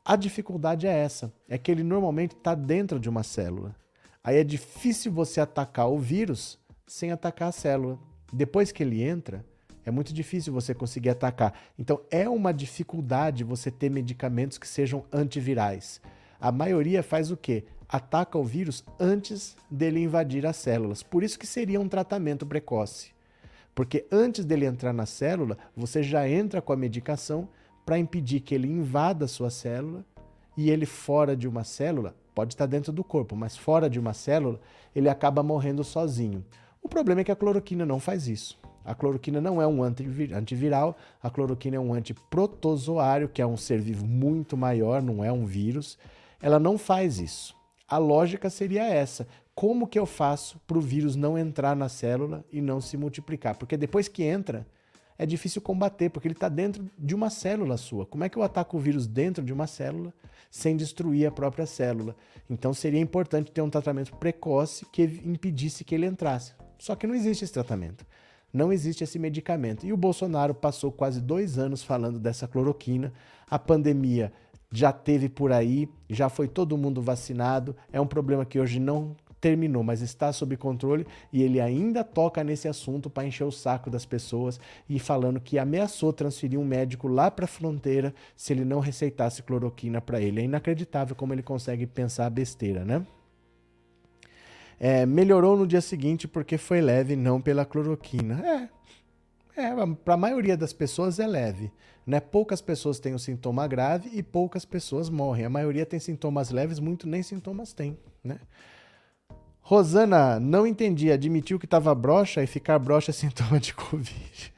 A 0.04 0.16
dificuldade 0.16 0.88
é 0.88 0.92
essa: 0.92 1.34
é 1.48 1.58
que 1.58 1.72
ele 1.72 1.84
normalmente 1.84 2.36
está 2.36 2.56
dentro 2.56 3.00
de 3.00 3.10
uma 3.10 3.24
célula. 3.24 3.76
Aí 4.24 4.38
é 4.38 4.44
difícil 4.44 5.12
você 5.12 5.40
atacar 5.40 5.90
o 5.90 5.98
vírus 5.98 6.60
sem 6.88 7.12
atacar 7.12 7.50
a 7.50 7.52
célula. 7.52 8.00
Depois 8.32 8.72
que 8.72 8.82
ele 8.82 9.04
entra, 9.04 9.46
é 9.86 9.92
muito 9.92 10.14
difícil 10.14 10.52
você 10.54 10.74
conseguir 10.74 11.10
atacar. 11.10 11.54
Então 11.78 12.02
é 12.10 12.28
uma 12.28 12.54
dificuldade 12.54 13.44
você 13.44 13.70
ter 13.70 13.90
medicamentos 13.90 14.58
que 14.58 14.68
sejam 14.68 15.06
antivirais. 15.12 16.02
A 16.40 16.52
maioria 16.52 17.04
faz 17.04 17.30
o 17.30 17.38
quê? 17.38 17.66
Ataca 17.90 18.38
o 18.38 18.44
vírus 18.44 18.84
antes 19.00 19.56
dele 19.70 20.02
invadir 20.02 20.46
as 20.46 20.58
células. 20.58 21.04
Por 21.04 21.24
isso 21.24 21.38
que 21.38 21.48
seria 21.48 21.80
um 21.80 21.88
tratamento 21.88 22.46
precoce. 22.46 23.12
Porque 23.74 24.06
antes 24.12 24.44
dele 24.44 24.66
entrar 24.66 24.92
na 24.92 25.06
célula, 25.06 25.58
você 25.76 26.02
já 26.02 26.28
entra 26.28 26.62
com 26.62 26.74
a 26.74 26.78
medicação 26.78 27.48
para 27.86 28.00
impedir 28.00 28.42
que 28.42 28.56
ele 28.56 28.68
invada 28.68 29.26
a 29.26 29.28
sua 29.28 29.50
célula 29.50 30.04
e 30.58 30.70
ele 30.70 30.86
fora 30.86 31.36
de 31.36 31.48
uma 31.48 31.64
célula, 31.64 32.16
pode 32.34 32.56
estar 32.56 32.66
dentro 32.66 32.92
do 32.92 33.04
corpo, 33.04 33.36
mas 33.36 33.56
fora 33.56 33.90
de 33.90 34.00
uma 34.00 34.14
célula, 34.14 34.60
ele 34.96 35.08
acaba 35.08 35.44
morrendo 35.44 35.84
sozinho. 35.84 36.44
O 36.88 36.90
problema 36.90 37.20
é 37.20 37.24
que 37.26 37.32
a 37.34 37.36
cloroquina 37.36 37.86
não 37.86 38.00
faz 38.00 38.30
isso. 38.30 38.58
A 38.86 38.96
cloroquina 38.96 39.42
não 39.42 39.62
é 39.62 39.68
um 39.68 39.84
antiviral, 39.84 40.98
a 41.22 41.30
cloroquina 41.30 41.76
é 41.76 41.80
um 41.80 41.94
antiprotozoário, 41.94 43.28
que 43.28 43.42
é 43.42 43.46
um 43.46 43.58
ser 43.58 43.82
vivo 43.82 44.06
muito 44.08 44.56
maior, 44.56 45.02
não 45.02 45.22
é 45.22 45.30
um 45.30 45.46
vírus. 45.46 45.98
Ela 46.42 46.58
não 46.58 46.78
faz 46.78 47.20
isso. 47.20 47.54
A 47.90 47.98
lógica 47.98 48.50
seria 48.50 48.86
essa: 48.86 49.28
como 49.54 49.86
que 49.86 50.00
eu 50.00 50.06
faço 50.06 50.62
para 50.66 50.78
o 50.78 50.82
vírus 50.82 51.18
não 51.18 51.38
entrar 51.38 51.76
na 51.76 51.90
célula 51.90 52.46
e 52.50 52.62
não 52.62 52.80
se 52.80 52.96
multiplicar? 52.96 53.58
Porque 53.58 53.76
depois 53.76 54.08
que 54.08 54.24
entra, 54.24 54.66
é 55.18 55.26
difícil 55.26 55.62
combater, 55.62 56.10
porque 56.10 56.30
ele 56.30 56.36
está 56.36 56.48
dentro 56.48 56.90
de 56.98 57.14
uma 57.14 57.30
célula 57.30 57.76
sua. 57.76 58.06
Como 58.06 58.24
é 58.24 58.30
que 58.30 58.38
eu 58.38 58.44
ataco 58.44 58.78
o 58.78 58.80
vírus 58.80 59.06
dentro 59.06 59.44
de 59.44 59.52
uma 59.52 59.68
célula 59.68 60.14
sem 60.50 60.78
destruir 60.78 61.28
a 61.28 61.32
própria 61.32 61.66
célula? 61.66 62.16
Então 62.50 62.74
seria 62.74 63.02
importante 63.02 63.52
ter 63.52 63.62
um 63.62 63.70
tratamento 63.70 64.16
precoce 64.16 64.86
que 64.86 65.04
impedisse 65.26 65.84
que 65.84 65.94
ele 65.94 66.06
entrasse. 66.06 66.54
Só 66.78 66.96
que 66.96 67.08
não 67.08 67.16
existe 67.16 67.44
esse 67.44 67.54
tratamento 67.54 68.06
não 68.54 68.72
existe 68.72 69.04
esse 69.04 69.20
medicamento. 69.20 69.86
E 69.86 69.94
o 69.94 69.98
Bolsonaro 69.98 70.54
passou 70.54 70.92
quase 70.92 71.22
dois 71.22 71.58
anos 71.58 71.84
falando 71.84 72.20
dessa 72.20 72.48
cloroquina. 72.48 73.14
A 73.50 73.60
pandemia 73.60 74.32
já 74.72 74.92
teve 74.92 75.30
por 75.30 75.52
aí, 75.52 75.88
já 76.10 76.30
foi 76.30 76.48
todo 76.48 76.78
mundo 76.78 77.02
vacinado. 77.02 77.76
É 77.92 78.00
um 78.00 78.08
problema 78.08 78.46
que 78.46 78.60
hoje 78.60 78.80
não 78.80 79.16
terminou, 79.40 79.84
mas 79.84 80.02
está 80.02 80.34
sob 80.34 80.58
controle 80.58 81.06
e 81.32 81.44
ele 81.44 81.62
ainda 81.62 82.04
toca 82.04 82.44
nesse 82.44 82.68
assunto 82.68 83.08
para 83.08 83.26
encher 83.26 83.44
o 83.44 83.52
saco 83.52 83.88
das 83.88 84.04
pessoas 84.04 84.60
e 84.90 84.98
falando 84.98 85.40
que 85.40 85.60
ameaçou 85.60 86.12
transferir 86.12 86.60
um 86.60 86.66
médico 86.66 87.08
lá 87.08 87.30
para 87.30 87.46
a 87.46 87.48
fronteira 87.48 88.16
se 88.36 88.52
ele 88.52 88.66
não 88.66 88.80
receitasse 88.80 89.44
cloroquina 89.44 90.02
para 90.02 90.20
ele. 90.20 90.42
É 90.42 90.44
inacreditável 90.44 91.16
como 91.16 91.34
ele 91.34 91.44
consegue 91.44 91.86
pensar 91.86 92.30
besteira, 92.32 92.84
né? 92.84 93.06
É, 94.80 95.06
melhorou 95.06 95.58
no 95.58 95.66
dia 95.66 95.82
seguinte 95.82 96.28
porque 96.28 96.58
foi 96.58 96.82
leve, 96.82 97.16
não 97.16 97.42
pela 97.42 97.66
cloroquina. 97.66 98.70
É, 99.56 99.62
é 99.64 99.72
para 100.04 100.14
a 100.14 100.18
maioria 100.18 100.56
das 100.56 100.72
pessoas 100.72 101.20
é 101.20 101.26
leve. 101.26 101.72
Né? 102.06 102.20
Poucas 102.20 102.62
pessoas 102.62 103.00
têm 103.00 103.14
o 103.14 103.20
sintoma 103.20 103.68
grave 103.68 104.10
e 104.14 104.22
poucas 104.22 104.64
pessoas 104.64 105.10
morrem. 105.10 105.46
A 105.46 105.50
maioria 105.50 105.86
tem 105.86 106.00
sintomas 106.00 106.52
leves, 106.52 106.80
muito 106.80 107.08
nem 107.08 107.24
sintomas 107.24 107.74
tem. 107.74 107.98
Né? 108.24 108.40
Rosana, 109.62 110.40
não 110.40 110.66
entendi. 110.66 111.12
Admitiu 111.12 111.60
que 111.60 111.66
estava 111.66 111.94
broxa 111.94 112.42
e 112.42 112.48
ficar 112.48 112.80
broxa 112.80 113.12
é 113.12 113.14
sintoma 113.14 113.60
de 113.60 113.74
Covid. 113.74 114.54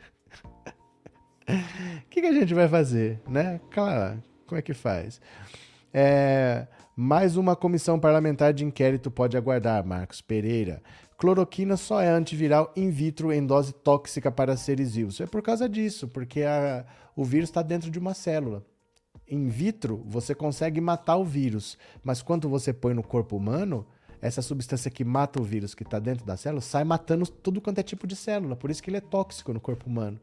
O 1.48 2.06
que, 2.12 2.22
que, 2.22 2.28
a 2.28 2.34
gente 2.34 2.54
vai 2.54 2.68
fazer, 2.68 3.20
né? 3.28 3.60
Claro, 3.72 4.22
como 4.46 4.60
é 4.60 4.62
que 4.62 4.76
faz? 4.76 5.20
É, 5.92 6.68
mais 7.02 7.38
uma 7.38 7.56
comissão 7.56 7.98
parlamentar 7.98 8.54
de 8.54 8.66
inquérito 8.66 9.10
pode 9.10 9.38
aguardar, 9.38 9.86
Marcos 9.86 10.20
Pereira. 10.20 10.84
Cloroquina 11.18 11.78
só 11.78 12.02
é 12.02 12.10
antiviral 12.10 12.74
in 12.76 12.90
vitro 12.90 13.32
em 13.32 13.46
dose 13.46 13.72
tóxica 13.72 14.30
para 14.30 14.58
seres 14.58 14.96
vivos. 14.96 15.22
É 15.22 15.26
por 15.26 15.42
causa 15.42 15.70
disso, 15.70 16.10
porque 16.10 16.44
a, 16.44 16.86
o 17.16 17.24
vírus 17.24 17.48
está 17.48 17.62
dentro 17.62 17.90
de 17.90 17.98
uma 17.98 18.14
célula. 18.14 18.66
In 19.30 19.48
vitro, 19.48 20.04
você 20.06 20.36
consegue 20.36 20.82
matar 20.82 21.16
o 21.16 21.24
vírus, 21.24 21.78
mas 22.04 22.22
quando 22.22 22.50
você 22.50 22.74
põe 22.74 22.94
no 22.94 23.02
corpo 23.02 23.38
humano, 23.38 23.88
essa 24.22 24.42
substância 24.42 24.92
que 24.92 25.06
mata 25.06 25.42
o 25.42 25.46
vírus 25.46 25.74
que 25.74 25.84
está 25.84 26.00
dentro 26.00 26.26
da 26.26 26.36
célula 26.36 26.60
sai 26.60 26.84
matando 26.84 27.26
tudo 27.26 27.62
quanto 27.62 27.80
é 27.80 27.84
tipo 27.84 28.06
de 28.06 28.18
célula. 28.18 28.58
Por 28.58 28.70
isso 28.70 28.84
que 28.84 28.90
ele 28.90 28.98
é 28.98 29.02
tóxico 29.02 29.54
no 29.54 29.62
corpo 29.62 29.88
humano. 29.88 30.20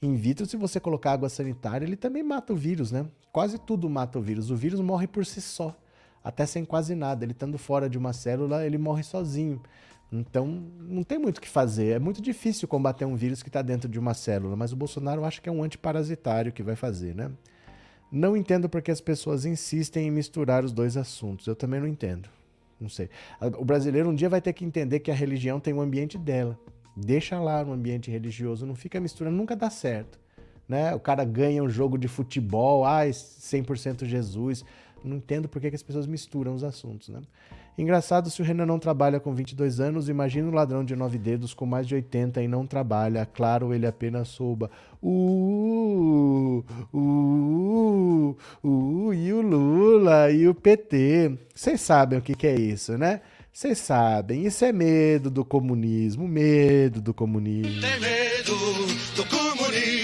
In 0.00 0.14
vitro, 0.14 0.46
se 0.46 0.56
você 0.56 0.78
colocar 0.78 1.14
água 1.14 1.28
sanitária, 1.28 1.84
ele 1.84 1.96
também 1.96 2.22
mata 2.22 2.52
o 2.52 2.56
vírus, 2.56 2.92
né? 2.92 3.06
Quase 3.32 3.58
tudo 3.58 3.90
mata 3.90 4.20
o 4.20 4.22
vírus. 4.22 4.52
O 4.52 4.56
vírus 4.56 4.78
morre 4.78 5.08
por 5.08 5.26
si 5.26 5.40
só 5.40 5.76
até 6.22 6.46
sem 6.46 6.64
quase 6.64 6.94
nada. 6.94 7.24
Ele 7.24 7.32
estando 7.32 7.58
fora 7.58 7.88
de 7.88 7.98
uma 7.98 8.12
célula, 8.12 8.64
ele 8.64 8.78
morre 8.78 9.02
sozinho. 9.02 9.60
Então, 10.12 10.46
não 10.78 11.02
tem 11.02 11.18
muito 11.18 11.38
o 11.38 11.40
que 11.40 11.48
fazer. 11.48 11.96
É 11.96 11.98
muito 11.98 12.20
difícil 12.20 12.68
combater 12.68 13.04
um 13.06 13.16
vírus 13.16 13.42
que 13.42 13.48
está 13.48 13.62
dentro 13.62 13.88
de 13.88 13.98
uma 13.98 14.12
célula, 14.12 14.54
mas 14.54 14.72
o 14.72 14.76
Bolsonaro 14.76 15.24
acha 15.24 15.40
que 15.40 15.48
é 15.48 15.52
um 15.52 15.62
antiparasitário 15.62 16.52
que 16.52 16.62
vai 16.62 16.76
fazer, 16.76 17.14
né? 17.14 17.30
Não 18.10 18.36
entendo 18.36 18.68
porque 18.68 18.90
as 18.90 19.00
pessoas 19.00 19.46
insistem 19.46 20.08
em 20.08 20.10
misturar 20.10 20.64
os 20.66 20.72
dois 20.72 20.98
assuntos. 20.98 21.46
Eu 21.46 21.56
também 21.56 21.80
não 21.80 21.88
entendo. 21.88 22.28
Não 22.78 22.90
sei. 22.90 23.08
O 23.58 23.64
brasileiro 23.64 24.10
um 24.10 24.14
dia 24.14 24.28
vai 24.28 24.40
ter 24.40 24.52
que 24.52 24.66
entender 24.66 25.00
que 25.00 25.10
a 25.10 25.14
religião 25.14 25.58
tem 25.58 25.72
um 25.72 25.80
ambiente 25.80 26.18
dela. 26.18 26.58
Deixa 26.94 27.40
lá 27.40 27.64
no 27.64 27.72
ambiente 27.72 28.10
religioso, 28.10 28.66
não 28.66 28.74
fica 28.74 29.00
misturando, 29.00 29.36
nunca 29.36 29.56
dá 29.56 29.70
certo. 29.70 30.20
Né? 30.68 30.94
O 30.94 31.00
cara 31.00 31.24
ganha 31.24 31.62
um 31.62 31.70
jogo 31.70 31.96
de 31.96 32.06
futebol, 32.06 32.84
ah, 32.84 33.04
100% 33.06 34.04
Jesus. 34.04 34.62
Não 35.04 35.16
entendo 35.16 35.48
por 35.48 35.60
que, 35.60 35.68
as 35.68 35.82
pessoas 35.82 36.06
misturam 36.06 36.54
os 36.54 36.64
assuntos, 36.64 37.08
né? 37.08 37.20
Engraçado, 37.76 38.28
se 38.28 38.42
o 38.42 38.44
Renan 38.44 38.66
não 38.66 38.78
trabalha 38.78 39.18
com 39.18 39.34
22 39.34 39.80
anos, 39.80 40.08
imagina 40.08 40.46
um 40.48 40.54
ladrão 40.54 40.84
de 40.84 40.94
nove 40.94 41.16
dedos 41.16 41.54
com 41.54 41.64
mais 41.64 41.86
de 41.86 41.94
80 41.94 42.42
e 42.42 42.48
não 42.48 42.66
trabalha. 42.66 43.24
Claro, 43.24 43.72
ele 43.72 43.86
apenas 43.86 44.28
souba. 44.28 44.70
Uh, 45.02 46.62
uh, 46.92 48.36
uh, 48.62 49.14
e 49.14 49.32
o 49.32 49.40
Lula 49.40 50.30
e 50.30 50.46
o 50.46 50.54
PT. 50.54 51.38
Vocês 51.54 51.80
sabem 51.80 52.18
o 52.18 52.22
que, 52.22 52.34
que 52.34 52.46
é 52.46 52.54
isso, 52.54 52.98
né? 52.98 53.22
Vocês 53.52 53.78
sabem, 53.78 54.46
isso 54.46 54.64
é 54.64 54.72
medo 54.72 55.30
do 55.30 55.44
comunismo, 55.44 56.26
medo 56.26 57.02
do 57.02 57.12
comunismo. 57.12 57.82
Tem 57.82 58.00
medo 58.00 58.54
do 59.14 59.24
comunismo, 59.26 59.51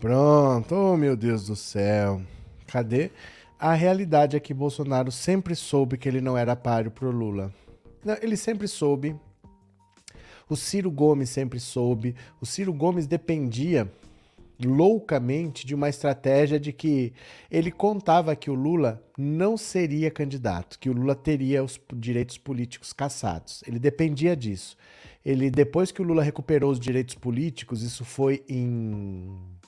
Pronto, 0.00 0.74
oh 0.74 0.96
meu 0.96 1.14
Deus 1.14 1.46
do 1.46 1.54
céu. 1.54 2.22
Cadê? 2.66 3.10
A 3.58 3.74
realidade 3.74 4.34
é 4.34 4.40
que 4.40 4.54
Bolsonaro 4.54 5.12
sempre 5.12 5.54
soube 5.54 5.98
que 5.98 6.08
ele 6.08 6.22
não 6.22 6.38
era 6.38 6.56
páreo 6.56 6.90
pro 6.90 7.10
Lula. 7.10 7.52
Não, 8.02 8.16
ele 8.22 8.34
sempre 8.34 8.66
soube. 8.66 9.14
O 10.48 10.56
Ciro 10.56 10.90
Gomes 10.90 11.28
sempre 11.28 11.60
soube. 11.60 12.16
O 12.40 12.46
Ciro 12.46 12.72
Gomes 12.72 13.06
dependia 13.06 13.92
loucamente 14.64 15.66
de 15.66 15.74
uma 15.74 15.90
estratégia 15.90 16.58
de 16.58 16.72
que 16.72 17.12
ele 17.50 17.70
contava 17.70 18.34
que 18.34 18.50
o 18.50 18.54
Lula 18.54 19.04
não 19.18 19.58
seria 19.58 20.10
candidato, 20.10 20.78
que 20.78 20.88
o 20.88 20.94
Lula 20.94 21.14
teria 21.14 21.62
os 21.62 21.78
direitos 21.94 22.38
políticos 22.38 22.94
cassados. 22.94 23.62
Ele 23.66 23.78
dependia 23.78 24.34
disso. 24.34 24.78
Ele 25.22 25.50
depois 25.50 25.92
que 25.92 26.00
o 26.00 26.04
Lula 26.04 26.22
recuperou 26.22 26.70
os 26.70 26.80
direitos 26.80 27.14
políticos, 27.14 27.82
isso 27.82 28.02
foi 28.02 28.42
em 28.48 29.59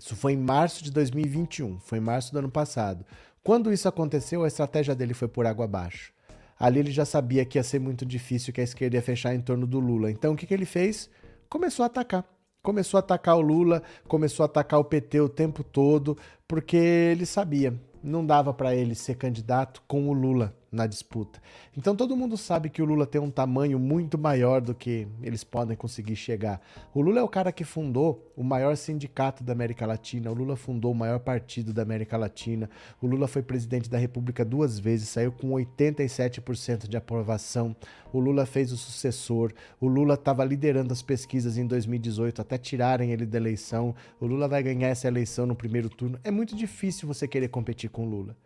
isso 0.00 0.16
foi 0.16 0.32
em 0.32 0.38
março 0.38 0.82
de 0.82 0.90
2021, 0.90 1.78
foi 1.78 1.98
em 1.98 2.00
março 2.00 2.32
do 2.32 2.38
ano 2.38 2.50
passado. 2.50 3.04
Quando 3.44 3.70
isso 3.70 3.86
aconteceu, 3.86 4.42
a 4.42 4.48
estratégia 4.48 4.94
dele 4.94 5.12
foi 5.12 5.28
por 5.28 5.44
água 5.44 5.66
abaixo. 5.66 6.10
Ali 6.58 6.80
ele 6.80 6.90
já 6.90 7.04
sabia 7.04 7.44
que 7.44 7.58
ia 7.58 7.62
ser 7.62 7.80
muito 7.80 8.06
difícil, 8.06 8.50
que 8.50 8.62
a 8.62 8.64
esquerda 8.64 8.96
ia 8.96 9.02
fechar 9.02 9.34
em 9.34 9.42
torno 9.42 9.66
do 9.66 9.78
Lula. 9.78 10.10
Então 10.10 10.32
o 10.32 10.36
que, 10.36 10.46
que 10.46 10.54
ele 10.54 10.64
fez? 10.64 11.10
Começou 11.50 11.82
a 11.82 11.86
atacar. 11.86 12.24
Começou 12.62 12.96
a 12.96 13.00
atacar 13.00 13.36
o 13.36 13.42
Lula, 13.42 13.82
começou 14.08 14.42
a 14.42 14.46
atacar 14.46 14.80
o 14.80 14.84
PT 14.84 15.20
o 15.20 15.28
tempo 15.28 15.62
todo, 15.62 16.16
porque 16.48 16.78
ele 16.78 17.26
sabia, 17.26 17.78
não 18.02 18.24
dava 18.24 18.54
para 18.54 18.74
ele 18.74 18.94
ser 18.94 19.16
candidato 19.16 19.82
com 19.86 20.08
o 20.08 20.14
Lula 20.14 20.54
na 20.70 20.86
disputa. 20.86 21.40
Então 21.76 21.96
todo 21.96 22.16
mundo 22.16 22.36
sabe 22.36 22.70
que 22.70 22.80
o 22.80 22.84
Lula 22.84 23.06
tem 23.06 23.20
um 23.20 23.30
tamanho 23.30 23.78
muito 23.78 24.16
maior 24.16 24.60
do 24.60 24.74
que 24.74 25.08
eles 25.22 25.42
podem 25.42 25.76
conseguir 25.76 26.14
chegar. 26.14 26.60
O 26.94 27.00
Lula 27.00 27.20
é 27.20 27.22
o 27.22 27.28
cara 27.28 27.50
que 27.50 27.64
fundou 27.64 28.32
o 28.36 28.44
maior 28.44 28.76
sindicato 28.76 29.42
da 29.42 29.52
América 29.52 29.84
Latina, 29.84 30.30
o 30.30 30.34
Lula 30.34 30.56
fundou 30.56 30.92
o 30.92 30.94
maior 30.94 31.18
partido 31.18 31.72
da 31.72 31.82
América 31.82 32.16
Latina, 32.16 32.70
o 33.02 33.06
Lula 33.06 33.26
foi 33.26 33.42
presidente 33.42 33.90
da 33.90 33.98
República 33.98 34.44
duas 34.44 34.78
vezes, 34.78 35.08
saiu 35.08 35.32
com 35.32 35.50
87% 35.50 36.88
de 36.88 36.96
aprovação, 36.96 37.74
o 38.12 38.20
Lula 38.20 38.46
fez 38.46 38.72
o 38.72 38.76
sucessor, 38.76 39.52
o 39.80 39.88
Lula 39.88 40.14
estava 40.14 40.44
liderando 40.44 40.92
as 40.92 41.02
pesquisas 41.02 41.58
em 41.58 41.66
2018 41.66 42.40
até 42.40 42.56
tirarem 42.56 43.12
ele 43.12 43.26
da 43.26 43.38
eleição, 43.38 43.94
o 44.20 44.26
Lula 44.26 44.46
vai 44.46 44.62
ganhar 44.62 44.88
essa 44.88 45.08
eleição 45.08 45.46
no 45.46 45.56
primeiro 45.56 45.88
turno. 45.88 46.18
É 46.22 46.30
muito 46.30 46.54
difícil 46.54 47.08
você 47.08 47.26
querer 47.26 47.48
competir 47.48 47.90
com 47.90 48.06
o 48.06 48.08
Lula. 48.08 48.36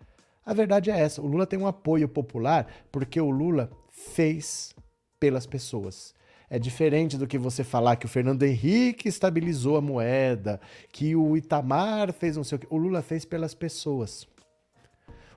A 0.44 0.52
verdade 0.52 0.90
é 0.90 0.98
essa: 0.98 1.22
o 1.22 1.26
Lula 1.26 1.46
tem 1.46 1.58
um 1.58 1.66
apoio 1.66 2.08
popular 2.08 2.66
porque 2.92 3.20
o 3.20 3.30
Lula 3.30 3.70
fez 3.90 4.74
pelas 5.18 5.46
pessoas. 5.46 6.14
É 6.50 6.58
diferente 6.58 7.16
do 7.16 7.26
que 7.26 7.38
você 7.38 7.64
falar 7.64 7.96
que 7.96 8.06
o 8.06 8.08
Fernando 8.08 8.42
Henrique 8.42 9.08
estabilizou 9.08 9.76
a 9.76 9.80
moeda, 9.80 10.60
que 10.92 11.16
o 11.16 11.36
Itamar 11.36 12.12
fez 12.12 12.36
não 12.36 12.44
sei 12.44 12.56
o 12.56 12.58
que. 12.58 12.66
O 12.70 12.76
Lula 12.76 13.02
fez 13.02 13.24
pelas 13.24 13.54
pessoas. 13.54 14.26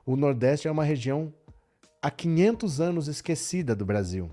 O 0.05 0.15
Nordeste 0.15 0.67
é 0.67 0.71
uma 0.71 0.84
região 0.84 1.34
há 2.01 2.11
500 2.11 2.81
anos 2.81 3.07
esquecida 3.07 3.75
do 3.75 3.85
Brasil. 3.85 4.29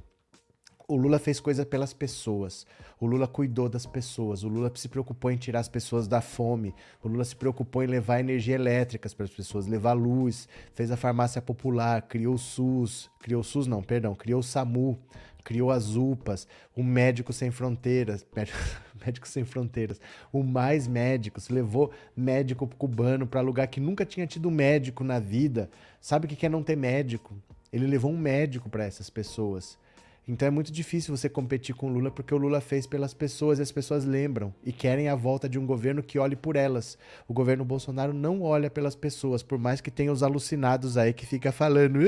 O 0.94 0.96
Lula 0.96 1.18
fez 1.18 1.40
coisa 1.40 1.66
pelas 1.66 1.92
pessoas. 1.92 2.64
O 3.00 3.06
Lula 3.06 3.26
cuidou 3.26 3.68
das 3.68 3.84
pessoas. 3.84 4.44
O 4.44 4.48
Lula 4.48 4.70
se 4.76 4.88
preocupou 4.88 5.28
em 5.28 5.36
tirar 5.36 5.58
as 5.58 5.68
pessoas 5.68 6.06
da 6.06 6.20
fome. 6.20 6.72
O 7.02 7.08
Lula 7.08 7.24
se 7.24 7.34
preocupou 7.34 7.82
em 7.82 7.88
levar 7.88 8.20
energia 8.20 8.54
elétrica 8.54 9.08
para 9.08 9.24
as 9.24 9.32
pessoas, 9.32 9.66
levar 9.66 9.94
luz. 9.94 10.48
Fez 10.72 10.92
a 10.92 10.96
farmácia 10.96 11.42
popular, 11.42 12.02
criou 12.02 12.34
o 12.34 12.38
SUS, 12.38 13.10
criou 13.18 13.40
o 13.40 13.44
SUS 13.44 13.66
não, 13.66 13.82
perdão, 13.82 14.14
criou 14.14 14.38
o 14.38 14.42
SAMU, 14.42 14.96
criou 15.42 15.72
as 15.72 15.96
UPAs, 15.96 16.46
o 16.76 16.84
Médico 16.84 17.32
Sem 17.32 17.50
Fronteiras, 17.50 18.24
Médico 19.04 19.26
Sem 19.26 19.44
Fronteiras, 19.44 20.00
o 20.32 20.44
Mais 20.44 20.86
Médicos, 20.86 21.48
levou 21.48 21.90
médico 22.16 22.68
cubano 22.68 23.26
para 23.26 23.40
lugar 23.40 23.66
que 23.66 23.80
nunca 23.80 24.06
tinha 24.06 24.28
tido 24.28 24.48
médico 24.48 25.02
na 25.02 25.18
vida. 25.18 25.68
Sabe 26.00 26.26
o 26.26 26.28
que 26.28 26.46
é 26.46 26.48
não 26.48 26.62
ter 26.62 26.76
médico? 26.76 27.34
Ele 27.72 27.88
levou 27.88 28.12
um 28.12 28.16
médico 28.16 28.70
para 28.70 28.84
essas 28.84 29.10
pessoas. 29.10 29.76
Então 30.26 30.48
é 30.48 30.50
muito 30.50 30.72
difícil 30.72 31.14
você 31.14 31.28
competir 31.28 31.74
com 31.74 31.86
o 31.86 31.92
Lula 31.92 32.10
porque 32.10 32.34
o 32.34 32.38
Lula 32.38 32.60
fez 32.60 32.86
pelas 32.86 33.12
pessoas 33.12 33.58
e 33.58 33.62
as 33.62 33.70
pessoas 33.70 34.04
lembram 34.04 34.54
e 34.64 34.72
querem 34.72 35.08
a 35.08 35.14
volta 35.14 35.48
de 35.48 35.58
um 35.58 35.66
governo 35.66 36.02
que 36.02 36.18
olhe 36.18 36.34
por 36.34 36.56
elas. 36.56 36.96
O 37.28 37.34
governo 37.34 37.64
Bolsonaro 37.64 38.14
não 38.14 38.40
olha 38.42 38.70
pelas 38.70 38.94
pessoas, 38.94 39.42
por 39.42 39.58
mais 39.58 39.82
que 39.82 39.90
tenha 39.90 40.10
os 40.10 40.22
alucinados 40.22 40.96
aí 40.96 41.12
que 41.12 41.26
fica 41.26 41.52
falando 41.52 42.00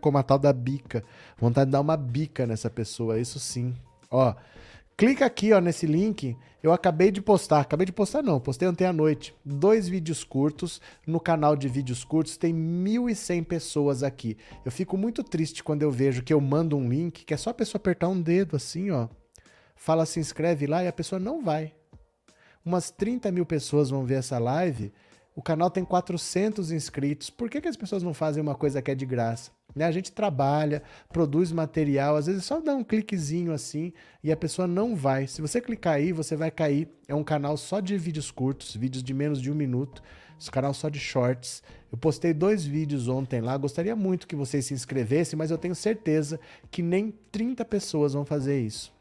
como 0.00 0.18
a 0.18 0.22
tal 0.22 0.38
da 0.38 0.52
bica. 0.52 1.02
Vontade 1.36 1.66
de 1.66 1.72
dar 1.72 1.80
uma 1.80 1.96
bica 1.96 2.46
nessa 2.46 2.70
pessoa, 2.70 3.18
isso 3.18 3.40
sim. 3.40 3.74
Ó, 4.10 4.34
Clica 4.98 5.26
aqui, 5.26 5.52
ó, 5.52 5.60
nesse 5.60 5.86
link. 5.86 6.36
Eu 6.60 6.72
acabei 6.72 7.12
de 7.12 7.22
postar, 7.22 7.60
acabei 7.60 7.86
de 7.86 7.92
postar 7.92 8.20
não, 8.20 8.40
postei 8.40 8.66
ontem 8.66 8.84
à 8.84 8.92
noite. 8.92 9.32
Dois 9.44 9.88
vídeos 9.88 10.24
curtos 10.24 10.80
no 11.06 11.20
canal 11.20 11.54
de 11.54 11.68
vídeos 11.68 12.02
curtos, 12.02 12.36
tem 12.36 12.52
1.100 12.52 13.44
pessoas 13.44 14.02
aqui. 14.02 14.36
Eu 14.64 14.72
fico 14.72 14.96
muito 14.96 15.22
triste 15.22 15.62
quando 15.62 15.82
eu 15.82 15.90
vejo 15.92 16.24
que 16.24 16.34
eu 16.34 16.40
mando 16.40 16.76
um 16.76 16.88
link, 16.88 17.24
que 17.24 17.32
é 17.32 17.36
só 17.36 17.50
a 17.50 17.54
pessoa 17.54 17.78
apertar 17.78 18.08
um 18.08 18.20
dedo 18.20 18.56
assim, 18.56 18.90
ó. 18.90 19.06
Fala 19.76 20.04
se 20.04 20.18
inscreve 20.18 20.66
lá 20.66 20.82
e 20.82 20.88
a 20.88 20.92
pessoa 20.92 21.20
não 21.20 21.44
vai. 21.44 21.72
Umas 22.64 22.90
30 22.90 23.30
mil 23.30 23.46
pessoas 23.46 23.90
vão 23.90 24.04
ver 24.04 24.16
essa 24.16 24.36
live. 24.36 24.92
O 25.38 25.42
canal 25.42 25.70
tem 25.70 25.84
400 25.84 26.72
inscritos. 26.72 27.30
Por 27.30 27.48
que, 27.48 27.60
que 27.60 27.68
as 27.68 27.76
pessoas 27.76 28.02
não 28.02 28.12
fazem 28.12 28.42
uma 28.42 28.56
coisa 28.56 28.82
que 28.82 28.90
é 28.90 28.94
de 28.96 29.06
graça? 29.06 29.52
Né? 29.72 29.84
A 29.84 29.92
gente 29.92 30.10
trabalha, 30.10 30.82
produz 31.12 31.52
material, 31.52 32.16
às 32.16 32.26
vezes 32.26 32.44
só 32.44 32.60
dá 32.60 32.74
um 32.74 32.82
cliquezinho 32.82 33.52
assim 33.52 33.92
e 34.20 34.32
a 34.32 34.36
pessoa 34.36 34.66
não 34.66 34.96
vai. 34.96 35.28
Se 35.28 35.40
você 35.40 35.60
clicar 35.60 35.94
aí, 35.94 36.12
você 36.12 36.34
vai 36.34 36.50
cair. 36.50 36.88
É 37.06 37.14
um 37.14 37.22
canal 37.22 37.56
só 37.56 37.78
de 37.78 37.96
vídeos 37.96 38.32
curtos, 38.32 38.74
vídeos 38.74 39.00
de 39.00 39.14
menos 39.14 39.40
de 39.40 39.48
um 39.48 39.54
minuto. 39.54 40.02
Esse 40.36 40.50
canal 40.50 40.74
só 40.74 40.88
de 40.88 40.98
shorts. 40.98 41.62
Eu 41.92 41.96
postei 41.96 42.34
dois 42.34 42.64
vídeos 42.64 43.06
ontem 43.06 43.40
lá. 43.40 43.56
Gostaria 43.56 43.94
muito 43.94 44.26
que 44.26 44.34
vocês 44.34 44.66
se 44.66 44.74
inscrevessem, 44.74 45.38
mas 45.38 45.52
eu 45.52 45.56
tenho 45.56 45.74
certeza 45.76 46.40
que 46.68 46.82
nem 46.82 47.14
30 47.30 47.64
pessoas 47.64 48.12
vão 48.12 48.24
fazer 48.24 48.60
isso 48.60 48.97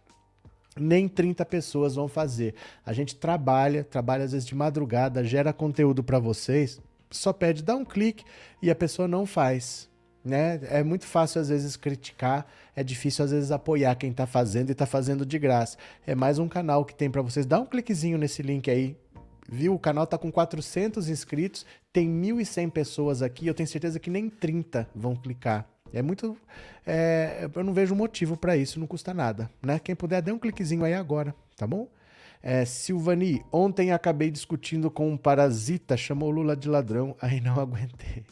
nem 0.80 1.08
30 1.08 1.46
pessoas 1.46 1.96
vão 1.96 2.08
fazer. 2.08 2.56
A 2.86 2.94
gente 2.94 3.16
trabalha, 3.16 3.84
trabalha 3.84 4.24
às 4.24 4.32
vezes 4.32 4.48
de 4.48 4.56
madrugada, 4.56 5.24
gera 5.24 5.54
conteúdo 5.54 6.04
para 6.04 6.20
vocês, 6.20 6.82
só 7.10 7.32
pede 7.32 7.64
dar 7.64 7.76
um 7.76 7.86
clique 7.86 8.24
e 8.62 8.70
a 8.70 8.76
pessoa 8.76 9.08
não 9.08 9.26
faz 9.26 9.90
né? 10.28 10.60
É 10.70 10.84
muito 10.84 11.06
fácil 11.06 11.42
às 11.42 11.50
vezes 11.50 11.76
criticar, 11.78 12.46
é 12.76 12.84
difícil 12.84 13.26
às 13.26 13.32
vezes 13.32 13.50
apoiar 13.50 13.96
quem 13.96 14.12
está 14.12 14.28
fazendo 14.28 14.70
e 14.70 14.74
está 14.74 14.86
fazendo 14.86 15.26
de 15.26 15.40
graça. 15.40 15.78
É 16.06 16.14
mais 16.14 16.38
um 16.38 16.48
canal 16.48 16.86
que 16.86 16.94
tem 16.94 17.10
para 17.10 17.22
vocês. 17.22 17.46
Dá 17.46 17.60
um 17.60 17.66
cliquezinho 17.66 18.18
nesse 18.18 18.44
link 18.44 18.70
aí. 18.70 18.96
Viu? 19.50 19.74
O 19.74 19.80
canal 19.80 20.04
está 20.04 20.18
com 20.18 20.30
400 20.30 21.08
inscritos, 21.08 21.66
tem 21.94 22.10
1.100 22.10 22.70
pessoas 22.70 23.22
aqui. 23.22 23.48
Eu 23.48 23.54
tenho 23.54 23.68
certeza 23.68 24.00
que 24.00 24.10
nem 24.10 24.30
30 24.30 24.88
vão 24.94 25.16
clicar. 25.16 25.66
É 25.94 26.02
muito. 26.02 26.38
É, 26.86 27.50
eu 27.54 27.64
não 27.64 27.74
vejo 27.74 27.96
motivo 27.96 28.38
para 28.38 28.56
isso, 28.56 28.80
não 28.80 28.88
custa 28.88 29.14
nada. 29.14 29.50
Né? 29.66 29.80
Quem 29.80 29.96
puder, 29.96 30.22
dê 30.22 30.32
um 30.32 30.40
cliquezinho 30.40 30.84
aí 30.84 30.94
agora, 30.94 31.36
tá 31.56 31.66
bom? 31.66 31.88
É, 32.42 32.66
Silvani, 32.66 33.44
ontem 33.52 33.92
acabei 33.92 34.30
discutindo 34.30 34.92
com 34.92 35.10
um 35.10 35.18
parasita, 35.18 35.98
chamou 35.98 36.30
Lula 36.30 36.56
de 36.56 36.70
ladrão, 36.70 37.16
aí 37.22 37.42
não 37.42 37.60
aguentei. 37.60 38.24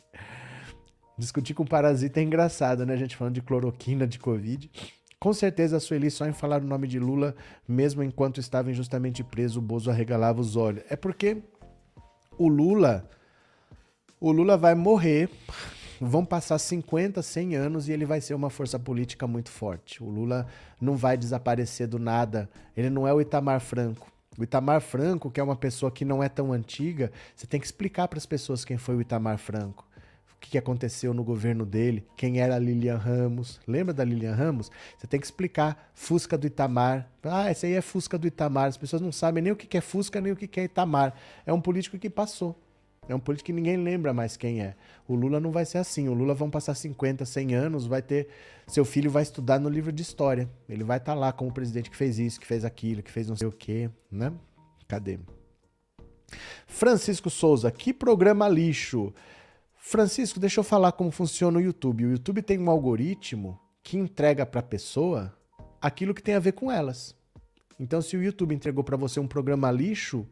Discutir 1.18 1.54
com 1.54 1.66
parasita 1.66 2.20
é 2.20 2.24
engraçado, 2.24 2.86
né? 2.86 2.94
A 2.94 2.98
gente 2.98 3.16
falando 3.16 3.36
de 3.36 3.42
cloroquina, 3.42 4.06
de 4.06 4.20
Covid. 4.20 4.70
Com 5.18 5.34
certeza 5.34 5.78
a 5.78 5.80
Sueli 5.80 6.12
só 6.12 6.28
em 6.28 6.34
falar 6.34 6.62
o 6.62 6.66
nome 6.66 6.88
de 6.88 7.00
Lula, 7.00 7.36
mesmo 7.68 8.04
enquanto 8.04 8.40
estava 8.40 8.70
injustamente 8.70 9.24
preso, 9.24 9.60
o 9.60 9.62
Bozo 9.62 9.90
arregalava 9.90 10.42
os 10.42 10.56
olhos. 10.56 10.84
É 10.90 10.96
porque 10.96 11.42
o 12.38 12.48
Lula, 12.50 13.10
o 14.20 14.32
Lula 14.32 14.58
vai 14.58 14.76
morrer, 14.76 15.30
vão 16.00 16.26
passar 16.26 16.58
50, 16.58 17.22
100 17.22 17.56
anos 17.56 17.88
e 17.88 17.92
ele 17.92 18.06
vai 18.06 18.22
ser 18.22 18.34
uma 18.34 18.50
força 18.50 18.78
política 18.80 19.28
muito 19.28 19.50
forte. 19.50 20.04
O 20.04 20.10
Lula 20.10 20.48
não 20.80 20.96
vai 20.96 21.18
desaparecer 21.18 21.88
do 21.88 22.00
nada. 22.00 22.50
Ele 22.76 22.90
não 22.90 23.08
é 23.08 23.14
o 23.14 23.22
Itamar 23.22 23.60
Franco. 23.60 24.12
O 24.38 24.44
Itamar 24.44 24.82
Franco, 24.82 25.32
que 25.32 25.40
é 25.40 25.44
uma 25.44 25.56
pessoa 25.56 25.92
que 25.92 26.04
não 26.04 26.22
é 26.22 26.28
tão 26.28 26.52
antiga, 26.52 27.12
você 27.36 27.48
tem 27.48 27.60
que 27.60 27.66
explicar 27.66 28.08
para 28.08 28.18
as 28.18 28.26
pessoas 28.26 28.66
quem 28.66 28.78
foi 28.78 28.96
o 28.96 29.02
Itamar 29.02 29.38
Franco 29.38 29.86
o 30.36 30.40
que 30.40 30.58
aconteceu 30.58 31.14
no 31.14 31.24
governo 31.24 31.66
dele, 31.66 32.06
quem 32.16 32.40
era 32.40 32.56
a 32.56 32.60
Lilian 32.60 32.98
Ramos. 32.98 33.60
Lembra 33.68 33.94
da 33.94 34.04
Lilian 34.04 34.34
Ramos? 34.34 34.70
Você 34.98 35.08
tem 35.08 35.20
que 35.20 35.26
explicar 35.26 35.92
Fusca 35.94 36.38
do 36.38 36.46
Itamar. 36.46 37.10
Ah, 37.24 37.50
esse 37.50 37.66
aí 37.66 37.74
é 37.74 37.82
Fusca 37.82 38.18
do 38.18 38.28
Itamar. 38.28 38.68
As 38.68 38.78
pessoas 38.78 39.02
não 39.02 39.12
sabem 39.12 39.42
nem 39.42 39.52
o 39.52 39.56
que 39.56 39.76
é 39.78 39.82
Fusca, 39.82 40.22
nem 40.22 40.32
o 40.32 40.36
que 40.36 40.60
é 40.60 40.64
Itamar. 40.64 41.14
É 41.46 41.54
um 41.54 41.60
político 41.60 41.98
que 41.98 42.10
passou. 42.10 42.60
É 43.08 43.14
um 43.14 43.20
político 43.20 43.48
que 43.48 43.54
ninguém 43.54 43.78
lembra 43.78 44.14
mais 44.14 44.36
quem 44.36 44.62
é. 44.62 44.76
O 45.08 45.16
Lula 45.16 45.40
não 45.40 45.52
vai 45.52 45.66
ser 45.66 45.78
assim. 45.78 46.08
O 46.08 46.14
Lula 46.14 46.34
vão 46.34 46.50
passar 46.50 46.74
50, 46.74 47.24
100 47.24 47.54
anos, 47.54 47.86
vai 47.86 48.02
ter. 48.02 48.28
Seu 48.68 48.84
filho 48.84 49.12
vai 49.12 49.22
estudar 49.22 49.60
no 49.60 49.70
livro 49.70 49.92
de 49.92 50.02
história. 50.02 50.50
Ele 50.68 50.84
vai 50.84 50.98
estar 50.98 51.14
tá 51.14 51.20
lá 51.20 51.32
como 51.32 51.54
presidente 51.54 51.90
que 51.90 51.98
fez 51.98 52.18
isso, 52.18 52.40
que 52.40 52.48
fez 52.48 52.66
aquilo, 52.66 53.04
que 53.04 53.12
fez 53.12 53.28
não 53.28 53.36
sei 53.36 53.48
o 53.48 53.52
quê, 53.52 53.90
né? 54.12 54.34
Cadê? 54.88 55.20
Francisco 56.66 57.30
Souza, 57.30 57.72
que 57.72 57.94
programa 57.94 58.50
lixo. 58.50 59.14
Francisco, 59.76 60.40
deixa 60.40 60.60
eu 60.60 60.64
falar 60.64 60.92
como 60.94 61.12
funciona 61.12 61.60
o 61.60 61.62
YouTube. 61.62 62.06
O 62.06 62.12
YouTube 62.12 62.42
tem 62.42 62.60
um 62.60 62.72
algoritmo 62.72 63.60
que 63.84 63.98
entrega 63.98 64.46
para 64.46 64.62
a 64.62 64.64
pessoa 64.64 65.32
aquilo 65.80 66.14
que 66.14 66.24
tem 66.24 66.34
a 66.34 66.40
ver 66.40 66.54
com 66.54 66.72
elas. 66.72 67.16
Então, 67.80 68.02
se 68.02 68.18
o 68.18 68.24
YouTube 68.24 68.56
entregou 68.56 68.84
para 68.84 68.98
você 68.98 69.20
um 69.20 69.28
programa 69.28 69.70
lixo, 69.70 70.28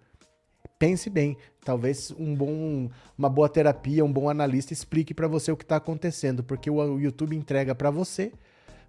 pense 0.78 1.10
bem. 1.10 1.38
Talvez 1.64 2.12
um 2.18 2.36
bom, 2.36 2.90
uma 3.18 3.30
boa 3.30 3.48
terapia, 3.48 4.04
um 4.04 4.12
bom 4.12 4.30
analista 4.30 4.74
explique 4.74 5.14
para 5.14 5.28
você 5.28 5.52
o 5.52 5.58
que 5.58 5.64
está 5.64 5.78
acontecendo, 5.78 6.44
porque 6.44 6.70
o 6.70 7.00
YouTube 7.00 7.36
entrega 7.36 7.74
para 7.74 7.90
você 7.90 8.32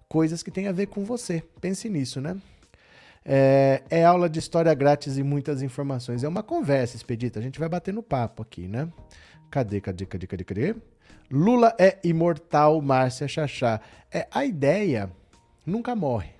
coisas 0.07 0.43
que 0.43 0.51
têm 0.51 0.67
a 0.67 0.71
ver 0.71 0.87
com 0.87 1.03
você. 1.05 1.43
Pense 1.61 1.89
nisso, 1.89 2.19
né? 2.19 2.37
É, 3.23 3.81
é 3.89 4.05
aula 4.05 4.29
de 4.29 4.37
história 4.37 4.73
grátis 4.73 5.17
e 5.17 5.23
muitas 5.23 5.61
informações. 5.61 6.23
É 6.23 6.27
uma 6.27 6.43
conversa, 6.43 6.95
Expedita. 6.95 7.39
A 7.39 7.41
gente 7.41 7.59
vai 7.59 7.67
bater 7.67 7.93
no 7.93 8.03
papo 8.03 8.43
aqui, 8.43 8.67
né? 8.67 8.87
Cadê, 9.49 9.81
cadê, 9.81 10.05
cadê, 10.05 10.27
cadê, 10.27 10.43
cadê? 10.43 10.75
Lula 11.31 11.73
é 11.79 11.97
imortal, 12.03 12.79
Márcia 12.81 13.27
Chachá. 13.27 13.81
É, 14.11 14.27
a 14.31 14.45
ideia 14.45 15.09
nunca 15.65 15.95
morre. 15.95 16.34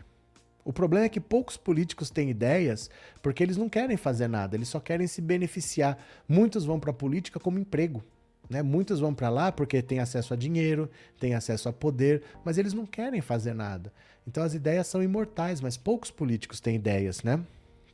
O 0.65 0.73
problema 0.73 1.05
é 1.05 1.09
que 1.09 1.19
poucos 1.19 1.55
políticos 1.55 2.09
têm 2.09 2.31
ideias 2.31 2.89
porque 3.21 3.43
eles 3.43 3.55
não 3.55 3.69
querem 3.69 3.95
fazer 3.95 4.27
nada, 4.27 4.57
eles 4.57 4.67
só 4.67 4.79
querem 4.79 5.05
se 5.05 5.21
beneficiar. 5.21 5.95
Muitos 6.27 6.65
vão 6.65 6.79
para 6.79 6.89
a 6.89 6.93
política 6.93 7.39
como 7.39 7.59
emprego. 7.59 8.03
Né? 8.49 8.63
Muitos 8.63 8.99
vão 8.99 9.13
para 9.13 9.29
lá 9.29 9.51
porque 9.51 9.81
têm 9.81 9.99
acesso 9.99 10.33
a 10.33 10.37
dinheiro, 10.37 10.89
têm 11.19 11.35
acesso 11.35 11.69
a 11.69 11.73
poder, 11.73 12.23
mas 12.43 12.57
eles 12.57 12.73
não 12.73 12.85
querem 12.85 13.21
fazer 13.21 13.53
nada. 13.53 13.93
Então 14.27 14.43
as 14.43 14.55
ideias 14.55 14.87
são 14.87 15.03
imortais, 15.03 15.61
mas 15.61 15.77
poucos 15.77 16.09
políticos 16.09 16.59
têm 16.59 16.75
ideias, 16.75 17.21
né? 17.21 17.39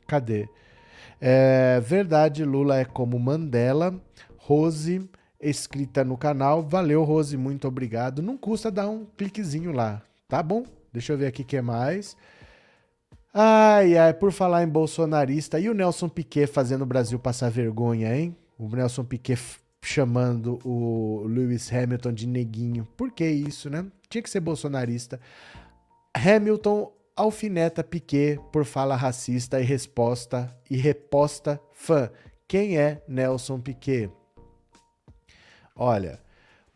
Cadê? 0.06 0.48
É, 1.20 1.78
verdade, 1.80 2.42
Lula 2.42 2.78
é 2.78 2.86
como 2.86 3.18
Mandela. 3.18 3.94
Rose, 4.38 5.08
escrita 5.38 6.02
no 6.02 6.16
canal. 6.16 6.62
Valeu, 6.62 7.04
Rose, 7.04 7.36
muito 7.36 7.68
obrigado. 7.68 8.22
Não 8.22 8.36
custa 8.36 8.70
dar 8.70 8.88
um 8.88 9.04
cliquezinho 9.04 9.72
lá, 9.72 10.02
tá 10.26 10.42
bom? 10.42 10.64
Deixa 10.90 11.12
eu 11.12 11.18
ver 11.18 11.26
aqui 11.26 11.42
o 11.42 11.44
que 11.44 11.60
mais. 11.60 12.16
Ai, 13.34 13.96
ai, 13.96 14.12
por 14.12 14.30
falar 14.30 14.62
em 14.62 14.68
bolsonarista, 14.68 15.58
e 15.58 15.68
o 15.70 15.74
Nelson 15.74 16.08
Piquet 16.08 16.46
fazendo 16.46 16.82
o 16.82 16.86
Brasil 16.86 17.18
passar 17.18 17.50
vergonha, 17.50 18.14
hein? 18.14 18.36
O 18.58 18.68
Nelson 18.68 19.04
Piquet 19.04 19.38
chamando 19.82 20.58
o 20.64 21.24
Lewis 21.26 21.72
Hamilton 21.72 22.12
de 22.12 22.26
neguinho. 22.26 22.86
Por 22.96 23.10
que 23.10 23.26
isso, 23.26 23.70
né? 23.70 23.86
Tinha 24.08 24.22
que 24.22 24.28
ser 24.28 24.40
bolsonarista. 24.40 25.18
Hamilton 26.14 26.92
alfineta 27.16 27.82
Piquet 27.82 28.38
por 28.52 28.66
fala 28.66 28.96
racista 28.96 29.58
e 29.60 29.64
resposta 29.64 30.54
e 30.70 30.76
reposta 30.76 31.58
fã. 31.72 32.10
Quem 32.46 32.76
é 32.76 33.02
Nelson 33.08 33.58
Piquet? 33.60 34.10
Olha, 35.74 36.20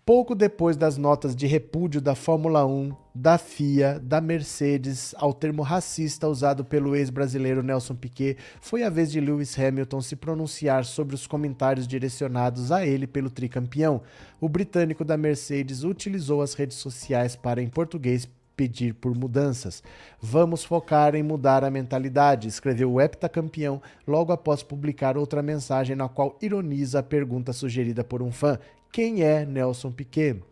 pouco 0.06 0.36
depois 0.36 0.76
das 0.76 0.96
notas 0.96 1.34
de 1.34 1.48
repúdio 1.48 2.00
da 2.00 2.14
Fórmula 2.14 2.64
1, 2.64 2.94
da 3.12 3.36
FIA, 3.36 3.98
da 4.00 4.20
Mercedes 4.20 5.12
ao 5.18 5.34
termo 5.34 5.62
racista 5.62 6.28
usado 6.28 6.64
pelo 6.64 6.94
ex-brasileiro 6.94 7.60
Nelson 7.60 7.96
Piquet, 7.96 8.36
foi 8.60 8.84
a 8.84 8.88
vez 8.88 9.10
de 9.10 9.20
Lewis 9.20 9.58
Hamilton 9.58 10.00
se 10.00 10.14
pronunciar 10.14 10.84
sobre 10.84 11.16
os 11.16 11.26
comentários 11.26 11.88
direcionados 11.88 12.70
a 12.70 12.86
ele 12.86 13.04
pelo 13.04 13.28
tricampeão. 13.28 14.00
O 14.40 14.48
britânico 14.48 15.04
da 15.04 15.16
Mercedes 15.16 15.82
utilizou 15.82 16.40
as 16.40 16.54
redes 16.54 16.76
sociais 16.76 17.34
para, 17.34 17.60
em 17.60 17.68
português, 17.68 18.28
pedir 18.56 18.94
por 18.94 19.12
mudanças. 19.12 19.82
Vamos 20.22 20.64
focar 20.64 21.16
em 21.16 21.22
mudar 21.22 21.64
a 21.64 21.70
mentalidade, 21.70 22.46
escreveu 22.46 22.92
o 22.92 23.00
heptacampeão 23.00 23.82
logo 24.06 24.32
após 24.32 24.62
publicar 24.62 25.18
outra 25.18 25.42
mensagem 25.42 25.96
na 25.96 26.08
qual 26.08 26.38
ironiza 26.40 27.00
a 27.00 27.02
pergunta 27.02 27.52
sugerida 27.52 28.02
por 28.02 28.22
um 28.22 28.30
fã: 28.30 28.58
quem 28.97 29.23
é 29.23 29.44
Nelson 29.44 29.93
Piquet? 29.93 30.43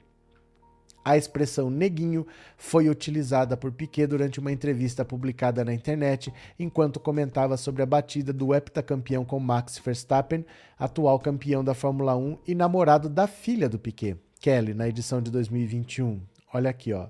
A 1.02 1.16
expressão 1.16 1.70
neguinho 1.70 2.26
foi 2.58 2.90
utilizada 2.90 3.56
por 3.56 3.72
Piquet 3.72 4.06
durante 4.06 4.38
uma 4.38 4.52
entrevista 4.52 5.02
publicada 5.02 5.64
na 5.64 5.72
internet, 5.72 6.30
enquanto 6.58 7.00
comentava 7.00 7.56
sobre 7.56 7.82
a 7.82 7.86
batida 7.86 8.34
do 8.34 8.54
heptacampeão 8.54 9.24
com 9.24 9.40
Max 9.40 9.78
Verstappen, 9.78 10.44
atual 10.78 11.18
campeão 11.18 11.64
da 11.64 11.72
Fórmula 11.72 12.14
1 12.18 12.36
e 12.46 12.54
namorado 12.54 13.08
da 13.08 13.26
filha 13.26 13.66
do 13.66 13.78
Piquet, 13.78 14.18
Kelly, 14.38 14.74
na 14.74 14.86
edição 14.86 15.22
de 15.22 15.30
2021. 15.30 16.20
Olha 16.52 16.68
aqui, 16.68 16.92
ó. 16.92 17.08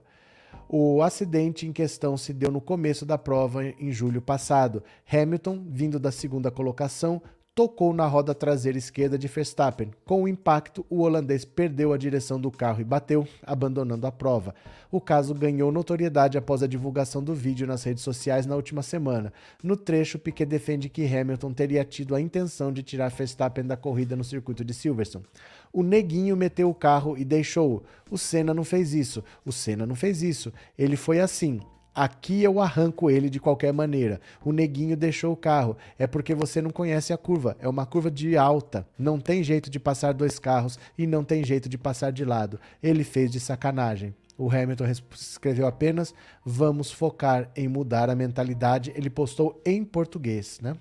O 0.69 1.03
acidente 1.03 1.67
em 1.67 1.73
questão 1.73 2.17
se 2.17 2.33
deu 2.33 2.53
no 2.53 2.61
começo 2.61 3.05
da 3.05 3.19
prova 3.19 3.65
em 3.65 3.91
julho 3.91 4.23
passado. 4.23 4.85
Hamilton, 5.13 5.65
vindo 5.69 5.99
da 5.99 6.13
segunda 6.13 6.49
colocação, 6.49 7.21
tocou 7.55 7.95
na 7.95 8.05
roda 8.05 8.35
traseira 8.35 8.77
esquerda 8.77 9.17
de 9.17 9.29
Verstappen. 9.29 9.93
Com 10.05 10.25
o 10.25 10.29
impacto, 10.29 10.85
o 10.91 11.03
holandês 11.03 11.45
perdeu 11.45 11.93
a 11.93 11.97
direção 11.97 12.41
do 12.41 12.51
carro 12.51 12.81
e 12.81 12.85
bateu, 12.85 13.27
abandonando 13.47 14.07
a 14.07 14.13
prova. 14.13 14.55
O 14.91 15.01
caso 15.01 15.33
ganhou 15.33 15.71
notoriedade 15.71 16.37
após 16.37 16.63
a 16.63 16.67
divulgação 16.67 17.23
do 17.23 17.33
vídeo 17.33 17.67
nas 17.67 17.85
redes 17.85 18.03
sociais 18.03 18.45
na 18.45 18.57
última 18.57 18.83
semana. 18.83 19.33
No 19.63 19.77
trecho, 19.77 20.19
Piquet 20.19 20.47
defende 20.47 20.89
que 20.89 21.07
Hamilton 21.07 21.53
teria 21.53 21.85
tido 21.85 22.17
a 22.17 22.21
intenção 22.21 22.73
de 22.73 22.83
tirar 22.83 23.11
Verstappen 23.11 23.65
da 23.65 23.77
corrida 23.77 24.17
no 24.17 24.25
circuito 24.25 24.65
de 24.65 24.75
Silverstone. 24.75 25.25
O 25.73 25.83
neguinho 25.83 26.37
meteu 26.37 26.69
o 26.69 26.75
carro 26.75 27.17
e 27.17 27.25
deixou. 27.25 27.85
O 28.11 28.19
Senna 28.19 28.53
não 28.53 28.65
fez 28.65 28.95
isso. 28.95 29.23
O 29.45 29.53
Senna 29.53 29.87
não 29.87 29.95
fez 29.95 30.23
isso. 30.23 30.53
Ele 30.77 30.97
foi 30.97 31.21
assim. 31.21 31.61
Aqui 31.95 32.43
eu 32.43 32.61
arranco 32.61 33.09
ele 33.09 33.31
de 33.31 33.39
qualquer 33.39 33.73
maneira. 33.73 34.21
O 34.45 34.53
neguinho 34.53 34.97
deixou 34.97 35.33
o 35.33 35.37
carro. 35.37 35.77
É 35.97 36.07
porque 36.07 36.35
você 36.35 36.61
não 36.61 36.71
conhece 36.71 37.13
a 37.13 37.17
curva. 37.17 37.57
É 37.61 37.69
uma 37.69 37.87
curva 37.87 38.11
de 38.11 38.37
alta. 38.37 38.85
Não 38.99 39.21
tem 39.21 39.45
jeito 39.45 39.71
de 39.71 39.79
passar 39.79 40.13
dois 40.13 40.39
carros 40.41 40.79
e 40.99 41.07
não 41.07 41.23
tem 41.23 41.45
jeito 41.45 41.69
de 41.69 41.79
passar 41.79 42.11
de 42.11 42.25
lado. 42.25 42.59
Ele 42.83 43.05
fez 43.05 43.31
de 43.31 43.39
sacanagem. 43.39 44.13
O 44.37 44.51
Hamilton 44.51 44.87
escreveu 45.15 45.67
apenas: 45.67 46.13
vamos 46.45 46.91
focar 46.91 47.49
em 47.55 47.69
mudar 47.69 48.11
a 48.11 48.17
mentalidade. 48.17 48.93
Ele 48.97 49.09
postou 49.09 49.63
em 49.65 49.85
português, 49.85 50.59
né? 50.61 50.75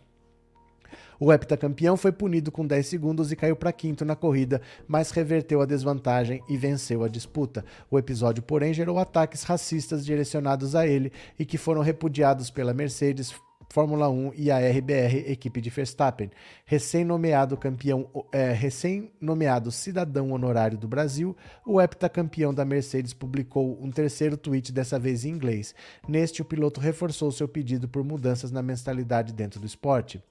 O 1.19 1.31
heptacampeão 1.31 1.95
foi 1.95 2.11
punido 2.11 2.51
com 2.51 2.65
10 2.65 2.85
segundos 2.85 3.31
e 3.31 3.35
caiu 3.35 3.55
para 3.55 3.71
quinto 3.71 4.05
na 4.05 4.15
corrida, 4.15 4.61
mas 4.87 5.11
reverteu 5.11 5.61
a 5.61 5.65
desvantagem 5.65 6.41
e 6.49 6.57
venceu 6.57 7.03
a 7.03 7.07
disputa. 7.07 7.63
O 7.89 7.97
episódio, 7.97 8.43
porém, 8.43 8.73
gerou 8.73 8.99
ataques 8.99 9.43
racistas 9.43 10.05
direcionados 10.05 10.75
a 10.75 10.87
ele 10.87 11.11
e 11.37 11.45
que 11.45 11.57
foram 11.57 11.81
repudiados 11.81 12.49
pela 12.49 12.73
Mercedes, 12.73 13.33
Fórmula 13.73 14.07
1 14.07 14.33
e 14.35 14.51
a 14.51 14.59
RBR, 14.59 15.31
equipe 15.31 15.59
de 15.59 15.71
Verstappen. 15.71 16.29
Recém-nomeado 16.63 17.57
campeão, 17.57 18.07
é, 18.31 18.51
recém-nomeado 18.51 19.71
cidadão 19.71 20.31
honorário 20.31 20.77
do 20.77 20.87
Brasil, 20.87 21.35
o 21.65 21.81
heptacampeão 21.81 22.53
da 22.53 22.63
Mercedes 22.63 23.13
publicou 23.13 23.79
um 23.81 23.89
terceiro 23.89 24.37
tweet, 24.37 24.71
dessa 24.71 24.99
vez 24.99 25.25
em 25.25 25.29
inglês. 25.29 25.73
Neste, 26.07 26.41
o 26.41 26.45
piloto 26.45 26.79
reforçou 26.79 27.31
seu 27.31 27.47
pedido 27.47 27.89
por 27.89 28.03
mudanças 28.03 28.51
na 28.51 28.61
mentalidade 28.61 29.33
dentro 29.33 29.59
do 29.59 29.65
esporte 29.65 30.21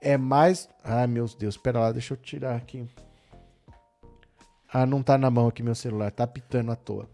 é 0.00 0.16
mais. 0.16 0.68
Ai, 0.82 1.06
meu 1.06 1.26
Deus, 1.26 1.54
espera 1.54 1.80
lá, 1.80 1.92
deixa 1.92 2.14
eu 2.14 2.18
tirar 2.18 2.56
aqui. 2.56 2.86
Ah, 4.72 4.86
não 4.86 5.02
tá 5.02 5.18
na 5.18 5.30
mão 5.30 5.48
aqui 5.48 5.62
meu 5.62 5.74
celular, 5.74 6.10
tá 6.10 6.26
pitando 6.26 6.70
à 6.70 6.76
toa 6.76 7.08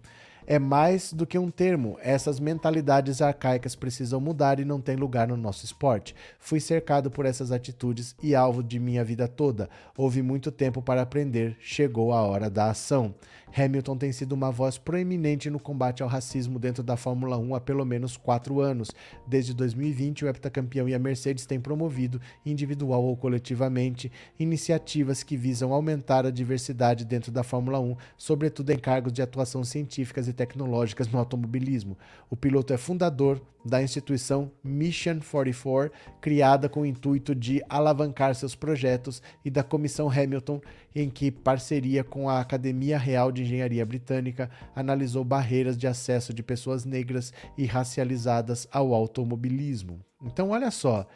é 0.46 0.58
mais 0.58 1.12
do 1.12 1.26
que 1.26 1.38
um 1.38 1.50
termo. 1.50 1.98
Essas 2.00 2.38
mentalidades 2.38 3.20
arcaicas 3.20 3.74
precisam 3.74 4.20
mudar 4.20 4.60
e 4.60 4.64
não 4.64 4.80
têm 4.80 4.96
lugar 4.96 5.28
no 5.28 5.36
nosso 5.36 5.64
esporte. 5.64 6.14
Fui 6.38 6.60
cercado 6.60 7.10
por 7.10 7.26
essas 7.26 7.50
atitudes 7.50 8.14
e 8.22 8.34
alvo 8.34 8.62
de 8.62 8.78
minha 8.78 9.04
vida 9.04 9.26
toda. 9.26 9.68
Houve 9.96 10.22
muito 10.22 10.52
tempo 10.52 10.80
para 10.80 11.02
aprender, 11.02 11.56
chegou 11.60 12.12
a 12.12 12.22
hora 12.22 12.48
da 12.48 12.70
ação. 12.70 13.14
Hamilton 13.56 13.96
tem 13.96 14.12
sido 14.12 14.32
uma 14.32 14.50
voz 14.50 14.76
proeminente 14.76 15.48
no 15.48 15.58
combate 15.58 16.02
ao 16.02 16.08
racismo 16.08 16.58
dentro 16.58 16.82
da 16.82 16.96
Fórmula 16.96 17.38
1 17.38 17.54
há 17.54 17.60
pelo 17.60 17.84
menos 17.84 18.16
quatro 18.16 18.60
anos. 18.60 18.90
Desde 19.26 19.54
2020, 19.54 20.24
o 20.24 20.28
heptacampeão 20.28 20.88
e 20.88 20.94
a 20.94 20.98
Mercedes 20.98 21.46
têm 21.46 21.58
promovido, 21.58 22.20
individual 22.44 23.02
ou 23.02 23.16
coletivamente, 23.16 24.12
iniciativas 24.38 25.22
que 25.22 25.36
visam 25.36 25.72
aumentar 25.72 26.26
a 26.26 26.30
diversidade 26.30 27.04
dentro 27.04 27.32
da 27.32 27.42
Fórmula 27.42 27.80
1, 27.80 27.96
sobretudo 28.16 28.70
em 28.70 28.78
cargos 28.78 29.12
de 29.12 29.22
atuação 29.22 29.64
científicas 29.64 30.28
e 30.28 30.32
tecnológicas 30.36 31.08
no 31.08 31.18
automobilismo. 31.18 31.96
O 32.30 32.36
piloto 32.36 32.72
é 32.72 32.76
fundador 32.76 33.40
da 33.64 33.82
instituição 33.82 34.52
Mission 34.62 35.18
44, 35.18 35.90
criada 36.20 36.68
com 36.68 36.82
o 36.82 36.86
intuito 36.86 37.34
de 37.34 37.62
alavancar 37.68 38.34
seus 38.34 38.54
projetos, 38.54 39.20
e 39.44 39.50
da 39.50 39.64
Comissão 39.64 40.08
Hamilton, 40.08 40.60
em 40.94 41.10
que, 41.10 41.30
parceria 41.30 42.04
com 42.04 42.28
a 42.28 42.40
Academia 42.40 42.98
Real 42.98 43.32
de 43.32 43.42
Engenharia 43.42 43.84
Britânica, 43.84 44.50
analisou 44.74 45.24
barreiras 45.24 45.76
de 45.76 45.86
acesso 45.86 46.32
de 46.32 46.42
pessoas 46.42 46.84
negras 46.84 47.32
e 47.58 47.66
racializadas 47.66 48.68
ao 48.70 48.94
automobilismo. 48.94 49.98
Então, 50.22 50.50
olha 50.50 50.70
só. 50.70 51.06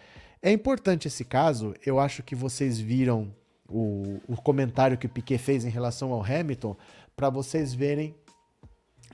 É 0.43 0.51
importante 0.51 1.07
esse 1.07 1.25
caso, 1.25 1.75
eu 1.85 2.01
acho 2.01 2.23
que 2.23 2.35
vocês 2.35 2.81
viram 2.81 3.31
o, 3.71 4.21
o 4.27 4.37
comentário 4.37 4.99
que 4.99 5.07
o 5.07 5.09
Piquet 5.09 5.39
fez 5.39 5.65
em 5.65 5.71
relação 5.71 6.13
ao 6.13 6.25
Hamilton, 6.25 6.77
para 7.15 7.31
vocês 7.31 7.73
verem 7.73 8.15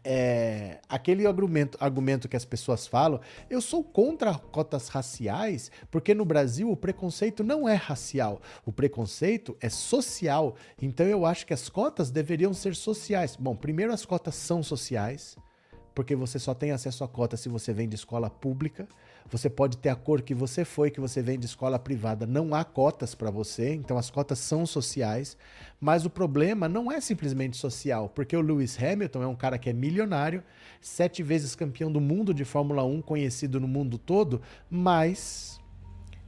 é, 0.09 0.79
aquele 0.89 1.27
argumento, 1.27 1.77
argumento 1.81 2.29
que 2.29 2.37
as 2.37 2.45
pessoas 2.45 2.87
falam, 2.87 3.21
eu 3.51 3.61
sou 3.61 3.83
contra 3.83 4.37
cotas 4.37 4.87
raciais, 4.87 5.69
porque 5.91 6.15
no 6.15 6.25
Brasil 6.25 6.71
o 6.71 6.77
preconceito 6.77 7.43
não 7.43 7.69
é 7.69 7.75
racial, 7.75 8.41
o 8.65 8.71
preconceito 8.71 9.57
é 9.61 9.69
social. 9.69 10.55
Então 10.81 11.05
eu 11.07 11.27
acho 11.27 11.45
que 11.45 11.53
as 11.53 11.69
cotas 11.69 12.09
deveriam 12.09 12.55
ser 12.55 12.77
sociais. 12.77 13.35
Bom, 13.35 13.57
primeiro 13.57 13.93
as 13.93 14.07
cotas 14.07 14.37
são 14.37 14.63
sociais, 14.63 15.37
porque 15.93 16.15
você 16.15 16.39
só 16.39 16.55
tem 16.55 16.71
acesso 16.71 17.03
à 17.03 17.09
cota 17.09 17.37
se 17.37 17.49
você 17.49 17.73
vem 17.73 17.89
de 17.89 17.97
escola 17.97 18.31
pública. 18.31 18.87
Você 19.31 19.51
pode 19.51 19.77
ter 19.79 19.89
a 19.89 19.97
cor 19.97 20.23
que 20.23 20.35
você 20.35 20.65
foi, 20.65 20.91
que 20.91 21.01
você 21.01 21.21
vem 21.21 21.39
de 21.39 21.47
escola 21.47 21.79
privada. 21.79 22.27
Não 22.27 22.55
há 22.55 22.65
cotas 22.65 23.15
para 23.15 23.31
você, 23.31 23.75
então 23.75 23.99
as 23.99 24.09
cotas 24.09 24.39
são 24.39 24.65
sociais. 24.65 25.37
Mas 25.81 26.07
o 26.07 26.11
problema 26.11 26.69
não 26.69 26.91
é 26.91 27.01
simplesmente 27.01 27.57
social, 27.57 28.09
porque 28.09 28.37
o 28.37 28.41
Lewis 28.41 28.81
Hamilton 28.81 29.23
é 29.23 29.27
um 29.27 29.35
cara 29.35 29.59
que 29.59 29.69
é 29.69 29.73
milionário, 29.73 30.43
sete 30.81 31.23
vezes 31.23 31.57
campeão 31.57 31.91
do 31.91 32.01
mundo 32.01 32.33
de 32.33 32.45
Fórmula 32.45 32.85
1, 32.85 33.03
conhecido 33.03 33.61
no 33.61 33.67
mundo 33.67 33.99
todo, 33.99 34.41
mas 34.71 35.61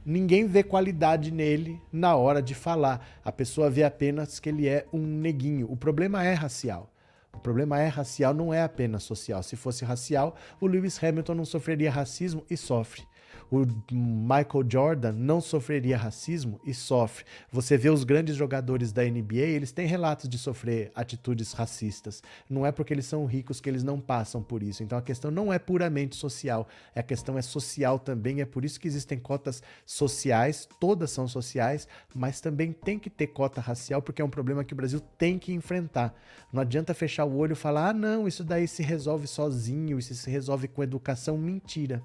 ninguém 0.05 0.45
vê 0.45 0.61
qualidade 0.61 1.31
nele 1.31 1.81
na 1.91 2.15
hora 2.15 2.41
de 2.41 2.53
falar. 2.53 3.07
A 3.23 3.31
pessoa 3.31 3.69
vê 3.69 3.83
apenas 3.83 4.39
que 4.39 4.49
ele 4.49 4.67
é 4.67 4.85
um 4.91 5.05
neguinho. 5.05 5.71
O 5.71 5.77
problema 5.77 6.23
é 6.23 6.33
racial. 6.33 6.91
O 7.33 7.39
problema 7.39 7.79
é 7.79 7.87
racial, 7.87 8.33
não 8.33 8.53
é 8.53 8.61
apenas 8.61 9.03
social. 9.03 9.41
Se 9.43 9.55
fosse 9.55 9.85
racial, 9.85 10.35
o 10.59 10.67
Lewis 10.67 11.01
Hamilton 11.01 11.35
não 11.35 11.45
sofreria 11.45 11.91
racismo 11.91 12.45
e 12.49 12.57
sofre 12.57 13.08
o 13.51 13.65
Michael 13.91 14.65
Jordan 14.69 15.11
não 15.13 15.41
sofreria 15.41 15.97
racismo 15.97 16.59
e 16.63 16.73
sofre. 16.73 17.25
Você 17.51 17.77
vê 17.77 17.89
os 17.89 18.03
grandes 18.03 18.35
jogadores 18.35 18.91
da 18.91 19.03
NBA, 19.03 19.35
eles 19.35 19.71
têm 19.71 19.87
relatos 19.87 20.29
de 20.29 20.37
sofrer 20.37 20.91
atitudes 20.93 21.53
racistas. 21.53 22.21
Não 22.49 22.65
é 22.65 22.71
porque 22.71 22.93
eles 22.93 23.05
são 23.05 23.25
ricos 23.25 23.59
que 23.59 23.69
eles 23.69 23.83
não 23.83 23.99
passam 23.99 24.41
por 24.41 24.61
isso. 24.61 24.83
Então 24.83 24.97
a 24.97 25.01
questão 25.01 25.31
não 25.31 25.51
é 25.51 25.57
puramente 25.57 26.15
social, 26.15 26.67
a 26.95 27.03
questão 27.03 27.37
é 27.37 27.41
social 27.41 27.97
também. 27.97 28.41
É 28.41 28.45
por 28.45 28.63
isso 28.63 28.79
que 28.79 28.87
existem 28.87 29.17
cotas 29.17 29.63
sociais, 29.85 30.67
todas 30.79 31.11
são 31.11 31.27
sociais, 31.27 31.87
mas 32.13 32.39
também 32.41 32.71
tem 32.71 32.99
que 32.99 33.09
ter 33.09 33.27
cota 33.27 33.59
racial, 33.59 34.01
porque 34.01 34.21
é 34.21 34.25
um 34.25 34.29
problema 34.29 34.63
que 34.63 34.73
o 34.73 34.77
Brasil 34.77 34.99
tem 35.17 35.39
que 35.39 35.53
enfrentar. 35.53 36.13
Não 36.51 36.61
adianta 36.61 36.93
fechar 36.93 37.25
o 37.25 37.35
olho 37.35 37.53
e 37.53 37.55
falar: 37.55 37.89
ah, 37.89 37.93
não, 37.93 38.27
isso 38.27 38.43
daí 38.43 38.67
se 38.67 38.83
resolve 38.83 39.27
sozinho, 39.27 39.97
isso 39.97 40.13
se 40.13 40.29
resolve 40.29 40.67
com 40.67 40.83
educação. 40.83 41.37
Mentira. 41.37 42.03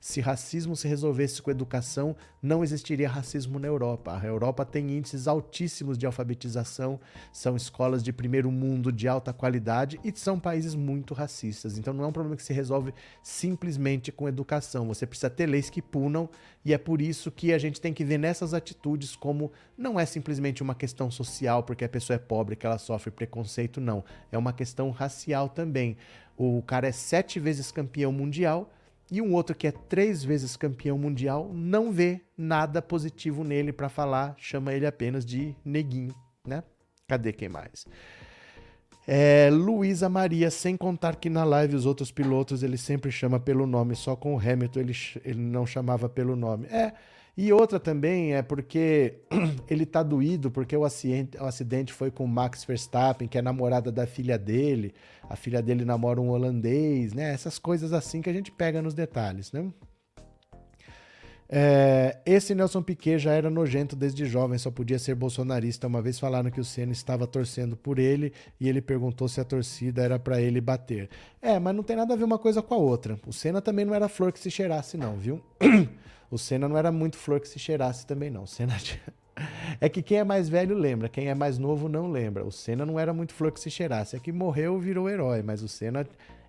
Se 0.00 0.20
racismo 0.20 0.76
se 0.76 0.86
resolvesse 0.86 1.42
com 1.42 1.50
educação, 1.50 2.14
não 2.42 2.62
existiria 2.62 3.08
racismo 3.08 3.58
na 3.58 3.66
Europa. 3.66 4.18
A 4.20 4.24
Europa 4.24 4.64
tem 4.64 4.96
índices 4.96 5.26
altíssimos 5.26 5.98
de 5.98 6.06
alfabetização, 6.06 7.00
são 7.32 7.56
escolas 7.56 8.02
de 8.02 8.12
primeiro 8.12 8.50
mundo 8.50 8.92
de 8.92 9.08
alta 9.08 9.32
qualidade 9.32 10.00
e 10.04 10.12
são 10.14 10.38
países 10.38 10.74
muito 10.74 11.14
racistas. 11.14 11.78
Então 11.78 11.92
não 11.92 12.04
é 12.04 12.06
um 12.06 12.12
problema 12.12 12.36
que 12.36 12.42
se 12.42 12.52
resolve 12.52 12.94
simplesmente 13.22 14.12
com 14.12 14.28
educação. 14.28 14.86
Você 14.88 15.06
precisa 15.06 15.30
ter 15.30 15.46
leis 15.46 15.68
que 15.68 15.82
punam 15.82 16.28
e 16.64 16.72
é 16.72 16.78
por 16.78 17.00
isso 17.00 17.30
que 17.30 17.52
a 17.52 17.58
gente 17.58 17.80
tem 17.80 17.92
que 17.92 18.04
ver 18.04 18.18
nessas 18.18 18.54
atitudes 18.54 19.16
como 19.16 19.50
não 19.76 19.98
é 19.98 20.06
simplesmente 20.06 20.62
uma 20.62 20.74
questão 20.74 21.10
social 21.10 21.62
porque 21.62 21.84
a 21.84 21.88
pessoa 21.88 22.14
é 22.14 22.18
pobre 22.18 22.56
que 22.56 22.66
ela 22.66 22.78
sofre 22.78 23.10
preconceito, 23.10 23.80
não. 23.80 24.04
É 24.30 24.38
uma 24.38 24.52
questão 24.52 24.90
racial 24.90 25.48
também. 25.48 25.96
O 26.36 26.62
cara 26.62 26.86
é 26.86 26.92
sete 26.92 27.40
vezes 27.40 27.72
campeão 27.72 28.12
mundial 28.12 28.72
e 29.10 29.22
um 29.22 29.32
outro 29.34 29.54
que 29.54 29.66
é 29.66 29.72
três 29.72 30.22
vezes 30.22 30.56
campeão 30.56 30.98
mundial 30.98 31.50
não 31.52 31.90
vê 31.90 32.20
nada 32.36 32.82
positivo 32.82 33.42
nele 33.42 33.72
para 33.72 33.88
falar, 33.88 34.34
chama 34.36 34.74
ele 34.74 34.86
apenas 34.86 35.24
de 35.24 35.54
neguinho, 35.64 36.14
né? 36.46 36.62
Cadê 37.06 37.32
quem 37.32 37.48
mais? 37.48 37.86
É, 39.06 39.48
Luísa 39.50 40.06
Maria, 40.10 40.50
sem 40.50 40.76
contar 40.76 41.16
que 41.16 41.30
na 41.30 41.42
live 41.42 41.74
os 41.74 41.86
outros 41.86 42.12
pilotos 42.12 42.62
ele 42.62 42.76
sempre 42.76 43.10
chama 43.10 43.40
pelo 43.40 43.66
nome, 43.66 43.96
só 43.96 44.14
com 44.14 44.34
o 44.34 44.38
Hamilton 44.38 44.80
ele, 44.80 44.96
ele 45.24 45.40
não 45.40 45.64
chamava 45.64 46.10
pelo 46.10 46.36
nome. 46.36 46.66
É, 46.66 46.92
e 47.40 47.52
outra 47.52 47.78
também 47.78 48.34
é 48.34 48.42
porque 48.42 49.20
ele 49.70 49.86
tá 49.86 50.02
doído 50.02 50.50
porque 50.50 50.76
o 50.76 50.84
acidente, 50.84 51.38
o 51.38 51.44
acidente 51.44 51.92
foi 51.92 52.10
com 52.10 52.24
o 52.24 52.28
Max 52.28 52.64
Verstappen, 52.64 53.28
que 53.28 53.38
é 53.38 53.42
namorada 53.42 53.92
da 53.92 54.08
filha 54.08 54.36
dele. 54.36 54.92
A 55.30 55.36
filha 55.36 55.62
dele 55.62 55.84
namora 55.84 56.20
um 56.20 56.30
holandês, 56.30 57.12
né? 57.14 57.32
Essas 57.32 57.56
coisas 57.56 57.92
assim 57.92 58.20
que 58.20 58.28
a 58.28 58.32
gente 58.32 58.50
pega 58.50 58.82
nos 58.82 58.92
detalhes, 58.92 59.52
né? 59.52 59.70
É, 61.48 62.18
esse 62.26 62.56
Nelson 62.56 62.82
Piquet 62.82 63.20
já 63.20 63.32
era 63.34 63.48
nojento 63.48 63.94
desde 63.94 64.26
jovem, 64.26 64.58
só 64.58 64.72
podia 64.72 64.98
ser 64.98 65.14
bolsonarista. 65.14 65.86
Uma 65.86 66.02
vez 66.02 66.18
falaram 66.18 66.50
que 66.50 66.60
o 66.60 66.64
Senna 66.64 66.90
estava 66.90 67.24
torcendo 67.24 67.76
por 67.76 68.00
ele 68.00 68.32
e 68.58 68.68
ele 68.68 68.82
perguntou 68.82 69.28
se 69.28 69.40
a 69.40 69.44
torcida 69.44 70.02
era 70.02 70.18
para 70.18 70.42
ele 70.42 70.60
bater. 70.60 71.08
É, 71.40 71.60
mas 71.60 71.72
não 71.72 71.84
tem 71.84 71.94
nada 71.94 72.14
a 72.14 72.16
ver 72.16 72.24
uma 72.24 72.36
coisa 72.36 72.60
com 72.60 72.74
a 72.74 72.78
outra. 72.78 73.16
O 73.24 73.32
Senna 73.32 73.62
também 73.62 73.84
não 73.84 73.94
era 73.94 74.08
flor 74.08 74.32
que 74.32 74.40
se 74.40 74.50
cheirasse, 74.50 74.96
não, 74.96 75.16
viu? 75.16 75.40
O 76.30 76.38
Senna 76.38 76.68
não 76.68 76.76
era 76.76 76.92
muito 76.92 77.16
flor 77.16 77.40
que 77.40 77.48
se 77.48 77.58
cheirasse 77.58 78.06
também, 78.06 78.30
não. 78.30 78.42
O 78.42 78.46
Senna 78.46 78.76
É 79.80 79.88
que 79.88 80.02
quem 80.02 80.18
é 80.18 80.24
mais 80.24 80.48
velho 80.48 80.76
lembra, 80.76 81.08
quem 81.08 81.28
é 81.28 81.34
mais 81.34 81.58
novo 81.58 81.88
não 81.88 82.10
lembra. 82.10 82.44
O 82.44 82.50
Senna 82.50 82.84
não 82.84 82.98
era 82.98 83.12
muito 83.12 83.32
flor 83.32 83.52
que 83.52 83.60
se 83.60 83.70
cheirasse. 83.70 84.16
É 84.16 84.18
que 84.18 84.32
morreu, 84.32 84.78
virou 84.78 85.08
herói, 85.08 85.42
mas 85.42 85.62
o 85.62 85.68
Senna 85.68 86.06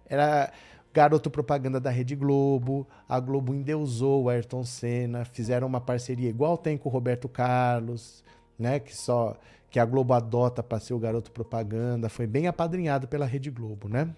era 0.07 0.51
garoto 0.93 1.29
propaganda 1.29 1.79
da 1.79 1.89
Rede 1.89 2.15
Globo. 2.15 2.87
A 3.07 3.19
Globo 3.19 3.53
endeusou 3.53 4.23
o 4.23 4.29
Ayrton 4.29 4.63
Senna, 4.63 5.23
fizeram 5.23 5.67
uma 5.67 5.79
parceria 5.79 6.29
igual 6.29 6.57
tem 6.57 6.77
com 6.77 6.89
o 6.89 6.91
Roberto 6.91 7.29
Carlos, 7.29 8.23
né? 8.57 8.79
Que 8.79 8.95
só 8.95 9.37
que 9.69 9.79
a 9.79 9.85
Globo 9.85 10.13
adota 10.13 10.63
para 10.63 10.79
ser 10.79 10.93
o 10.93 10.99
garoto 10.99 11.31
propaganda. 11.31 12.09
Foi 12.09 12.25
bem 12.25 12.47
apadrinhado 12.47 13.07
pela 13.07 13.25
Rede 13.25 13.51
Globo, 13.51 13.87
né? 13.87 14.09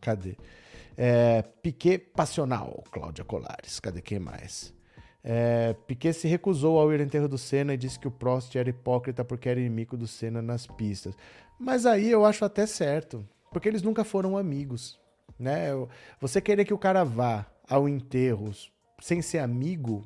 Cadê? 0.00 0.36
É, 0.96 1.42
Piquet 1.62 1.98
Passional, 1.98 2.84
Cláudia 2.92 3.24
Colares. 3.24 3.80
Cadê 3.80 4.00
quem 4.00 4.18
mais? 4.18 4.72
É, 5.22 5.74
Piquet 5.86 6.12
se 6.12 6.26
recusou 6.28 6.78
ao 6.78 6.92
ir 6.92 7.00
ao 7.00 7.06
enterro 7.06 7.28
do 7.28 7.36
Senna 7.36 7.74
e 7.74 7.76
disse 7.76 7.98
que 7.98 8.08
o 8.08 8.10
Prost 8.10 8.54
era 8.56 8.70
hipócrita 8.70 9.24
porque 9.24 9.48
era 9.48 9.60
inimigo 9.60 9.96
do 9.96 10.06
Senna 10.06 10.40
nas 10.40 10.66
pistas. 10.66 11.14
Mas 11.58 11.84
aí 11.84 12.10
eu 12.10 12.24
acho 12.24 12.44
até 12.44 12.66
certo, 12.66 13.26
porque 13.50 13.68
eles 13.68 13.82
nunca 13.82 14.04
foram 14.04 14.36
amigos. 14.36 14.98
Né? 15.38 15.68
Você 16.20 16.40
querer 16.40 16.64
que 16.64 16.74
o 16.74 16.78
cara 16.78 17.04
vá 17.04 17.46
ao 17.68 17.88
enterro 17.88 18.50
sem 19.00 19.22
ser 19.22 19.38
amigo, 19.38 20.04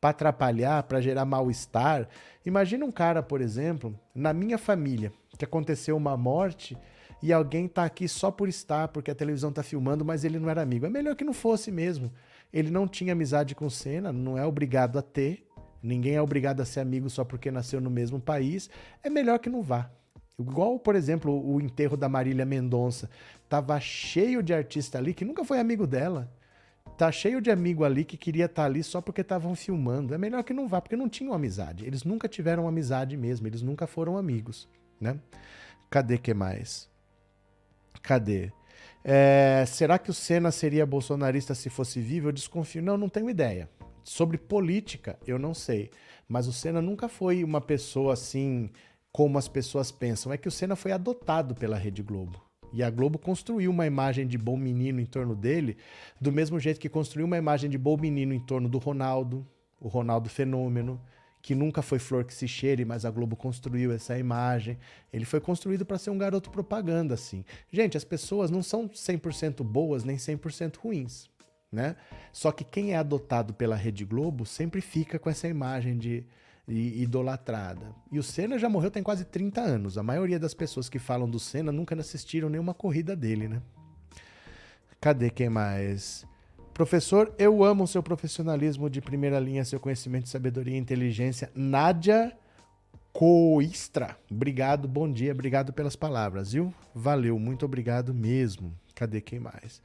para 0.00 0.10
atrapalhar, 0.10 0.82
para 0.84 1.00
gerar 1.00 1.24
mal-estar. 1.24 2.08
Imagina 2.44 2.84
um 2.84 2.92
cara, 2.92 3.22
por 3.22 3.40
exemplo, 3.40 3.98
na 4.14 4.32
minha 4.32 4.58
família, 4.58 5.12
que 5.36 5.44
aconteceu 5.44 5.96
uma 5.96 6.16
morte 6.16 6.76
e 7.22 7.32
alguém 7.32 7.66
tá 7.66 7.84
aqui 7.84 8.06
só 8.06 8.30
por 8.30 8.48
estar, 8.48 8.88
porque 8.88 9.10
a 9.10 9.14
televisão 9.14 9.50
tá 9.50 9.62
filmando, 9.62 10.04
mas 10.04 10.24
ele 10.24 10.38
não 10.38 10.50
era 10.50 10.62
amigo. 10.62 10.86
É 10.86 10.90
melhor 10.90 11.16
que 11.16 11.24
não 11.24 11.32
fosse 11.32 11.72
mesmo. 11.72 12.12
Ele 12.56 12.70
não 12.70 12.88
tinha 12.88 13.12
amizade 13.12 13.54
com 13.54 13.68
Senna, 13.68 14.10
não 14.10 14.38
é 14.38 14.46
obrigado 14.46 14.98
a 14.98 15.02
ter. 15.02 15.46
Ninguém 15.82 16.14
é 16.14 16.22
obrigado 16.22 16.62
a 16.62 16.64
ser 16.64 16.80
amigo 16.80 17.10
só 17.10 17.22
porque 17.22 17.50
nasceu 17.50 17.82
no 17.82 17.90
mesmo 17.90 18.18
país. 18.18 18.70
É 19.02 19.10
melhor 19.10 19.38
que 19.38 19.50
não 19.50 19.62
vá. 19.62 19.90
Igual, 20.38 20.78
por 20.78 20.96
exemplo, 20.96 21.30
o 21.46 21.60
enterro 21.60 21.98
da 21.98 22.08
Marília 22.08 22.46
Mendonça. 22.46 23.10
Tava 23.46 23.78
cheio 23.78 24.42
de 24.42 24.54
artista 24.54 24.96
ali 24.96 25.12
que 25.12 25.22
nunca 25.22 25.44
foi 25.44 25.60
amigo 25.60 25.86
dela. 25.86 26.32
Tá 26.96 27.12
cheio 27.12 27.42
de 27.42 27.50
amigo 27.50 27.84
ali 27.84 28.06
que 28.06 28.16
queria 28.16 28.46
estar 28.46 28.62
tá 28.62 28.66
ali 28.66 28.82
só 28.82 29.02
porque 29.02 29.20
estavam 29.20 29.54
filmando. 29.54 30.14
É 30.14 30.18
melhor 30.18 30.42
que 30.42 30.54
não 30.54 30.66
vá, 30.66 30.80
porque 30.80 30.96
não 30.96 31.10
tinham 31.10 31.34
amizade. 31.34 31.84
Eles 31.84 32.04
nunca 32.04 32.26
tiveram 32.26 32.66
amizade 32.66 33.18
mesmo, 33.18 33.46
eles 33.46 33.60
nunca 33.60 33.86
foram 33.86 34.16
amigos, 34.16 34.66
né? 34.98 35.20
Cadê 35.90 36.16
que 36.16 36.32
mais? 36.32 36.88
Cadê? 38.02 38.50
É, 39.08 39.64
será 39.68 40.00
que 40.00 40.10
o 40.10 40.14
Senna 40.14 40.50
seria 40.50 40.84
bolsonarista 40.84 41.54
se 41.54 41.70
fosse 41.70 42.00
vivo? 42.00 42.26
Eu 42.26 42.32
desconfio. 42.32 42.82
Não, 42.82 42.98
não 42.98 43.08
tenho 43.08 43.30
ideia. 43.30 43.70
Sobre 44.02 44.36
política, 44.36 45.16
eu 45.24 45.38
não 45.38 45.54
sei. 45.54 45.90
Mas 46.28 46.48
o 46.48 46.52
Senna 46.52 46.82
nunca 46.82 47.08
foi 47.08 47.44
uma 47.44 47.60
pessoa 47.60 48.14
assim 48.14 48.68
como 49.12 49.38
as 49.38 49.46
pessoas 49.46 49.92
pensam. 49.92 50.32
É 50.32 50.36
que 50.36 50.48
o 50.48 50.50
Senna 50.50 50.74
foi 50.74 50.90
adotado 50.90 51.54
pela 51.54 51.76
Rede 51.76 52.02
Globo. 52.02 52.42
E 52.72 52.82
a 52.82 52.90
Globo 52.90 53.16
construiu 53.16 53.70
uma 53.70 53.86
imagem 53.86 54.26
de 54.26 54.36
bom 54.36 54.56
menino 54.56 55.00
em 55.00 55.06
torno 55.06 55.36
dele, 55.36 55.76
do 56.20 56.32
mesmo 56.32 56.58
jeito 56.58 56.80
que 56.80 56.88
construiu 56.88 57.26
uma 57.26 57.38
imagem 57.38 57.70
de 57.70 57.78
bom 57.78 57.96
menino 57.96 58.34
em 58.34 58.40
torno 58.40 58.68
do 58.68 58.78
Ronaldo, 58.78 59.46
o 59.80 59.86
Ronaldo 59.86 60.28
Fenômeno, 60.28 61.00
que 61.46 61.54
nunca 61.54 61.80
foi 61.80 62.00
flor 62.00 62.24
que 62.24 62.34
se 62.34 62.48
cheire, 62.48 62.84
mas 62.84 63.04
a 63.04 63.10
Globo 63.12 63.36
construiu 63.36 63.92
essa 63.92 64.18
imagem. 64.18 64.76
Ele 65.12 65.24
foi 65.24 65.38
construído 65.38 65.86
para 65.86 65.96
ser 65.96 66.10
um 66.10 66.18
garoto 66.18 66.50
propaganda, 66.50 67.14
assim. 67.14 67.44
Gente, 67.70 67.96
as 67.96 68.02
pessoas 68.02 68.50
não 68.50 68.64
são 68.64 68.88
100% 68.88 69.62
boas 69.62 70.02
nem 70.02 70.16
100% 70.16 70.78
ruins, 70.78 71.30
né? 71.70 71.94
Só 72.32 72.50
que 72.50 72.64
quem 72.64 72.94
é 72.94 72.96
adotado 72.96 73.54
pela 73.54 73.76
Rede 73.76 74.04
Globo 74.04 74.44
sempre 74.44 74.80
fica 74.80 75.20
com 75.20 75.30
essa 75.30 75.46
imagem 75.46 75.96
de, 75.96 76.26
de 76.66 77.00
idolatrada. 77.00 77.94
E 78.10 78.18
o 78.18 78.24
Senna 78.24 78.58
já 78.58 78.68
morreu 78.68 78.90
tem 78.90 79.04
quase 79.04 79.24
30 79.24 79.60
anos. 79.60 79.96
A 79.96 80.02
maioria 80.02 80.40
das 80.40 80.52
pessoas 80.52 80.88
que 80.88 80.98
falam 80.98 81.30
do 81.30 81.38
Senna 81.38 81.70
nunca 81.70 81.94
assistiram 81.94 82.48
nenhuma 82.48 82.74
corrida 82.74 83.14
dele, 83.14 83.46
né? 83.46 83.62
Cadê 85.00 85.30
quem 85.30 85.48
mais? 85.48 86.26
Professor, 86.76 87.34
eu 87.38 87.64
amo 87.64 87.86
seu 87.86 88.02
profissionalismo 88.02 88.90
de 88.90 89.00
primeira 89.00 89.40
linha, 89.40 89.64
seu 89.64 89.80
conhecimento, 89.80 90.28
sabedoria 90.28 90.74
e 90.74 90.78
inteligência. 90.78 91.50
Nádia 91.54 92.36
Coistra. 93.14 94.14
Obrigado, 94.30 94.86
bom 94.86 95.10
dia, 95.10 95.32
obrigado 95.32 95.72
pelas 95.72 95.96
palavras, 95.96 96.52
viu? 96.52 96.74
Valeu, 96.94 97.38
muito 97.38 97.64
obrigado 97.64 98.12
mesmo. 98.12 98.74
Cadê 98.94 99.22
quem 99.22 99.40
mais? 99.40 99.80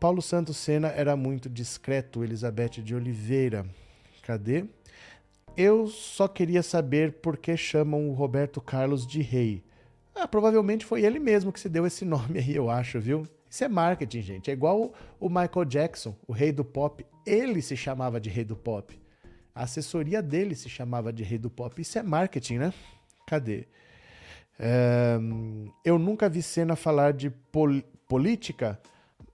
Paulo 0.00 0.22
Santos 0.22 0.56
Sena 0.56 0.88
era 0.88 1.14
muito 1.14 1.50
discreto, 1.50 2.24
Elizabeth 2.24 2.82
de 2.82 2.94
Oliveira. 2.94 3.66
Cadê? 4.22 4.64
Eu 5.54 5.88
só 5.88 6.26
queria 6.26 6.62
saber 6.62 7.12
por 7.20 7.36
que 7.36 7.54
chamam 7.54 8.08
o 8.08 8.14
Roberto 8.14 8.62
Carlos 8.62 9.06
de 9.06 9.20
rei. 9.20 9.62
Ah, 10.14 10.26
provavelmente 10.26 10.86
foi 10.86 11.04
ele 11.04 11.18
mesmo 11.18 11.52
que 11.52 11.60
se 11.60 11.68
deu 11.68 11.86
esse 11.86 12.02
nome 12.06 12.38
aí, 12.38 12.56
eu 12.56 12.70
acho, 12.70 12.98
viu? 12.98 13.26
Isso 13.54 13.62
é 13.62 13.68
marketing, 13.68 14.20
gente. 14.20 14.50
É 14.50 14.52
igual 14.52 14.92
o 15.20 15.28
Michael 15.28 15.64
Jackson, 15.64 16.16
o 16.26 16.32
rei 16.32 16.50
do 16.50 16.64
pop. 16.64 17.06
Ele 17.24 17.62
se 17.62 17.76
chamava 17.76 18.20
de 18.20 18.28
rei 18.28 18.42
do 18.44 18.56
pop. 18.56 19.00
A 19.54 19.62
assessoria 19.62 20.20
dele 20.20 20.56
se 20.56 20.68
chamava 20.68 21.12
de 21.12 21.22
rei 21.22 21.38
do 21.38 21.48
pop. 21.48 21.80
Isso 21.80 21.96
é 21.96 22.02
marketing, 22.02 22.58
né? 22.58 22.74
Cadê? 23.24 23.68
É, 24.58 25.20
eu 25.84 26.00
nunca 26.00 26.28
vi 26.28 26.42
Senna 26.42 26.74
falar 26.74 27.12
de 27.12 27.30
pol 27.30 27.80
política. 28.08 28.76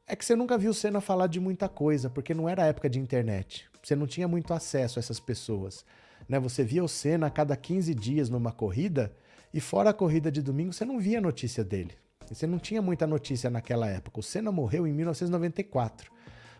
É 0.07 0.15
que 0.15 0.23
você 0.23 0.37
nunca 0.37 0.59
viu 0.59 0.75
Senna 0.75 1.01
falar 1.01 1.27
de 1.27 1.41
muita 1.41 1.67
coisa, 1.67 2.11
porque 2.11 2.35
não 2.35 2.47
era 2.47 2.67
época 2.67 2.91
de 2.91 2.99
internet. 2.99 3.71
Você 3.83 3.97
não 3.97 4.07
tinha 4.07 4.29
muito 4.29 4.53
acesso 4.53 4.99
a 4.99 5.01
essas 5.01 5.19
pessoas. 5.19 5.83
Né? 6.29 6.39
Você 6.39 6.63
via 6.63 6.85
o 6.85 6.89
Senna 6.89 7.29
a 7.29 7.31
cada 7.31 7.57
15 7.57 7.95
dias 7.95 8.29
numa 8.29 8.53
corrida, 8.53 9.17
e 9.55 9.63
fora 9.63 9.89
a 9.89 9.95
corrida 9.95 10.31
de 10.31 10.43
domingo, 10.43 10.75
você 10.75 10.85
não 10.85 11.01
via 11.01 11.23
notícia 11.23 11.65
dele. 11.65 11.95
Você 12.31 12.47
não 12.47 12.59
tinha 12.59 12.81
muita 12.81 13.07
notícia 13.07 13.51
naquela 13.51 13.89
época. 13.89 14.20
O 14.20 14.23
Senna 14.23 14.52
morreu 14.52 14.86
em 14.86 14.93
1994. 14.93 16.11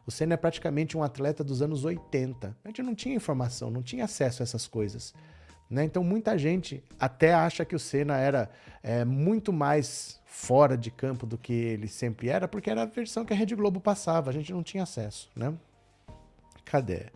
O 0.07 0.11
Senna 0.11 0.35
é 0.35 0.37
praticamente 0.37 0.97
um 0.97 1.03
atleta 1.03 1.45
dos 1.45 1.63
anos 1.63 1.85
80. 1.85 2.57
A 2.65 2.69
gente 2.69 2.83
não 2.83 2.95
tinha 2.95 3.15
informação, 3.15 3.71
não 3.71 3.83
tinha 3.83 4.05
acesso 4.05 4.43
a 4.43 4.45
essas 4.45 4.67
coisas. 4.67 5.15
Né? 5.71 5.85
Então 5.85 6.03
muita 6.03 6.37
gente 6.37 6.83
até 6.99 7.33
acha 7.33 7.65
que 7.65 7.77
o 7.77 7.79
Senna 7.79 8.19
era 8.19 8.51
é, 8.83 9.05
muito 9.05 9.53
mais 9.53 10.21
fora 10.27 10.77
de 10.77 10.91
campo 10.91 11.27
do 11.27 11.39
que 11.39 11.53
ele 11.53 11.87
sempre 11.87 12.29
era, 12.29 12.49
porque 12.49 12.71
era 12.71 12.83
a 12.83 12.87
versão 12.87 13.25
que 13.25 13.33
a 13.33 13.37
Rede 13.37 13.55
Globo 13.55 13.81
passava, 13.81 14.31
a 14.31 14.33
gente 14.33 14.53
não 14.53 14.65
tinha 14.65 14.83
acesso. 14.83 15.31
Né? 15.37 15.55
Cadê? 16.65 17.07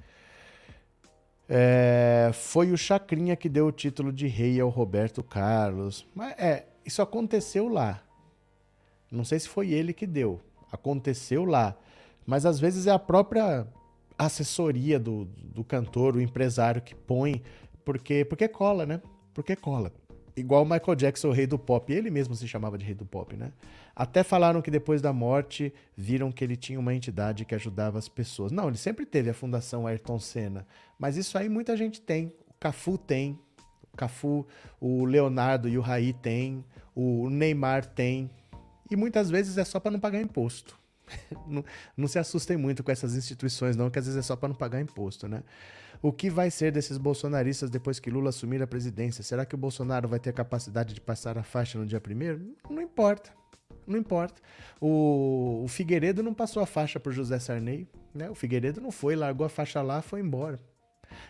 É, 1.48 2.30
foi 2.32 2.70
o 2.70 2.76
Chacrinha 2.78 3.34
que 3.34 3.48
deu 3.48 3.66
o 3.66 3.72
título 3.72 4.12
de 4.12 4.26
rei 4.26 4.60
ao 4.60 4.68
Roberto 4.68 5.22
Carlos. 5.22 6.06
Mas 6.14 6.38
é, 6.38 6.66
isso 6.84 7.02
aconteceu 7.02 7.68
lá. 7.68 8.02
Não 9.10 9.24
sei 9.24 9.38
se 9.38 9.48
foi 9.48 9.70
ele 9.70 9.92
que 9.92 10.06
deu. 10.06 10.40
Aconteceu 10.72 11.44
lá. 11.44 11.76
Mas 12.26 12.46
às 12.46 12.58
vezes 12.58 12.86
é 12.86 12.90
a 12.90 12.98
própria 12.98 13.66
assessoria 14.18 14.98
do, 14.98 15.24
do 15.24 15.64
cantor, 15.64 16.16
o 16.16 16.20
empresário 16.20 16.80
que 16.80 16.94
põe, 16.94 17.42
porque, 17.84 18.24
porque 18.24 18.48
cola, 18.48 18.86
né? 18.86 19.00
Porque 19.32 19.54
cola. 19.56 19.92
Igual 20.36 20.62
o 20.62 20.66
Michael 20.66 20.96
Jackson, 20.96 21.28
o 21.28 21.32
rei 21.32 21.46
do 21.46 21.58
pop. 21.58 21.92
Ele 21.92 22.10
mesmo 22.10 22.34
se 22.34 22.48
chamava 22.48 22.76
de 22.76 22.84
rei 22.84 22.94
do 22.94 23.04
pop, 23.04 23.36
né? 23.36 23.52
Até 23.94 24.24
falaram 24.24 24.60
que 24.60 24.70
depois 24.70 25.00
da 25.00 25.12
morte 25.12 25.72
viram 25.96 26.32
que 26.32 26.42
ele 26.42 26.56
tinha 26.56 26.80
uma 26.80 26.92
entidade 26.92 27.44
que 27.44 27.54
ajudava 27.54 27.98
as 27.98 28.08
pessoas. 28.08 28.50
Não, 28.50 28.66
ele 28.66 28.76
sempre 28.76 29.06
teve 29.06 29.30
a 29.30 29.34
Fundação 29.34 29.86
Ayrton 29.86 30.18
Senna. 30.18 30.66
Mas 30.98 31.16
isso 31.16 31.38
aí 31.38 31.48
muita 31.48 31.76
gente 31.76 32.00
tem. 32.00 32.26
O 32.48 32.54
Cafu 32.58 32.98
tem. 32.98 33.38
O 33.92 33.96
Cafu, 33.96 34.44
o 34.80 35.04
Leonardo 35.04 35.68
e 35.68 35.78
o 35.78 35.80
Raí 35.80 36.12
tem. 36.12 36.64
O 36.96 37.30
Neymar 37.30 37.86
tem. 37.86 38.28
E 38.90 38.96
muitas 38.96 39.30
vezes 39.30 39.56
é 39.58 39.64
só 39.64 39.80
para 39.80 39.90
não 39.90 40.00
pagar 40.00 40.20
imposto. 40.20 40.78
não, 41.46 41.64
não, 41.96 42.08
se 42.08 42.18
assustem 42.18 42.56
muito 42.56 42.82
com 42.82 42.90
essas 42.90 43.14
instituições, 43.14 43.76
não, 43.76 43.90
que 43.90 43.98
às 43.98 44.06
vezes 44.06 44.18
é 44.18 44.22
só 44.22 44.36
para 44.36 44.48
não 44.48 44.54
pagar 44.54 44.80
imposto, 44.80 45.28
né? 45.28 45.42
O 46.02 46.12
que 46.12 46.28
vai 46.28 46.50
ser 46.50 46.72
desses 46.72 46.98
bolsonaristas 46.98 47.70
depois 47.70 47.98
que 47.98 48.10
Lula 48.10 48.28
assumir 48.28 48.62
a 48.62 48.66
presidência? 48.66 49.22
Será 49.22 49.46
que 49.46 49.54
o 49.54 49.58
Bolsonaro 49.58 50.08
vai 50.08 50.18
ter 50.18 50.30
a 50.30 50.34
capacidade 50.34 50.92
de 50.92 51.00
passar 51.00 51.38
a 51.38 51.42
faixa 51.42 51.78
no 51.78 51.86
dia 51.86 52.00
primeiro? 52.00 52.54
Não 52.68 52.82
importa. 52.82 53.32
Não 53.86 53.98
importa. 53.98 54.40
O, 54.80 55.62
o 55.64 55.68
Figueiredo 55.68 56.22
não 56.22 56.34
passou 56.34 56.62
a 56.62 56.66
faixa 56.66 57.00
para 57.00 57.12
José 57.12 57.38
Sarney. 57.38 57.88
Né? 58.14 58.28
O 58.28 58.34
Figueiredo 58.34 58.80
não 58.80 58.90
foi, 58.90 59.16
largou 59.16 59.46
a 59.46 59.48
faixa 59.48 59.80
lá, 59.80 60.02
foi 60.02 60.20
embora. 60.20 60.60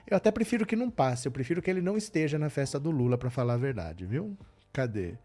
Eu 0.06 0.16
até 0.16 0.30
prefiro 0.30 0.66
que 0.66 0.76
não 0.76 0.90
passe. 0.90 1.28
Eu 1.28 1.32
prefiro 1.32 1.62
que 1.62 1.70
ele 1.70 1.80
não 1.80 1.96
esteja 1.96 2.38
na 2.38 2.50
festa 2.50 2.78
do 2.78 2.90
Lula, 2.90 3.16
para 3.16 3.30
falar 3.30 3.54
a 3.54 3.58
verdade, 3.58 4.04
viu? 4.06 4.36
Cadê? 4.72 5.16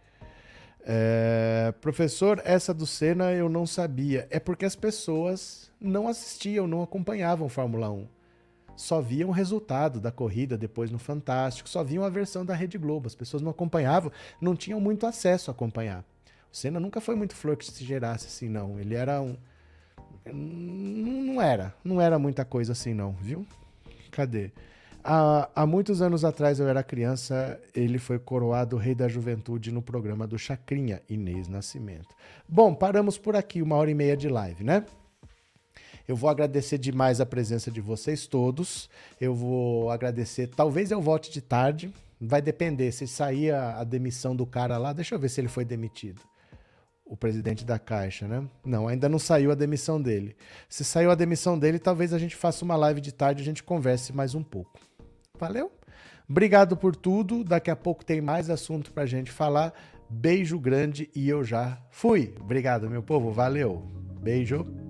É, 0.92 1.72
professor, 1.82 2.42
essa 2.44 2.74
do 2.74 2.88
Senna 2.88 3.32
eu 3.32 3.48
não 3.48 3.68
sabia. 3.68 4.28
É 4.32 4.40
porque 4.40 4.66
as 4.66 4.76
pessoas 4.76 5.72
não 5.80 6.08
assistiam, 6.08 6.66
não 6.66 6.82
acompanhavam 6.82 7.48
Fórmula 7.48 7.92
1. 7.92 8.08
Só 8.76 9.00
viam 9.00 9.30
o 9.30 9.32
resultado 9.32 10.00
da 10.00 10.12
corrida 10.12 10.58
depois 10.58 10.90
no 10.90 10.98
Fantástico, 10.98 11.70
só 11.70 11.84
viam 11.84 12.04
a 12.04 12.10
versão 12.10 12.44
da 12.44 12.56
Rede 12.56 12.80
Globo. 12.80 13.06
As 13.06 13.14
pessoas 13.14 13.44
não 13.44 13.52
acompanhavam, 13.52 14.12
não 14.42 14.56
tinham 14.56 14.82
muito 14.82 15.06
acesso 15.06 15.52
a 15.52 15.54
acompanhar. 15.54 16.04
O 16.52 16.58
Senna 16.58 16.80
nunca 16.80 17.00
foi 17.00 17.16
muito 17.16 17.36
flor 17.36 17.56
que 17.56 17.66
se 17.66 17.86
gerasse 17.86 18.26
assim, 18.26 18.50
não. 18.50 18.80
Ele 18.80 18.96
era 18.96 19.22
um. 19.22 19.38
Não 20.26 21.40
era. 21.40 21.72
Não 21.84 22.02
era 22.02 22.18
muita 22.18 22.44
coisa 22.44 22.72
assim, 22.72 22.96
não, 22.96 23.12
viu? 23.12 23.46
Cadê? 24.10 24.52
Há, 25.04 25.50
há, 25.56 25.66
muitos 25.66 26.02
anos 26.02 26.26
atrás, 26.26 26.60
eu 26.60 26.68
era 26.68 26.84
criança, 26.84 27.60
ele 27.74 27.98
foi 27.98 28.20
coroado 28.20 28.76
Rei 28.76 28.94
da 28.94 29.08
Juventude 29.08 29.72
no 29.72 29.82
programa 29.82 30.28
do 30.28 30.38
Chacrinha, 30.38 31.02
Inês 31.10 31.48
Nascimento. 31.48 32.14
Bom, 32.48 32.74
paramos 32.74 33.18
por 33.18 33.36
aqui, 33.36 33.62
uma 33.62 33.76
hora 33.76 33.90
e 33.90 33.96
meia 33.96 34.18
de 34.18 34.28
live, 34.28 34.64
né? 34.64 34.86
Eu 36.08 36.16
vou 36.16 36.30
agradecer 36.30 36.78
demais 36.78 37.22
a 37.22 37.26
presença 37.26 37.70
de 37.72 37.80
vocês 37.80 38.28
todos. 38.28 38.90
Eu 39.22 39.34
vou 39.34 39.90
agradecer, 39.90 40.48
talvez 40.48 40.92
eu 40.92 41.02
volte 41.02 41.32
de 41.32 41.40
tarde, 41.40 41.94
vai 42.20 42.42
depender. 42.42 42.92
Se 42.92 43.08
sair 43.08 43.52
a, 43.52 43.80
a 43.80 43.84
demissão 43.84 44.36
do 44.36 44.46
cara 44.46 44.78
lá, 44.78 44.92
deixa 44.92 45.16
eu 45.16 45.20
ver 45.20 45.30
se 45.30 45.40
ele 45.40 45.48
foi 45.48 45.64
demitido 45.64 46.22
o 47.06 47.16
presidente 47.16 47.66
da 47.66 47.80
Caixa, 47.80 48.28
né? 48.28 48.48
Não, 48.64 48.88
ainda 48.88 49.10
não 49.10 49.18
saiu 49.18 49.52
a 49.52 49.56
demissão 49.56 50.00
dele. 50.00 50.36
Se 50.68 50.84
saiu 50.84 51.10
a 51.10 51.16
demissão 51.16 51.58
dele, 51.58 51.80
talvez 51.80 52.14
a 52.14 52.20
gente 52.20 52.36
faça 52.36 52.64
uma 52.64 52.76
live 52.76 53.02
de 53.02 53.12
tarde 53.12 53.42
e 53.42 53.44
a 53.44 53.46
gente 53.46 53.64
converse 53.64 54.14
mais 54.14 54.36
um 54.36 54.44
pouco. 54.44 54.89
Valeu? 55.40 55.72
Obrigado 56.30 56.78
por 56.78 56.96
tudo. 56.96 57.44
Daqui 57.44 57.72
a 57.72 57.76
pouco 57.76 58.06
tem 58.06 58.22
mais 58.22 58.50
assunto 58.50 58.92
pra 58.92 59.06
gente 59.06 59.32
falar. 59.32 59.74
Beijo 60.10 60.60
grande 60.60 61.10
e 61.16 61.30
eu 61.30 61.44
já 61.44 61.78
fui. 61.90 62.36
Obrigado, 62.40 62.90
meu 62.90 63.02
povo. 63.02 63.32
Valeu. 63.32 63.84
Beijo. 64.22 64.89